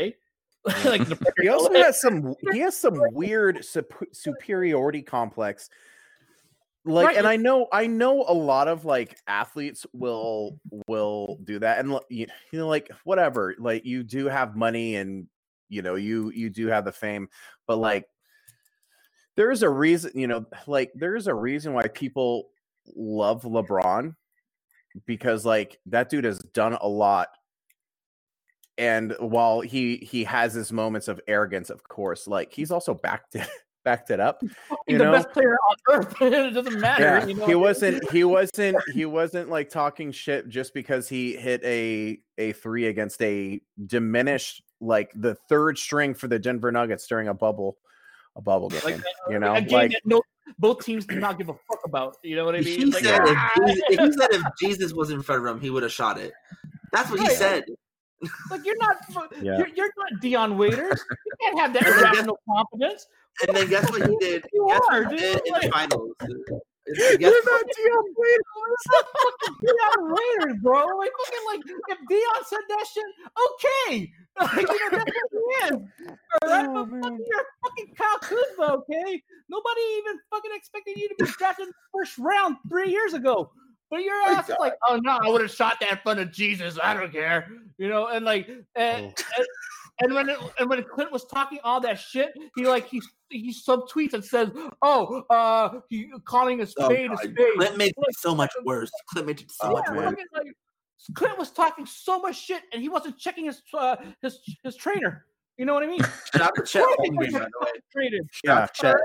like 0.84 1.04
the 1.06 1.32
He 1.40 1.48
also 1.48 1.72
has 1.72 2.00
some. 2.00 2.34
He 2.52 2.58
has 2.60 2.76
some 2.76 3.00
weird 3.12 3.64
sup- 3.64 3.92
superiority 4.12 5.02
complex. 5.02 5.70
Like, 6.84 7.08
Right, 7.08 7.16
and 7.16 7.26
I 7.26 7.36
know, 7.36 7.66
I 7.70 7.86
know 7.86 8.24
a 8.26 8.32
lot 8.32 8.66
of 8.66 8.84
like 8.84 9.18
athletes 9.26 9.84
will 9.92 10.58
will 10.86 11.38
do 11.44 11.58
that, 11.58 11.78
and 11.80 11.98
you, 12.08 12.26
you 12.52 12.58
know, 12.58 12.68
like 12.68 12.90
whatever. 13.04 13.54
Like, 13.58 13.84
you 13.84 14.02
do 14.02 14.26
have 14.26 14.56
money, 14.56 14.96
and 14.96 15.26
you 15.68 15.82
know, 15.82 15.96
you 15.96 16.30
you 16.34 16.50
do 16.50 16.68
have 16.68 16.84
the 16.84 16.92
fame, 16.92 17.28
but 17.66 17.76
like, 17.76 18.06
there's 19.36 19.62
a 19.62 19.68
reason. 19.68 20.12
You 20.14 20.28
know, 20.28 20.46
like 20.66 20.92
there's 20.94 21.26
a 21.26 21.34
reason 21.34 21.74
why 21.74 21.88
people 21.88 22.48
love 22.96 23.42
LeBron 23.42 24.14
because 25.06 25.44
like 25.44 25.78
that 25.86 26.08
dude 26.08 26.24
has 26.24 26.38
done 26.38 26.74
a 26.80 26.88
lot 26.88 27.28
and 28.78 29.14
while 29.18 29.60
he 29.60 29.96
he 29.96 30.24
has 30.24 30.54
his 30.54 30.72
moments 30.72 31.08
of 31.08 31.20
arrogance 31.28 31.68
of 31.68 31.82
course 31.84 32.26
like 32.26 32.52
he's 32.52 32.70
also 32.70 32.94
backed 32.94 33.34
it 33.34 33.48
backed 33.84 34.10
it 34.10 34.20
up 34.20 34.40
He's 34.42 34.50
you 34.88 34.98
the 34.98 35.04
know 35.04 35.12
best 35.12 35.30
player 35.30 35.54
on 35.54 35.76
earth 35.90 36.14
it 36.20 36.54
doesn't 36.54 36.80
matter 36.80 37.02
yeah 37.02 37.26
you 37.26 37.34
know 37.34 37.46
he 37.46 37.54
wasn't 37.54 38.10
he 38.10 38.24
wasn't 38.24 38.76
he 38.92 39.06
wasn't 39.06 39.48
like 39.48 39.70
talking 39.70 40.12
shit 40.12 40.48
just 40.48 40.74
because 40.74 41.08
he 41.08 41.36
hit 41.36 41.62
a 41.64 42.20
a 42.36 42.52
three 42.52 42.86
against 42.86 43.22
a 43.22 43.60
diminished 43.86 44.62
like 44.80 45.10
the 45.14 45.36
third 45.48 45.78
string 45.78 46.12
for 46.12 46.28
the 46.28 46.38
denver 46.38 46.70
nuggets 46.70 47.06
during 47.06 47.28
a 47.28 47.34
bubble 47.34 47.78
a 48.36 48.42
bubble 48.42 48.68
game 48.68 48.80
Like, 48.84 49.00
you 49.30 49.38
know 49.38 49.54
a 49.54 49.60
game 49.60 49.72
like 49.72 49.90
that 49.92 50.02
no, 50.04 50.22
both 50.58 50.84
teams 50.84 51.06
do 51.06 51.18
not 51.18 51.38
give 51.38 51.50
a 51.50 51.54
fuck 51.54 51.80
about. 51.84 52.16
You 52.24 52.34
know 52.34 52.46
what 52.46 52.54
I 52.54 52.60
mean? 52.60 52.78
He 52.80 52.84
like, 52.86 53.04
said, 53.04 53.20
ah, 53.22 53.50
if 53.56 53.66
Jesus, 53.66 53.84
he 53.88 54.12
said 54.12 54.28
if 54.30 54.42
Jesus 54.58 54.92
was 54.94 55.10
in 55.10 55.22
front 55.22 55.46
of 55.46 55.54
him, 55.54 55.60
he 55.60 55.68
would 55.68 55.82
have 55.82 55.92
shot 55.92 56.18
it. 56.18 56.32
That's 56.90 57.10
what 57.10 57.20
he 57.20 57.28
said. 57.28 57.64
Like 58.50 58.64
you're 58.64 58.76
not, 58.78 58.96
Yeah. 59.40 59.58
you're, 59.58 59.68
you're 59.68 59.90
not 59.96 60.20
Dion 60.20 60.58
Waiters. 60.58 61.00
You 61.40 61.52
can't 61.52 61.58
have 61.60 61.72
that 61.74 61.86
irrational 61.86 62.38
confidence. 62.48 63.06
And 63.46 63.56
then 63.56 63.68
guess 63.68 63.88
what 63.90 64.08
he 64.08 64.16
did? 64.20 64.44
You 64.52 64.66
guess 64.68 64.80
are, 64.90 65.04
dude. 65.04 65.18
did 65.18 65.36
in 65.46 65.52
the 65.54 65.60
Like- 65.62 65.72
finals? 65.72 66.10
You're 67.20 67.30
not 67.44 67.64
Dion 67.76 68.04
Waiters. 68.16 68.82
fucking 68.90 69.56
Dion 69.60 70.16
Waiters, 70.16 70.56
bro. 70.62 70.86
Like 70.96 71.10
fucking 71.18 71.44
like 71.46 71.60
if 71.90 71.98
Dion 72.08 72.44
said 72.46 72.60
that 72.70 72.86
shit, 72.92 73.04
okay. 73.46 74.10
Like, 74.40 74.56
you 74.56 74.90
know, 74.90 74.98
that's 74.98 75.04
what 75.30 75.42
he 75.60 75.66
is. 75.66 75.72
All 76.42 76.48
right, 76.48 76.66
Oh, 76.68 76.86
but 76.86 77.00
fucking 77.02 77.24
you're 77.28 77.44
fucking 77.62 77.94
Kyle 77.94 78.18
Kuzma, 78.20 78.74
okay? 78.78 79.22
Nobody 79.50 79.80
even 79.98 80.18
fucking 80.30 80.50
expected 80.54 80.96
you 80.96 81.08
to 81.08 81.14
be 81.24 81.30
drafted 81.38 81.64
in 81.66 81.68
the 81.68 81.74
first 81.98 82.16
round 82.18 82.56
three 82.70 82.90
years 82.90 83.12
ago. 83.14 83.50
But 83.90 84.02
your 84.02 84.14
ass 84.28 84.48
is 84.48 84.56
like, 84.60 84.74
oh 84.86 85.00
no, 85.02 85.18
I 85.22 85.28
would 85.28 85.40
have 85.40 85.50
shot 85.50 85.78
that 85.80 85.92
in 85.92 85.98
front 85.98 86.20
of 86.20 86.30
Jesus. 86.30 86.78
I 86.82 86.94
don't 86.94 87.10
care, 87.10 87.50
you 87.78 87.88
know. 87.88 88.08
And 88.08 88.24
like, 88.24 88.48
and, 88.48 88.66
and, 88.76 89.46
and 90.00 90.14
when 90.14 90.28
it, 90.28 90.38
and 90.58 90.68
when 90.68 90.82
Clint 90.84 91.10
was 91.10 91.24
talking 91.24 91.58
all 91.64 91.80
that 91.80 91.98
shit, 91.98 92.32
he 92.54 92.66
like 92.66 92.86
he 92.86 93.02
he 93.30 93.52
subtweets 93.52 94.12
and 94.12 94.24
says, 94.24 94.50
oh, 94.82 95.22
uh, 95.30 95.80
he 95.88 96.10
calling 96.26 96.60
a 96.60 96.66
Oh, 96.78 96.90
spade 96.90 97.10
a 97.10 97.16
spade. 97.16 97.36
Clint 97.56 97.76
makes 97.78 97.94
it 97.96 98.16
so 98.18 98.34
much 98.34 98.50
worse. 98.64 98.90
Clint 99.10 99.26
makes 99.26 99.42
it 99.42 99.50
so 99.50 99.68
Oh, 99.68 99.72
much 99.72 99.84
worse. 99.90 100.16
like, 100.34 100.46
Clint 101.14 101.38
was 101.38 101.50
talking 101.50 101.86
so 101.86 102.20
much 102.20 102.36
shit, 102.36 102.62
and 102.72 102.82
he 102.82 102.88
wasn't 102.88 103.16
checking 103.18 103.46
his 103.46 103.62
uh, 103.72 103.96
his 104.20 104.38
his 104.62 104.76
trainer. 104.76 105.24
You 105.56 105.64
know 105.64 105.74
what 105.74 105.82
I 105.82 105.86
mean? 105.86 106.00
Shout 106.34 106.42
out 106.42 106.54
to 106.56 106.62
Chet 106.62 106.84
Holmgren, 106.98 107.32
by 107.32 107.38
the 107.38 107.50
way. 107.62 107.70
Traded. 107.92 108.28
yeah 108.44 108.66
Chet. 108.74 108.96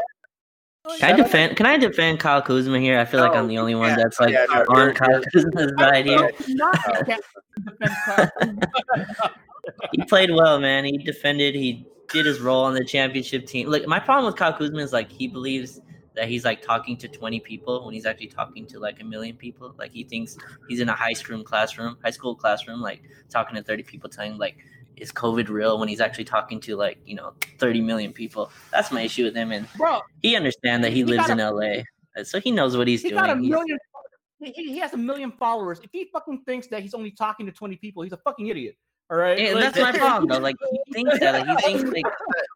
Like, 0.86 1.00
Can 1.00 1.14
I 1.14 1.16
defend? 1.16 1.56
Can 1.56 1.66
I 1.66 1.78
defend 1.78 2.20
Kyle 2.20 2.42
Kuzma 2.42 2.78
here? 2.78 3.00
I 3.00 3.06
feel 3.06 3.22
like 3.22 3.32
I'm 3.32 3.46
oh, 3.46 3.48
the 3.48 3.58
only 3.58 3.74
one 3.74 3.96
that's 3.96 4.20
like 4.20 4.34
yeah, 4.34 4.46
no, 4.50 4.64
on 4.64 4.94
Kyle 4.94 5.22
Kuzma's 5.34 5.72
side 5.80 6.06
here. 6.06 6.18
don't 6.18 6.50
know, 6.50 6.56
not- 6.56 7.00
you 7.00 7.06
can't- 7.06 7.24
defend 7.66 7.96
Kyle 8.06 8.32
Kuzma. 8.40 9.32
he 9.94 10.04
played 10.04 10.32
well, 10.32 10.60
man. 10.60 10.84
He 10.84 10.98
defended. 10.98 11.56
He 11.56 11.88
did 12.10 12.26
his 12.26 12.42
role 12.42 12.66
on 12.66 12.74
the 12.74 12.84
championship 12.84 13.46
team. 13.46 13.70
Like 13.70 13.88
my 13.88 14.00
problem 14.00 14.26
with 14.26 14.36
Kyle 14.36 14.52
Kuzma 14.52 14.80
is 14.80 14.92
like 14.92 15.10
he 15.10 15.28
believes 15.28 15.80
that 16.16 16.28
he's 16.28 16.46
like 16.46 16.62
talking 16.62 16.98
to 16.98 17.08
20 17.08 17.40
people 17.40 17.86
when 17.86 17.94
he's 17.94 18.06
actually 18.06 18.28
talking 18.28 18.66
to 18.68 18.80
like 18.80 19.00
a 19.02 19.04
million 19.04 19.36
people. 19.36 19.74
Like 19.78 19.92
he 19.92 20.04
thinks 20.04 20.38
he's 20.68 20.80
in 20.80 20.90
a 20.90 20.94
high 20.94 21.14
school 21.14 21.44
classroom, 21.44 21.98
high 22.04 22.12
school 22.12 22.36
classroom, 22.36 22.82
like 22.82 23.02
talking 23.30 23.56
to 23.56 23.64
30 23.64 23.84
people, 23.84 24.10
telling 24.10 24.38
like, 24.38 24.58
is 24.98 25.12
COVID 25.12 25.50
real 25.50 25.80
when 25.80 25.88
he's 25.90 26.00
actually 26.02 26.24
talking 26.26 26.60
to 26.62 26.76
like, 26.76 26.98
you 27.06 27.16
know, 27.16 27.34
30 27.60 27.82
million 27.82 28.14
people. 28.14 28.52
That's 28.72 28.92
my 28.92 29.02
issue 29.02 29.24
with 29.26 29.36
him. 29.36 29.52
And 29.52 29.68
Bro, 29.76 30.02
he 30.22 30.36
understands 30.36 30.84
that 30.86 30.92
he, 30.92 30.98
He 31.00 31.04
lives 31.06 31.28
got 31.28 31.40
in 31.40 31.56
LA. 31.56 31.84
So 32.24 32.40
he 32.40 32.52
knows 32.52 32.78
what 32.78 32.88
he's 32.88 33.02
he 33.02 33.10
doing. 33.10 33.22
got 33.22 33.30
a 33.32 33.36
million. 33.36 33.78
He, 34.40 34.52
he 34.52 34.78
has 34.80 34.94
a 34.94 34.98
million 34.98 35.32
followers. 35.32 35.80
If 35.84 35.90
he 35.92 36.10
fucking 36.12 36.42
thinks 36.46 36.68
that 36.68 36.82
he's 36.82 36.94
only 36.94 37.12
talking 37.12 37.46
to 37.46 37.52
20 37.52 37.78
people, 37.78 38.04
he's 38.04 38.12
a 38.14 38.18
fucking 38.18 38.48
idiot. 38.48 38.76
All 39.10 39.18
right. 39.18 39.38
And 39.40 39.56
Like- 39.56 39.74
that's 39.74 39.80
my 39.80 39.98
problem 39.98 40.28
though. 40.30 40.40
Like 40.40 40.56
he 40.70 40.94
thinks 40.94 41.20
that. 41.20 41.48
Like 41.48 41.60
he 41.60 41.74
thinks 41.74 41.90
like 41.92 42.06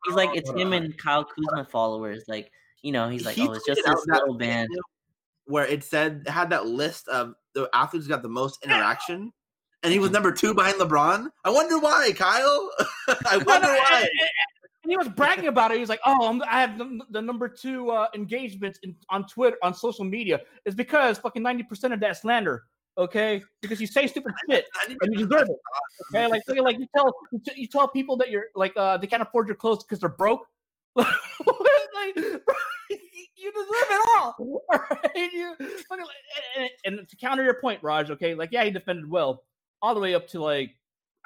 he's 0.05 0.15
like 0.15 0.29
it's 0.35 0.49
him 0.51 0.73
and 0.73 0.97
Kyle 0.97 1.23
Kuzma 1.25 1.65
followers. 1.65 2.23
Like 2.27 2.51
you 2.83 2.91
know, 2.91 3.09
he's 3.09 3.25
like, 3.25 3.35
He 3.35 3.47
oh, 3.47 3.51
it's 3.53 3.65
just 3.65 3.81
tweeted 3.81 3.89
out 3.91 3.95
this 3.97 4.07
little 4.07 4.33
band. 4.35 4.69
where 5.45 5.65
it 5.65 5.83
said 5.83 6.23
had 6.27 6.49
that 6.51 6.65
list 6.67 7.07
of 7.07 7.33
the 7.53 7.69
athletes 7.73 8.05
who 8.05 8.09
got 8.11 8.21
the 8.21 8.29
most 8.29 8.63
interaction, 8.63 9.31
and 9.83 9.93
he 9.93 9.99
was 9.99 10.11
number 10.11 10.31
two 10.31 10.53
behind 10.53 10.79
LeBron. 10.79 11.29
I 11.45 11.49
wonder 11.49 11.77
why, 11.79 12.11
Kyle. 12.15 12.71
I 13.25 13.37
wonder 13.37 13.67
and, 13.67 13.77
why. 13.77 13.99
and- 14.01 14.09
and 14.83 14.91
he 14.91 14.97
was 14.97 15.09
bragging 15.09 15.47
about 15.47 15.71
it. 15.71 15.73
He 15.75 15.79
was 15.81 15.89
like, 15.89 15.99
"Oh, 16.05 16.29
I'm, 16.29 16.41
I 16.43 16.61
have 16.61 16.77
the, 16.77 17.01
the 17.09 17.21
number 17.21 17.49
two 17.49 17.89
uh, 17.91 18.07
engagements 18.15 18.79
in, 18.83 18.95
on 19.09 19.27
Twitter 19.27 19.57
on 19.61 19.73
social 19.73 20.05
media." 20.05 20.39
It's 20.65 20.75
because 20.75 21.17
fucking 21.17 21.43
ninety 21.43 21.63
percent 21.63 21.93
of 21.93 21.99
that 21.99 22.15
slander. 22.15 22.63
Okay, 22.97 23.43
because 23.61 23.81
you 23.81 23.87
say 23.87 24.07
stupid 24.07 24.31
shit 24.49 24.65
and 24.87 24.97
you 25.11 25.27
deserve 25.27 25.49
it. 25.49 25.57
Okay, 26.15 26.27
like 26.27 26.41
look 26.47 26.57
at- 26.57 26.63
like 26.63 26.79
you 26.79 26.87
tell 26.95 27.13
you, 27.33 27.41
t- 27.45 27.59
you 27.61 27.67
tell 27.67 27.89
people 27.89 28.15
that 28.17 28.29
you're 28.31 28.45
like 28.55 28.71
uh 28.77 28.95
they 28.97 29.07
can't 29.07 29.21
afford 29.21 29.47
your 29.47 29.55
clothes 29.57 29.83
because 29.83 29.99
they're 29.99 30.07
broke. 30.09 30.47
like, 30.95 31.05
you 32.15 33.51
deserve 33.51 33.89
it 33.91 34.09
all. 34.17 34.35
all 34.39 34.79
right? 34.89 35.31
You, 35.33 35.53
fucking- 35.89 36.05
and, 36.55 36.69
and- 36.85 36.99
and 36.99 37.09
to 37.09 37.15
counter 37.17 37.43
your 37.43 37.59
point, 37.59 37.83
Raj. 37.83 38.09
Okay, 38.11 38.35
like 38.35 38.49
yeah, 38.53 38.63
he 38.63 38.71
defended 38.71 39.09
well 39.09 39.43
all 39.81 39.93
the 39.95 40.01
way 40.01 40.15
up 40.15 40.27
to 40.29 40.41
like 40.41 40.71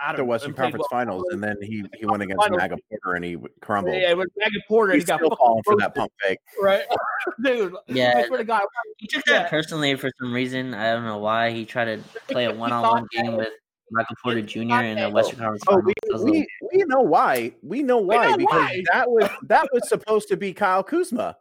I 0.04 0.08
don't 0.08 0.16
The 0.18 0.22
know, 0.24 0.30
Western 0.30 0.50
and 0.52 0.58
Conference 0.58 0.86
well. 0.92 1.00
Finals, 1.00 1.24
and 1.30 1.44
then 1.44 1.58
he 1.62 1.84
he 2.00 2.06
went 2.08 2.24
against 2.24 2.42
Finals. 2.42 2.60
Maga 2.62 2.76
Porter 2.90 3.16
and 3.16 3.24
he 3.26 3.38
crumbled. 3.62 3.96
Yeah, 3.96 4.14
with 4.14 4.30
Maggie 4.38 4.64
Porter, 4.68 4.94
He's 4.94 5.04
he 5.04 5.08
got 5.08 5.20
still 5.20 5.30
fucking 5.30 5.46
falling 5.46 5.64
for 5.64 5.76
that 5.78 5.94
pump 5.94 6.12
fake. 6.24 6.40
right? 6.62 6.82
Dude, 7.44 7.76
I 7.76 7.78
Yeah, 7.88 8.26
swear 8.26 8.40
to 8.40 8.44
God, 8.44 8.64
he 8.98 9.06
took 9.08 9.24
Yeah. 9.28 9.44
that 9.44 9.50
personally 9.52 9.96
for 9.96 10.10
some 10.20 10.34
reason. 10.34 10.74
I 10.74 10.92
don't 10.94 11.06
know 11.06 11.20
why. 11.20 11.52
He 11.52 11.66
tried 11.66 11.86
to 11.86 12.00
play 12.30 12.46
a 12.46 12.54
one-on-one 12.54 13.06
game 13.12 13.36
with 13.38 13.50
Michael 13.92 14.16
Porter 14.24 14.42
Jr. 14.42 14.60
in 14.82 14.98
the 14.98 15.10
Western 15.12 15.38
Conference 15.38 15.62
Oh, 15.68 15.74
Finals. 15.74 15.86
we, 15.86 15.94
That 16.08 16.14
was 16.14 16.22
a 16.22 16.26
little- 16.26 16.42
we, 16.72 16.78
we 16.80 16.84
know 16.86 17.02
why. 17.02 17.54
We 17.62 17.84
know 17.84 17.98
why 18.00 18.32
know 18.32 18.38
because 18.38 18.56
why. 18.60 18.82
that 18.92 19.08
was 19.12 19.30
that 19.44 19.68
was 19.72 19.88
supposed 19.88 20.30
to 20.30 20.38
be 20.38 20.52
Kyle 20.54 20.82
Kuzma. 20.84 21.38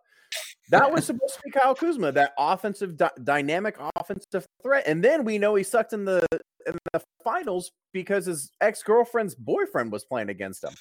That 0.69 0.93
was 0.93 1.07
supposed 1.07 1.35
to 1.35 1.41
be 1.47 1.51
Kyle 1.51 1.75
Kuzma, 1.75 2.13
that 2.13 2.33
offensive 2.39 2.97
dy- 2.97 3.09
dynamic 3.25 3.77
offensive 3.97 4.47
threat. 4.63 4.85
And 4.87 5.03
then 5.03 5.25
we 5.25 5.39
know 5.39 5.55
he 5.57 5.63
sucked 5.65 5.93
in 5.95 6.05
the 6.05 6.25
in 6.67 6.75
the 6.93 7.03
finals 7.25 7.73
because 7.93 8.27
his 8.27 8.51
ex 8.61 8.83
girlfriend's 8.83 9.35
boyfriend 9.35 9.91
was 9.93 10.05
playing 10.05 10.29
against 10.29 10.65
him. 10.65 10.73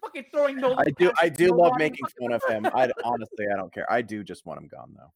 fucking 0.00 0.24
throwing 0.32 0.56
no. 0.56 0.74
I 0.76 0.86
do 0.98 1.12
I 1.22 1.28
do 1.28 1.48
love 1.56 1.72
making 1.78 2.06
fun 2.20 2.32
of 2.32 2.42
him. 2.48 2.66
I 2.66 2.90
honestly 3.04 3.46
I 3.52 3.56
don't 3.56 3.72
care. 3.72 3.90
I 3.90 4.02
do 4.02 4.22
just 4.24 4.44
want 4.46 4.60
him 4.60 4.68
gone 4.68 4.94
though. 4.96 5.12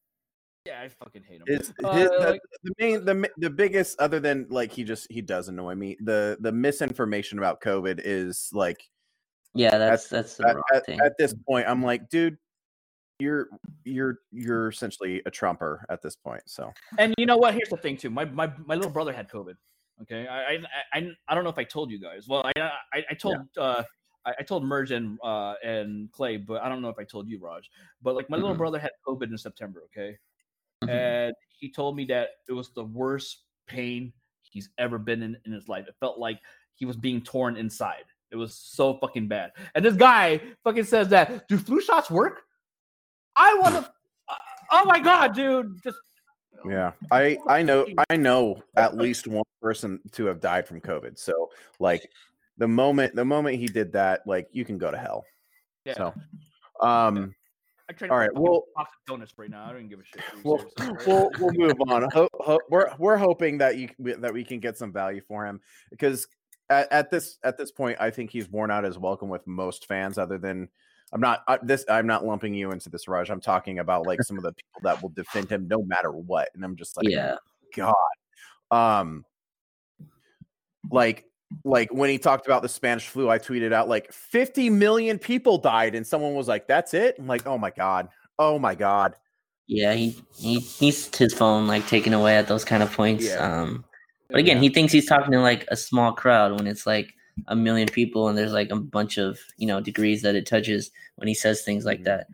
Yeah, 0.67 0.83
I 0.83 0.89
fucking 0.89 1.23
hate 1.23 1.41
him. 1.41 1.47
His, 1.47 1.73
Uh, 1.83 1.93
his- 1.95 2.11
the, 2.11 2.19
like- 2.19 2.41
the 2.63 2.73
main 2.79 3.05
the 3.05 3.31
the 3.39 3.51
biggest 3.51 3.99
other 3.99 4.21
than 4.21 4.47
like 4.51 4.71
he 4.73 4.85
just 4.85 5.07
he 5.11 5.21
does 5.23 5.49
annoy 5.49 5.75
me. 5.75 5.97
The 6.01 6.37
the 6.41 6.53
misinformation 6.53 7.39
about 7.39 7.61
COVID 7.63 8.01
is 8.05 8.51
like 8.53 8.87
yeah, 9.55 9.77
that's 9.79 10.07
that's 10.09 10.37
the 10.37 10.47
at, 10.49 10.55
wrong 10.55 10.65
at- 10.75 10.87
thing. 10.87 11.01
at 11.05 11.19
this 11.19 11.35
point 11.49 11.67
i'm 11.67 11.83
like 11.83 12.09
dude 12.09 12.37
you're 13.19 13.49
you're 13.85 14.19
you're 14.31 14.69
essentially 14.69 15.21
a 15.27 15.31
trumper 15.31 15.85
at 15.91 16.01
this 16.03 16.15
point 16.15 16.43
so 16.47 16.73
And 16.99 17.13
you 17.19 17.27
know 17.27 17.37
what? 17.37 17.55
Here's 17.55 17.69
the 17.69 17.77
thing 17.77 17.97
too. 17.97 18.11
My 18.11 18.25
my, 18.27 18.53
my 18.65 18.77
little 18.77 18.93
brother 18.93 19.13
had 19.13 19.29
COVID. 19.29 19.55
Okay, 20.03 20.27
I 20.27 20.55
I, 20.55 20.59
I 20.95 21.11
I 21.29 21.35
don't 21.35 21.45
know 21.45 21.51
if 21.51 21.59
I 21.59 21.65
told 21.65 21.91
you 21.91 22.01
guys. 22.01 22.27
Well, 22.29 22.43
I 22.45 22.53
I, 22.93 23.05
I 23.11 23.15
told 23.15 23.39
uh 23.59 23.83
I, 24.27 24.35
I 24.39 24.43
told 24.43 24.65
Merge 24.65 24.93
and 24.93 25.19
uh 25.23 25.55
and 25.63 26.11
Clay, 26.13 26.37
but 26.37 26.63
I 26.63 26.69
don't 26.69 26.83
know 26.83 26.89
if 26.89 26.99
I 26.99 27.05
told 27.05 27.29
you, 27.29 27.39
Raj. 27.39 27.69
But 28.03 28.15
like 28.15 28.29
my 28.31 28.37
little 28.37 28.55
Mhm. 28.55 28.59
brother 28.59 28.79
had 28.79 28.91
COVID 29.07 29.31
in 29.31 29.37
September. 29.39 29.83
Okay, 29.87 30.17
Mhm. 30.85 30.89
and 30.91 31.35
he 31.59 31.71
told 31.71 31.97
me 31.97 32.05
that 32.07 32.31
it 32.49 32.53
was 32.53 32.73
the 32.73 32.85
worst 32.85 33.45
pain 33.67 34.13
he's 34.43 34.71
ever 34.79 34.99
been 34.99 35.23
in 35.23 35.37
in 35.45 35.53
his 35.53 35.69
life. 35.69 35.87
It 35.87 35.95
felt 36.01 36.19
like 36.19 36.41
he 36.75 36.87
was 36.87 36.97
being 36.97 37.21
torn 37.21 37.57
inside. 37.57 38.05
It 38.31 38.37
was 38.37 38.55
so 38.55 38.95
fucking 38.99 39.29
bad. 39.29 39.53
And 39.75 39.85
this 39.85 39.97
guy 39.97 40.41
fucking 40.65 40.85
says 40.85 41.09
that 41.09 41.47
do 41.49 41.59
flu 41.59 41.81
shots 41.81 42.11
work? 42.11 42.43
I 43.37 43.55
want 43.59 43.75
to. 43.75 43.93
oh 44.71 44.85
my 44.87 45.01
god, 45.01 45.35
dude! 45.35 45.83
Just 45.83 45.99
yeah 46.67 46.93
i 47.11 47.37
i 47.47 47.63
know 47.63 47.87
i 48.11 48.17
know 48.17 48.63
at 48.77 48.97
least 48.97 49.27
one 49.27 49.45
person 49.61 50.01
to 50.13 50.27
have 50.27 50.41
died 50.41 50.67
from 50.67 50.81
covid 50.81 51.19
so 51.19 51.51
like 51.79 52.09
the 52.59 52.69
moment 52.69 53.15
the 53.15 53.25
moment 53.25 53.57
he 53.59 53.67
did 53.67 53.93
that 53.93 54.21
like 54.27 54.49
you 54.53 54.65
can 54.65 54.79
go 54.79 54.91
to 54.91 54.99
hell 54.99 55.25
yeah. 55.85 55.95
so 55.95 56.15
um 56.81 57.35
I 57.89 57.93
tried 57.93 58.11
All 58.13 58.19
right, 58.19 58.31
well- 58.33 58.67
box 58.77 58.93
of 58.93 59.13
donuts 59.13 59.33
right 59.37 59.51
now. 59.51 59.65
I 59.69 59.73
don't 59.73 59.89
give 59.89 59.99
a 59.99 60.05
shit. 60.05 60.23
We'll, 60.45 60.65
we'll, 61.09 61.29
we'll 61.41 61.53
move 61.53 61.75
on. 61.89 62.09
Ho- 62.13 62.29
ho- 62.35 62.61
we're 62.71 62.89
we're 62.99 63.17
hoping 63.17 63.59
that 63.59 63.79
you 63.79 63.89
that 63.99 64.33
we 64.33 64.45
can 64.45 64.61
get 64.61 64.79
some 64.79 64.93
value 64.93 65.21
for 65.27 65.45
him 65.45 65.61
because 65.91 66.29
at, 66.71 66.91
at 66.93 67.11
this 67.11 67.39
at 67.43 67.59
this 67.59 67.71
point 67.71 67.99
i 68.01 68.11
think 68.11 68.31
he's 68.31 68.49
worn 68.49 68.71
out 68.71 68.85
his 68.85 68.99
welcome 68.99 69.29
with 69.29 69.47
most 69.47 69.87
fans 69.87 70.17
other 70.17 70.39
than 70.39 70.69
i'm 71.13 71.21
not 71.21 71.43
uh, 71.49 71.59
this 71.63 71.85
i'm 71.89 72.07
not 72.07 72.25
lumping 72.25 72.55
you 72.55 72.71
into 72.71 72.89
this 72.89 73.09
rush 73.09 73.31
i'm 73.31 73.41
talking 73.41 73.79
about 73.79 74.07
like 74.07 74.23
some 74.23 74.37
of 74.37 74.43
the 74.43 74.53
people 74.53 74.81
that 74.83 75.01
will 75.03 75.11
defend 75.11 75.51
him 75.51 75.67
no 75.69 75.83
matter 75.83 76.13
what 76.13 76.49
and 76.55 76.65
i'm 76.65 76.77
just 76.77 76.97
like 76.97 77.09
yeah, 77.09 77.37
god 77.77 77.95
um 78.71 79.25
like 80.91 81.25
like 81.65 81.93
when 81.93 82.09
he 82.09 82.19
talked 82.19 82.47
about 82.47 82.63
the 82.63 82.69
spanish 82.69 83.09
flu 83.09 83.29
i 83.29 83.39
tweeted 83.39 83.73
out 83.73 83.89
like 83.89 84.13
50 84.13 84.71
million 84.71 85.19
people 85.19 85.59
died 85.59 85.95
and 85.95 86.07
someone 86.07 86.35
was 86.35 86.49
like 86.49 86.67
that's 86.67 86.95
it 86.95 87.17
i'm 87.19 87.27
like 87.27 87.47
oh 87.47 87.59
my 87.59 87.71
god 87.71 88.09
oh 88.39 88.59
my 88.59 88.75
god 88.75 89.15
yeah. 89.71 89.95
He 89.95 90.21
he 90.37 90.67
needs 90.81 91.17
his 91.17 91.33
phone 91.33 91.69
like 91.69 91.87
taken 91.87 92.13
away 92.13 92.37
at 92.37 92.49
those 92.49 92.65
kind 92.65 92.83
of 92.83 92.93
points. 92.93 93.25
Yeah. 93.25 93.37
Um, 93.37 93.85
but 94.29 94.39
again, 94.39 94.61
he 94.61 94.69
thinks 94.69 94.93
he's 94.93 95.07
talking 95.07 95.31
to 95.31 95.41
like 95.41 95.65
a 95.69 95.77
small 95.77 96.13
crowd 96.13 96.57
when 96.57 96.67
it's 96.67 96.87
like 96.87 97.15
a 97.49 97.57
million 97.57 97.89
people 97.89 98.29
and 98.29 98.37
there's 98.39 98.53
like 98.53 98.71
a 98.71 98.77
bunch 98.77 99.19
of 99.19 99.39
you 99.57 99.67
know 99.67 99.81
degrees 99.81 100.23
that 100.23 100.35
it 100.35 100.47
touches 100.47 100.91
when 101.17 101.29
he 101.29 101.35
says 101.35 101.63
things 101.63 101.85
like 101.85 102.05
that. 102.05 102.27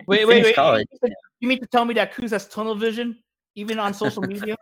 He 0.00 0.04
wait, 0.06 0.26
wait, 0.26 0.44
wait. 0.44 0.54
College. 0.54 0.86
You 1.40 1.48
mean 1.48 1.60
to 1.60 1.66
tell 1.66 1.84
me 1.84 1.94
that 1.94 2.14
Kuz 2.14 2.30
has 2.30 2.48
tunnel 2.48 2.74
vision, 2.74 3.18
even 3.54 3.78
on 3.78 3.92
social 3.94 4.22
media? 4.26 4.56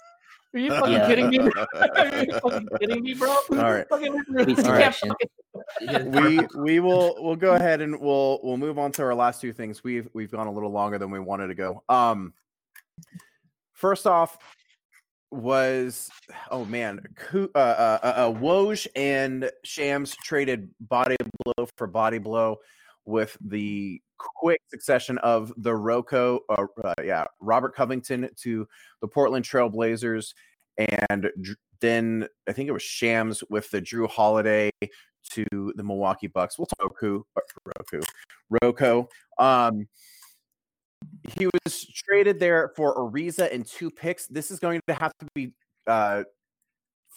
Are 0.55 0.59
you 0.59 0.71
fucking 0.71 0.93
Yeah. 0.93 1.07
kidding 1.07 1.29
me? 1.31 1.39
Are 1.75 2.25
you 2.25 2.33
fucking 2.43 2.69
kidding 2.81 3.03
me, 3.03 3.15
bro? 3.15 3.31
All 3.31 3.73
right. 3.73 3.89
Fucking- 3.89 4.25
Please 4.35 4.49
you 4.49 4.55
can't 4.57 4.67
correction. 4.67 5.09
fucking- 5.09 6.11
we 6.13 6.41
we 6.57 6.81
will 6.81 7.17
we'll 7.19 7.37
go 7.37 7.55
ahead 7.55 7.81
and 7.81 7.99
we'll 8.01 8.41
we'll 8.43 8.57
move 8.59 8.79
on 8.79 8.93
to 8.93 9.03
our 9.03 9.15
last 9.15 9.41
two 9.41 9.53
things. 9.53 9.83
We've 9.85 10.09
we've 10.13 10.31
gone 10.31 10.47
a 10.47 10.53
little 10.53 10.71
longer 10.71 10.99
than 10.99 11.11
we 11.11 11.21
wanted 11.21 11.49
to 11.49 11.55
go. 11.55 11.83
Um 11.89 12.35
first 13.73 14.07
off 14.07 14.39
was 15.33 16.11
oh 16.51 16.65
man, 16.65 17.01
uh, 17.35 17.39
uh, 17.55 17.99
uh, 18.03 18.07
uh, 18.07 18.33
Woj 18.33 18.87
and 18.95 19.51
Shams 19.65 20.15
traded 20.17 20.69
body 20.81 21.17
blow 21.45 21.67
for 21.77 21.87
body 21.87 22.19
blow 22.19 22.59
with 23.05 23.37
the 23.41 24.01
quick 24.19 24.61
succession 24.69 25.19
of 25.19 25.53
the 25.57 25.75
Rocco, 25.75 26.41
uh, 26.49 26.67
uh, 26.85 26.95
yeah, 27.03 27.25
Robert 27.41 27.75
Covington 27.75 28.29
to 28.43 28.69
the 29.01 29.09
Portland 29.09 29.45
Trail 29.45 29.69
Blazers, 29.69 30.35
and 30.79 31.31
then 31.81 32.29
I 32.49 32.53
think 32.53 32.69
it 32.69 32.73
was 32.73 32.83
Shams 32.83 33.43
with 33.51 33.71
the 33.71 33.81
Jrue 33.81 34.09
Holiday 34.09 34.71
to 35.31 35.73
the 35.75 35.83
Milwaukee 35.83 36.29
Bucks. 36.29 36.59
We'll 36.59 36.67
talk 36.67 36.93
Roku, 37.03 37.23
Roku, 37.65 38.01
Roko. 38.63 39.09
Um, 39.39 39.89
he 41.39 41.47
was 41.47 41.85
traded 41.87 42.41
there 42.41 42.73
for 42.77 42.97
Ariza 42.97 43.53
and 43.53 43.67
two 43.67 43.91
picks. 43.91 44.27
This 44.27 44.51
is 44.51 44.59
going 44.59 44.81
to 44.89 44.95
have 44.95 45.13
to 45.19 45.27
be 45.35 45.53
uh, 45.87 46.25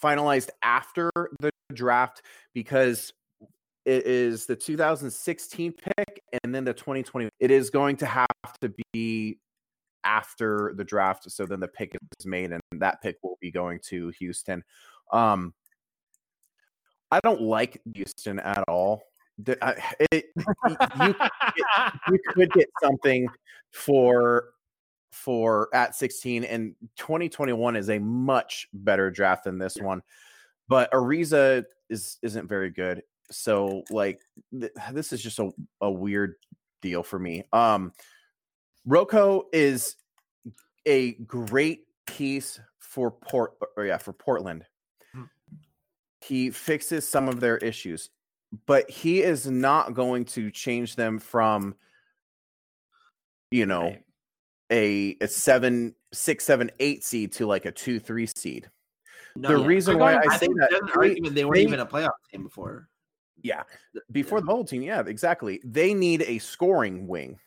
finalized 0.02 0.50
after 0.62 1.10
the 1.40 1.50
draft 1.72 2.22
because 2.54 3.12
it 3.84 4.06
is 4.06 4.46
the 4.46 4.56
2016 4.56 5.72
pick 5.72 6.22
and 6.42 6.54
then 6.54 6.64
the 6.64 6.74
2020. 6.74 7.28
It 7.38 7.50
is 7.50 7.70
going 7.70 7.96
to 7.98 8.06
have 8.06 8.26
to 8.60 8.72
be 8.92 9.38
after 10.04 10.72
the 10.76 10.84
draft. 10.84 11.30
So 11.30 11.46
then 11.46 11.60
the 11.60 11.68
pick 11.68 11.96
is 12.18 12.26
made, 12.26 12.52
and 12.52 12.60
that 12.80 13.02
pick 13.02 13.16
will 13.22 13.38
be 13.40 13.50
going 13.50 13.80
to 13.88 14.08
Houston. 14.18 14.64
Um, 15.12 15.54
I 17.10 17.20
don't 17.20 17.42
like 17.42 17.80
Houston 17.94 18.40
at 18.40 18.64
all. 18.68 19.02
I- 19.62 19.94
it- 20.12 20.26
you 21.00 21.14
you 22.12 22.18
could 22.28 22.50
get 22.52 22.68
something 22.82 23.28
for 23.72 24.50
for 25.12 25.68
at 25.74 25.94
16 25.94 26.44
and 26.44 26.74
2021 26.96 27.76
is 27.76 27.88
a 27.90 27.98
much 27.98 28.68
better 28.72 29.10
draft 29.10 29.44
than 29.44 29.58
this 29.58 29.76
one 29.76 30.02
but 30.68 30.90
Ariza 30.92 31.64
is 31.88 32.18
isn't 32.22 32.48
very 32.48 32.70
good. 32.70 33.02
So 33.30 33.82
like 33.90 34.20
th- 34.58 34.72
this 34.92 35.12
is 35.12 35.22
just 35.22 35.38
a, 35.38 35.50
a 35.80 35.90
weird 35.90 36.34
deal 36.82 37.02
for 37.02 37.18
me. 37.18 37.44
Um 37.52 37.92
Roko 38.86 39.44
is 39.52 39.96
a 40.86 41.12
great 41.14 41.86
piece 42.06 42.60
for 42.78 43.10
Port 43.10 43.52
or 43.76 43.84
yeah, 43.84 43.98
for 43.98 44.12
Portland. 44.12 44.64
Mhm. 45.14 45.28
He 46.20 46.50
fixes 46.50 47.06
some 47.08 47.28
of 47.28 47.40
their 47.40 47.58
issues, 47.58 48.10
but 48.66 48.88
he 48.90 49.22
is 49.22 49.46
not 49.50 49.94
going 49.94 50.24
to 50.24 50.50
change 50.50 50.96
them 50.96 51.18
from 51.18 51.74
you 53.50 53.66
know 53.66 53.82
Right. 53.82 54.02
a 54.72 55.16
a 55.20 55.28
seven, 55.28 55.94
six, 56.12 56.44
seven, 56.44 56.70
eight 56.80 57.04
seed 57.04 57.32
to 57.34 57.46
like 57.46 57.64
a 57.66 57.72
two, 57.72 57.98
three 58.00 58.26
seed. 58.26 58.68
No, 59.36 59.48
the 59.54 59.60
yeah. 59.60 59.66
reason 59.66 59.98
why 59.98 60.14
going- 60.14 60.28
I, 60.30 60.34
I 60.34 60.36
say 60.38 60.46
think 60.46 60.58
that 60.58 60.70
they- 60.70 60.76
they 61.30 61.44
weren't 61.44 61.56
they- 61.56 61.62
even 61.62 61.80
a 61.80 61.86
playoff 61.86 62.10
team 62.30 62.42
before. 62.42 62.88
yeah, 63.42 63.62
before 64.12 64.38
yeah. 64.38 64.44
the 64.46 64.50
whole 64.50 64.64
team, 64.64 64.82
yeah, 64.82 65.02
exactly. 65.06 65.60
They 65.64 65.92
need 65.94 66.22
a 66.22 66.38
scoring 66.38 67.06
wing. 67.06 67.38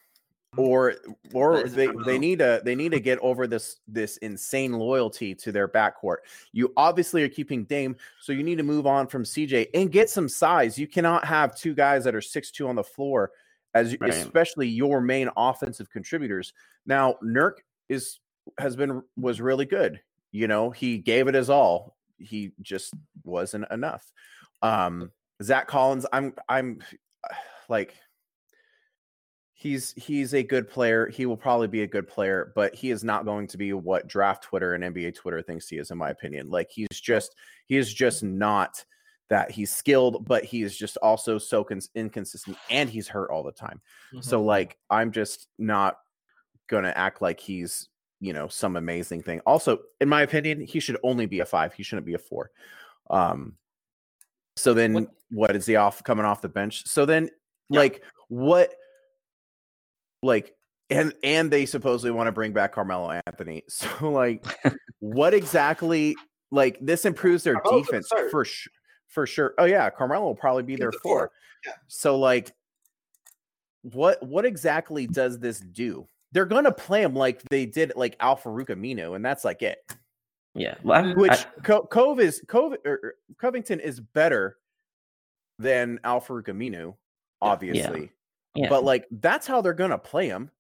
Or 0.58 0.96
or 1.34 1.64
they 1.64 1.88
they 2.06 2.18
need 2.18 2.40
to 2.40 2.62
they 2.66 2.74
need 2.76 2.92
to 2.92 3.00
get 3.00 3.20
over 3.20 3.46
this 3.46 3.78
this 3.88 4.18
insane 4.18 4.74
loyalty 4.74 5.36
to 5.36 5.52
their 5.52 5.68
backcourt. 5.68 6.18
You 6.52 6.74
obviously 6.76 7.24
are 7.24 7.30
keeping 7.30 7.66
Dame, 7.66 7.96
so 8.20 8.34
you 8.34 8.44
need 8.44 8.58
to 8.58 8.64
move 8.64 8.88
on 8.88 9.08
from 9.08 9.24
CJ 9.24 9.68
and 9.74 9.92
get 9.92 10.10
some 10.10 10.28
size. 10.28 10.78
You 10.78 10.88
cannot 10.88 11.26
have 11.26 11.56
two 11.56 11.76
guys 11.76 12.04
that 12.06 12.16
are 12.16 12.22
six 12.22 12.50
two 12.52 12.68
on 12.68 12.76
the 12.76 12.84
floor 12.84 13.32
as 13.76 13.96
Right. 14.02 14.10
especially 14.10 14.68
your 14.68 15.02
main 15.02 15.30
offensive 15.38 15.90
contributors. 15.92 16.54
Now 16.86 17.16
Nurk 17.24 17.58
is 17.88 18.20
has 18.58 18.76
been 18.76 19.04
was 19.16 19.40
really 19.40 19.66
good. 19.66 20.02
You 20.32 20.48
know, 20.48 20.72
he 20.72 20.98
gave 20.98 21.28
it 21.28 21.36
his 21.36 21.52
all. 21.52 21.96
He 22.18 22.52
just 22.62 22.94
wasn't 23.24 23.66
enough. 23.72 24.12
Um 24.64 25.12
Zach 25.44 25.68
Collins, 25.68 26.08
I'm 26.12 26.34
I'm 26.50 26.82
like 27.70 27.94
he's 29.62 29.92
he's 29.98 30.34
a 30.34 30.42
good 30.42 30.70
player. 30.70 31.08
He 31.10 31.26
will 31.26 31.36
probably 31.36 31.68
be 31.68 31.82
a 31.84 31.88
good 31.88 32.08
player, 32.08 32.54
but 32.56 32.74
he 32.74 32.92
is 32.92 33.04
not 33.04 33.26
going 33.26 33.46
to 33.48 33.58
be 33.58 33.74
what 33.74 34.08
draft 34.08 34.44
Twitter 34.44 34.74
and 34.74 34.84
NBA 34.86 35.16
Twitter 35.16 35.42
thinks 35.42 35.68
he 35.68 35.78
is, 35.78 35.92
in 35.92 35.98
my 35.98 36.12
opinion. 36.12 36.50
Like 36.50 36.70
he's 36.72 36.88
just 37.02 37.36
he 37.66 37.76
is 37.76 37.94
just 37.94 38.24
not 38.24 38.84
that 39.30 39.52
he's 39.52 39.70
skilled, 39.76 40.26
but 40.26 40.46
he 40.46 40.64
is 40.64 40.76
just 40.78 40.96
also 40.98 41.38
so 41.38 41.66
cons- 41.66 41.90
inconsistent 41.94 42.56
and 42.70 42.90
he's 42.90 43.10
hurt 43.10 43.30
all 43.32 43.44
the 43.44 43.52
time. 43.52 43.82
So 44.22 44.42
like 44.42 44.78
I'm 44.90 45.12
just 45.12 45.48
not 45.58 45.98
gonna 46.70 46.94
act 46.96 47.22
like 47.22 47.42
he's 47.42 47.90
you 48.22 48.32
know 48.32 48.48
some 48.48 48.78
amazing 48.78 49.24
thing. 49.24 49.42
Also, 49.46 49.80
in 50.00 50.08
my 50.08 50.22
opinion, 50.22 50.62
he 50.62 50.80
should 50.80 50.98
only 51.04 51.26
be 51.26 51.42
a 51.42 51.46
five. 51.46 51.74
He 51.74 51.84
shouldn't 51.84 52.08
be 52.08 52.14
a 52.14 52.18
four. 52.20 52.50
Um 53.10 53.58
so 54.56 54.74
then 54.74 54.94
What- 54.94 55.10
what 55.32 55.56
is 55.58 55.66
he 55.66 55.76
off 55.76 56.02
coming 56.04 56.26
off 56.26 56.42
the 56.42 56.48
bench? 56.50 56.88
So 56.88 57.06
then 57.06 57.30
Yeah. 57.70 57.80
like 57.82 58.04
what 58.30 58.74
like 60.24 60.54
and 60.90 61.14
and 61.24 61.52
they 61.52 61.66
supposedly 61.66 62.12
want 62.12 62.28
to 62.28 62.32
bring 62.32 62.52
back 62.54 62.74
Carmelo 62.74 63.20
Anthony. 63.28 63.64
So 63.70 64.12
like 64.12 64.46
what 65.00 65.34
exactly 65.34 66.16
like 66.52 66.78
this 66.82 67.06
improves 67.06 67.44
their 67.44 67.60
Carmelo's 67.60 67.86
defense 67.86 68.08
start. 68.08 68.32
for 68.32 68.44
sure 68.46 68.72
for 69.08 69.26
sure. 69.26 69.54
Oh 69.58 69.66
yeah, 69.66 69.90
Carmelo 69.90 70.26
will 70.26 70.36
probably 70.36 70.64
be 70.64 70.74
He's 70.74 70.80
their 70.80 70.92
the 70.92 71.00
four. 71.02 71.20
four, 71.20 71.32
yeah. 71.66 71.74
So 71.88 72.18
like 72.18 72.52
what 73.84 74.22
what 74.24 74.46
exactly 74.46 75.08
does 75.08 75.40
this 75.40 75.60
do? 75.60 76.06
They're 76.32 76.46
gonna 76.46 76.72
play 76.72 77.02
him 77.02 77.16
like 77.16 77.42
they 77.50 77.66
did 77.66 77.94
like 77.96 78.16
Al-Farouq 78.20 78.68
Aminu, 78.70 79.16
and 79.16 79.24
that's 79.26 79.44
like 79.46 79.62
it. 79.62 79.80
Yeah. 80.54 80.76
Well, 80.84 81.06
I, 81.06 81.14
Which 81.14 81.32
I- 81.32 81.46
Co- 81.64 81.84
Cove 81.88 82.20
is 82.20 82.44
Cove 82.48 82.74
or, 82.86 82.92
or 83.04 83.14
Covington 83.40 83.80
is 83.80 84.00
better 84.00 84.58
than 85.60 86.00
Al-Farouq 86.04 86.48
Aminu, 86.48 86.96
obviously. 87.42 88.02
yeah. 88.02 88.08
But 88.68 88.84
like 88.84 89.06
that's 89.12 89.48
how 89.48 89.62
they're 89.62 89.74
gonna 89.74 89.98
play 89.98 90.28
him. 90.28 90.52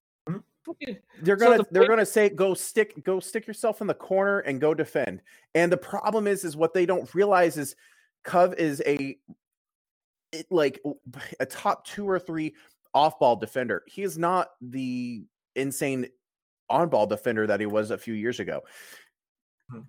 They're 1.21 1.35
gonna 1.35 1.57
the 1.57 1.67
they're 1.71 1.81
point- 1.81 1.89
gonna 1.89 2.05
say 2.05 2.29
go 2.29 2.53
stick 2.53 3.03
go 3.03 3.19
stick 3.19 3.47
yourself 3.47 3.81
in 3.81 3.87
the 3.87 3.93
corner 3.93 4.39
and 4.39 4.61
go 4.61 4.73
defend. 4.73 5.21
And 5.55 5.71
the 5.71 5.77
problem 5.77 6.27
is 6.27 6.43
is 6.43 6.55
what 6.55 6.73
they 6.73 6.85
don't 6.85 7.13
realize 7.15 7.57
is 7.57 7.75
Cove 8.23 8.53
is 8.55 8.81
a 8.85 9.17
it, 10.31 10.45
like 10.51 10.81
a 11.39 11.45
top 11.45 11.85
two 11.85 12.07
or 12.07 12.19
three 12.19 12.53
off 12.93 13.19
ball 13.19 13.35
defender. 13.35 13.83
He 13.87 14.03
is 14.03 14.17
not 14.17 14.49
the 14.61 15.23
insane 15.55 16.07
on 16.69 16.89
ball 16.89 17.07
defender 17.07 17.47
that 17.47 17.59
he 17.59 17.65
was 17.65 17.91
a 17.91 17.97
few 17.97 18.13
years 18.13 18.39
ago. 18.39 18.61
Hmm. 19.71 19.81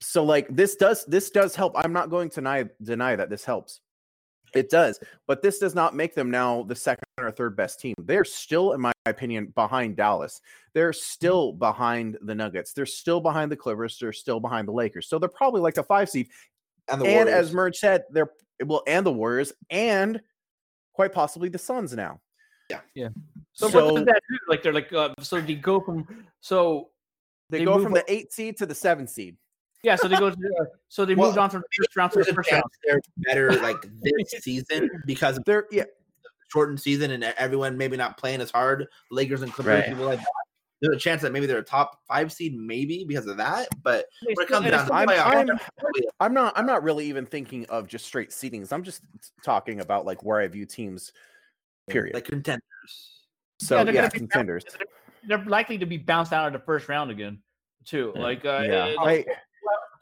So 0.00 0.24
like 0.24 0.46
this 0.54 0.76
does 0.76 1.04
this 1.06 1.30
does 1.30 1.56
help. 1.56 1.72
I'm 1.76 1.92
not 1.92 2.10
going 2.10 2.28
to 2.30 2.34
deny 2.36 2.64
deny 2.82 3.16
that 3.16 3.30
this 3.30 3.44
helps. 3.44 3.80
It 4.54 4.70
does, 4.70 5.00
but 5.26 5.42
this 5.42 5.58
does 5.58 5.74
not 5.74 5.94
make 5.94 6.14
them 6.14 6.30
now 6.30 6.62
the 6.62 6.74
second 6.76 7.07
or 7.24 7.30
third 7.30 7.56
best 7.56 7.80
team. 7.80 7.94
They're 7.98 8.24
still, 8.24 8.72
in 8.72 8.80
my 8.80 8.92
opinion, 9.06 9.52
behind 9.54 9.96
Dallas. 9.96 10.40
They're 10.74 10.92
still 10.92 11.52
behind 11.52 12.18
the 12.22 12.34
Nuggets. 12.34 12.72
They're 12.72 12.86
still 12.86 13.20
behind 13.20 13.50
the 13.52 13.56
Clippers. 13.56 13.98
They're 13.98 14.12
still 14.12 14.40
behind 14.40 14.68
the 14.68 14.72
Lakers. 14.72 15.08
So 15.08 15.18
they're 15.18 15.28
probably 15.28 15.60
like 15.60 15.76
a 15.76 15.82
five 15.82 16.08
seed. 16.08 16.28
And 16.90 17.00
the 17.00 17.06
and 17.06 17.28
as 17.28 17.52
Merge 17.52 17.76
said, 17.76 18.04
they're 18.10 18.30
well, 18.64 18.82
and 18.86 19.04
the 19.06 19.12
Warriors, 19.12 19.52
and 19.70 20.20
quite 20.94 21.12
possibly 21.12 21.48
the 21.48 21.58
Suns 21.58 21.92
now. 21.94 22.20
Yeah, 22.70 22.80
yeah. 22.94 23.08
So, 23.52 23.68
So- 23.68 23.84
what 23.86 23.94
does 23.96 24.04
that 24.06 24.22
do? 24.30 24.38
Like 24.48 24.62
they're 24.62 24.72
like 24.72 24.92
uh, 24.92 25.14
so 25.20 25.40
they 25.40 25.54
go 25.54 25.80
from 25.80 26.06
so 26.40 26.90
They, 27.50 27.58
They 27.60 27.64
go 27.64 27.82
from 27.82 27.94
up- 27.94 28.06
the 28.06 28.12
eight 28.12 28.32
seed 28.32 28.56
to 28.58 28.66
the 28.66 28.74
seven 28.74 29.06
seed. 29.06 29.36
yeah 29.84 29.94
so 29.96 30.08
they 30.08 30.16
go 30.18 30.28
to 30.30 30.36
the, 30.36 30.66
so 30.88 31.04
they 31.04 31.14
Well, 31.14 31.28
moved 31.28 31.38
on 31.38 31.50
from 31.50 31.60
the 31.62 31.68
first 31.86 31.96
round 31.96 32.12
to 32.12 32.18
the 32.24 32.34
first 32.34 32.50
round. 32.52 32.64
they're 32.84 33.00
better 33.18 33.52
like 33.62 33.76
this 34.02 34.42
season 34.42 34.90
because 35.06 35.38
They're 35.46 35.66
yeah, 35.70 35.84
the 35.84 35.88
shortened 36.48 36.80
season 36.80 37.10
and 37.12 37.24
everyone 37.38 37.76
maybe 37.76 37.96
not 37.96 38.16
playing 38.16 38.40
as 38.40 38.50
hard. 38.50 38.86
Lakers 39.10 39.42
and 39.42 39.52
Clippers, 39.52 39.80
Right. 39.80 39.88
people 39.88 40.04
like 40.06 40.18
that. 40.18 40.26
There's 40.80 40.94
a 40.96 40.98
chance 41.00 41.22
that 41.22 41.32
maybe 41.32 41.46
they're 41.46 41.58
a 41.58 41.62
top 41.64 41.98
five 42.06 42.32
seed, 42.32 42.56
maybe 42.56 43.04
because 43.06 43.26
of 43.26 43.36
that. 43.38 43.68
But 43.82 44.06
when 44.22 44.34
it 44.40 44.48
comes 44.48 44.70
down 44.70 44.86
to 44.86 44.94
I'm, 44.94 45.08
playoffs, 45.08 45.24
I'm, 45.26 45.46
probably 45.78 46.02
a- 46.06 46.10
I'm 46.24 46.32
not. 46.34 46.52
I'm 46.56 46.66
not 46.66 46.84
really 46.84 47.06
even 47.06 47.26
thinking 47.26 47.66
of 47.66 47.88
just 47.88 48.06
straight 48.06 48.30
seedings. 48.30 48.72
I'm 48.72 48.84
just 48.84 49.02
talking 49.42 49.80
about 49.80 50.06
like 50.06 50.22
where 50.22 50.40
I 50.40 50.46
view 50.46 50.66
teams. 50.66 51.12
Period. 51.88 52.14
like 52.14 52.26
contenders. 52.26 52.62
so 53.58 53.78
yeah, 53.78 53.84
yeah, 53.90 54.00
they're 54.02 54.10
contenders. 54.10 54.62
they're 55.26 55.42
likely 55.46 55.78
to 55.78 55.86
be 55.86 55.96
bounced 55.96 56.32
out 56.32 56.46
of 56.46 56.52
the 56.52 56.64
first 56.64 56.88
round 56.88 57.10
again, 57.10 57.40
too. 57.84 58.12
Yeah. 58.14 58.22
Like 58.22 58.44
uh, 58.44 58.62
yeah, 58.64 58.84
it- 58.86 58.96
I, 59.00 59.16
the 59.16 59.26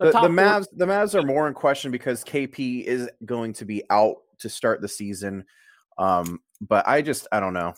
the, 0.01 0.05
the 0.07 0.13
four- 0.13 0.29
Mavs. 0.29 0.67
The 0.77 0.85
Mavs 0.85 1.15
are 1.15 1.23
more 1.25 1.49
in 1.49 1.55
question 1.55 1.91
because 1.91 2.23
KP 2.23 2.85
is 2.85 3.09
going 3.25 3.55
to 3.55 3.65
be 3.65 3.83
out 3.89 4.17
to 4.41 4.51
start 4.51 4.83
the 4.83 4.89
season. 4.89 5.47
Um, 5.99 6.41
but 6.61 6.87
I 6.87 7.03
just 7.03 7.27
I 7.33 7.41
don't 7.41 7.55
know. 7.55 7.75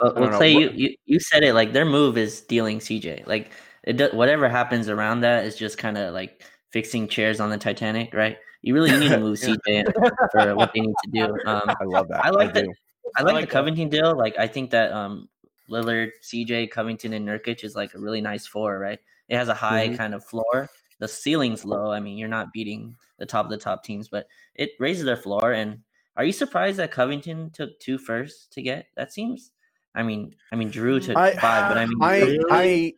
Well, 0.00 0.12
I 0.12 0.20
don't 0.20 0.30
well 0.30 0.38
Clay, 0.38 0.52
you, 0.52 0.70
you 0.74 0.96
you 1.06 1.20
said 1.20 1.42
it 1.42 1.54
like 1.54 1.72
their 1.72 1.84
move 1.84 2.16
is 2.16 2.40
dealing 2.42 2.78
CJ. 2.78 3.26
Like 3.26 3.50
it 3.84 3.96
do, 3.96 4.08
whatever 4.12 4.48
happens 4.48 4.88
around 4.88 5.20
that 5.20 5.44
is 5.44 5.56
just 5.56 5.78
kind 5.78 5.98
of 5.98 6.14
like 6.14 6.44
fixing 6.70 7.08
chairs 7.08 7.40
on 7.40 7.50
the 7.50 7.58
Titanic, 7.58 8.14
right? 8.14 8.36
You 8.62 8.74
really 8.74 8.96
need 8.96 9.08
to 9.08 9.18
move 9.20 9.38
CJ 9.38 9.84
for 10.32 10.54
what 10.54 10.72
they 10.74 10.80
need 10.80 10.94
to 11.04 11.10
do. 11.10 11.24
Um, 11.46 11.62
I 11.80 11.84
love 11.84 12.08
that. 12.08 12.24
I 12.24 12.30
like 12.30 12.54
that. 12.54 12.64
do. 12.64 12.72
I 13.16 13.22
like, 13.22 13.32
like 13.34 13.42
the 13.42 13.46
that. 13.46 13.52
Covington 13.52 13.88
deal. 13.88 14.16
Like 14.16 14.38
I 14.38 14.46
think 14.46 14.70
that 14.70 14.92
um 14.92 15.28
Lillard, 15.68 16.10
CJ, 16.22 16.70
Covington, 16.70 17.12
and 17.12 17.26
Nurkic 17.28 17.64
is 17.64 17.74
like 17.74 17.94
a 17.94 17.98
really 17.98 18.20
nice 18.20 18.46
four, 18.46 18.78
right? 18.78 18.98
It 19.28 19.36
has 19.36 19.48
a 19.48 19.54
high 19.54 19.88
Mhm. 19.88 19.96
kind 19.96 20.14
of 20.14 20.24
floor. 20.24 20.70
The 20.98 21.08
ceiling's 21.08 21.64
low. 21.64 21.92
I 21.92 22.00
mean, 22.00 22.16
you're 22.18 22.28
not 22.28 22.52
beating 22.52 22.96
the 23.18 23.26
top 23.26 23.44
of 23.44 23.50
the 23.50 23.58
top 23.58 23.84
teams, 23.84 24.08
but 24.08 24.26
it 24.54 24.70
raises 24.80 25.04
their 25.04 25.16
floor. 25.16 25.52
And 25.52 25.82
are 26.18 26.24
you 26.24 26.32
surprised 26.32 26.78
that 26.78 26.90
Covington 26.90 27.50
took 27.50 27.78
two 27.78 27.96
first 27.96 28.52
to 28.52 28.62
get? 28.62 28.86
That 28.96 29.12
seems. 29.12 29.52
I 29.94 30.02
mean, 30.02 30.34
I 30.52 30.56
mean, 30.56 30.70
Jrue 30.70 31.02
took 31.02 31.16
I, 31.16 31.34
five, 31.36 31.70
but 31.70 31.78
I 31.78 31.86
mean, 31.86 32.02
I, 32.02 32.20
really? 32.20 32.96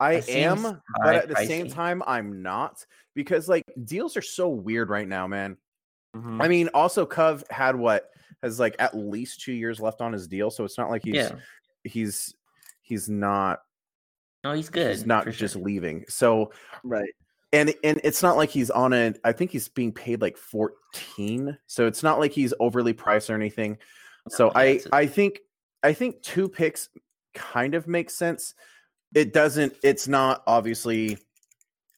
I, 0.00 0.14
I 0.14 0.14
am, 0.28 0.80
but 1.02 1.14
at 1.14 1.28
the 1.28 1.36
same 1.46 1.68
time, 1.68 2.02
I'm 2.06 2.42
not 2.42 2.84
because 3.14 3.48
like 3.48 3.62
deals 3.84 4.16
are 4.16 4.22
so 4.22 4.48
weird 4.48 4.88
right 4.88 5.06
now, 5.06 5.26
man. 5.26 5.58
Mhm. 6.16 6.42
I 6.42 6.48
mean, 6.48 6.70
also 6.72 7.04
Cove 7.04 7.44
had 7.50 7.76
what 7.76 8.08
has 8.42 8.58
like 8.58 8.76
at 8.78 8.96
least 8.96 9.42
two 9.42 9.52
years 9.52 9.78
left 9.78 10.00
on 10.00 10.12
his 10.12 10.26
deal, 10.26 10.50
so 10.50 10.64
it's 10.64 10.78
not 10.78 10.88
like 10.88 11.04
he's 11.04 11.14
yeah, 11.14 11.32
he's 11.84 12.34
he's 12.80 13.08
not 13.08 13.60
no, 14.44 14.52
he's 14.52 14.70
good. 14.70 14.90
he's 14.90 15.04
not 15.04 15.24
for 15.24 15.30
just 15.30 15.54
sure. 15.54 15.62
leaving. 15.62 16.04
So 16.08 16.52
right. 16.84 17.12
And 17.52 17.74
and 17.82 18.00
it's 18.04 18.22
not 18.22 18.36
like 18.36 18.50
he's 18.50 18.70
on 18.70 18.92
a 18.92 19.14
I 19.24 19.32
think 19.32 19.50
he's 19.50 19.68
being 19.68 19.92
paid 19.92 20.20
like 20.20 20.36
14. 20.36 21.56
So 21.66 21.86
it's 21.86 22.02
not 22.02 22.18
like 22.18 22.32
he's 22.32 22.54
overly 22.60 22.92
priced 22.92 23.30
or 23.30 23.34
anything. 23.34 23.78
So 24.28 24.46
yeah, 24.46 24.60
I 24.60 24.80
I 24.92 25.06
think 25.06 25.40
I 25.82 25.92
think 25.92 26.22
two 26.22 26.48
picks 26.48 26.88
kind 27.34 27.74
of 27.74 27.86
makes 27.86 28.14
sense. 28.14 28.54
It 29.14 29.32
doesn't 29.32 29.74
it's 29.82 30.08
not 30.08 30.42
obviously 30.46 31.18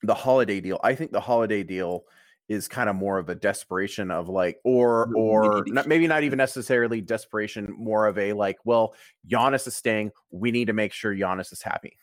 the 0.02 0.14
holiday 0.14 0.60
deal. 0.60 0.78
I 0.82 0.94
think 0.94 1.12
the 1.12 1.20
holiday 1.20 1.62
deal 1.62 2.04
is 2.48 2.66
kind 2.66 2.90
of 2.90 2.96
more 2.96 3.18
of 3.18 3.28
a 3.28 3.34
desperation 3.34 4.10
of 4.10 4.28
like 4.28 4.58
or 4.64 5.12
or 5.16 5.64
not, 5.66 5.86
maybe 5.86 6.06
not 6.06 6.22
even 6.22 6.36
necessarily 6.36 7.00
desperation, 7.00 7.74
more 7.76 8.06
of 8.06 8.18
a 8.18 8.32
like, 8.32 8.58
well, 8.64 8.94
Giannis 9.28 9.66
is 9.66 9.76
staying. 9.76 10.10
We 10.30 10.50
need 10.50 10.66
to 10.66 10.72
make 10.72 10.92
sure 10.92 11.14
Giannis 11.14 11.52
is 11.52 11.62
happy 11.62 11.96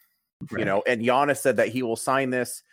you 0.57 0.65
know 0.65 0.83
and 0.87 1.01
Giannis 1.01 1.37
said 1.37 1.57
that 1.57 1.69
he 1.69 1.83
will 1.83 1.95
sign 1.95 2.29
this 2.29 2.63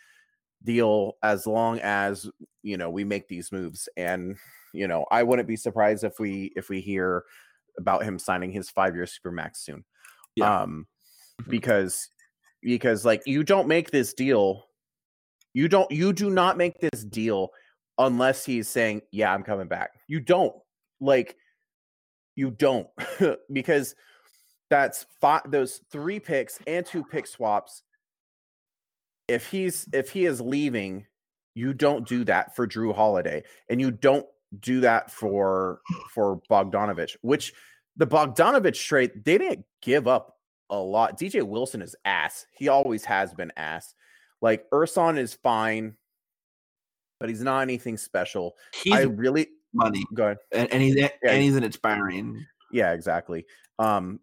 deal 0.65 1.13
as 1.23 1.45
long 1.47 1.79
as 1.79 2.29
you 2.63 2.75
know 2.77 2.89
we 2.89 3.03
make 3.03 3.27
these 3.27 3.51
moves 3.51 3.87
and 3.97 4.35
you 4.73 4.87
know 4.87 5.05
i 5.11 5.23
wouldn't 5.23 5.47
be 5.47 5.55
surprised 5.55 6.03
if 6.03 6.19
we 6.19 6.51
if 6.55 6.67
we 6.69 6.81
hear 6.81 7.23
about 7.77 8.03
him 8.03 8.17
signing 8.19 8.51
his 8.51 8.69
five 8.69 8.95
year 8.95 9.05
super 9.05 9.31
max 9.31 9.63
soon 9.63 9.83
Yeah. 10.35 10.63
um 10.63 10.87
Mhm. 11.41 11.49
because 11.49 12.09
because 12.61 13.05
like 13.05 13.21
you 13.25 13.43
don't 13.43 13.67
make 13.67 13.91
this 13.91 14.13
deal 14.13 14.65
you 15.53 15.67
don't 15.67 15.91
you 15.91 16.13
do 16.13 16.29
not 16.29 16.57
make 16.57 16.79
this 16.79 17.03
deal 17.03 17.49
unless 17.97 18.45
he's 18.45 18.67
saying 18.67 19.01
yeah 19.11 19.33
i'm 19.33 19.43
coming 19.43 19.67
back 19.67 19.91
you 20.07 20.19
don't 20.19 20.53
like 20.99 21.35
you 22.35 22.51
don't 22.51 22.87
because 23.53 23.95
that's 24.69 25.05
five 25.21 25.41
those 25.51 25.81
three 25.91 26.19
picks 26.19 26.59
and 26.67 26.85
two 26.85 27.03
pick 27.03 27.27
swaps 27.27 27.83
if 29.27 29.49
he's 29.49 29.87
if 29.93 30.09
he 30.09 30.25
is 30.25 30.41
leaving 30.41 31.05
you 31.55 31.73
don't 31.73 32.07
do 32.07 32.23
that 32.25 32.55
for 32.55 32.67
Jrue 32.67 32.93
Holiday 32.93 33.43
and 33.69 33.79
you 33.79 33.91
don't 33.91 34.25
do 34.59 34.81
that 34.81 35.11
for 35.11 35.81
for 36.13 36.41
Bogdanovic 36.49 37.15
which 37.21 37.53
the 37.97 38.07
Bogdanovic 38.07 38.75
trade 38.75 39.11
they 39.23 39.37
didn't 39.37 39.65
give 39.81 40.07
up 40.07 40.37
a 40.69 40.77
lot. 40.77 41.19
Dj 41.19 41.43
wilson 41.43 41.81
is 41.81 41.95
ass. 42.05 42.45
He 42.51 42.67
always 42.67 43.05
has 43.05 43.33
been 43.33 43.51
ass. 43.55 43.93
Like 44.41 44.69
Ersan 44.71 45.17
is 45.17 45.33
fine 45.33 45.95
but 47.19 47.29
he's 47.29 47.41
not 47.41 47.61
anything 47.61 47.97
special. 47.97 48.55
He's 48.83 48.93
i 48.93 49.01
really 49.01 49.47
money, 49.73 50.03
go 50.13 50.25
ahead. 50.25 50.37
And, 50.51 50.71
and 50.71 50.81
he's 50.81 50.95
and 50.95 51.41
he's 51.41 51.55
an 51.55 51.63
inspiring. 51.63 52.45
yeah, 52.71 52.93
exactly. 52.93 53.45
Um 53.79 54.19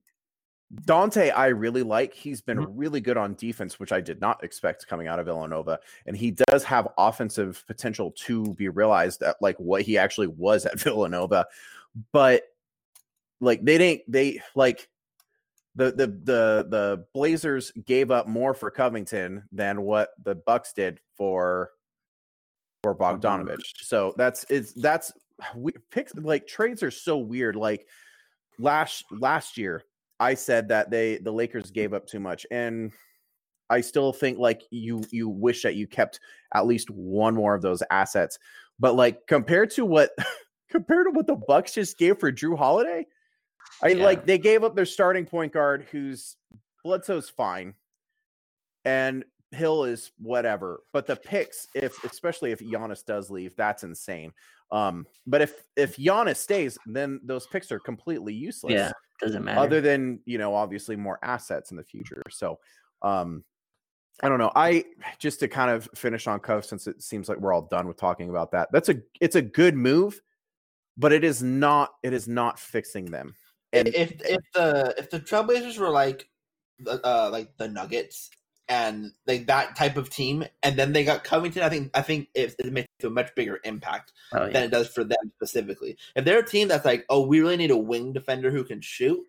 Donte, 0.75 1.33
I 1.37 1.49
really 1.49 1.83
like. 1.83 2.15
He's 2.15 2.41
been 2.41 2.59
Mhm. 2.59 2.73
really 2.75 3.01
good 3.01 3.17
on 3.19 3.35
defense, 3.35 3.79
which 3.79 3.93
I 3.93 4.01
did 4.01 4.21
not 4.21 4.43
expect 4.43 4.87
coming 4.87 5.07
out 5.07 5.19
of 5.19 5.27
Villanova. 5.27 5.81
And 6.07 6.17
he 6.17 6.31
does 6.49 6.65
have 6.65 6.89
offensive 6.97 7.63
potential 7.67 8.13
to 8.25 8.55
be 8.55 8.69
realized 8.71 9.23
at 9.23 9.37
like 9.43 9.57
what 9.59 9.83
he 9.83 9.99
actually 9.99 10.29
was 10.29 10.65
at 10.65 10.81
Villanova. 10.81 11.47
But 12.13 12.45
like 13.41 13.63
they 13.65 13.77
didn't 13.77 14.03
they 14.11 14.41
like 14.55 14.89
the 15.75 15.91
the 15.93 16.07
the 16.07 16.67
the 16.69 17.07
Blazers 17.13 17.71
gave 17.85 18.11
up 18.11 18.27
more 18.27 18.55
for 18.55 18.71
Covington 18.71 19.47
than 19.53 19.83
what 19.83 20.11
the 20.23 20.35
Bucks 20.35 20.73
did 20.73 21.01
for 21.17 21.73
for 22.83 22.95
Bogdanovic. 22.95 23.61
So 23.83 24.15
that's 24.17 24.45
it's 24.49 24.73
that's 24.73 25.13
we 25.55 25.73
picks 25.91 26.15
like 26.15 26.47
trades 26.47 26.83
are 26.83 26.91
so 26.91 27.19
weird. 27.19 27.57
Like 27.57 27.87
last 28.59 29.05
last 29.11 29.59
year, 29.59 29.83
I 30.23 30.35
said 30.35 30.69
that 30.69 30.89
they 30.89 31.19
the 31.19 31.33
Lakers 31.33 31.73
gave 31.73 31.93
up 31.93 32.07
too 32.07 32.21
much, 32.21 32.47
and 32.53 32.93
I 33.69 33.81
still 33.81 34.13
think 34.13 34.39
like 34.39 34.63
you 34.71 35.03
you 35.11 35.29
wish 35.29 35.63
that 35.63 35.75
you 35.75 35.89
kept 35.89 36.21
at 36.55 36.67
least 36.67 36.91
one 36.91 37.35
more 37.35 37.55
of 37.57 37.63
those 37.63 37.83
assets. 37.91 38.39
But 38.79 38.95
like 38.95 39.27
compared 39.27 39.73
to 39.73 39.85
what 39.85 40.11
compared 40.71 41.07
to 41.07 41.11
what 41.11 41.27
the 41.27 41.35
Bucks 41.35 41.75
just 41.75 41.99
gave 41.99 42.19
for 42.21 42.31
Jrue 42.31 42.57
Holiday, 42.57 43.05
I 43.83 43.89
Yeah. 43.89 44.05
like 44.05 44.25
they 44.25 44.39
gave 44.39 44.63
up 44.63 44.77
their 44.77 44.87
starting 44.87 45.27
point 45.27 45.53
guard, 45.53 45.89
who's 45.91 46.37
Bledsoe's 46.85 47.29
fine, 47.29 47.75
and 48.85 49.25
Hill 49.51 49.85
is 49.85 50.13
whatever. 50.19 50.83
But 50.93 51.07
the 51.07 51.17
picks, 51.17 51.67
if 51.75 52.03
especially 52.05 52.53
if 52.53 52.61
Giannis 52.61 53.05
does 53.05 53.29
leave, 53.29 53.57
that's 53.57 53.83
insane. 53.83 54.33
Um, 54.71 55.05
but 55.27 55.43
if 55.43 55.65
if 55.77 55.97
Giannis 55.97 56.37
stays, 56.37 56.79
then 56.87 57.21
those 57.25 57.49
picks 57.49 57.73
are 57.73 57.81
completely 57.81 58.33
useless. 58.35 58.73
Yeah, 58.75 58.93
doesn't 59.23 59.45
matter. 59.45 59.61
Other 59.61 59.81
than 59.81 60.21
you 60.25 60.39
know, 60.39 60.55
obviously 60.55 60.97
more 60.97 61.19
assets 61.23 61.71
in 61.71 61.77
the 61.77 61.85
future. 61.85 62.23
So, 62.31 62.59
um, 63.03 63.45
I 64.23 64.29
don't 64.29 64.39
know. 64.39 64.53
I 64.55 64.85
just 65.19 65.41
to 65.41 65.49
kind 65.49 65.71
of 65.71 65.89
finish 65.95 66.27
on 66.27 66.41
Cove 66.41 66.65
since 66.65 66.87
it 66.87 67.03
seems 67.03 67.29
like 67.29 67.39
we're 67.39 67.53
all 67.53 67.63
done 67.63 67.87
with 67.87 67.97
talking 67.97 68.31
about 68.31 68.53
that. 68.53 68.69
That's 68.73 68.89
a 68.89 68.97
it's 69.21 69.37
a 69.37 69.43
good 69.43 69.75
move, 69.75 70.21
but 70.97 71.13
it 71.13 71.25
is 71.25 71.43
not 71.43 71.93
it 72.03 72.13
is 72.13 72.29
not 72.29 72.59
fixing 72.59 73.07
them. 73.07 73.35
And 73.73 73.89
if 73.89 74.21
if 74.21 74.41
the 74.55 74.95
if 74.99 75.11
the 75.11 75.21
Trailblazers 75.21 75.79
were 75.79 75.89
like 75.89 76.29
the 76.79 77.01
uh 77.07 77.31
like 77.33 77.57
the 77.57 77.69
Nuggets 77.69 78.31
and 78.69 79.13
like 79.27 79.47
that 79.47 79.77
type 79.77 79.97
of 79.97 80.11
team, 80.11 80.45
and 80.63 80.77
then 80.77 80.93
they 80.93 81.05
got 81.05 81.25
Covington, 81.25 81.63
I 81.63 81.69
think 81.69 81.91
I 81.95 82.03
think 82.03 82.29
it, 82.35 82.55
it 82.59 82.73
makes 82.73 82.89
a 83.03 83.11
much 83.11 83.35
bigger 83.35 83.61
impact 83.65 84.13
oh, 84.33 84.47
yeah. 84.47 84.53
than 84.53 84.63
it 84.65 84.71
does 84.71 84.89
for 84.89 85.05
them 85.05 85.33
specifically. 85.37 85.97
If 86.17 86.25
they're 86.25 86.39
a 86.39 86.47
team 86.47 86.69
that's 86.69 86.85
like, 86.85 87.05
oh, 87.09 87.27
we 87.27 87.41
really 87.41 87.57
need 87.57 87.71
a 87.71 87.77
wing 87.77 88.13
defender 88.13 88.51
who 88.51 88.65
can 88.65 88.81
shoot 88.81 89.21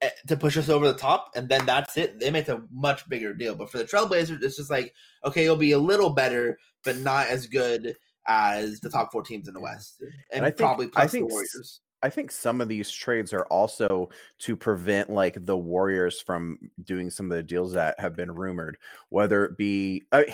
eh, 0.00 0.10
to 0.28 0.36
push 0.36 0.56
us 0.56 0.68
over 0.68 0.86
the 0.86 0.98
top, 0.98 1.30
and 1.34 1.48
then 1.48 1.66
that's 1.66 1.96
it. 1.96 2.20
They 2.20 2.30
make 2.30 2.48
a 2.48 2.62
much 2.72 3.08
bigger 3.08 3.34
deal. 3.34 3.54
But 3.54 3.70
for 3.70 3.78
the 3.78 3.84
Trailblazers, 3.84 4.42
it's 4.42 4.56
just 4.56 4.70
like, 4.70 4.94
okay, 5.24 5.44
it'll 5.44 5.56
be 5.56 5.72
a 5.72 5.78
little 5.78 6.10
better, 6.10 6.58
but 6.84 6.96
not 6.98 7.26
as 7.26 7.46
good 7.46 7.96
as 8.26 8.80
the 8.80 8.88
top 8.88 9.12
four 9.12 9.22
teams 9.22 9.48
in 9.48 9.54
the 9.54 9.60
West, 9.60 10.00
and, 10.00 10.12
And 10.32 10.44
I 10.44 10.48
think- 10.48 10.58
probably 10.58 10.86
I 10.86 10.90
plus 10.90 11.12
think 11.12 11.28
the 11.28 11.34
Warriors. 11.34 11.80
I 12.04 12.10
think 12.10 12.30
some 12.30 12.60
of 12.60 12.68
these 12.68 12.90
trades 12.90 13.32
are 13.32 13.46
also 13.46 14.10
to 14.40 14.56
prevent 14.56 15.08
like 15.08 15.46
the 15.46 15.56
Warriors 15.56 16.20
from 16.20 16.58
doing 16.82 17.08
some 17.08 17.30
of 17.30 17.36
the 17.36 17.42
deals 17.42 17.72
that 17.72 17.98
have 17.98 18.14
been 18.14 18.30
rumored, 18.30 18.76
whether 19.08 19.46
it 19.46 19.56
be 19.56 20.04
uh, 20.12 20.24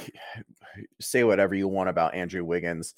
say 1.01 1.23
whatever 1.23 1.55
you 1.55 1.69
want 1.69 1.89
about 1.89 2.13
Andrew 2.13 2.45
Wiggins, 2.45 2.95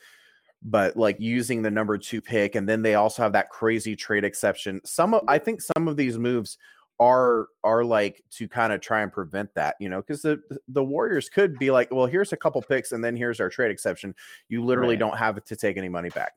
but 0.62 0.96
like 0.96 1.20
using 1.20 1.60
the 1.60 1.70
number 1.70 1.98
two 1.98 2.22
pick, 2.22 2.54
and 2.54 2.66
then 2.66 2.80
they 2.80 2.94
also 2.94 3.22
have 3.22 3.34
that 3.34 3.50
crazy 3.50 3.94
trade 3.94 4.24
exception. 4.24 4.80
Some 4.86 5.12
of 5.12 5.22
I 5.28 5.36
think 5.36 5.60
some 5.60 5.86
of 5.86 5.98
these 5.98 6.16
moves 6.18 6.56
are 6.98 7.48
are 7.64 7.84
like 7.84 8.22
to 8.30 8.48
kind 8.48 8.72
of 8.72 8.80
try 8.80 9.02
and 9.02 9.12
prevent 9.12 9.52
that, 9.54 9.76
you 9.80 9.90
know, 9.90 10.00
because 10.00 10.22
the 10.22 10.40
the 10.68 10.82
Warriors 10.82 11.28
could 11.28 11.58
be 11.58 11.70
like, 11.70 11.92
well, 11.92 12.06
here's 12.06 12.32
a 12.32 12.38
couple 12.38 12.62
picks, 12.62 12.92
and 12.92 13.04
then 13.04 13.16
here's 13.16 13.38
our 13.38 13.50
trade 13.50 13.70
exception. 13.70 14.14
You 14.48 14.64
literally 14.64 14.94
Right. 14.94 15.00
don't 15.00 15.18
have 15.18 15.44
to 15.44 15.56
take 15.56 15.76
any 15.76 15.90
money 15.90 16.08
back. 16.08 16.32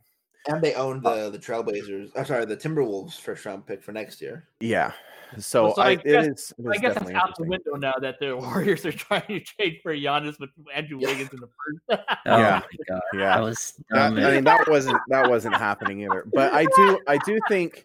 And 0.48 0.62
they 0.62 0.74
own 0.76 1.02
uh, 1.06 1.16
the 1.26 1.30
the 1.32 1.40
Trailblazers. 1.40 2.12
I'm 2.16 2.26
sorry, 2.26 2.46
the 2.46 2.58
Timberwolves 2.58 3.20
first 3.20 3.46
round 3.46 3.66
pick 3.66 3.84
for 3.84 3.92
next 3.92 4.22
year. 4.22 4.48
Yeah. 4.60 4.92
So, 5.40 5.74
so 5.76 5.82
I, 5.82 5.90
I 5.90 5.96
guess- 5.96 6.26
is. 6.28 6.54
it 6.60 6.66
I 6.68 6.72
is 6.76 6.82
guess 6.82 6.98
it's 7.02 7.12
out 7.12 7.36
the 7.38 7.46
window 7.46 7.74
now 7.78 7.96
that 8.00 8.20
the 8.20 8.38
Warriors 8.38 8.86
are 8.86 8.92
trying 8.92 9.28
to 9.28 9.40
trade 9.40 9.80
for 9.82 9.94
Giannis 9.94 10.40
with 10.40 10.52
Andrew 10.74 11.00
Wiggins 11.00 11.32
in 11.34 11.40
the 11.40 11.48
first. 11.48 12.04
Oh 12.28 12.38
Yeah. 12.38 12.62
my 12.62 12.78
god, 12.88 13.02
that 13.14 13.20
Yeah. 13.20 13.40
was 13.40 13.74
That- 13.90 14.12
I 14.14 14.32
mean, 14.34 14.44
that 14.44 14.68
wasn't 14.70 14.98
that 15.10 15.30
wasn't 15.30 15.56
happening 15.56 16.02
either. 16.04 16.26
But 16.34 16.54
I 16.54 16.66
do 16.66 17.00
I 17.08 17.18
do 17.26 17.40
think 17.50 17.84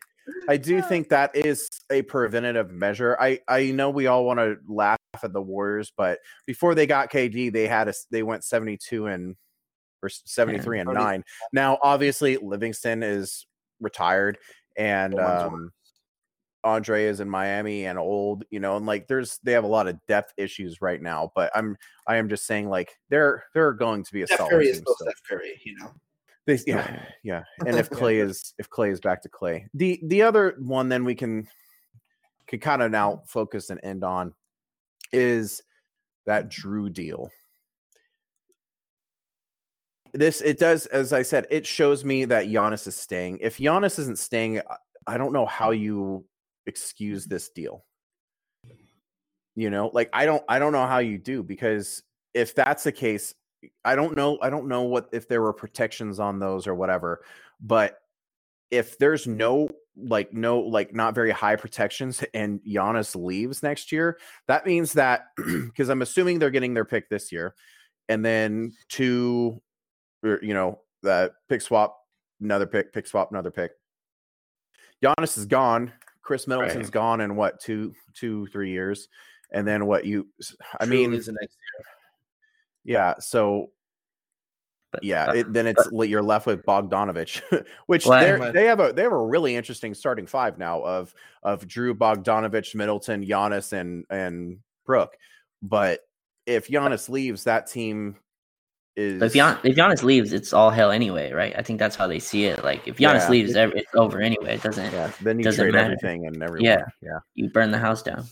I 0.48 0.58
do 0.58 0.80
think 0.82 1.08
that 1.08 1.34
is 1.34 1.68
a 1.90 2.02
preventative 2.02 2.70
measure. 2.70 3.16
I 3.18 3.40
I 3.48 3.70
know 3.72 3.88
we 3.90 4.06
all 4.06 4.24
want 4.26 4.38
to 4.38 4.58
laugh 4.68 4.98
at 5.22 5.32
the 5.32 5.42
Warriors, 5.42 5.90
but 5.96 6.18
before 6.46 6.74
they 6.74 6.86
got 6.86 7.10
KD, 7.10 7.52
they 7.52 7.66
had 7.66 7.88
a 7.88 7.94
they 8.10 8.22
went 8.22 8.44
72 8.44 9.06
and 9.06 9.34
or 10.02 10.08
73 10.08 10.80
and 10.80 10.88
30. 10.88 11.00
9. 11.00 11.24
Now, 11.52 11.78
obviously 11.82 12.36
Livingston 12.36 13.02
is 13.02 13.46
retired 13.80 14.38
and 14.76 15.18
um 15.18 15.72
Andre 16.62 17.04
is 17.04 17.20
in 17.20 17.30
Miami 17.30 17.86
and 17.86 17.98
old, 17.98 18.44
you 18.50 18.60
know, 18.60 18.76
and 18.76 18.86
like 18.86 19.08
there's 19.08 19.38
they 19.42 19.52
have 19.52 19.64
a 19.64 19.68
lot 19.68 19.88
of 19.88 19.98
depth 20.06 20.34
issues 20.36 20.82
right 20.82 21.00
now, 21.00 21.32
but 21.34 21.50
I'm 21.54 21.76
I 22.06 22.16
am 22.16 22.28
just 22.28 22.46
saying 22.46 22.68
like 22.68 22.96
they're 23.08 23.44
they're 23.54 23.72
going 23.72 24.04
to 24.04 24.12
be 24.12 24.22
a 24.22 24.26
Steph 24.26 24.38
solid 24.38 24.50
Curry 24.50 24.66
is 24.66 24.76
team 24.76 24.82
still 24.82 24.94
still. 24.96 25.06
Steph 25.06 25.22
Curry, 25.28 25.60
you 25.64 25.76
know. 25.76 25.90
They, 26.46 26.58
yeah, 26.66 27.02
yeah. 27.22 27.44
And 27.66 27.76
if 27.76 27.88
Clay 27.88 28.18
is 28.18 28.54
if 28.58 28.68
Clay 28.68 28.90
is 28.90 29.00
back 29.00 29.22
to 29.22 29.28
Clay, 29.28 29.66
the 29.74 30.00
the 30.04 30.22
other 30.22 30.56
one 30.58 30.88
then 30.88 31.04
we 31.04 31.14
can 31.14 31.48
can 32.46 32.60
kind 32.60 32.82
of 32.82 32.90
now 32.90 33.22
focus 33.26 33.70
and 33.70 33.80
end 33.82 34.04
on 34.04 34.34
is 35.12 35.62
that 36.26 36.50
Jrue 36.50 36.92
deal. 36.92 37.30
This 40.12 40.40
it 40.40 40.58
does, 40.58 40.86
as 40.86 41.12
I 41.12 41.22
said, 41.22 41.46
it 41.50 41.66
shows 41.66 42.04
me 42.04 42.24
that 42.26 42.46
Giannis 42.46 42.86
is 42.86 42.96
staying. 42.96 43.38
If 43.40 43.58
Giannis 43.58 43.98
isn't 43.98 44.18
staying, 44.18 44.60
I- 45.06 45.18
don't 45.18 45.32
know 45.32 45.46
how 45.46 45.70
you 45.70 46.24
excuse 46.66 47.26
this 47.26 47.48
deal. 47.50 47.84
You 49.56 49.70
know, 49.70 49.90
like 49.92 50.10
I 50.12 50.26
don't 50.26 50.42
I 50.48 50.58
don't 50.58 50.72
know 50.72 50.86
how 50.86 50.98
you 50.98 51.18
do 51.18 51.42
because 51.42 52.02
if 52.34 52.54
that's 52.54 52.84
the 52.84 52.92
case, 52.92 53.34
I 53.84 53.94
don't 53.96 54.16
know. 54.16 54.38
I 54.40 54.50
don't 54.50 54.68
know 54.68 54.82
what 54.82 55.08
if 55.12 55.28
there 55.28 55.42
were 55.42 55.52
protections 55.52 56.20
on 56.20 56.38
those 56.38 56.66
or 56.66 56.74
whatever. 56.74 57.22
But 57.60 57.98
if 58.70 58.98
there's 58.98 59.26
no 59.26 59.68
like 59.96 60.32
no 60.32 60.60
like 60.60 60.94
not 60.94 61.14
very 61.14 61.30
high 61.30 61.56
protections 61.56 62.24
and 62.32 62.60
Giannis 62.60 63.16
leaves 63.16 63.62
next 63.62 63.92
year, 63.92 64.18
that 64.48 64.64
means 64.66 64.92
that 64.94 65.26
because 65.36 65.88
I'm 65.88 66.02
assuming 66.02 66.38
they're 66.38 66.50
getting 66.50 66.74
their 66.74 66.84
pick 66.84 67.08
this 67.08 67.32
year, 67.32 67.54
and 68.08 68.24
then 68.24 68.72
two, 68.88 69.60
you 70.22 70.54
know, 70.54 70.80
that 71.02 71.32
pick 71.48 71.62
swap, 71.62 71.98
another 72.40 72.66
pick, 72.66 72.92
pick 72.92 73.06
swap, 73.06 73.30
another 73.30 73.50
pick. 73.50 73.72
Giannis 75.02 75.38
is 75.38 75.46
gone. 75.46 75.92
Khris 76.22 76.46
Middleton's 76.46 76.86
Right. 76.86 76.92
gone 76.92 77.20
in 77.22 77.36
what 77.36 77.60
two, 77.60 77.94
two, 78.14 78.46
three 78.48 78.70
years, 78.70 79.08
and 79.50 79.66
then 79.66 79.86
what 79.86 80.04
you? 80.04 80.28
I 80.78 80.84
mean, 80.86 81.12
leaves 81.12 81.26
the 81.26 81.32
next 81.32 81.56
yeah. 82.84 83.14
So 83.18 83.70
But, 84.92 85.02
yeah, 85.02 85.32
it, 85.32 85.52
then 85.52 85.66
it's 85.66 85.86
li- 85.92 86.08
you're 86.08 86.22
left 86.22 86.46
with 86.46 86.64
Bogdanovic, 86.64 87.64
which 87.86 88.06
Well, 88.06 88.20
they 88.52 88.66
have 88.66 88.80
a 88.80 88.92
they 88.92 89.02
have 89.02 89.12
a 89.12 89.18
really 89.18 89.56
interesting 89.56 89.94
starting 89.94 90.26
five 90.26 90.58
now 90.58 90.82
of 90.82 91.14
of 91.42 91.66
Jrue 91.66 91.94
Bogdanovic, 91.94 92.74
Middleton, 92.74 93.24
Giannis, 93.24 93.72
and 93.72 94.04
and 94.10 94.58
Brook. 94.84 95.16
But 95.62 96.00
if 96.46 96.68
Giannis 96.68 97.08
leaves, 97.08 97.44
that 97.44 97.66
team 97.66 98.16
is 98.96 99.18
But 99.20 99.26
if 99.26 99.32
Gian, 99.34 99.58
if 99.62 99.76
Giannis 99.76 100.02
leaves, 100.02 100.32
it's 100.32 100.52
all 100.52 100.70
hell 100.70 100.90
anyway, 100.90 101.32
right? 101.32 101.54
I 101.56 101.62
think 101.62 101.78
that's 101.78 101.96
how 101.96 102.06
they 102.06 102.18
see 102.18 102.44
it. 102.46 102.64
Like 102.64 102.86
if 102.88 102.96
Giannis 102.96 103.20
Yeah. 103.22 103.30
leaves, 103.30 103.54
it's 103.56 103.94
over 103.94 104.20
anyway. 104.20 104.54
It 104.56 104.62
doesn't. 104.62 104.92
yeah, 104.92 105.10
then 105.22 105.38
you 105.38 105.44
doesn't 105.44 105.62
trade 105.64 105.74
matter. 105.74 105.84
everything 105.92 106.26
and 106.26 106.42
everyone. 106.42 106.64
Yeah. 106.64 106.84
yeah. 107.02 107.18
You 107.34 107.48
burn 107.50 107.70
the 107.70 107.78
house 107.78 108.02
down. 108.02 108.24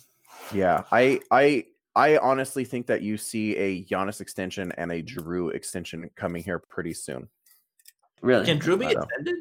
Yeah, 0.53 0.85
I 0.93 1.21
I 1.31 1.67
I 1.95 2.17
honestly 2.19 2.65
think 2.65 2.87
that 2.87 3.03
you 3.03 3.17
see 3.17 3.57
a 3.57 3.85
Giannis 3.85 4.21
extension 4.21 4.73
and 4.79 4.93
a 4.93 5.03
Jrue 5.03 5.53
extension 5.55 6.09
coming 6.17 6.43
here 6.43 6.59
pretty 6.59 6.95
soon. 6.95 7.29
Really? 8.23 8.47
Can 8.47 8.59
Jrue 8.61 8.79
be 8.79 8.87
extended? 8.87 9.37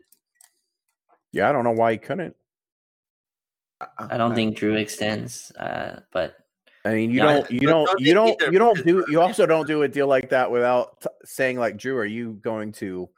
Yeah, 1.32 1.50
I 1.50 1.52
don't 1.52 1.64
know 1.64 1.72
why 1.72 1.92
he 1.94 1.98
couldn't. 1.98 2.36
I 4.00 4.18
don't 4.18 4.34
think 4.34 4.58
Jrue 4.58 4.78
extends, 4.78 5.52
uh, 5.52 6.00
but 6.12 6.36
I 6.86 6.94
mean, 6.94 7.12
you 7.12 7.18
Yeah, 7.18 7.34
don't, 7.34 7.52
you 7.52 7.60
don't, 7.62 7.86
don't 7.86 8.00
you 8.02 8.14
don't, 8.14 8.42
either 8.42 8.52
you 8.52 8.60
don't 8.60 8.86
do, 8.86 9.06
you 9.10 9.20
also 9.22 9.46
don't 9.46 9.68
do 9.68 9.84
a 9.84 9.88
deal 9.88 10.08
like 10.08 10.30
that 10.30 10.50
without 10.52 11.02
t- 11.02 11.10
saying 11.26 11.58
like, 11.60 11.78
Jrue, 11.78 11.96
are 11.96 12.06
you 12.06 12.34
going 12.42 12.72
to 12.74 13.10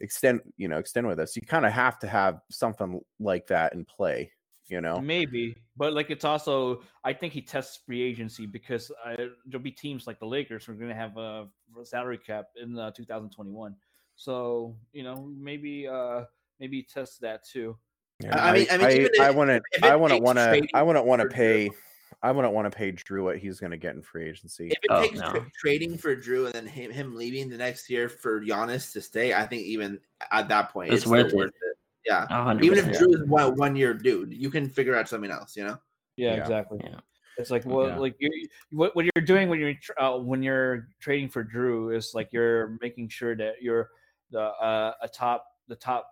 extend, 0.00 0.40
you 0.56 0.68
know, 0.68 0.78
extend 0.78 1.06
with 1.06 1.18
us? 1.18 1.34
You 1.36 1.42
kind 1.42 1.66
of 1.66 1.72
have 1.72 1.98
to 2.00 2.06
have 2.06 2.40
something 2.50 3.00
like 3.18 3.46
that 3.48 3.72
in 3.74 3.84
play, 3.84 4.30
you 4.68 4.80
know. 4.80 5.00
Maybe, 5.00 5.56
but 5.76 5.92
like 5.94 6.10
it's 6.10 6.24
also 6.24 6.82
I 7.02 7.12
think 7.12 7.32
he 7.32 7.40
tests 7.42 7.80
free 7.86 8.02
agency 8.02 8.46
because 8.46 8.92
uh, 9.04 9.16
there'll 9.46 9.62
be 9.62 9.70
teams 9.72 10.06
like 10.06 10.20
the 10.20 10.26
Lakers 10.26 10.64
who 10.66 10.72
are 10.72 10.76
going 10.76 10.90
to 10.90 10.94
have 10.94 11.16
a 11.16 11.46
salary 11.84 12.18
cap 12.18 12.46
in 12.62 12.78
uh, 12.78 12.90
2021. 12.92 13.74
So 14.14 14.76
you 14.92 15.02
know 15.02 15.28
maybe 15.36 15.88
uh 15.88 16.24
maybe 16.60 16.76
he 16.76 16.82
tests 16.82 17.18
that 17.18 17.40
too. 17.50 17.76
Yeah, 18.20 18.36
I 18.44 18.52
mean- 18.52 18.66
I 18.70 18.76
mean, 18.76 18.90
even 18.92 19.10
I, 19.20 19.30
if- 19.30 19.34
wouldn't, 19.34 19.62
if 19.72 19.82
it 19.82 19.90
I 19.90 19.96
wouldn't 19.96 20.22
want 20.22 20.38
to, 20.38 20.62
I 20.74 20.82
wouldn't 20.82 21.06
want 21.06 21.22
to 21.22 21.28
pay, 21.28 21.68
Jrue- 21.70 21.74
I 22.24 22.30
wouldn't 22.30 22.54
want 22.54 22.70
to 22.70 22.76
pay 22.76 22.92
Jrue 22.92 23.24
what 23.24 23.38
he's 23.38 23.58
going 23.58 23.72
to 23.72 23.76
get 23.76 23.94
in 23.96 24.02
free 24.02 24.28
agency. 24.28 24.68
If 24.68 24.78
it 24.82 24.90
Oh, 24.90 25.02
takes 25.02 25.18
no. 25.18 25.44
trading 25.58 25.98
for 25.98 26.14
Jrue 26.14 26.46
and 26.46 26.54
then 26.54 26.66
him, 26.66 26.90
him 26.90 27.16
leaving 27.16 27.48
the 27.48 27.56
next 27.56 27.90
year 27.90 28.08
for 28.08 28.40
Giannis 28.40 28.92
to 28.92 29.00
stay, 29.00 29.34
I 29.34 29.44
think 29.46 29.62
even 29.62 29.98
at 30.30 30.48
that 30.48 30.70
point 30.70 30.90
It's 30.92 31.02
it's, 31.02 31.02
still 31.10 31.12
worth 31.24 31.32
it. 31.32 31.36
worth 31.36 31.48
it. 31.48 31.78
Yeah. 32.06 32.26
a 32.30 32.44
hundred 32.44 32.64
Even 32.64 32.78
if 32.78 32.86
percent. 32.86 33.10
Jrue 33.10 33.22
is 33.22 33.28
one 33.28 33.56
one 33.56 33.74
year 33.76 33.92
dude, 33.94 34.32
you 34.32 34.50
can 34.50 34.68
figure 34.68 34.94
out 34.96 35.08
something 35.08 35.30
else, 35.30 35.56
you 35.56 35.64
know? 35.64 35.78
Yeah, 36.16 36.34
Yeah. 36.34 36.40
exactly. 36.42 36.80
Yeah. 36.84 37.00
It's 37.38 37.50
like 37.50 37.64
well, 37.66 37.88
Yeah. 37.88 37.96
like 37.98 38.14
you 38.20 38.48
what 38.70 38.94
what 38.94 39.04
you're 39.04 39.24
doing 39.24 39.48
when 39.48 39.58
you're 39.58 39.74
tr- 39.74 39.98
uh, 39.98 40.18
when 40.18 40.42
you're 40.42 40.88
trading 41.00 41.28
for 41.28 41.42
Jrue 41.44 41.96
is 41.96 42.12
like 42.14 42.28
you're 42.32 42.76
making 42.80 43.08
sure 43.08 43.34
that 43.36 43.62
you're 43.62 43.90
the 44.30 44.40
uh, 44.42 44.94
a 45.02 45.08
top 45.08 45.46
the 45.68 45.76
top 45.76 46.08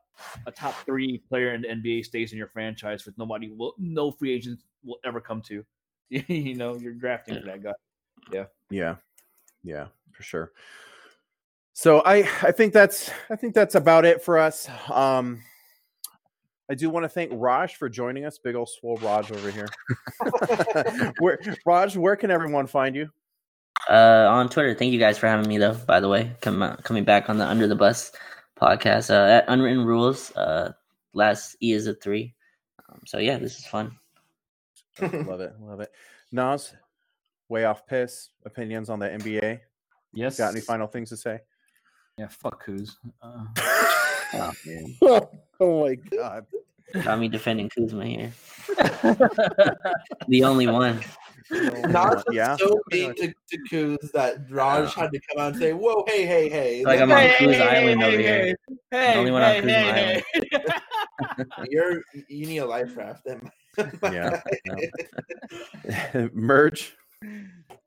a 0.46 0.50
top 0.52 0.74
three 0.86 1.18
player 1.28 1.54
in 1.54 1.62
the 1.62 1.68
NBA 1.68 2.04
stays 2.04 2.32
in 2.32 2.38
your 2.38 2.48
franchise 2.48 3.04
with 3.06 3.16
nobody 3.18 3.50
will 3.50 3.74
no 3.78 4.10
free 4.10 4.32
agents 4.32 4.64
will 4.82 4.98
ever 5.04 5.20
come 5.20 5.40
to. 5.42 5.64
you 6.28 6.54
know, 6.54 6.76
you're 6.76 6.92
drafting 6.92 7.40
for 7.40 7.46
that 7.46 7.62
guy. 7.62 7.72
Yeah, 8.32 8.44
yeah, 8.68 8.96
Yeah, 9.62 9.86
for 10.12 10.22
sure. 10.22 10.52
So 11.72 12.02
I 12.04 12.28
I 12.42 12.52
think 12.52 12.72
that's 12.72 13.10
I 13.30 13.36
think 13.36 13.54
that's 13.54 13.74
about 13.74 14.04
it 14.04 14.22
for 14.22 14.38
us. 14.38 14.68
Um 14.90 15.42
I 16.70 16.74
do 16.74 16.88
want 16.88 17.04
to 17.04 17.08
thank 17.08 17.32
Raj 17.34 17.76
for 17.76 17.88
joining 17.88 18.24
us. 18.24 18.38
Big 18.38 18.54
old 18.54 18.68
swole 18.68 18.96
Raj 18.98 19.32
over 19.32 19.50
here. 19.50 19.66
where 21.18 21.38
Raj, 21.66 21.96
where 21.96 22.14
can 22.14 22.30
everyone 22.30 22.68
find 22.68 22.94
you? 22.94 23.10
Uh, 23.88 24.28
on 24.30 24.48
Twitter. 24.48 24.74
Thank 24.74 24.92
you 24.92 24.98
guys 24.98 25.18
for 25.18 25.26
having 25.26 25.48
me, 25.48 25.58
though. 25.58 25.74
By 25.74 25.98
the 25.98 26.08
way, 26.08 26.30
come 26.42 26.62
uh, 26.62 26.76
coming 26.76 27.02
back 27.02 27.28
on 27.28 27.38
the 27.38 27.46
Under 27.46 27.66
the 27.66 27.74
Buss 27.74 28.12
podcast 28.60 29.10
uh, 29.10 29.28
at 29.28 29.44
Unwritten 29.48 29.84
Rules. 29.84 30.30
Uh, 30.36 30.72
last 31.12 31.56
E 31.60 31.72
is 31.72 31.88
a 31.88 31.94
three. 31.94 32.34
Um, 32.88 33.00
so 33.06 33.18
yeah, 33.18 33.38
this 33.38 33.58
is 33.58 33.66
fun. 33.66 33.96
love 35.00 35.40
it, 35.40 35.54
love 35.60 35.80
it. 35.80 35.92
Naz, 36.32 36.74
way 37.48 37.64
off 37.64 37.86
piss. 37.86 38.30
Opinions 38.44 38.90
on 38.90 38.98
the 38.98 39.08
NBA. 39.08 39.60
Yes. 40.12 40.38
Got 40.38 40.52
any 40.52 40.60
final 40.60 40.86
things 40.86 41.10
to 41.10 41.16
say? 41.16 41.40
Yeah, 42.18 42.28
fuck 42.28 42.64
who's. 42.64 42.98
Uh, 43.22 43.46
Oh, 44.32 45.30
oh 45.60 45.84
my 45.84 45.94
god. 45.94 46.46
Got 46.92 47.18
me 47.18 47.28
defending 47.28 47.68
Kuzma 47.68 48.04
here. 48.04 48.32
the 50.28 50.42
only 50.44 50.66
one. 50.66 51.00
Naz 51.50 52.22
was 52.24 52.24
yeah. 52.32 52.56
so 52.56 52.80
mean 52.92 53.14
to, 53.16 53.28
to 53.28 53.58
Kuz 53.70 54.12
that 54.12 54.48
Raj 54.50 54.94
had 54.94 55.12
to 55.12 55.20
come 55.20 55.42
out 55.42 55.52
and 55.52 55.56
say, 55.60 55.72
Whoa, 55.72 56.04
hey, 56.06 56.26
hey, 56.26 56.48
hey. 56.48 56.84
Like 56.84 57.00
I'm 57.00 57.08
Look, 57.08 57.18
on 57.18 57.24
hey, 57.24 57.34
Kuz 57.38 57.54
hey, 57.54 57.62
Island 57.62 58.00
hey, 58.00 58.06
over 58.06 58.16
hey, 58.16 58.44
here. 58.44 58.56
hey, 58.90 59.18
only 59.18 59.30
one 59.30 59.42
on 59.42 59.48
hey, 59.48 59.60
Kuzma 59.60 59.72
hey, 59.72 59.90
Island. 60.02 60.24
hey. 61.36 61.44
You're 61.70 62.02
you 62.28 62.46
need 62.46 62.58
a 62.58 62.66
life 62.66 62.96
raft. 62.96 63.24
Then. 63.24 63.50
Yeah, 64.02 64.40
Merge. 66.32 66.96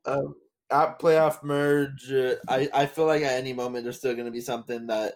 um, 0.06 0.34
at 0.70 0.98
playoff 0.98 1.42
merge, 1.42 2.10
uh, 2.12 2.36
I 2.48 2.68
I 2.72 2.86
feel 2.86 3.06
like 3.06 3.22
at 3.22 3.38
any 3.38 3.52
moment 3.52 3.84
there's 3.84 3.98
still 3.98 4.14
going 4.14 4.26
to 4.26 4.30
be 4.32 4.40
something 4.40 4.86
that 4.86 5.14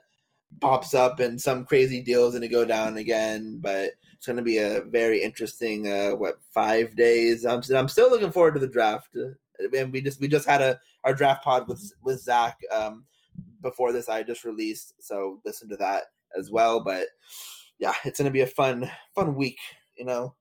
pops 0.60 0.94
up 0.94 1.20
and 1.20 1.40
some 1.40 1.64
crazy 1.64 2.02
deal 2.02 2.26
is 2.26 2.32
going 2.32 2.42
to 2.42 2.48
go 2.48 2.64
down 2.64 2.96
again. 2.96 3.58
But 3.60 3.92
it's 4.14 4.26
going 4.26 4.36
to 4.36 4.42
be 4.42 4.58
a 4.58 4.82
very 4.82 5.22
interesting 5.22 5.88
uh, 5.88 6.10
what 6.12 6.38
five 6.54 6.96
days. 6.96 7.44
I'm 7.46 7.62
I'm 7.74 7.88
still 7.88 8.10
looking 8.10 8.32
forward 8.32 8.54
to 8.54 8.60
the 8.60 8.68
draft. 8.68 9.16
Uh, 9.16 9.32
And 9.76 9.92
we 9.92 10.00
just 10.02 10.20
we 10.20 10.28
just 10.28 10.48
had 10.48 10.62
a 10.62 10.78
our 11.04 11.14
draft 11.14 11.44
pod 11.44 11.68
with 11.68 11.92
with 12.02 12.20
Zach 12.22 12.58
um, 12.72 13.04
before 13.62 13.92
this. 13.92 14.08
I 14.08 14.22
just 14.22 14.44
released, 14.44 14.94
so 15.00 15.40
listen 15.44 15.68
to 15.70 15.76
that 15.78 16.04
as 16.38 16.50
well. 16.50 16.80
But 16.84 17.08
yeah, 17.78 17.94
it's 18.04 18.18
going 18.18 18.26
to 18.30 18.32
be 18.32 18.42
a 18.42 18.46
fun 18.46 18.90
fun 19.14 19.34
week. 19.36 19.58
You 19.96 20.04
know. 20.06 20.34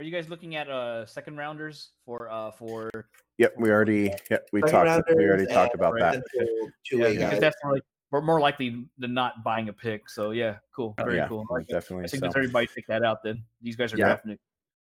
Are 0.00 0.02
you 0.02 0.10
guys 0.10 0.30
looking 0.30 0.56
at 0.56 0.70
uh 0.70 1.04
second 1.04 1.36
rounders 1.36 1.90
for 2.06 2.30
uh 2.30 2.50
for 2.52 2.90
Yep, 3.36 3.54
we 3.58 3.70
already 3.70 4.10
yep, 4.30 4.48
we 4.50 4.60
Second 4.62 4.86
talked 4.86 5.08
we 5.14 5.24
already 5.26 5.44
talked 5.44 5.74
and 5.74 5.80
about 5.82 5.98
that. 5.98 6.22
potential 6.32 6.56
yeah, 6.62 6.68
two-way 6.88 7.16
because 7.18 7.38
that's 7.38 7.56
more 7.62 7.74
like 7.74 7.82
we're 8.10 8.22
more 8.22 8.40
likely 8.40 8.86
than 8.96 9.12
not 9.12 9.44
buying 9.44 9.68
a 9.68 9.72
pick. 9.74 10.08
So 10.08 10.30
yeah, 10.30 10.56
cool, 10.74 10.94
Oh, 10.98 11.04
very 11.04 11.16
yeah, 11.18 11.28
cool. 11.28 11.44
I 11.50 11.54
like 11.54 11.66
that. 11.66 11.74
definitely. 11.74 12.04
I 12.06 12.08
think 12.08 12.20
so. 12.20 12.26
that's 12.26 12.36
everybody 12.36 12.66
pick 12.74 12.86
that 12.86 13.04
out. 13.04 13.22
Then 13.22 13.42
these 13.60 13.76
guys 13.76 13.92
are 13.92 13.98
Yeah. 13.98 14.06
drafting 14.06 14.30
it. 14.32 14.40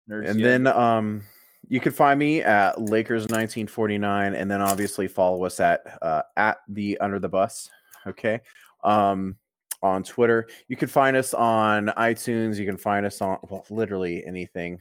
Nerds, 0.09 0.29
And 0.29 0.39
yeah. 0.39 0.47
then 0.47 0.67
um 0.67 1.21
you 1.67 1.81
can 1.81 1.91
find 1.91 2.17
me 2.17 2.41
at 2.41 2.81
Lakers 2.81 3.23
1949 3.23 4.35
and 4.35 4.49
then 4.49 4.61
obviously 4.61 5.09
follow 5.09 5.43
us 5.43 5.59
at 5.59 5.81
uh 6.01 6.21
at 6.37 6.59
the 6.69 6.97
Under 6.99 7.19
the 7.19 7.27
Buss. 7.29 7.69
Okay. 8.07 8.39
Um 8.85 9.35
on 9.81 10.01
Twitter. 10.03 10.47
You 10.69 10.77
can 10.77 10.87
find 10.87 11.17
us 11.17 11.33
on 11.33 11.87
iTunes. 11.97 12.57
You 12.57 12.65
can 12.65 12.77
find 12.77 13.05
us 13.05 13.21
on 13.21 13.37
well, 13.49 13.65
literally 13.69 14.25
anything. 14.25 14.79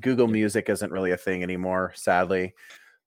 Google 0.00 0.28
Music 0.28 0.68
isn't 0.68 0.92
really 0.92 1.12
a 1.12 1.16
thing 1.16 1.42
anymore, 1.42 1.92
sadly. 1.94 2.54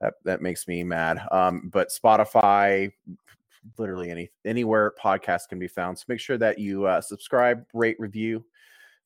That 0.02 0.16
that 0.26 0.42
makes 0.42 0.68
me 0.68 0.84
mad. 0.84 1.20
Um, 1.32 1.70
but 1.72 1.90
Spotify, 1.90 2.92
literally 3.78 4.12
any 4.12 4.30
anywhere 4.44 4.94
podcasts 5.02 5.48
can 5.48 5.60
be 5.60 5.68
found. 5.68 5.98
So 5.98 6.06
make 6.08 6.20
sure 6.20 6.38
that 6.38 6.60
you 6.60 6.86
uh, 6.86 7.02
subscribe, 7.02 7.66
rate, 7.74 7.98
review, 8.00 8.46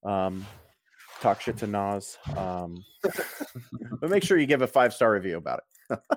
um, 0.04 0.46
talk 1.22 1.42
shit 1.42 1.58
to 1.58 1.68
Naz. 1.68 2.18
Um, 2.38 2.84
but 4.02 4.10
make 4.10 4.24
sure 4.24 4.38
you 4.38 4.46
give 4.46 4.62
a 4.62 4.68
five 4.68 4.94
star 4.94 5.12
review 5.12 5.38
about 5.38 5.60
it. 5.60 6.00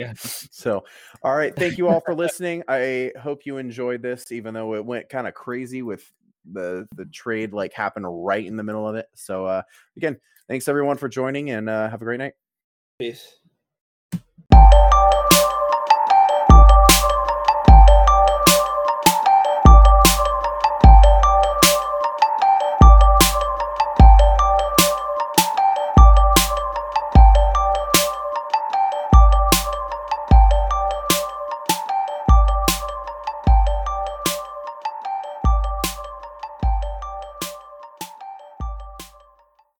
Yeah. 0.00 0.12
So, 0.16 0.84
all 1.22 1.36
right. 1.36 1.54
Thank 1.54 1.76
you 1.76 1.88
all 1.88 2.00
for 2.00 2.14
listening. 2.14 2.62
I 2.66 3.12
hope 3.20 3.44
you 3.44 3.58
enjoyed 3.58 4.02
this, 4.02 4.32
even 4.32 4.54
though 4.54 4.74
it 4.74 4.84
went 4.84 5.08
kind 5.08 5.26
of 5.26 5.34
crazy 5.34 5.82
with 5.82 6.10
the 6.52 6.86
the 6.96 7.06
trade 7.06 7.52
like 7.52 7.72
happened 7.72 8.06
right 8.08 8.44
in 8.44 8.56
the 8.56 8.62
middle 8.62 8.88
of 8.88 8.96
it. 8.96 9.06
So, 9.14 9.46
uh, 9.46 9.62
again, 9.96 10.18
thanks 10.48 10.68
everyone 10.68 10.96
for 10.96 11.08
joining, 11.08 11.50
and 11.50 11.68
uh, 11.68 11.88
have 11.88 12.02
a 12.02 12.04
great 12.04 12.18
night. 12.18 12.34
Peace. 12.98 13.38